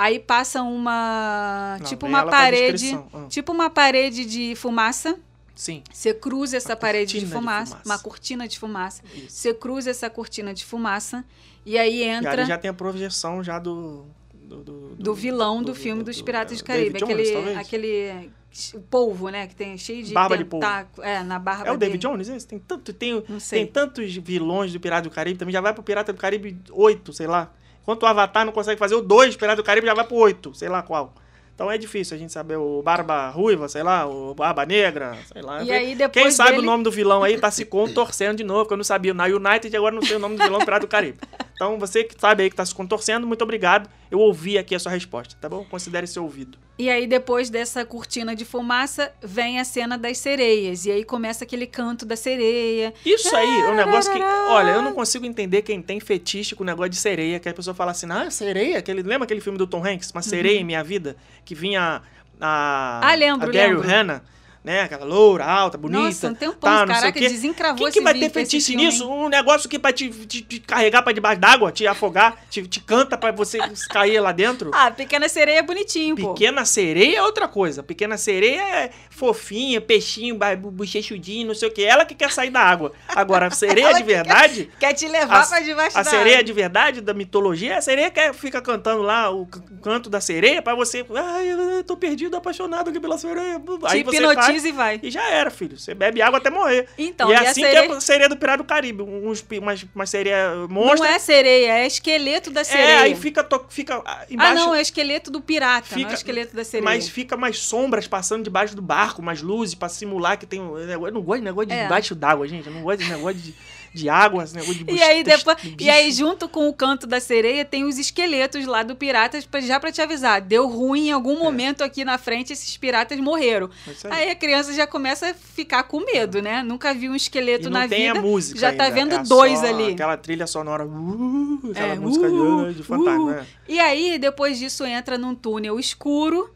aí 0.01 0.19
passa 0.19 0.63
uma. 0.63 1.77
Não, 1.79 1.87
tipo 1.87 2.07
uma 2.07 2.25
parede. 2.25 2.99
Ah. 3.13 3.27
Tipo 3.29 3.53
uma 3.53 3.69
parede 3.69 4.25
de 4.25 4.55
fumaça. 4.55 5.19
Sim. 5.55 5.83
Você 5.93 6.15
cruza 6.15 6.57
essa 6.57 6.75
parede 6.75 7.21
de 7.21 7.27
cortina 7.27 7.29
de 7.29 7.35
fumaça, 7.35 7.71
fumaça. 7.73 7.89
uma 7.89 7.99
cortina 7.99 8.49
de 8.49 8.59
fumaça. 8.59 9.03
Isso. 9.15 9.27
Você 9.29 9.53
cruza 9.53 9.91
essa 9.91 10.09
cortina 10.09 10.55
de 10.55 10.65
fumaça 10.65 11.23
e 11.67 11.77
aí 11.77 11.99
E 11.99 12.05
entra 12.05 12.33
ali 12.33 12.47
já 12.47 12.57
tem 12.57 12.71
a 12.71 12.75
projeção 12.75 13.45
já 13.45 13.59
do... 13.59 14.07
Do, 14.33 14.65
do, 14.65 14.97
do 14.97 15.15
vilão 15.15 15.63
do, 15.63 15.77
filme 15.77 16.03
dos 16.03 16.21
Piratas 16.21 16.59
do, 16.59 16.65
é, 16.65 16.67
Caribe. 16.67 16.99
David 16.99 17.05
Jones, 17.05 17.29
aquele, 17.29 17.33
talvez? 17.33 17.59
aquele 17.59 18.31
o 18.75 18.81
polvo, 18.81 19.29
né? 19.29 19.47
Que 19.47 19.55
tem 19.55 19.79
cheio 19.79 20.03
de 20.03 20.13
Barba 20.13 20.37
de 20.37 20.45
polvo. 20.45 20.67
tentáculo. 20.67 21.07
É, 21.07 21.23
na 21.23 21.39
barba 21.39 21.69
É 21.69 21.73
o 21.73 21.77
David 21.77 21.99
dele. 21.99 22.13
Jones 22.13 22.29
esse? 22.29 22.49
Tem, 22.49 22.59
tanto, 22.59 22.93
tem, 22.93 23.23
tem 23.49 23.67
tantos 23.67 24.17
vilões 24.17 24.73
do 24.73 24.81
Pirata 24.81 25.09
do 25.09 25.11
Caribe, 25.15 25.39
também 25.39 25.53
já 25.53 25.61
vai 25.61 25.73
pro 25.73 25.85
Pirata 25.85 26.13
do 26.13 26.19
Caribe 26.19 26.59
8, 26.71 27.13
sei 27.13 27.29
lá. 27.29 27.53
Enquanto 27.83 28.03
o 28.03 28.07
Avatar 28.07 28.45
não 28.45 28.53
consegue 28.53 28.79
fazer 28.79 28.95
o 28.95 29.01
2, 29.01 29.37
Pirata 29.37 29.57
do 29.63 29.65
Caribe 29.65 29.87
já 29.87 29.95
vai 29.95 30.05
pro 30.07 30.17
8, 30.17 30.55
sei 30.55 30.69
lá 30.69 30.83
qual. 30.83 31.15
Então 31.55 31.71
é 31.71 31.77
difícil 31.77 32.17
a 32.17 32.19
gente 32.19 32.33
saber 32.33 32.57
o 32.57 32.81
Barba 32.83 33.29
Ruiva, 33.29 33.69
sei 33.69 33.83
lá, 33.83 34.07
o 34.07 34.35
Barba 34.35 34.65
Negra, 34.65 35.15
sei 35.31 35.43
lá. 35.43 35.63
E 35.63 35.71
aí 35.71 35.95
depois 35.95 36.25
Quem 36.25 36.31
sabe 36.31 36.51
dele- 36.53 36.63
o 36.63 36.65
nome 36.65 36.83
do 36.85 36.91
vilão 36.91 37.23
aí 37.23 37.39
tá 37.39 37.51
se 37.51 37.67
contorcendo 37.67 38.37
de 38.39 38.45
novo, 38.45 38.67
que 38.67 38.73
eu 38.73 38.79
não 38.79 38.85
sabia. 38.85 39.13
Na 39.13 39.25
United 39.27 39.77
agora 39.77 39.95
não 39.95 40.01
sei 40.01 40.17
o 40.17 40.19
nome 40.19 40.37
do 40.37 40.43
vilão 40.43 40.59
do 40.59 40.65
Pirata 40.65 40.87
do 40.87 40.89
Caribe. 40.89 41.19
Então 41.55 41.79
você 41.79 42.03
que 42.03 42.19
sabe 42.19 42.45
aí 42.45 42.49
que 42.51 42.57
tá 42.57 42.65
se 42.65 42.75
contorcendo, 42.75 43.27
muito 43.27 43.43
obrigado. 43.43 43.91
Eu 44.11 44.21
ouvi 44.21 44.57
aqui 44.57 44.75
a 44.75 44.79
sua 44.79 44.91
resposta, 44.91 45.37
tá 45.39 45.51
bom? 45.51 45.63
Considere 45.65 46.07
seu 46.07 46.23
ouvido. 46.23 46.57
E 46.81 46.89
aí, 46.89 47.07
depois 47.07 47.51
dessa 47.51 47.85
cortina 47.85 48.35
de 48.35 48.43
fumaça, 48.43 49.13
vem 49.23 49.61
a 49.61 49.65
cena 49.65 49.99
das 49.99 50.17
sereias. 50.17 50.87
E 50.87 50.91
aí 50.91 51.05
começa 51.05 51.45
aquele 51.45 51.67
canto 51.67 52.07
da 52.07 52.17
sereia. 52.17 52.95
Isso 53.05 53.37
aí 53.37 53.61
é 53.61 53.69
um 53.69 53.75
negócio 53.75 54.11
que. 54.11 54.19
Olha, 54.19 54.71
eu 54.71 54.81
não 54.81 54.95
consigo 54.95 55.27
entender 55.27 55.61
quem 55.61 55.83
tem 55.83 56.01
fetiche 56.01 56.57
com 56.57 56.63
o 56.63 56.67
negócio 56.67 56.89
de 56.89 56.97
sereia, 56.97 57.39
que 57.39 57.51
a 57.51 57.53
pessoa 57.53 57.75
fala 57.75 57.91
assim, 57.91 58.07
ah, 58.11 58.31
sereia? 58.31 58.79
Aquele, 58.79 59.03
lembra 59.03 59.25
aquele 59.25 59.43
filme 59.43 59.59
do 59.59 59.67
Tom 59.67 59.87
Hanks? 59.87 60.11
Uma 60.11 60.23
sereia 60.23 60.59
em 60.59 60.65
minha 60.65 60.83
vida? 60.83 61.19
Que 61.45 61.55
vinha 61.55 62.01
a. 62.41 63.01
Uhum. 63.03 63.11
Ah, 63.11 63.15
lembro, 63.15 63.51
a 63.51 63.53
Gary 63.53 63.75
lembro. 63.75 63.87
Hanna, 63.87 64.25
né? 64.63 64.83
Aquela 64.83 65.05
loura, 65.05 65.45
alta, 65.45 65.79
bonita. 65.79 66.03
Nossa, 66.03 66.29
um 66.29 66.35
tempão, 66.35 66.59
tá, 66.61 66.87
não 66.87 66.95
caraca, 66.95 67.19
desencravou 67.19 67.79
Quem 67.85 67.93
que 67.93 68.01
vai 68.01 68.15
ter 68.15 68.31
fetiche 68.31 68.73
filme, 68.73 68.85
nisso? 68.87 69.11
Um 69.11 69.29
negócio 69.29 69.69
que 69.69 69.79
pra 69.79 69.93
te, 69.93 70.11
te- 70.11 70.43
te 70.43 70.61
carregar 70.61 71.03
pra 71.03 71.13
debaixo 71.13 71.41
d'água, 71.41 71.73
te 71.73 71.87
afogar, 71.87 72.37
te, 72.51 72.67
te 72.67 72.81
canta 72.81 73.17
pra 73.17 73.33
você 73.33 73.59
cair 73.89 74.21
lá 74.21 74.33
dentro? 74.33 74.71
Ah, 74.75 74.91
Pequena 74.91 75.29
Sereia 75.29 75.59
é 75.59 75.63
bonitinho, 75.63 76.15
pô. 76.17 76.35
Pequena 76.35 76.65
sereia 76.65 77.19
é 77.19 77.23
outra 77.23 77.49
coisa. 77.49 77.83
Pequena 77.83 78.17
sereia 78.19 78.61
é 78.61 78.91
fofinha, 79.11 79.81
peixinho, 79.81 80.39
bochechudinho, 80.75 81.47
não 81.49 81.55
sei 81.55 81.69
o 81.69 81.73
que. 81.73 81.83
Ela 81.85 82.05
que 82.05 82.15
quer 82.15 82.31
sair 82.31 82.51
da 82.51 82.61
água. 82.61 82.93
Agora, 83.09 83.47
a 83.47 83.51
sereia 83.51 83.89
de 83.95 84.01
que 84.03 84.07
quer- 84.09 84.15
verdade. 84.25 84.71
Quer 84.79 84.93
te 84.95 85.09
levar 85.09 85.43
A- 85.43 85.47
pra 85.47 85.61
debaixo 85.61 85.99
A 85.99 86.03
da 86.03 86.11
sereia 86.11 86.37
água. 86.37 86.45
de 86.45 86.53
verdade, 86.53 87.01
da 87.01 87.15
mitologia, 87.15 87.79
a 87.79 87.81
sereia 87.81 88.11
que 88.11 88.33
fica 88.33 88.61
cantando 88.61 89.03
lá 89.03 89.31
o 89.31 89.47
canto 89.83 90.09
da 90.11 90.21
sereia 90.21 90.61
pra 90.63 90.75
você. 90.75 91.05
Ai, 91.15 91.49
eu 91.51 91.85
tô 91.85 91.97
perdido, 91.97 92.37
apaixonado 92.37 92.91
aqui 92.91 93.01
pela 93.01 93.19
sereia. 93.19 93.61
Aí 93.85 94.01
Te 94.01 94.05
você 94.05 94.17
hipnotiza 94.17 94.50
batiza 94.51 94.69
e 94.69 94.73
vai. 94.73 95.01
E 95.03 95.11
já 95.11 95.29
era, 95.31 95.51
filho. 95.51 95.79
Você 95.79 95.95
bebe 95.95 96.21
água 96.23 96.39
até 96.39 96.51
morrer. 96.51 96.87
Então, 96.99 97.31
e 97.31 97.33
é 97.33 97.37
a 97.39 97.41
assim 97.51 97.63
sereia- 97.63 97.87
que 97.87 97.93
é 97.93 97.97
a 97.97 98.01
sereia 98.01 98.29
do 98.29 98.37
Pirata 98.37 98.59
do 98.59 98.65
Caribe. 98.65 99.03
Uns, 99.03 99.45
umas, 99.59 99.85
uma 99.95 100.07
sereia 100.07 100.55
Não 100.55 100.69
monstra. 100.69 101.09
é 101.09 101.19
sereia, 101.19 101.73
é 101.79 101.87
esqueleto 101.87 102.51
da 102.51 102.65
sereia. 102.65 102.87
É, 102.87 102.99
aí 103.01 103.15
fica, 103.15 103.43
to- 103.45 103.67
fica 103.69 104.03
ah, 104.05 104.25
embaixo. 104.31 104.53
Ah, 104.63 104.67
não, 104.67 104.75
é 104.75 104.81
esqueleto 104.83 105.31
do 105.31 105.41
pirata, 105.41 105.87
não 105.91 105.97
é 105.99 106.01
Fica- 106.03 106.15
esqueleto 106.15 106.55
da 106.57 106.65
sereia. 106.65 106.85
Mas 106.85 107.09
fica 107.09 107.37
mais 107.37 107.59
sombras 107.59 108.07
passando 108.07 108.45
debaixo 108.45 108.75
do 108.75 108.83
barco, 108.83 109.23
mais 109.23 109.43
luzes 109.43 109.75
pra 109.75 109.89
simular 109.89 110.39
que 110.39 110.47
tem. 110.47 110.61
Eu 110.61 111.11
não 111.13 111.23
gosto 111.23 111.39
de 111.41 111.45
negócio 111.45 111.69
de 111.69 111.75
É. 111.75 111.83
debaixo 111.83 112.15
d'água, 112.15 112.47
gente. 112.49 112.67
Eu 112.67 112.73
não 112.75 112.83
gosto 112.83 112.99
de 113.03 113.11
negócio 113.11 113.39
de, 113.39 113.55
de 113.93 114.09
água, 114.09 114.45
esse 114.45 114.55
negócio 114.55 114.85
de 114.85 114.93
E 114.93 115.03
aí, 115.03 115.25
depois, 115.25 115.57
e 115.79 115.91
aí, 115.91 116.13
junto 116.13 116.49
com 116.49 116.69
o 116.69 116.73
canto 116.73 117.07
da 117.07 117.19
sereia, 117.19 117.65
tem 117.65 117.85
os 117.85 117.99
esqueletos 117.99 118.65
lá 118.67 118.83
do 118.83 118.95
piratas, 118.95 119.45
pra- 119.45 119.61
já 119.61 119.81
pra 119.81 119.91
te 119.91 120.01
avisar. 120.01 120.41
Deu 120.41 120.69
ruim 120.69 121.09
em 121.09 121.13
algum 121.13 121.39
momento 121.39 121.83
aqui 121.83 122.05
na 122.05 122.17
frente, 122.17 122.53
esses 122.53 122.77
piratas 122.77 123.19
morreram. 123.19 123.69
É 123.87 123.91
aí. 124.09 124.23
Aí 124.25 124.31
a 124.31 124.35
criança 124.37 124.73
já 124.73 124.87
começa 124.87 125.31
a 125.31 125.35
ficar 125.35 125.83
com 125.85 126.01
medo, 126.05 126.41
né? 126.41 126.63
Nunca 126.63 126.95
viu 126.95 127.11
um 127.11 127.15
E 127.15 127.17
esqueleto 127.17 127.69
não 127.69 127.81
na 127.81 127.89
tem 127.89 128.07
vida. 128.07 128.19
a 128.19 128.23
música. 128.23 128.59
já 128.61 128.73
tá 128.73 128.85
ainda, 128.85 128.95
vendo 128.95 129.15
é 129.15 129.23
dois 129.25 129.59
só 129.59 129.67
ali. 129.67 129.93
Aquela 129.93 130.17
trilha 130.17 130.47
sonora. 130.47 130.87
Uh, 130.87 131.61
aquela 131.71 131.95
É, 131.95 131.99
música 131.99 132.27
uh, 132.29 132.73
de, 132.73 132.83
fantasma. 132.83 133.25
uh. 133.25 133.31
né? 133.31 133.47
E 133.69 133.81
aí, 133.81 134.19
depois 134.19 134.59
disso, 134.59 134.85
entra 134.85 135.19
num 135.19 135.35
túnel 135.35 135.79
escuro 135.81 136.55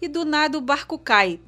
e 0.00 0.08
do 0.08 0.24
nada 0.24 0.56
o 0.56 0.60
barco 0.60 0.98
cai. 0.98 1.38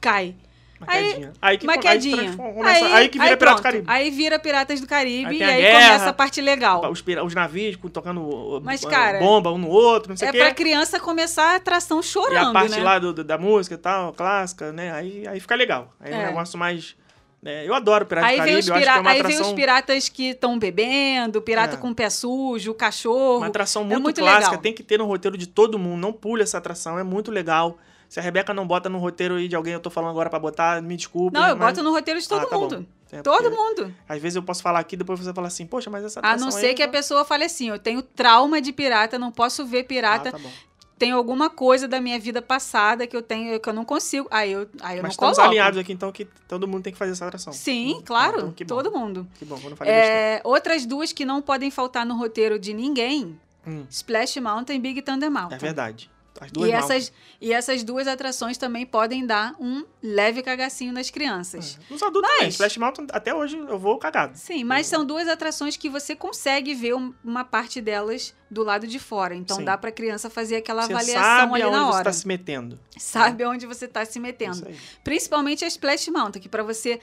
cai. 0.00 0.34
Uma 0.80 0.92
Aí- 0.92 1.08
quedinha. 1.08 1.32
Aí 1.40 1.58
que 1.58 1.66
Uma 1.66 1.72
aí 1.72 1.78
quedinha. 1.78 2.36
começa- 2.36 2.94
aí 2.96 3.08
que 3.08 3.18
vira 3.18 3.30
aí 3.30 3.36
Pirata 3.36 3.36
pronto. 3.38 3.56
do 3.56 3.62
Caribe. 3.62 3.84
Aí 3.88 4.10
vira 4.10 4.38
Piratas 4.38 4.80
do 4.80 4.86
Caribe 4.86 5.26
Aí 5.30 5.38
e 5.38 5.42
aí 5.42 5.60
guerra, 5.62 5.86
começa 5.88 6.10
a 6.10 6.12
parte 6.12 6.40
legal. 6.40 6.90
Os, 6.90 7.02
os 7.24 7.34
navios 7.34 7.78
tocando 7.92 8.20
uh, 8.20 8.60
Mas, 8.62 8.82
uh, 8.82 8.88
cara, 8.88 9.18
bomba 9.18 9.50
um 9.52 9.58
no 9.58 9.68
outro, 9.68 10.10
não 10.10 10.16
sei 10.16 10.28
É 10.28 10.30
o 10.30 10.32
quê. 10.34 10.38
pra 10.40 10.52
criança 10.54 11.00
começar 11.00 11.52
a 11.52 11.56
atração 11.56 12.00
E 12.00 12.02
chorando, 12.02 12.50
a 12.50 12.52
parte 12.52 12.76
né? 12.76 12.82
lá 12.82 12.98
do, 12.98 13.24
da 13.24 13.38
música 13.38 13.74
e 13.74 13.78
tal, 13.78 14.12
clássica, 14.12 14.70
né? 14.72 14.92
Aí, 14.92 15.26
aí 15.26 15.40
fica 15.40 15.54
legal. 15.54 15.94
Aí 15.98 16.12
é 16.12 16.16
um 16.16 16.20
É. 16.20 16.26
negócio 16.26 16.58
mais. 16.58 16.94
né? 17.42 17.64
Eu 17.66 17.74
adoro 17.74 18.04
Pirata 18.06 18.26
Aí 18.26 18.36
do 18.36 18.42
vem, 18.42 18.52
Caribe, 18.54 18.60
os 18.60 18.68
eu 18.68 18.74
acho 18.74 18.82
que 18.82 18.88
pira- 18.90 18.98
é 18.98 19.00
uma 19.00 19.10
aí 19.10 19.22
vem 19.22 19.32
atração, 19.32 19.46
os 19.46 19.52
piratas 19.54 20.08
que 20.08 20.28
estão 20.30 20.58
bebendo, 20.58 21.40
pirata 21.40 21.74
É. 21.76 21.78
com 21.78 21.90
o 21.90 21.94
pé 21.94 22.10
sujo, 22.10 22.72
o 22.72 22.74
cachorro. 22.74 23.38
uma 23.38 23.46
atração 23.46 23.82
É 23.82 23.84
muito, 23.86 24.02
muito 24.02 24.20
clássica, 24.20 24.46
legal. 24.50 24.62
tem 24.62 24.72
que 24.72 24.82
ter 24.82 24.98
no 24.98 25.06
roteiro 25.06 25.38
de 25.38 25.46
todo 25.46 25.78
mundo. 25.78 26.00
Não 26.00 26.12
pule 26.12 26.42
essa 26.42 26.58
atração, 26.58 26.98
é 26.98 27.02
muito 27.04 27.30
legal. 27.30 27.78
Se 28.16 28.20
a 28.20 28.22
Rebeca 28.22 28.54
não 28.54 28.66
bota 28.66 28.88
no 28.88 28.96
roteiro 28.98 29.34
aí 29.34 29.46
de 29.46 29.54
alguém, 29.54 29.74
eu 29.74 29.78
tô 29.78 29.90
falando 29.90 30.08
agora 30.12 30.30
pra 30.30 30.38
botar, 30.38 30.80
me 30.80 30.96
desculpa. 30.96 31.38
Não, 31.38 31.48
eu 31.50 31.54
mas- 31.54 31.68
boto 31.74 31.82
no 31.84 31.90
roteiro 31.92 32.18
de 32.18 32.26
todo 32.26 32.44
Ah, 32.44 32.46
tá 32.46 32.58
mundo. 32.58 32.86
É, 33.12 33.20
Todo 33.20 33.50
mundo. 33.50 33.94
Às 34.08 34.22
vezes 34.22 34.36
eu 34.36 34.42
posso 34.42 34.62
falar 34.62 34.78
aqui, 34.78 34.96
depois 34.96 35.20
você 35.20 35.34
fala 35.34 35.48
assim, 35.48 35.66
poxa, 35.66 35.90
mas 35.90 36.02
essa 36.02 36.20
A 36.22 36.34
não 36.34 36.46
aí 36.46 36.52
ser 36.54 36.72
que 36.72 36.82
a 36.82 36.88
pessoa 36.88 37.26
fale 37.26 37.44
assim, 37.44 37.68
eu 37.68 37.78
tenho 37.78 38.00
trauma 38.00 38.58
de 38.58 38.72
pirata, 38.72 39.18
não 39.18 39.30
posso 39.30 39.66
ver 39.66 39.82
pirata, 39.84 40.30
Ah, 40.30 40.32
tá 40.32 40.38
bom. 40.38 40.50
tem 40.98 41.12
alguma 41.12 41.50
coisa 41.50 41.86
da 41.86 42.00
minha 42.00 42.18
vida 42.18 42.40
passada 42.40 43.06
que 43.06 43.14
eu 43.14 43.20
tenho 43.20 43.60
que 43.60 43.68
eu 43.68 43.74
não 43.74 43.84
consigo. 43.84 44.26
Aí 44.30 44.50
eu, 44.52 44.60
aí 44.80 44.96
eu 44.96 45.02
Mas 45.02 45.02
não 45.02 45.08
estamos 45.10 45.36
coloco. 45.36 45.42
alinhados 45.50 45.78
aqui, 45.78 45.92
então, 45.92 46.10
que 46.10 46.24
todo 46.48 46.66
mundo 46.66 46.84
tem 46.84 46.94
que 46.94 46.98
fazer 46.98 47.12
essa 47.12 47.26
atração. 47.26 47.52
Sim, 47.52 47.98
Ah, 47.98 48.02
claro, 48.02 48.38
então 48.38 48.52
que 48.52 48.64
bom. 48.64 48.76
todo 48.76 48.90
mundo. 48.98 49.28
Que 49.38 49.44
bom, 49.44 49.58
quando 49.60 49.76
falei. 49.76 49.92
É, 49.92 50.40
outras 50.42 50.86
duas 50.86 51.12
que 51.12 51.26
não 51.26 51.42
podem 51.42 51.70
faltar 51.70 52.06
no 52.06 52.16
roteiro 52.16 52.58
de 52.58 52.72
ninguém, 52.72 53.38
Hum, 53.68 53.84
Splash 53.90 54.36
Mountain 54.40 54.76
e 54.76 54.78
Big 54.80 55.02
Thunder 55.02 55.30
Mountain. 55.30 55.56
é 55.56 55.58
verdade. 55.58 56.10
As 56.40 56.50
duas 56.52 56.68
E 56.68 56.72
não. 56.72 56.78
essas, 56.78 57.12
e 57.40 57.52
essas 57.52 57.82
duas 57.84 58.06
atrações 58.06 58.56
também 58.58 58.84
podem 58.86 59.24
dar 59.26 59.54
um 59.60 59.84
leve 60.02 60.42
cagacinho 60.42 60.92
nas 60.92 61.10
crianças. 61.10 61.78
Nos 61.90 62.02
adultos 62.02 62.30
também. 62.30 62.44
Mas- 62.46 62.54
Splash 62.54 62.76
Mountain, 62.78 63.06
até 63.12 63.34
hoje 63.34 63.56
eu 63.56 63.78
vou 63.78 63.98
cagado. 63.98 64.36
Sim, 64.36 64.64
mas 64.64 64.86
são 64.86 65.04
duas 65.04 65.28
atrações 65.28 65.76
que 65.76 65.88
você 65.88 66.14
consegue 66.16 66.74
ver 66.74 66.94
um- 66.94 67.12
uma 67.24 67.44
parte 67.44 67.80
delas 67.80 68.34
do 68.50 68.62
lado 68.62 68.86
de 68.86 68.98
fora. 68.98 69.34
Então 69.34 69.56
Sim. 69.56 69.64
dá 69.64 69.76
pra 69.76 69.90
criança 69.90 70.30
fazer 70.30 70.56
aquela 70.56 70.82
Você 70.82 70.92
avaliação 70.92 71.22
sabe 71.22 71.54
ali 71.54 71.62
aonde 71.62 71.76
na 71.76 71.84
você 71.86 71.94
hora. 71.94 72.04
tá 72.04 72.12
se 72.12 72.26
metendo. 72.28 72.78
Sabe 72.96 73.44
onde 73.44 73.66
você 73.66 73.88
tá 73.88 74.04
se 74.04 74.20
metendo. 74.20 74.66
Principalmente 75.02 75.64
a 75.64 75.68
Splash 75.68 76.08
Mountain, 76.08 76.40
que 76.42 76.48
para 76.48 76.62
você 76.62 77.00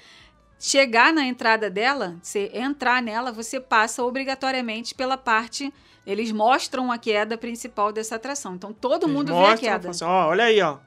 chegar 0.59 1.11
na 1.11 1.25
entrada 1.25 1.69
dela, 1.69 2.15
você 2.21 2.49
entrar 2.53 3.01
nela, 3.01 3.31
você 3.31 3.59
passa 3.59 4.03
obrigatoriamente 4.03 4.95
pela 4.95 5.17
parte. 5.17 5.73
Eles 6.05 6.31
mostram 6.31 6.91
a 6.91 6.97
queda 6.97 7.37
principal 7.37 7.91
dessa 7.91 8.15
atração. 8.15 8.55
Então 8.55 8.73
todo 8.73 9.05
Eles 9.05 9.15
mundo 9.15 9.27
vê 9.27 9.37
a 9.37 9.41
mostram, 9.41 9.57
queda 9.59 9.89
assim, 9.89 10.03
ó, 10.05 10.27
olha 10.27 10.45
aí, 10.45 10.61
ó. 10.61 10.77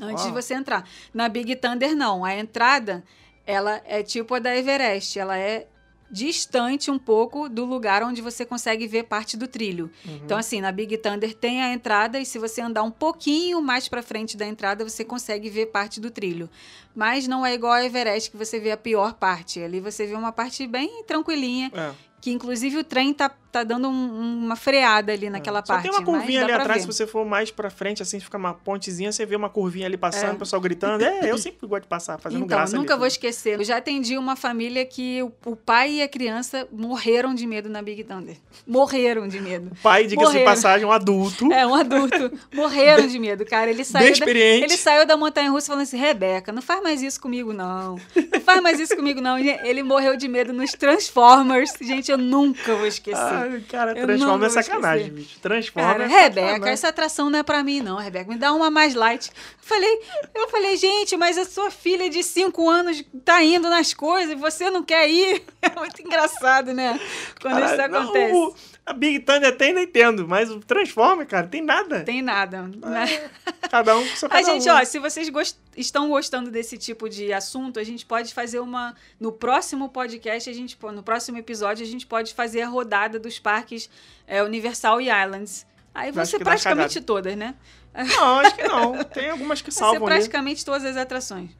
antes 0.00 0.24
ó. 0.24 0.28
de 0.28 0.32
você 0.34 0.54
entrar. 0.54 0.88
Na 1.14 1.28
Big 1.28 1.56
Thunder, 1.56 1.96
não. 1.96 2.24
A 2.24 2.34
entrada, 2.36 3.02
ela 3.46 3.80
é 3.86 4.02
tipo 4.02 4.34
a 4.34 4.38
da 4.38 4.54
Everest. 4.56 5.18
Ela 5.18 5.38
é 5.38 5.66
distante 6.08 6.88
um 6.90 6.98
pouco 6.98 7.48
do 7.48 7.64
lugar 7.64 8.02
onde 8.02 8.22
você 8.22 8.44
consegue 8.44 8.86
ver 8.86 9.04
parte 9.04 9.36
do 9.36 9.48
trilho. 9.48 9.90
Uhum. 10.06 10.20
Então, 10.24 10.38
assim, 10.38 10.60
na 10.60 10.70
Big 10.70 10.96
Thunder 10.98 11.34
tem 11.34 11.60
a 11.62 11.72
entrada 11.72 12.20
e 12.20 12.24
se 12.24 12.38
você 12.38 12.60
andar 12.60 12.82
um 12.84 12.90
pouquinho 12.92 13.60
mais 13.60 13.88
pra 13.88 14.02
frente 14.02 14.36
da 14.36 14.46
entrada, 14.46 14.88
você 14.88 15.04
consegue 15.04 15.50
ver 15.50 15.66
parte 15.66 16.00
do 16.00 16.10
trilho. 16.10 16.48
Mas 16.94 17.26
não 17.26 17.44
é 17.44 17.54
igual 17.54 17.72
a 17.72 17.84
Everest 17.84 18.30
que 18.30 18.36
você 18.36 18.60
vê 18.60 18.70
a 18.70 18.76
pior 18.76 19.14
parte. 19.14 19.60
Ali 19.60 19.80
você 19.80 20.06
vê 20.06 20.14
uma 20.14 20.30
parte 20.32 20.64
bem 20.66 21.02
tranquilinha, 21.04 21.72
É. 21.74 21.92
que 22.20 22.30
inclusive 22.30 22.78
o 22.78 22.84
trem 22.84 23.12
tá, 23.12 23.28
tá 23.58 23.64
dando 23.64 23.88
um- 23.88 24.44
uma 24.44 24.56
freada 24.56 25.12
ali 25.12 25.28
naquela 25.30 25.60
Só 25.64 25.72
parte. 25.74 25.82
tem 25.82 25.90
uma 25.90 26.04
curvinha 26.04 26.42
ali 26.44 26.52
atrás, 26.52 26.84
ver. 26.84 26.92
se 26.92 26.98
você 26.98 27.06
for 27.06 27.24
mais 27.24 27.50
pra 27.50 27.70
frente, 27.70 28.02
assim, 28.02 28.20
fica 28.20 28.36
uma 28.36 28.54
pontezinha, 28.54 29.10
você 29.12 29.24
vê 29.26 29.34
uma 29.36 29.48
curvinha 29.48 29.86
ali 29.86 29.96
passando, 29.96 30.30
É. 30.30 30.32
o 30.34 30.36
pessoal 30.36 30.60
gritando. 30.60 31.02
É, 31.04 31.30
eu 31.30 31.38
sempre 31.38 31.66
gosto 31.66 31.82
de 31.82 31.88
passar, 31.88 32.18
fazendo 32.18 32.44
Então, 32.44 32.56
graça 32.58 32.76
nunca 32.76 32.92
ali. 32.94 32.98
vou 32.98 33.06
esquecer. 33.06 33.58
Eu 33.58 33.64
já 33.64 33.76
atendi 33.78 34.16
uma 34.18 34.36
família 34.36 34.84
que 34.84 35.22
o, 35.22 35.32
o 35.50 35.56
pai 35.56 35.94
e 35.94 36.02
a 36.02 36.08
criança 36.08 36.66
morreram 36.72 37.34
de 37.34 37.46
medo 37.46 37.68
na 37.68 37.82
Big 37.82 38.04
Thunder. 38.04 38.36
Morreram 38.66 39.26
de 39.28 39.40
medo. 39.40 39.70
O 39.72 39.76
pai, 39.82 40.06
diga-se 40.06 40.38
de 40.38 40.44
passagem, 40.44 40.86
um 40.86 40.92
adulto, 40.92 41.52
É, 41.52 41.66
um 41.66 41.74
adulto. 41.74 42.30
Morreram 42.54 43.06
de 43.06 43.18
medo, 43.18 43.44
cara. 43.44 43.68
Ele 43.70 43.76
bem 43.76 43.84
saiu, 43.84 44.06
da, 44.06 44.12
experiente. 44.12 44.64
ele 44.64 44.76
saiu 44.76 45.06
da 45.06 45.16
montanha 45.16 45.50
russa 45.50 45.68
falando 45.68 45.82
assim: 45.82 45.96
Rebeca, 45.96 46.52
não 46.52 46.62
faz 46.62 46.82
mais 46.82 47.02
isso 47.02 47.20
comigo, 47.20 47.52
não. 47.52 47.96
Não 48.32 48.40
faz 48.40 48.60
mais 48.62 48.78
isso 48.80 48.94
comigo, 48.96 49.20
não. 49.20 49.38
Ele 49.38 49.82
morreu 49.82 50.16
de 50.16 50.28
medo 50.28 50.52
nos 50.52 50.72
Transformers. 50.72 51.72
Gente, 51.80 52.10
eu 52.10 52.18
nunca 52.18 52.74
vou 52.74 52.86
esquecer. 52.86 53.20
Ah, 53.20 53.45
cara, 53.68 53.94
Transforma 53.94 54.46
é 54.46 54.48
sacanagem, 54.48 55.10
bicho. 55.10 55.38
Transforma 55.40 55.88
Cara, 55.92 56.04
é 56.04 56.06
Rebeca, 56.06 56.46
sacanagem. 56.48 56.72
essa 56.72 56.88
atração 56.88 57.30
não 57.30 57.38
é 57.38 57.42
pra 57.42 57.62
mim, 57.62 57.80
não, 57.80 57.96
Rebeca. 57.96 58.30
Me 58.30 58.36
dá 58.38 58.52
uma 58.52 58.70
mais 58.70 58.94
light. 58.94 59.28
Eu 59.30 59.34
falei, 59.60 60.00
eu 60.34 60.48
falei, 60.48 60.76
gente, 60.76 61.16
mas 61.16 61.36
a 61.38 61.44
sua 61.44 61.70
filha 61.70 62.08
de 62.10 62.22
5 62.22 62.68
anos 62.68 63.02
tá 63.24 63.42
indo 63.42 63.68
nas 63.68 63.92
coisas 63.94 64.32
e 64.32 64.34
você 64.34 64.70
não 64.70 64.82
quer 64.82 65.08
ir. 65.08 65.42
É 65.66 65.80
muito 65.80 66.00
engraçado, 66.00 66.72
né? 66.72 66.98
Quando 67.42 67.58
isso 67.58 67.76
Cara, 67.76 67.88
não, 67.88 68.02
acontece. 68.02 68.32
o- 68.34 68.54
a 68.86 68.92
Big 68.92 69.18
Thunder 69.20 69.56
tem, 69.56 69.74
não 69.74 69.82
entendo, 69.82 70.28
mas 70.28 70.48
o 70.50 70.60
Transforma, 70.60 71.26
cara, 71.26 71.46
tem 71.48 71.60
nada. 71.60 72.04
Tem 72.04 72.22
nada. 72.22 72.62
né? 72.62 73.30
Cada 73.68 73.96
um 73.96 74.06
com 74.08 74.14
seu 74.16 74.26
A 74.30 74.30
cada 74.30 74.44
gente, 74.44 74.70
um. 74.70 74.72
ó, 74.74 74.84
se 74.84 74.98
vocês 75.00 75.28
gos- 75.28 75.58
estão 75.76 76.08
gostando 76.08 76.50
desse 76.52 76.78
tipo 76.78 77.08
de 77.08 77.32
assunto, 77.32 77.80
a 77.80 77.84
gente 77.84 78.06
pode 78.06 78.32
fazer 78.32 78.60
uma. 78.60 78.94
No 79.18 79.32
próximo 79.32 79.88
podcast, 79.88 80.48
a 80.48 80.52
gente, 80.52 80.78
no 80.94 81.02
próximo 81.02 81.36
episódio, 81.36 81.84
a 81.84 81.88
gente 81.88 82.06
pode 82.06 82.32
fazer 82.32 82.62
a 82.62 82.68
rodada 82.68 83.18
dos 83.18 83.38
parques 83.40 83.90
é, 84.26 84.42
Universal 84.42 85.00
e 85.00 85.08
Islands. 85.10 85.66
Aí 85.92 86.12
você 86.12 86.38
praticamente 86.38 87.00
todas, 87.00 87.34
né? 87.36 87.54
Não, 87.94 88.38
acho 88.40 88.54
que 88.54 88.68
não. 88.68 89.02
Tem 89.12 89.30
algumas 89.30 89.60
que 89.62 89.70
Vai 89.70 89.72
ser 89.72 89.78
salvam 89.80 90.06
ali. 90.06 90.14
praticamente 90.16 90.64
todas 90.64 90.84
as 90.84 90.96
atrações. 90.96 91.50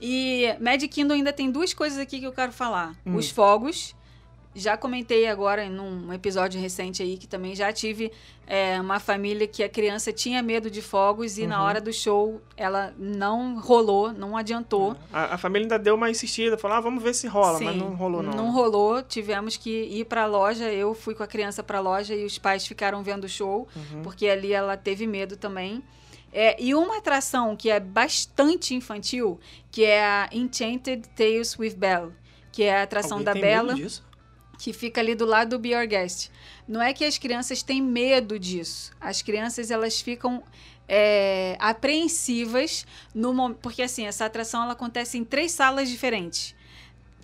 E 0.00 0.54
Magic 0.60 0.88
Kingdom 0.88 1.14
ainda 1.14 1.32
tem 1.32 1.50
duas 1.50 1.72
coisas 1.74 1.98
aqui 1.98 2.20
que 2.20 2.26
eu 2.26 2.32
quero 2.32 2.52
falar. 2.52 2.94
Hum. 3.04 3.16
Os 3.16 3.30
fogos. 3.30 3.94
Já 4.54 4.76
comentei 4.76 5.26
agora 5.28 5.68
num 5.68 6.12
episódio 6.12 6.60
recente 6.60 7.02
aí 7.02 7.16
que 7.16 7.28
também 7.28 7.54
já 7.54 7.72
tive 7.72 8.10
é, 8.46 8.80
uma 8.80 8.98
família 8.98 9.46
que 9.46 9.62
a 9.62 9.68
criança 9.68 10.12
tinha 10.12 10.42
medo 10.42 10.68
de 10.70 10.82
fogos 10.82 11.38
e 11.38 11.46
na 11.46 11.58
Uhum. 11.60 11.64
hora 11.66 11.80
do 11.80 11.92
show 11.92 12.40
ela 12.56 12.92
não 12.98 13.60
rolou, 13.60 14.12
não 14.12 14.36
adiantou. 14.36 14.96
A, 15.12 15.34
a 15.34 15.38
família 15.38 15.64
ainda 15.66 15.78
deu 15.78 15.94
uma 15.94 16.10
insistida, 16.10 16.58
falou, 16.58 16.76
ah, 16.76 16.80
vamos 16.80 17.02
ver 17.02 17.14
se 17.14 17.26
rola, 17.28 17.60
mas 17.60 17.74
Sim, 17.74 17.78
não 17.78 17.94
rolou 17.94 18.22
não. 18.22 18.32
Não 18.32 18.50
rolou, 18.50 19.00
tivemos 19.02 19.56
que 19.56 19.70
ir 19.70 20.06
pra 20.06 20.26
loja. 20.26 20.64
Eu 20.72 20.92
fui 20.94 21.14
com 21.14 21.22
a 21.22 21.26
criança 21.26 21.62
pra 21.62 21.78
loja 21.78 22.14
e 22.14 22.24
os 22.24 22.36
pais 22.38 22.66
ficaram 22.66 23.02
vendo 23.02 23.24
o 23.24 23.28
show, 23.28 23.68
Uhum. 23.76 24.02
porque 24.02 24.26
ali 24.28 24.52
ela 24.52 24.76
teve 24.76 25.06
medo 25.06 25.36
também. 25.36 25.84
É, 26.32 26.60
e 26.60 26.74
uma 26.74 26.98
atração 26.98 27.54
que 27.54 27.70
é 27.70 27.78
bastante 27.78 28.74
infantil, 28.74 29.38
que 29.70 29.84
é 29.84 30.02
a 30.04 30.28
Enchanted 30.32 31.06
Tales 31.14 31.56
with 31.58 31.74
Belle, 31.76 32.12
que 32.50 32.62
é 32.64 32.76
a 32.80 32.82
atração 32.82 33.18
Alguém 33.18 33.34
da 33.34 33.40
Bela, 33.40 33.74
disso? 33.74 34.04
Que 34.58 34.72
fica 34.72 35.00
ali 35.00 35.14
do 35.14 35.24
lado 35.24 35.50
do 35.50 35.58
Be 35.58 35.70
Your 35.70 35.86
Guest. 35.86 36.30
Não 36.66 36.82
é 36.82 36.92
que 36.92 37.04
as 37.04 37.16
crianças 37.16 37.62
têm 37.62 37.80
medo 37.80 38.38
disso. 38.38 38.90
As 39.00 39.22
crianças 39.22 39.70
elas 39.70 40.00
ficam 40.00 40.42
é, 40.88 41.56
apreensivas 41.60 42.84
no 43.14 43.54
porque 43.54 43.82
assim 43.82 44.06
essa 44.06 44.24
atração 44.24 44.62
ela 44.64 44.72
acontece 44.72 45.16
em 45.16 45.24
três 45.24 45.52
salas 45.52 45.88
diferentes, 45.88 46.54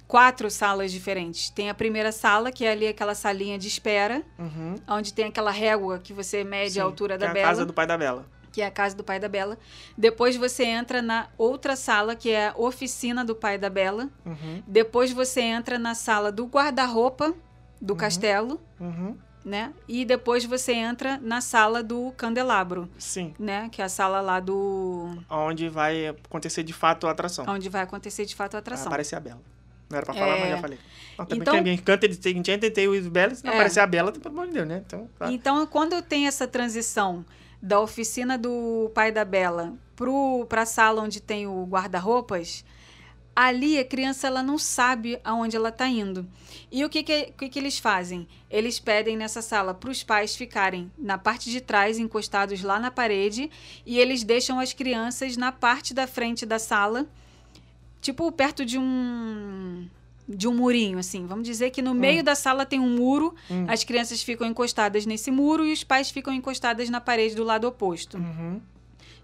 quatro 0.07 0.51
salas 0.51 0.93
diferentes. 0.93 1.51
Tem 1.51 1.69
a 1.71 1.75
primeira 1.75 2.13
sala 2.13 2.53
que 2.53 2.65
é 2.65 2.71
ali 2.71 2.87
aquela 2.87 3.15
salinha 3.15 3.59
de 3.59 3.67
espera, 3.69 4.23
Uhum. 4.39 4.77
onde 4.89 5.13
tem 5.13 5.27
aquela 5.27 5.51
régua 5.51 5.99
que 5.99 6.13
você 6.13 6.45
mede 6.45 6.75
Sim, 6.75 6.81
a 6.81 6.85
altura 6.85 7.19
da 7.19 7.27
é 7.27 7.31
a 7.31 7.33
Bela 7.33 7.49
casa 7.49 7.67
do 7.67 7.73
pai 7.73 7.87
da 7.87 7.99
Bela. 7.99 8.27
Que 8.55 8.63
é 8.63 8.67
a 8.67 8.71
casa 8.71 8.95
do 8.95 9.03
pai 9.03 9.19
da 9.19 9.29
Bela. 9.29 9.59
Depois 9.99 10.37
você 10.37 10.63
entra 10.65 11.03
na 11.03 11.27
outra 11.37 11.75
sala, 11.75 12.15
que 12.15 12.31
é 12.31 12.49
a 12.51 12.55
oficina 12.57 13.25
do 13.25 13.35
pai 13.35 13.59
da 13.59 13.69
Bela. 13.69 14.09
Uhum. 14.25 14.63
Depois 14.65 15.11
você 15.13 15.41
entra 15.41 15.77
na 15.77 15.93
sala 15.95 16.31
do 16.31 16.47
guarda-roupa 16.47 17.35
do 17.81 17.97
castelo. 17.97 18.61
Uhum. 18.81 19.17
né? 19.45 19.75
E 19.87 20.07
depois 20.07 20.43
você 20.47 20.73
entra 20.73 21.19
na 21.21 21.43
sala 21.43 21.83
do 21.83 22.11
candelabro, 22.17 22.89
Sim. 22.99 23.35
né? 23.39 23.69
Que 23.71 23.83
é 23.83 23.85
a 23.85 23.91
sala 23.91 24.23
lá 24.23 24.41
do 24.41 25.19
Onde 25.29 25.69
vai 25.69 26.07
acontecer 26.07 26.63
de 26.63 26.73
fato 26.73 27.07
a 27.07 27.11
atração. 27.11 27.45
onde 27.47 27.69
vai 27.69 27.83
acontecer 27.83 28.25
de 28.25 28.35
fato 28.35 28.55
a 28.55 28.57
Vai 28.57 28.61
atração. 28.61 28.87
aparecer 28.87 29.17
a 29.17 29.21
Bela. 29.21 29.43
Não 29.91 29.99
era 29.99 30.07
pra 30.07 30.15
falar, 30.15 30.37
É. 30.37 30.41
mas 30.41 30.49
já 30.49 30.59
falei. 30.59 30.79
Não, 31.19 31.27
também 31.27 31.43
Então- 31.43 31.63
quem 31.63 31.77
canta 31.77 32.09
de 32.09 32.17
tem 32.71 32.89
o 32.89 33.11
Bela, 33.11 33.35
se 33.35 33.45
não 33.45 33.53
É. 33.53 33.57
aparecer 33.57 33.81
a 33.81 33.87
Bela, 33.87 34.13
pelo 34.13 34.29
amor 34.35 34.47
de 34.47 34.55
Deus, 34.55 34.67
né? 34.67 34.83
Então, 34.87 35.11
tá. 35.19 35.31
Então, 35.31 35.67
quando 35.67 36.01
tem 36.01 36.27
essa 36.27 36.49
transição 36.49 37.23
da 37.65 37.81
oficina 37.81 38.37
do 38.37 38.91
pai 38.95 39.11
da 39.11 39.25
Bela 39.25 39.73
para 40.51 40.63
a 40.63 40.67
sala 40.67 41.01
onde 41.01 41.19
tem 41.19 41.47
o 41.47 41.65
guarda-roupas, 41.65 42.63
ali 43.35 43.79
a 43.79 43.85
criança 43.85 44.27
ela 44.27 44.43
não 44.43 44.59
sabe 44.59 45.19
aonde 45.25 45.57
ela 45.57 45.71
está 45.71 45.89
indo. 45.89 46.29
E 46.71 46.85
o 46.85 46.91
que, 46.91 47.03
que, 47.03 47.33
que, 47.33 47.49
que 47.49 47.59
eles 47.59 47.79
fazem? 47.79 48.29
Eles 48.51 48.79
pedem 48.79 49.17
nessa 49.17 49.41
sala 49.41 49.73
para 49.73 49.89
os 49.89 50.03
pais 50.03 50.37
ficarem 50.37 50.93
na 50.99 51.17
parte 51.17 51.51
de 51.51 51.59
trás, 51.59 51.99
encostados 51.99 52.63
lá 52.63 52.79
na 52.79 52.91
parede, 52.91 53.51
e 53.87 53.99
eles 53.99 54.23
deixam 54.23 54.61
as 54.61 54.75
crianças 54.75 55.35
na 55.35 55.51
parte 55.51 55.95
da 55.95 56.07
frente 56.07 56.45
da 56.45 56.59
sala, 56.59 57.07
tipo 57.99 58.31
perto 58.31 58.63
de 58.63 58.79
um 58.79 59.89
de 60.29 60.49
um 60.49 60.55
murinho, 60.55 60.99
assim. 60.99 61.27
Vamos 61.27 61.45
dizer 61.47 61.71
que 61.71 61.83
no 61.83 61.93
meio 61.95 62.23
da 62.23 62.35
sala 62.35 62.65
tem 62.65 62.81
um 62.81 62.97
muro, 62.97 63.35
Hum. 63.51 63.65
as 63.69 63.85
crianças 63.85 64.23
ficam 64.23 64.47
encostadas 64.47 65.05
nesse 65.07 65.31
muro 65.31 65.65
e 65.67 65.73
os 65.73 65.85
pais 65.85 66.11
ficam 66.11 66.33
encostadas 66.33 66.89
na 66.89 67.01
parede 67.01 67.35
do 67.35 67.45
lado 67.45 67.67
oposto. 67.67 68.17
Uhum. 68.17 68.61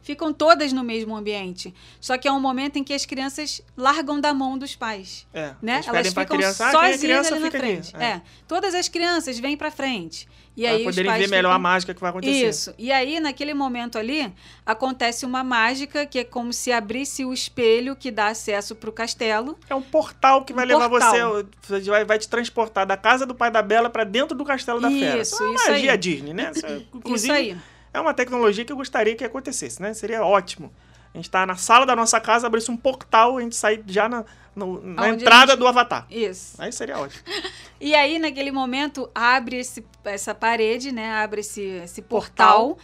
Ficam 0.03 0.33
todas 0.33 0.73
no 0.73 0.83
mesmo 0.83 1.15
ambiente. 1.15 1.75
Só 2.01 2.17
que 2.17 2.27
é 2.27 2.33
um 2.33 2.41
momento 2.41 2.77
em 2.77 2.85
que 2.85 2.93
as 2.95 3.05
crianças 3.05 3.61
largam 3.77 4.19
da 4.21 4.33
mão 4.33 4.57
dos 4.57 4.75
pais. 4.75 5.27
É. 5.33 5.55
Né? 5.61 5.83
Elas 5.87 6.09
ficam 6.09 6.25
criança, 6.39 6.67
ah, 6.67 6.89
é 6.89 6.93
sozinhas 6.93 7.31
ali 7.31 7.41
na 7.41 7.47
fica 7.51 7.59
aqui. 7.59 7.67
frente. 7.67 7.97
É. 7.97 8.23
Todas 8.49 8.75
as 8.75 8.89
crianças 8.89 9.39
vêm 9.39 9.57
pra 9.57 9.71
frente. 9.71 10.27
E 10.57 10.63
Pra 10.63 10.71
aí 10.73 10.85
poderem 10.85 11.13
ver 11.13 11.29
melhor 11.29 11.51
ficam... 11.51 11.53
a 11.53 11.59
mágica 11.59 11.95
que 11.95 12.01
vai 12.01 12.11
acontecer. 12.11 12.49
Isso. 12.49 12.75
E 12.77 12.91
aí, 12.91 13.21
naquele 13.21 13.55
momento 13.55 13.97
ali, 13.99 14.33
acontece 14.67 15.25
uma 15.25 15.45
mágica 15.45 16.05
que 16.05 16.19
é 16.19 16.25
como 16.25 16.53
se 16.53 16.73
abrisse 16.73 17.25
o 17.25 17.33
espelho 17.33 17.95
que 17.95 18.11
dá 18.11 18.27
acesso 18.29 18.75
pro 18.75 18.93
castelo. 18.93 19.57
É 19.69 19.75
um 19.75 19.81
portal 19.83 20.45
que 20.45 20.53
vai 20.53 20.65
Um 20.65 20.69
levar 20.69 20.89
portal. 20.91 21.45
você, 21.63 21.81
vai, 21.91 22.05
vai 22.05 22.19
te 22.19 22.29
transportar 22.29 22.85
da 22.87 22.97
casa 22.97 23.25
do 23.25 23.35
pai 23.35 23.51
da 23.51 23.63
Bela 23.63 23.89
pra 23.89 24.05
dentro 24.05 24.37
do 24.37 24.45
castelo 24.45 24.81
da 24.81 24.91
fera. 24.91 25.21
Isso, 25.23 25.41
é 25.43 25.47
uma 25.47 25.55
isso 25.55 25.71
magia 25.71 25.93
aí. 25.93 25.99
Disney, 25.99 26.35
né? 26.35 26.51
É- 26.55 26.59
Isso 26.59 26.87
Inclusive, 26.95 27.33
aí. 27.33 27.57
É 27.93 28.01
uma 28.01 28.15
tecnologia 28.15 28.65
que 28.65 28.73
eu 28.73 28.77
gostaria 28.77 29.15
que 29.17 29.25
acontecesse, 29.25 29.81
né? 29.81 29.93
Seria 29.95 30.25
ótimo. 30.25 30.73
A 31.13 31.17
gente 31.19 31.29
tá 31.31 31.45
na 31.45 31.57
sala 31.57 31.85
da 31.85 31.97
nossa 31.97 32.21
casa, 32.21 32.47
abrisse 32.47 32.71
um 32.71 32.77
portal, 32.77 33.37
a 33.39 33.41
gente 33.41 33.57
sair 33.57 33.83
já 33.87 34.09
na, 34.09 34.25
no- 34.55 34.81
na 34.81 35.09
entrada 35.09 35.53
gente- 35.53 35.59
do 35.59 35.67
Avatar. 35.67 36.07
Isso. 36.09 36.55
Aí 36.59 36.73
seria 36.73 36.99
ótimo. 36.99 37.23
E 37.83 37.95
aí, 37.95 38.19
naquele 38.19 38.53
momento, 38.53 39.09
abre 39.15 39.57
esse, 39.57 39.83
essa 40.05 40.35
parede, 40.35 40.93
né? 40.93 41.15
Abre 41.15 41.41
esse, 41.41 41.63
esse 41.63 42.03
portal. 42.03 42.77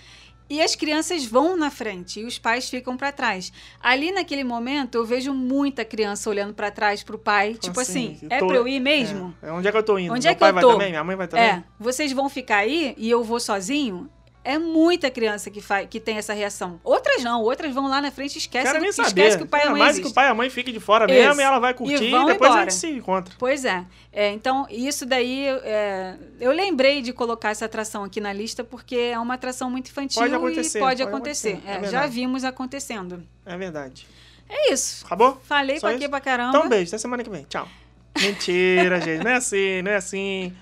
E 0.48 0.62
as 0.62 0.74
crianças 0.74 1.26
vão 1.26 1.54
na 1.54 1.70
frente 1.70 2.20
e 2.20 2.24
os 2.24 2.38
pais 2.38 2.70
ficam 2.70 2.96
pra 2.96 3.12
trás. 3.12 3.52
Ali 3.78 4.10
naquele 4.10 4.42
momento, 4.42 4.94
eu 4.94 5.04
vejo 5.04 5.34
muita 5.34 5.84
criança 5.84 6.30
olhando 6.30 6.54
pra 6.54 6.70
trás 6.70 7.02
pro 7.02 7.18
pai, 7.18 7.54
tipo 7.56 7.78
assim, 7.78 8.16
eu 8.22 8.28
é 8.30 8.38
tô- 8.38 8.46
pra 8.46 8.56
eu 8.56 8.66
ir 8.66 8.80
mesmo? 8.80 9.34
É, 9.42 9.52
onde 9.52 9.68
é 9.68 9.70
que 9.70 9.76
eu 9.76 9.82
tô 9.82 9.98
indo? 9.98 10.14
Onde 10.14 10.22
Meu 10.24 10.30
é 10.32 10.34
que 10.34 10.40
pai 10.40 10.48
eu 10.48 10.54
vai 10.54 10.62
tô? 10.62 10.72
também? 10.72 10.88
Minha 10.90 11.04
mãe 11.04 11.14
vai 11.16 11.28
também? 11.28 11.44
É, 11.44 11.64
vocês 11.78 12.10
vão 12.12 12.28
ficar 12.30 12.58
aí 12.58 12.94
e 12.96 13.10
eu 13.10 13.22
vou 13.22 13.38
sozinho? 13.38 14.08
É 14.48 14.58
muita 14.58 15.10
criança 15.10 15.50
que, 15.50 15.60
faz, 15.60 15.88
que 15.90 15.98
tem 15.98 16.16
essa 16.18 16.32
reação. 16.32 16.80
Outras 16.84 17.24
não, 17.24 17.42
outras 17.42 17.74
vão 17.74 17.88
lá 17.88 18.00
na 18.00 18.12
frente 18.12 18.36
e 18.36 18.38
esquecem, 18.38 18.70
Quero 18.70 18.80
nem 18.80 18.90
que, 18.90 18.94
saber. 18.96 19.08
esquece 19.08 19.36
que 19.38 19.42
o 19.42 19.46
pai 19.46 19.62
e 19.64 19.66
a 19.66 19.70
mãe 19.70 19.78
mais 19.80 19.94
que 19.96 20.00
existem. 20.02 20.12
o 20.12 20.14
pai 20.14 20.26
e 20.26 20.30
a 20.30 20.34
mãe 20.34 20.50
fiquem 20.50 20.72
de 20.72 20.78
fora 20.78 21.06
mesmo, 21.06 21.40
e 21.40 21.44
ela 21.44 21.58
vai 21.58 21.74
curtir 21.74 22.04
E 22.04 22.14
e, 22.14 22.26
depois 22.26 22.52
a 22.54 22.60
gente 22.60 22.74
se 22.74 22.88
encontra. 22.88 23.34
Pois 23.38 23.64
é. 23.64 23.84
É, 24.12 24.30
Então, 24.30 24.66
isso 24.70 25.04
daí, 25.04 25.46
é, 25.48 26.14
eu 26.38 26.52
lembrei 26.52 27.02
de 27.02 27.12
colocar 27.12 27.50
essa 27.50 27.64
atração 27.64 28.04
aqui 28.04 28.20
na 28.20 28.32
lista 28.32 28.62
porque 28.62 28.96
é 28.96 29.18
uma 29.18 29.34
atração 29.34 29.68
muito 29.68 29.88
infantil 29.90 30.22
Pode 30.22 30.34
acontecer, 30.34 30.78
e 30.78 30.80
pode, 30.80 30.96
pode 30.96 31.02
acontecer. 31.02 31.48
acontecer, 31.54 31.84
é 31.84 31.86
É, 31.86 31.90
já 31.90 32.06
vimos 32.06 32.44
acontecendo. 32.44 33.22
É 33.44 33.56
verdade. 33.56 34.06
É 34.48 34.72
isso. 34.72 35.04
Acabou? 35.04 35.40
Falei 35.42 35.76
Só 35.76 35.88
pra 35.88 35.90
aqui 35.90 36.04
isso? 36.04 36.10
pra 36.10 36.20
caramba. 36.20 36.56
Então, 36.56 36.68
beijo. 36.68 36.88
Até 36.90 36.98
semana 36.98 37.24
que 37.24 37.30
vem. 37.30 37.44
Tchau. 37.48 37.68
Mentira, 38.20 39.00
gente. 39.00 39.24
Não 39.24 39.30
é 39.32 39.34
assim, 39.34 39.82
não 39.82 39.90
é 39.90 39.96
assim. 39.96 40.52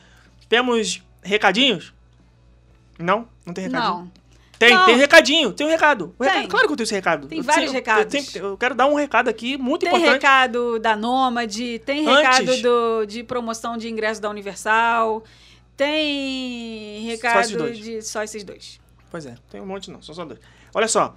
Temos 0.49 1.03
recadinhos? 1.22 1.93
Não? 2.99 3.28
Não 3.45 3.53
tem 3.55 3.64
recadinho? 3.64 3.92
Não. 3.95 4.11
Tem, 4.59 4.72
Não. 4.72 4.86
tem 4.86 4.97
recadinho. 4.97 5.53
Tem 5.53 5.66
um 5.66 5.70
recado. 5.70 6.14
Um 6.18 6.24
Tem. 6.24 6.28
recado. 6.32 6.49
Claro 6.49 6.66
que 6.68 6.72
eu 6.72 6.76
tenho 6.76 6.84
esse 6.84 6.95
recado. 6.95 7.26
Tem 7.26 7.38
Eu 7.38 7.45
vários 7.45 7.66
eu- 7.70 7.72
recados. 7.74 8.14
Eu, 8.14 8.22
tenho- 8.32 8.45
eu 8.47 8.57
quero 8.57 8.74
dar 8.74 8.86
um 8.86 8.95
recado 8.95 9.28
aqui 9.28 9.57
muito 9.59 9.80
Tem 9.80 9.88
importante. 9.90 10.12
recado 10.12 10.78
da 10.78 10.95
Nômade, 10.97 11.80
tem 11.80 12.07
Antes- 12.09 12.38
recado 12.38 12.62
do- 12.62 13.05
de 13.05 13.24
promoção 13.24 13.76
de 13.76 13.88
ingresso 13.90 14.22
da 14.22 14.30
Universal, 14.30 15.24
tem 15.76 17.03
recado 17.07 17.57
dois. 17.57 17.78
de 17.78 18.03
só 18.03 18.22
esses 18.22 18.45
dois. 18.45 18.80
Pois 19.11 19.26
é, 19.26 19.34
tem 19.51 19.61
um 19.61 19.66
monte 19.66 19.90
não, 19.90 20.01
são 20.03 20.14
só 20.14 20.24
dois. 20.24 20.38
Olha 20.72 20.88
só, 20.88 21.14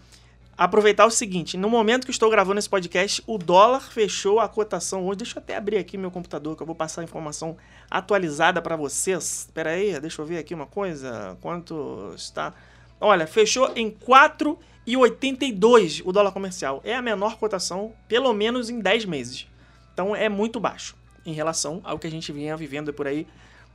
aproveitar 0.58 1.06
o 1.06 1.12
seguinte, 1.12 1.56
no 1.56 1.70
momento 1.70 2.06
que 2.06 2.12
estou 2.12 2.32
gravando 2.32 2.58
esse 2.58 2.68
podcast, 2.68 3.24
o 3.28 3.38
dólar 3.38 3.92
fechou 3.92 4.40
a 4.40 4.50
cotação 4.50 5.06
hoje. 5.06 5.20
Deixa 5.20 5.38
eu 5.38 5.44
até 5.44 5.56
abrir 5.56 5.78
aqui 5.78 5.96
meu 5.98 6.10
computador, 6.10 6.56
que 6.56 6.64
eu 6.64 6.66
vou 6.66 6.76
passar 6.76 7.02
a 7.02 7.04
informação 7.04 7.56
atualizada 7.92 8.60
para 8.62 8.76
vocês. 8.76 9.42
Espera 9.42 9.70
aí, 9.70 10.00
deixa 10.00 10.20
eu 10.22 10.26
ver 10.26 10.40
aqui 10.40 10.56
uma 10.56 10.66
coisa. 10.66 11.38
Quanto 11.42 12.12
está... 12.16 12.54
Olha, 13.00 13.28
fechou 13.28 13.72
em 13.76 13.92
4,82 13.92 16.02
o 16.04 16.12
dólar 16.12 16.32
comercial. 16.32 16.82
É 16.84 16.96
a 16.96 17.02
menor 17.02 17.38
cotação, 17.38 17.94
pelo 18.08 18.34
menos 18.34 18.72
em 18.72 18.80
10 18.80 19.06
meses. 19.06 19.46
Então 19.94 20.16
é 20.16 20.28
muito 20.28 20.60
baixo 20.60 20.96
em 21.24 21.34
relação 21.34 21.82
ao 21.84 22.00
que 22.00 22.08
a 22.08 22.12
gente 22.12 22.32
vinha 22.32 22.58
vivendo 22.58 22.92
por 22.92 23.06
aí. 23.06 23.28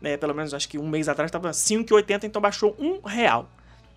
né, 0.02 0.16
pelo 0.16 0.34
menos 0.34 0.52
acho 0.52 0.68
que 0.68 0.76
um 0.76 0.88
mês 0.88 1.08
atrás 1.08 1.28
estava 1.28 1.50
5,80, 1.50 2.24
então 2.24 2.42
baixou 2.42 2.76
um 2.78 3.00
real. 3.06 3.48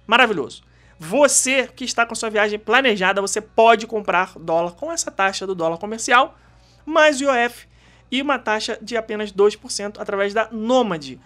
Maravilhoso. 0.05 0.61
Você 0.99 1.67
que 1.67 1.83
está 1.83 2.05
com 2.05 2.15
sua 2.15 2.29
viagem 2.29 2.57
planejada, 2.57 3.21
você 3.21 3.41
pode 3.41 3.85
comprar 3.85 4.33
dólar 4.39 4.71
com 4.71 4.91
essa 4.91 5.11
taxa 5.11 5.45
do 5.45 5.53
dólar 5.53 5.77
comercial, 5.77 6.37
mais 6.85 7.19
IOF 7.19 7.67
e 8.11 8.21
uma 8.21 8.39
taxa 8.39 8.77
de 8.81 8.95
apenas 8.95 9.31
2% 9.31 9.97
através 9.99 10.33
da 10.33 10.49
Nômade. 10.51 11.19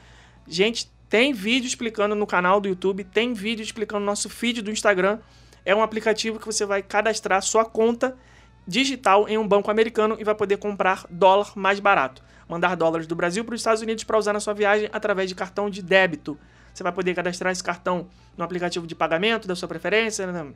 Gente, 0.48 0.92
tem 1.08 1.34
vídeo 1.34 1.68
explicando 1.68 2.16
no 2.16 2.26
canal 2.26 2.60
do 2.60 2.68
YouTube, 2.68 3.04
tem 3.04 3.34
vídeo 3.34 3.64
explicando 3.64 4.02
no 4.02 4.06
nosso 4.06 4.30
feed 4.30 4.62
do 4.62 4.72
Instagram. 4.72 5.20
É 5.66 5.76
um 5.76 5.84
aplicativo 5.84 6.40
que 6.40 6.46
você 6.46 6.66
vai 6.66 6.82
cadastrar 6.82 7.42
sua 7.44 7.66
conta 7.66 8.18
digital 8.66 9.28
em 9.28 9.38
um 9.38 9.48
banco 9.48 9.70
americano 9.70 10.16
e 10.20 10.24
vai 10.24 10.36
poder 10.36 10.58
comprar 10.58 11.06
dólar 11.10 11.52
mais 11.56 11.80
barato. 11.80 12.24
Mandar 12.48 12.76
dólares 12.76 13.06
do 13.06 13.16
Brasil 13.16 13.44
para 13.46 13.54
os 13.54 13.62
Estados 13.62 13.82
Unidos 13.82 14.04
para 14.04 14.18
usar 14.18 14.34
na 14.34 14.40
sua 14.40 14.54
viagem 14.54 14.90
através 14.92 15.30
de 15.30 15.36
cartão 15.36 15.70
de 15.70 15.82
débito. 15.82 16.40
Você 16.74 16.84
vai 16.84 16.92
poder 16.92 17.14
cadastrar 17.14 17.52
esse 17.52 17.64
cartão 17.64 18.08
no 18.38 18.44
aplicativo 18.44 18.88
de 18.88 18.96
pagamento 18.96 19.48
da 19.48 19.56
sua 19.56 19.68
preferência, 19.68 20.26
na, 20.28 20.48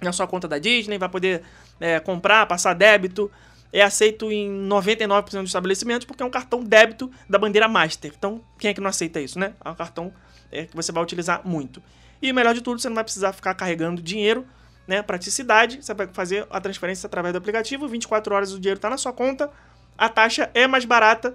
na 0.00 0.12
sua 0.12 0.26
conta 0.26 0.48
da 0.48 0.58
Disney, 0.58 0.98
vai 0.98 1.08
poder 1.08 1.42
é, 1.80 2.00
comprar, 2.00 2.46
passar 2.46 2.74
débito. 2.74 3.30
É 3.72 3.82
aceito 3.82 4.30
em 4.30 4.68
99% 4.68 5.24
dos 5.24 5.44
estabelecimentos 5.44 6.04
porque 6.04 6.22
é 6.22 6.26
um 6.26 6.30
cartão 6.30 6.62
débito 6.62 7.10
da 7.28 7.38
bandeira 7.38 7.68
Master. 7.68 8.12
Então, 8.16 8.40
quem 8.58 8.70
é 8.70 8.74
que 8.74 8.80
não 8.80 8.90
aceita 8.90 9.20
isso, 9.20 9.38
né? 9.38 9.54
É 9.64 9.70
um 9.70 9.74
cartão 9.74 10.12
é, 10.50 10.66
que 10.66 10.76
você 10.76 10.92
vai 10.92 11.02
utilizar 11.02 11.40
muito. 11.44 11.82
E 12.20 12.30
o 12.30 12.34
melhor 12.34 12.54
de 12.54 12.60
tudo, 12.60 12.80
você 12.80 12.88
não 12.88 12.94
vai 12.94 13.04
precisar 13.04 13.32
ficar 13.32 13.54
carregando 13.54 14.02
dinheiro, 14.02 14.46
né? 14.86 15.02
Praticidade, 15.02 15.82
você 15.82 15.94
vai 15.94 16.06
fazer 16.12 16.46
a 16.50 16.60
transferência 16.60 17.06
através 17.06 17.32
do 17.32 17.38
aplicativo, 17.38 17.88
24 17.88 18.34
horas 18.34 18.52
o 18.52 18.60
dinheiro 18.60 18.78
está 18.78 18.90
na 18.90 18.98
sua 18.98 19.12
conta, 19.12 19.50
a 19.96 20.08
taxa 20.08 20.50
é 20.54 20.66
mais 20.66 20.84
barata 20.84 21.34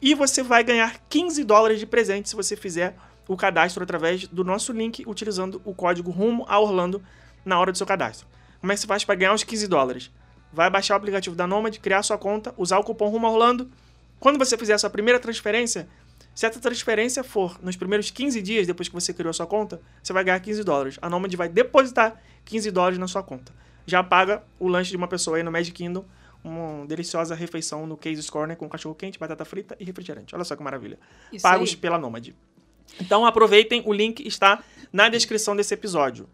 e 0.00 0.14
você 0.14 0.42
vai 0.42 0.64
ganhar 0.64 0.96
15 1.08 1.44
dólares 1.44 1.78
de 1.78 1.86
presente 1.86 2.28
se 2.28 2.36
você 2.36 2.56
fizer 2.56 2.96
o 3.28 3.36
cadastro 3.36 3.82
através 3.82 4.26
do 4.26 4.44
nosso 4.44 4.72
link 4.72 5.04
utilizando 5.06 5.60
o 5.64 5.74
código 5.74 6.10
rumo 6.10 6.44
a 6.48 6.58
Orlando 6.58 7.02
na 7.44 7.58
hora 7.58 7.72
do 7.72 7.78
seu 7.78 7.86
cadastro. 7.86 8.26
Como 8.60 8.72
é 8.72 8.74
que 8.74 8.80
você 8.80 8.86
faz 8.86 9.04
para 9.04 9.14
ganhar 9.14 9.34
os 9.34 9.42
15 9.42 9.66
dólares? 9.66 10.10
Vai 10.52 10.68
baixar 10.70 10.94
o 10.94 10.96
aplicativo 10.96 11.34
da 11.34 11.46
Nomad, 11.46 11.76
criar 11.78 12.02
sua 12.02 12.18
conta, 12.18 12.54
usar 12.56 12.78
o 12.78 12.84
cupom 12.84 13.08
rumo 13.08 13.26
a 13.26 13.30
Orlando. 13.30 13.70
Quando 14.20 14.38
você 14.38 14.56
fizer 14.56 14.74
a 14.74 14.78
sua 14.78 14.90
primeira 14.90 15.18
transferência, 15.18 15.88
se 16.34 16.46
essa 16.46 16.60
transferência 16.60 17.24
for 17.24 17.58
nos 17.62 17.76
primeiros 17.76 18.10
15 18.10 18.40
dias 18.40 18.66
depois 18.66 18.88
que 18.88 18.94
você 18.94 19.12
criou 19.12 19.30
a 19.30 19.32
sua 19.32 19.46
conta, 19.46 19.80
você 20.02 20.12
vai 20.12 20.24
ganhar 20.24 20.38
15 20.40 20.62
dólares. 20.62 20.98
A 21.02 21.10
Nomad 21.10 21.34
vai 21.34 21.48
depositar 21.48 22.20
15 22.44 22.70
dólares 22.70 22.98
na 22.98 23.08
sua 23.08 23.22
conta. 23.22 23.52
Já 23.86 24.02
paga 24.02 24.42
o 24.58 24.68
lanche 24.68 24.90
de 24.90 24.96
uma 24.96 25.08
pessoa 25.08 25.36
aí 25.36 25.42
no 25.42 25.50
Magic 25.50 25.72
Kingdom, 25.72 26.04
uma 26.44 26.86
deliciosa 26.86 27.34
refeição 27.34 27.86
no 27.86 27.96
Case 27.96 28.30
Corner 28.30 28.56
com 28.56 28.68
cachorro 28.68 28.94
quente, 28.94 29.18
batata 29.18 29.44
frita 29.44 29.76
e 29.78 29.84
refrigerante. 29.84 30.34
Olha 30.34 30.44
só 30.44 30.56
que 30.56 30.62
maravilha. 30.62 30.98
Isso 31.32 31.42
Pagos 31.42 31.70
aí. 31.70 31.76
pela 31.76 31.98
Nomad. 31.98 32.30
Então 33.00 33.24
aproveitem, 33.26 33.82
o 33.86 33.92
link 33.92 34.26
está 34.26 34.62
na 34.92 35.08
descrição 35.08 35.56
desse 35.56 35.72
episódio. 35.74 36.28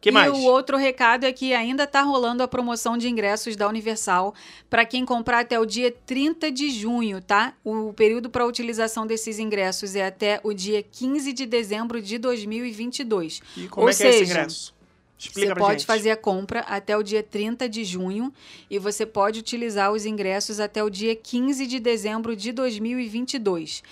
que 0.00 0.08
e 0.08 0.12
mais? 0.12 0.32
o 0.32 0.42
outro 0.44 0.76
recado 0.76 1.24
é 1.24 1.32
que 1.32 1.54
ainda 1.54 1.84
está 1.84 2.02
rolando 2.02 2.42
a 2.42 2.48
promoção 2.48 2.96
de 2.96 3.08
ingressos 3.08 3.54
da 3.54 3.68
Universal 3.68 4.34
para 4.68 4.84
quem 4.84 5.04
comprar 5.04 5.40
até 5.40 5.60
o 5.60 5.66
dia 5.66 5.94
30 6.06 6.50
de 6.50 6.70
junho, 6.70 7.20
tá? 7.20 7.54
O 7.64 7.92
período 7.92 8.30
para 8.30 8.46
utilização 8.46 9.06
desses 9.06 9.38
ingressos 9.38 9.94
é 9.94 10.06
até 10.06 10.40
o 10.42 10.52
dia 10.52 10.82
15 10.82 11.32
de 11.32 11.46
dezembro 11.46 12.00
de 12.00 12.18
2022. 12.18 13.42
E 13.56 13.68
como 13.68 13.84
Ou 13.84 13.90
é 13.90 13.94
que 13.94 14.02
é 14.02 14.08
esse 14.08 14.18
seja, 14.18 14.32
ingresso? 14.32 14.80
Explica 15.20 15.54
você 15.54 15.60
pode 15.60 15.72
gente. 15.80 15.86
fazer 15.86 16.10
a 16.12 16.16
compra 16.16 16.60
até 16.60 16.96
o 16.96 17.02
dia 17.02 17.22
30 17.22 17.68
de 17.68 17.84
junho 17.84 18.32
e 18.70 18.78
você 18.78 19.04
pode 19.04 19.38
utilizar 19.38 19.92
os 19.92 20.06
ingressos 20.06 20.58
até 20.58 20.82
o 20.82 20.88
dia 20.88 21.14
15 21.14 21.66
de 21.66 21.78
dezembro 21.78 22.34
de 22.34 22.52
2022. 22.52 23.82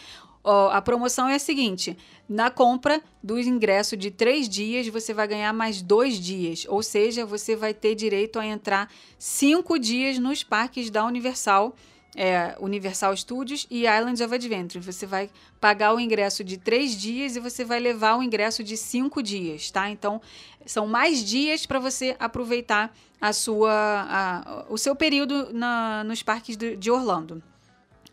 Ó, 0.50 0.70
a 0.70 0.80
promoção 0.80 1.28
é 1.28 1.34
a 1.34 1.38
seguinte: 1.38 1.94
na 2.26 2.50
compra 2.50 3.02
do 3.22 3.38
ingresso 3.38 3.96
de 3.98 4.10
três 4.10 4.48
dias, 4.48 4.88
você 4.88 5.12
vai 5.12 5.28
ganhar 5.28 5.52
mais 5.52 5.82
dois 5.82 6.18
dias. 6.18 6.64
Ou 6.70 6.82
seja, 6.82 7.26
você 7.26 7.54
vai 7.54 7.74
ter 7.74 7.94
direito 7.94 8.38
a 8.38 8.46
entrar 8.46 8.90
cinco 9.18 9.78
dias 9.78 10.18
nos 10.18 10.42
parques 10.42 10.88
da 10.90 11.04
Universal. 11.04 11.76
é, 12.16 12.56
Universal 12.58 13.14
Studios 13.16 13.66
e 13.70 13.84
Islands 13.86 14.20
of 14.20 14.34
Adventure. 14.34 14.82
Você 14.84 15.06
vai 15.06 15.30
pagar 15.60 15.94
o 15.94 16.00
ingresso 16.00 16.42
de 16.42 16.56
três 16.56 16.96
dias 16.96 17.36
e 17.36 17.40
você 17.40 17.64
vai 17.64 17.78
levar 17.78 18.16
o 18.16 18.22
ingresso 18.22 18.64
de 18.64 18.76
cinco 18.76 19.22
dias, 19.22 19.70
tá? 19.70 19.88
Então, 19.88 20.20
são 20.66 20.86
mais 20.86 21.22
dias 21.22 21.64
para 21.66 21.78
você 21.78 22.16
aproveitar 22.18 22.92
a 23.20 23.32
sua, 23.32 23.70
a- 23.72 24.64
o 24.68 24.76
seu 24.78 24.96
período 24.96 25.52
na- 25.52 26.02
nos 26.02 26.20
parques 26.22 26.56
de- 26.56 26.74
de 26.76 26.90
Orlando. 26.90 27.40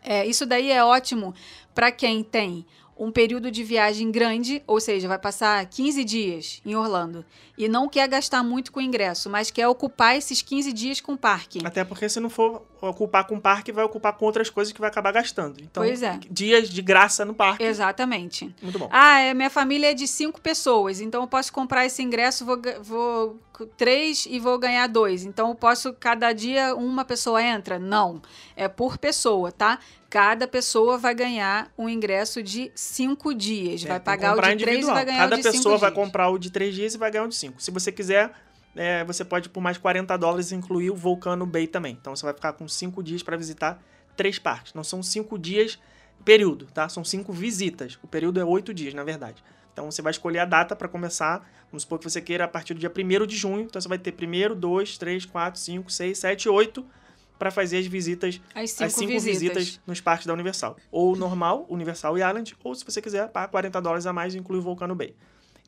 É, 0.04 0.24
isso 0.24 0.46
daí 0.46 0.70
é 0.70 0.84
ótimo 0.84 1.34
para 1.76 1.92
quem 1.92 2.24
tem 2.24 2.64
um 2.98 3.12
período 3.12 3.50
de 3.50 3.62
viagem 3.62 4.10
grande, 4.10 4.62
ou 4.66 4.80
seja, 4.80 5.06
vai 5.06 5.18
passar 5.18 5.64
15 5.66 6.02
dias 6.02 6.62
em 6.64 6.74
Orlando 6.74 7.22
e 7.58 7.68
não 7.68 7.88
quer 7.88 8.08
gastar 8.08 8.42
muito 8.42 8.72
com 8.72 8.80
o 8.80 8.82
ingresso, 8.82 9.28
mas 9.28 9.50
quer 9.50 9.68
ocupar 9.68 10.16
esses 10.16 10.40
15 10.40 10.72
dias 10.72 11.00
com 11.00 11.12
o 11.12 11.18
parque. 11.18 11.60
Até 11.62 11.84
porque 11.84 12.08
se 12.08 12.18
não 12.18 12.30
for 12.30 12.62
ocupar 12.80 13.26
com 13.26 13.38
parque, 13.38 13.70
vai 13.70 13.84
ocupar 13.84 14.14
com 14.14 14.24
outras 14.24 14.48
coisas 14.48 14.72
que 14.72 14.80
vai 14.80 14.88
acabar 14.88 15.12
gastando. 15.12 15.60
Então, 15.60 15.82
Pois 15.82 16.02
é. 16.02 16.18
dias 16.30 16.70
de 16.70 16.80
graça 16.80 17.22
no 17.24 17.34
parque. 17.34 17.62
Exatamente. 17.62 18.54
Muito 18.62 18.78
bom. 18.78 18.88
Ah, 18.90 19.20
é, 19.20 19.34
minha 19.34 19.50
família 19.50 19.90
é 19.90 19.94
de 19.94 20.06
cinco 20.08 20.40
pessoas, 20.40 21.00
então 21.00 21.20
eu 21.22 21.28
posso 21.28 21.52
comprar 21.52 21.84
esse 21.84 22.02
ingresso, 22.02 22.46
vou, 22.46 22.58
vou 22.82 23.40
três 23.76 24.26
e 24.28 24.38
vou 24.38 24.58
ganhar 24.58 24.86
dois. 24.86 25.24
Então 25.24 25.50
eu 25.50 25.54
posso, 25.54 25.92
cada 25.92 26.32
dia 26.32 26.74
uma 26.74 27.04
pessoa 27.04 27.42
entra? 27.42 27.78
Não. 27.78 28.22
É 28.54 28.68
por 28.68 28.96
pessoa, 28.98 29.52
tá? 29.52 29.78
Cada 30.08 30.46
pessoa 30.46 30.96
vai 30.96 31.14
ganhar 31.14 31.70
um 31.76 31.88
ingresso 31.88 32.42
de 32.42 32.70
cinco 32.74 33.34
dias. 33.34 33.84
É, 33.84 33.88
vai 33.88 34.00
pagar 34.00 34.36
o 34.36 34.40
de 34.40 34.40
três 34.40 34.60
e 34.60 34.64
individual. 34.64 34.94
vai 34.94 35.04
ganhar 35.04 35.18
Cada 35.18 35.34
o 35.34 35.38
de 35.38 35.42
cinco 35.42 35.56
pessoa 35.56 35.78
vai 35.78 35.90
dias. 35.90 36.04
comprar 36.04 36.28
o 36.28 36.38
de 36.38 36.50
3 36.50 36.74
dias 36.74 36.94
e 36.94 36.98
vai 36.98 37.10
ganhar 37.10 37.24
o 37.24 37.28
de 37.28 37.34
5. 37.34 37.60
Se 37.60 37.70
você 37.70 37.90
quiser, 37.90 38.32
é, 38.76 39.04
você 39.04 39.24
pode, 39.24 39.48
por 39.48 39.60
mais 39.60 39.78
40 39.78 40.16
dólares, 40.16 40.52
incluir 40.52 40.90
o 40.90 40.94
Volcano 40.94 41.44
Bay 41.44 41.66
também. 41.66 41.96
Então 42.00 42.14
você 42.14 42.24
vai 42.24 42.34
ficar 42.34 42.52
com 42.52 42.68
5 42.68 43.02
dias 43.02 43.22
para 43.22 43.36
visitar 43.36 43.82
três 44.16 44.38
parques. 44.38 44.74
Não 44.74 44.84
são 44.84 45.02
5 45.02 45.38
dias 45.38 45.78
período, 46.24 46.66
tá? 46.66 46.88
São 46.88 47.04
5 47.04 47.32
visitas. 47.32 47.98
O 48.02 48.06
período 48.06 48.40
é 48.40 48.44
8 48.44 48.72
dias, 48.72 48.94
na 48.94 49.02
verdade. 49.04 49.42
Então 49.72 49.90
você 49.90 50.00
vai 50.00 50.10
escolher 50.10 50.38
a 50.38 50.44
data 50.44 50.74
para 50.74 50.88
começar. 50.88 51.46
Vamos 51.70 51.82
supor 51.82 51.98
que 51.98 52.08
você 52.08 52.20
queira 52.20 52.44
a 52.44 52.48
partir 52.48 52.74
do 52.74 52.80
dia 52.80 52.90
1 52.90 53.26
de 53.26 53.36
junho. 53.36 53.62
Então 53.62 53.80
você 53.80 53.88
vai 53.88 53.98
ter 53.98 54.14
1, 54.14 54.54
2, 54.54 54.98
3, 54.98 55.26
4, 55.26 55.60
5, 55.60 55.90
6, 55.92 56.18
7, 56.18 56.48
8 56.48 56.86
para 57.38 57.50
fazer 57.50 57.78
as 57.78 57.86
visitas 57.86 58.40
As 58.54 58.70
cinco, 58.70 58.84
as 58.84 58.92
cinco 58.94 59.12
visitas. 59.12 59.56
visitas. 59.64 59.80
nos 59.86 60.00
parques 60.00 60.26
da 60.26 60.32
Universal. 60.32 60.76
Ou 60.90 61.14
normal, 61.16 61.66
Universal 61.68 62.16
e 62.18 62.20
Island, 62.22 62.56
ou 62.64 62.74
se 62.74 62.84
você 62.84 63.00
quiser, 63.02 63.28
pagar 63.28 63.48
40 63.48 63.80
dólares 63.80 64.06
a 64.06 64.12
mais 64.12 64.34
e 64.34 64.38
inclui 64.38 64.58
o 64.58 64.62
Volcano 64.62 64.94
Bay. 64.94 65.14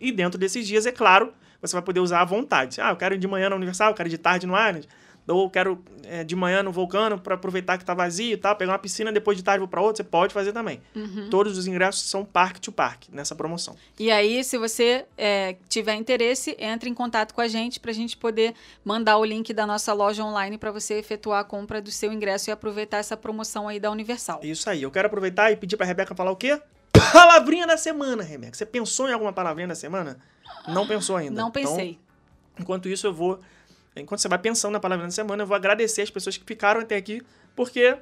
E 0.00 0.12
dentro 0.12 0.38
desses 0.38 0.66
dias, 0.66 0.86
é 0.86 0.92
claro, 0.92 1.32
você 1.60 1.72
vai 1.74 1.82
poder 1.82 2.00
usar 2.00 2.20
à 2.20 2.24
vontade. 2.24 2.80
Ah, 2.80 2.90
eu 2.90 2.96
quero 2.96 3.14
ir 3.14 3.18
de 3.18 3.26
manhã 3.26 3.50
na 3.50 3.56
Universal, 3.56 3.90
eu 3.90 3.94
quero 3.94 4.08
ir 4.08 4.10
de 4.10 4.18
tarde 4.18 4.46
no 4.46 4.54
Island, 4.54 4.88
ou 5.28 5.50
quero 5.50 5.82
é, 6.04 6.24
de 6.24 6.34
manhã 6.34 6.62
no 6.62 6.72
Volcano 6.72 7.18
para 7.18 7.34
aproveitar 7.34 7.76
que 7.78 7.84
tá 7.84 7.94
vazio 7.94 8.32
e 8.32 8.36
tal, 8.36 8.56
pegar 8.56 8.72
uma 8.72 8.78
piscina, 8.78 9.12
depois 9.12 9.36
de 9.36 9.44
tarde 9.44 9.58
vou 9.60 9.68
para 9.68 9.80
outra, 9.80 10.02
você 10.02 10.08
pode 10.08 10.32
fazer 10.32 10.52
também. 10.52 10.80
Uhum. 10.96 11.28
Todos 11.30 11.56
os 11.58 11.66
ingressos 11.66 12.08
são 12.08 12.24
parque 12.24 12.60
to 12.60 12.72
parque 12.72 13.08
nessa 13.12 13.34
promoção. 13.34 13.76
E 13.98 14.10
aí, 14.10 14.42
se 14.42 14.56
você 14.56 15.04
é, 15.16 15.56
tiver 15.68 15.94
interesse, 15.94 16.56
entre 16.58 16.88
em 16.88 16.94
contato 16.94 17.34
com 17.34 17.40
a 17.40 17.48
gente 17.48 17.78
para 17.78 17.90
a 17.90 17.94
gente 17.94 18.16
poder 18.16 18.54
mandar 18.84 19.18
o 19.18 19.24
link 19.24 19.52
da 19.52 19.66
nossa 19.66 19.92
loja 19.92 20.24
online 20.24 20.58
para 20.58 20.70
você 20.70 20.94
efetuar 20.94 21.40
a 21.40 21.44
compra 21.44 21.80
do 21.80 21.90
seu 21.90 22.12
ingresso 22.12 22.50
e 22.50 22.52
aproveitar 22.52 22.98
essa 22.98 23.16
promoção 23.16 23.68
aí 23.68 23.78
da 23.78 23.90
Universal. 23.90 24.40
Isso 24.42 24.68
aí. 24.70 24.82
Eu 24.82 24.90
quero 24.90 25.06
aproveitar 25.06 25.52
e 25.52 25.56
pedir 25.56 25.76
pra 25.76 25.86
Rebeca 25.86 26.14
falar 26.14 26.30
o 26.30 26.36
quê? 26.36 26.60
Palavrinha 27.12 27.66
da 27.66 27.76
semana, 27.76 28.22
Rebeca. 28.22 28.56
Você 28.56 28.66
pensou 28.66 29.08
em 29.08 29.12
alguma 29.12 29.32
palavrinha 29.32 29.68
da 29.68 29.74
semana? 29.74 30.18
Não 30.66 30.86
pensou 30.86 31.16
ainda. 31.16 31.40
Não 31.40 31.48
Então, 31.48 31.62
pensei. 31.62 31.98
Enquanto 32.58 32.88
isso, 32.88 33.06
eu 33.06 33.12
vou. 33.12 33.40
Enquanto 34.00 34.20
você 34.20 34.28
vai 34.28 34.38
pensando 34.38 34.72
na 34.72 34.80
palavra 34.80 35.06
da 35.06 35.10
semana, 35.10 35.42
eu 35.42 35.46
vou 35.46 35.56
agradecer 35.56 36.02
as 36.02 36.10
pessoas 36.10 36.36
que 36.36 36.44
ficaram 36.44 36.80
até 36.80 36.96
aqui, 36.96 37.22
porque 37.54 37.96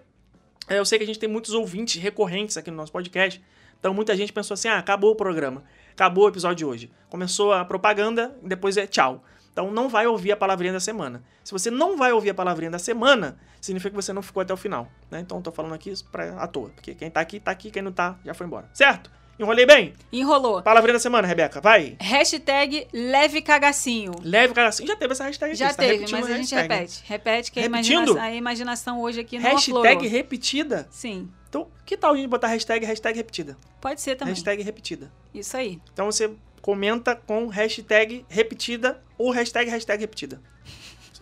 é, 0.69 0.79
eu 0.79 0.85
sei 0.85 0.99
que 0.99 1.05
a 1.05 1.07
gente 1.07 1.19
tem 1.19 1.29
muitos 1.29 1.53
ouvintes 1.55 2.01
recorrentes 2.01 2.57
aqui 2.57 2.71
no 2.71 2.77
nosso 2.77 2.93
podcast. 2.93 3.43
Então 3.79 3.95
muita 3.95 4.17
gente 4.17 4.33
pensou 4.33 4.55
assim: 4.55 4.69
ah, 4.69 4.79
acabou 4.79 5.13
o 5.13 5.17
programa, 5.17 5.65
acabou 5.93 6.25
o 6.25 6.29
episódio 6.29 6.57
de 6.57 6.65
hoje. 6.65 6.91
Começou 7.09 7.53
a 7.53 7.65
propaganda 7.65 8.37
depois 8.43 8.77
é 8.77 8.87
tchau. 8.87 9.23
Então 9.53 9.71
não 9.71 9.89
vai 9.89 10.07
ouvir 10.07 10.33
a 10.33 10.37
palavrinha 10.37 10.73
da 10.73 10.81
semana. 10.81 11.23
Se 11.43 11.51
você 11.51 11.71
não 11.71 11.97
vai 11.97 12.13
ouvir 12.13 12.31
a 12.31 12.35
palavrinha 12.35 12.71
da 12.71 12.79
semana, 12.79 13.39
significa 13.59 13.91
que 13.91 13.97
você 13.97 14.13
não 14.13 14.21
ficou 14.21 14.43
até 14.43 14.53
o 14.53 14.57
final. 14.57 14.87
Né? 15.11 15.21
Então 15.21 15.39
eu 15.39 15.43
tô 15.43 15.51
falando 15.51 15.73
aqui 15.73 15.95
pra, 16.13 16.43
à 16.43 16.47
toa. 16.47 16.69
Porque 16.71 16.95
quem 16.95 17.11
tá 17.11 17.21
aqui, 17.21 17.41
tá 17.41 17.53
aqui, 17.53 17.71
quem 17.71 17.81
não 17.81 17.91
tá, 17.91 18.19
já 18.23 18.35
foi 18.35 18.47
embora. 18.47 18.69
Certo? 18.75 19.11
Enrolei 19.39 19.67
bem? 19.67 19.93
Enrolou. 20.13 20.63
Palavrinha 20.63 20.95
da 20.95 20.99
semana, 20.99 21.29
Rebeca, 21.29 21.61
vai. 21.61 21.97
Hashtag 22.01 22.87
leve 22.93 23.43
cagacinho. 23.43 24.13
Leve 24.23 24.59
assim. 24.61 24.87
Já 24.87 24.97
teve 24.97 25.13
essa 25.13 25.25
hashtag 25.25 25.51
aqui, 25.53 25.59
Já 25.59 25.69
você 25.71 25.77
tá 25.77 25.83
teve, 25.83 25.93
repetindo 25.95 26.21
mas 26.21 26.25
a 26.31 26.37
gente 26.37 26.55
hashtag. 26.55 26.75
repete. 26.75 27.03
Repete 27.07 27.53
que 27.53 27.59
a, 27.59 27.63
Repetindo? 27.63 28.03
imagina 28.11 28.23
a 28.23 28.35
imaginação 28.35 29.01
hoje 29.01 29.21
aqui 29.21 29.39
não 29.39 29.51
Hashtag 29.51 29.79
aflorou. 29.79 30.03
repetida? 30.09 30.89
Sim, 30.91 31.29
Então, 31.49 31.69
que 31.85 31.97
tal 31.97 32.15
a 32.15 32.17
gente 32.17 32.29
botar 32.29 32.49
hashtag, 32.49 32.85
hashtag 32.87 33.17
repetida? 33.17 33.57
pode 33.81 34.01
ser 34.01 34.17
também. 34.17 34.33
Hashtag 34.35 34.63
repetida. 34.63 35.13
Isso 35.35 35.57
aí. 35.57 35.81
Então 35.93 36.07
você 36.07 36.31
comenta 36.63 37.15
com 37.15 37.47
hashtag 37.47 38.25
repetida 38.29 39.01
ou 39.19 39.31
hashtag, 39.31 39.71
hashtag 39.71 40.01
repetida. 40.01 40.41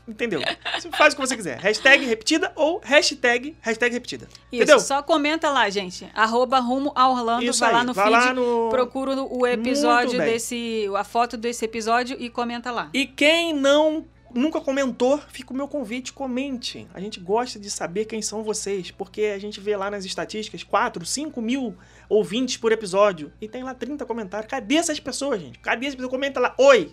Entendeu? 0.06 0.40
Você 0.78 0.90
faz 0.90 1.14
o 1.14 1.16
que 1.16 1.26
você 1.26 1.35
quiser. 1.36 1.59
Hashtag 1.59 2.05
repetida 2.05 2.52
ou 2.56 2.78
hashtag, 2.85 3.56
hashtag 3.62 3.93
repetida. 3.94 4.26
Isso, 4.52 4.62
Entendeu? 4.62 4.81
só 4.81 5.02
comenta 5.02 5.48
lá, 5.51 5.68
gente. 5.70 6.06
Arroba 6.14 6.59
rumo 6.60 6.93
a 6.94 7.09
Orlando, 7.09 7.43
Isso 7.44 7.60
vai 7.60 7.72
lá 7.72 7.81
aí, 7.81 7.86
no 7.86 7.94
vai 7.94 8.05
feed, 8.05 8.16
lá 8.26 8.35
no- 8.35 8.68
procura 8.68 9.22
o 9.22 9.47
episódio 9.47 10.18
desse, 10.18 10.90
a 10.97 11.05
foto 11.05 11.36
desse 11.39 11.64
episódio 11.64 12.16
e 12.20 12.28
comenta 12.28 12.70
lá. 12.70 12.90
E 12.93 13.06
quem 13.06 13.55
não 13.55 14.05
nunca 14.35 14.60
comentou, 14.60 15.18
fica 15.28 15.52
o 15.52 15.56
meu 15.56 15.68
convite, 15.68 16.12
comente. 16.12 16.86
A 16.93 17.01
gente 17.01 17.20
gosta 17.20 17.59
de 17.59 17.70
saber 17.70 18.05
quem 18.05 18.20
são 18.20 18.43
vocês, 18.43 18.90
porque 18.90 19.26
a 19.26 19.39
gente 19.39 19.60
vê 19.60 19.76
lá 19.76 19.89
nas 19.90 20.05
estatísticas 20.05 20.62
4, 20.64 21.06
5 21.06 21.40
mil 21.40 21.74
ouvintes 22.09 22.56
por 22.56 22.72
episódio 22.72 23.32
e 23.40 23.48
tem 23.48 23.62
lá 23.62 23.72
30 23.72 24.05
comentários. 24.05 24.51
Cadê 24.51 24.74
essas 24.74 24.98
pessoas, 25.01 25.40
gente? 25.40 25.59
Cadê 25.60 25.86
essas 25.86 25.94
pessoas? 25.94 26.10
Comenta 26.10 26.40
lá, 26.40 26.52
oi! 26.59 26.93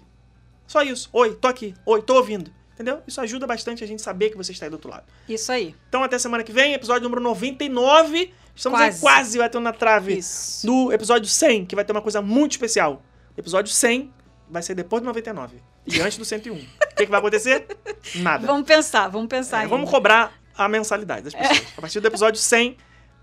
Só 0.67 0.81
isso, 0.83 1.09
oi, 1.11 1.33
tô 1.35 1.47
aqui, 1.49 1.73
oi, 1.85 2.01
tô 2.01 2.15
ouvindo. 2.15 2.51
Entendeu? 2.81 3.03
Isso 3.07 3.21
ajuda 3.21 3.45
bastante 3.45 3.83
a 3.83 3.87
gente 3.87 4.01
saber 4.01 4.31
que 4.31 4.37
você 4.37 4.51
está 4.51 4.65
aí 4.65 4.69
do 4.71 4.73
outro 4.73 4.89
lado. 4.89 5.03
Isso 5.29 5.51
aí. 5.51 5.75
Então 5.87 6.03
até 6.03 6.17
semana 6.17 6.43
que 6.43 6.51
vem, 6.51 6.73
episódio 6.73 7.03
número 7.03 7.21
99. 7.21 8.33
Estamos 8.55 8.79
Quase. 8.79 8.95
aí 8.95 9.01
quase 9.01 9.37
batendo 9.37 9.61
na 9.61 9.71
trave 9.71 10.17
Isso. 10.17 10.65
do 10.65 10.91
episódio 10.91 11.29
100, 11.29 11.67
que 11.67 11.75
vai 11.75 11.85
ter 11.85 11.91
uma 11.91 12.01
coisa 12.01 12.23
muito 12.23 12.53
especial. 12.53 13.03
Episódio 13.37 13.71
100 13.71 14.11
vai 14.49 14.63
ser 14.63 14.73
depois 14.73 14.99
do 15.03 15.05
99 15.05 15.57
e 15.85 16.01
antes 16.01 16.17
do 16.17 16.25
101. 16.25 16.55
O 16.55 16.59
que, 16.95 17.05
que 17.05 17.11
vai 17.11 17.19
acontecer? 17.19 17.67
Nada. 18.15 18.47
Vamos 18.47 18.65
pensar, 18.65 19.07
vamos 19.09 19.27
pensar. 19.27 19.63
É, 19.63 19.67
vamos 19.67 19.87
cobrar 19.87 20.33
a 20.57 20.67
mensalidade 20.67 21.21
das 21.21 21.35
pessoas. 21.35 21.63
A 21.77 21.81
partir 21.81 21.99
do 21.99 22.07
episódio 22.07 22.41
100, 22.41 22.77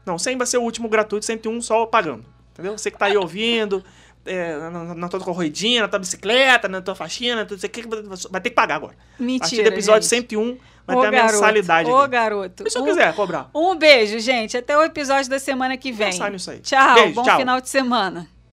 não, 0.06 0.16
100 0.18 0.39
vai 0.39 0.47
ser 0.47 0.59
o 0.59 0.62
último 0.62 0.89
gratuito, 0.89 1.26
101 1.26 1.60
só 1.62 1.85
pagando. 1.85 2.24
Entendeu? 2.52 2.78
Você 2.78 2.93
que 2.93 2.98
tá 2.98 3.06
aí 3.06 3.16
ouvindo, 3.16 3.85
é, 4.28 4.56
na, 4.70 4.94
na 4.94 5.09
tua 5.09 5.20
corridinha, 5.20 5.82
na 5.82 5.88
tua 5.88 5.98
bicicleta, 5.98 6.68
na 6.68 6.80
tua 6.80 6.94
faxina, 6.94 7.44
tudo 7.44 7.59
isso 7.59 7.66
aqui, 7.66 7.82
vai 8.30 8.40
ter 8.40 8.50
que 8.50 8.55
pagar 8.56 8.76
agora. 8.76 8.92
a 8.92 8.96
partir 8.96 9.22
Mentira, 9.24 9.62
do 9.64 9.74
episódio 9.74 10.02
gente. 10.09 10.28
101 10.28 10.59
vai 10.86 10.96
Ô, 10.96 11.00
ter 11.00 11.06
a 11.06 11.10
garoto, 11.10 11.32
mensalidade 11.34 11.90
Ô, 11.90 11.96
aqui. 11.98 12.10
garoto. 12.10 12.64
E 12.66 12.70
se 12.70 12.78
eu 12.78 12.82
Um- 12.82 12.86
quiser 12.86 13.14
cobrar? 13.14 13.50
Um 13.55 13.74
beijo, 13.76 14.18
gente. 14.20 14.56
Até 14.56 14.76
o 14.76 14.82
episódio 14.82 15.28
da 15.30 15.38
semana 15.38 15.76
que 15.76 15.90
vem. 15.92 16.12
Nisso 16.30 16.50
aí. 16.50 16.60
Tchau. 16.60 16.94
Beijo, 16.94 17.14
bom 17.14 17.22
tchau. 17.22 17.36
final 17.38 17.60
de 17.60 17.68
semana. 17.68 18.28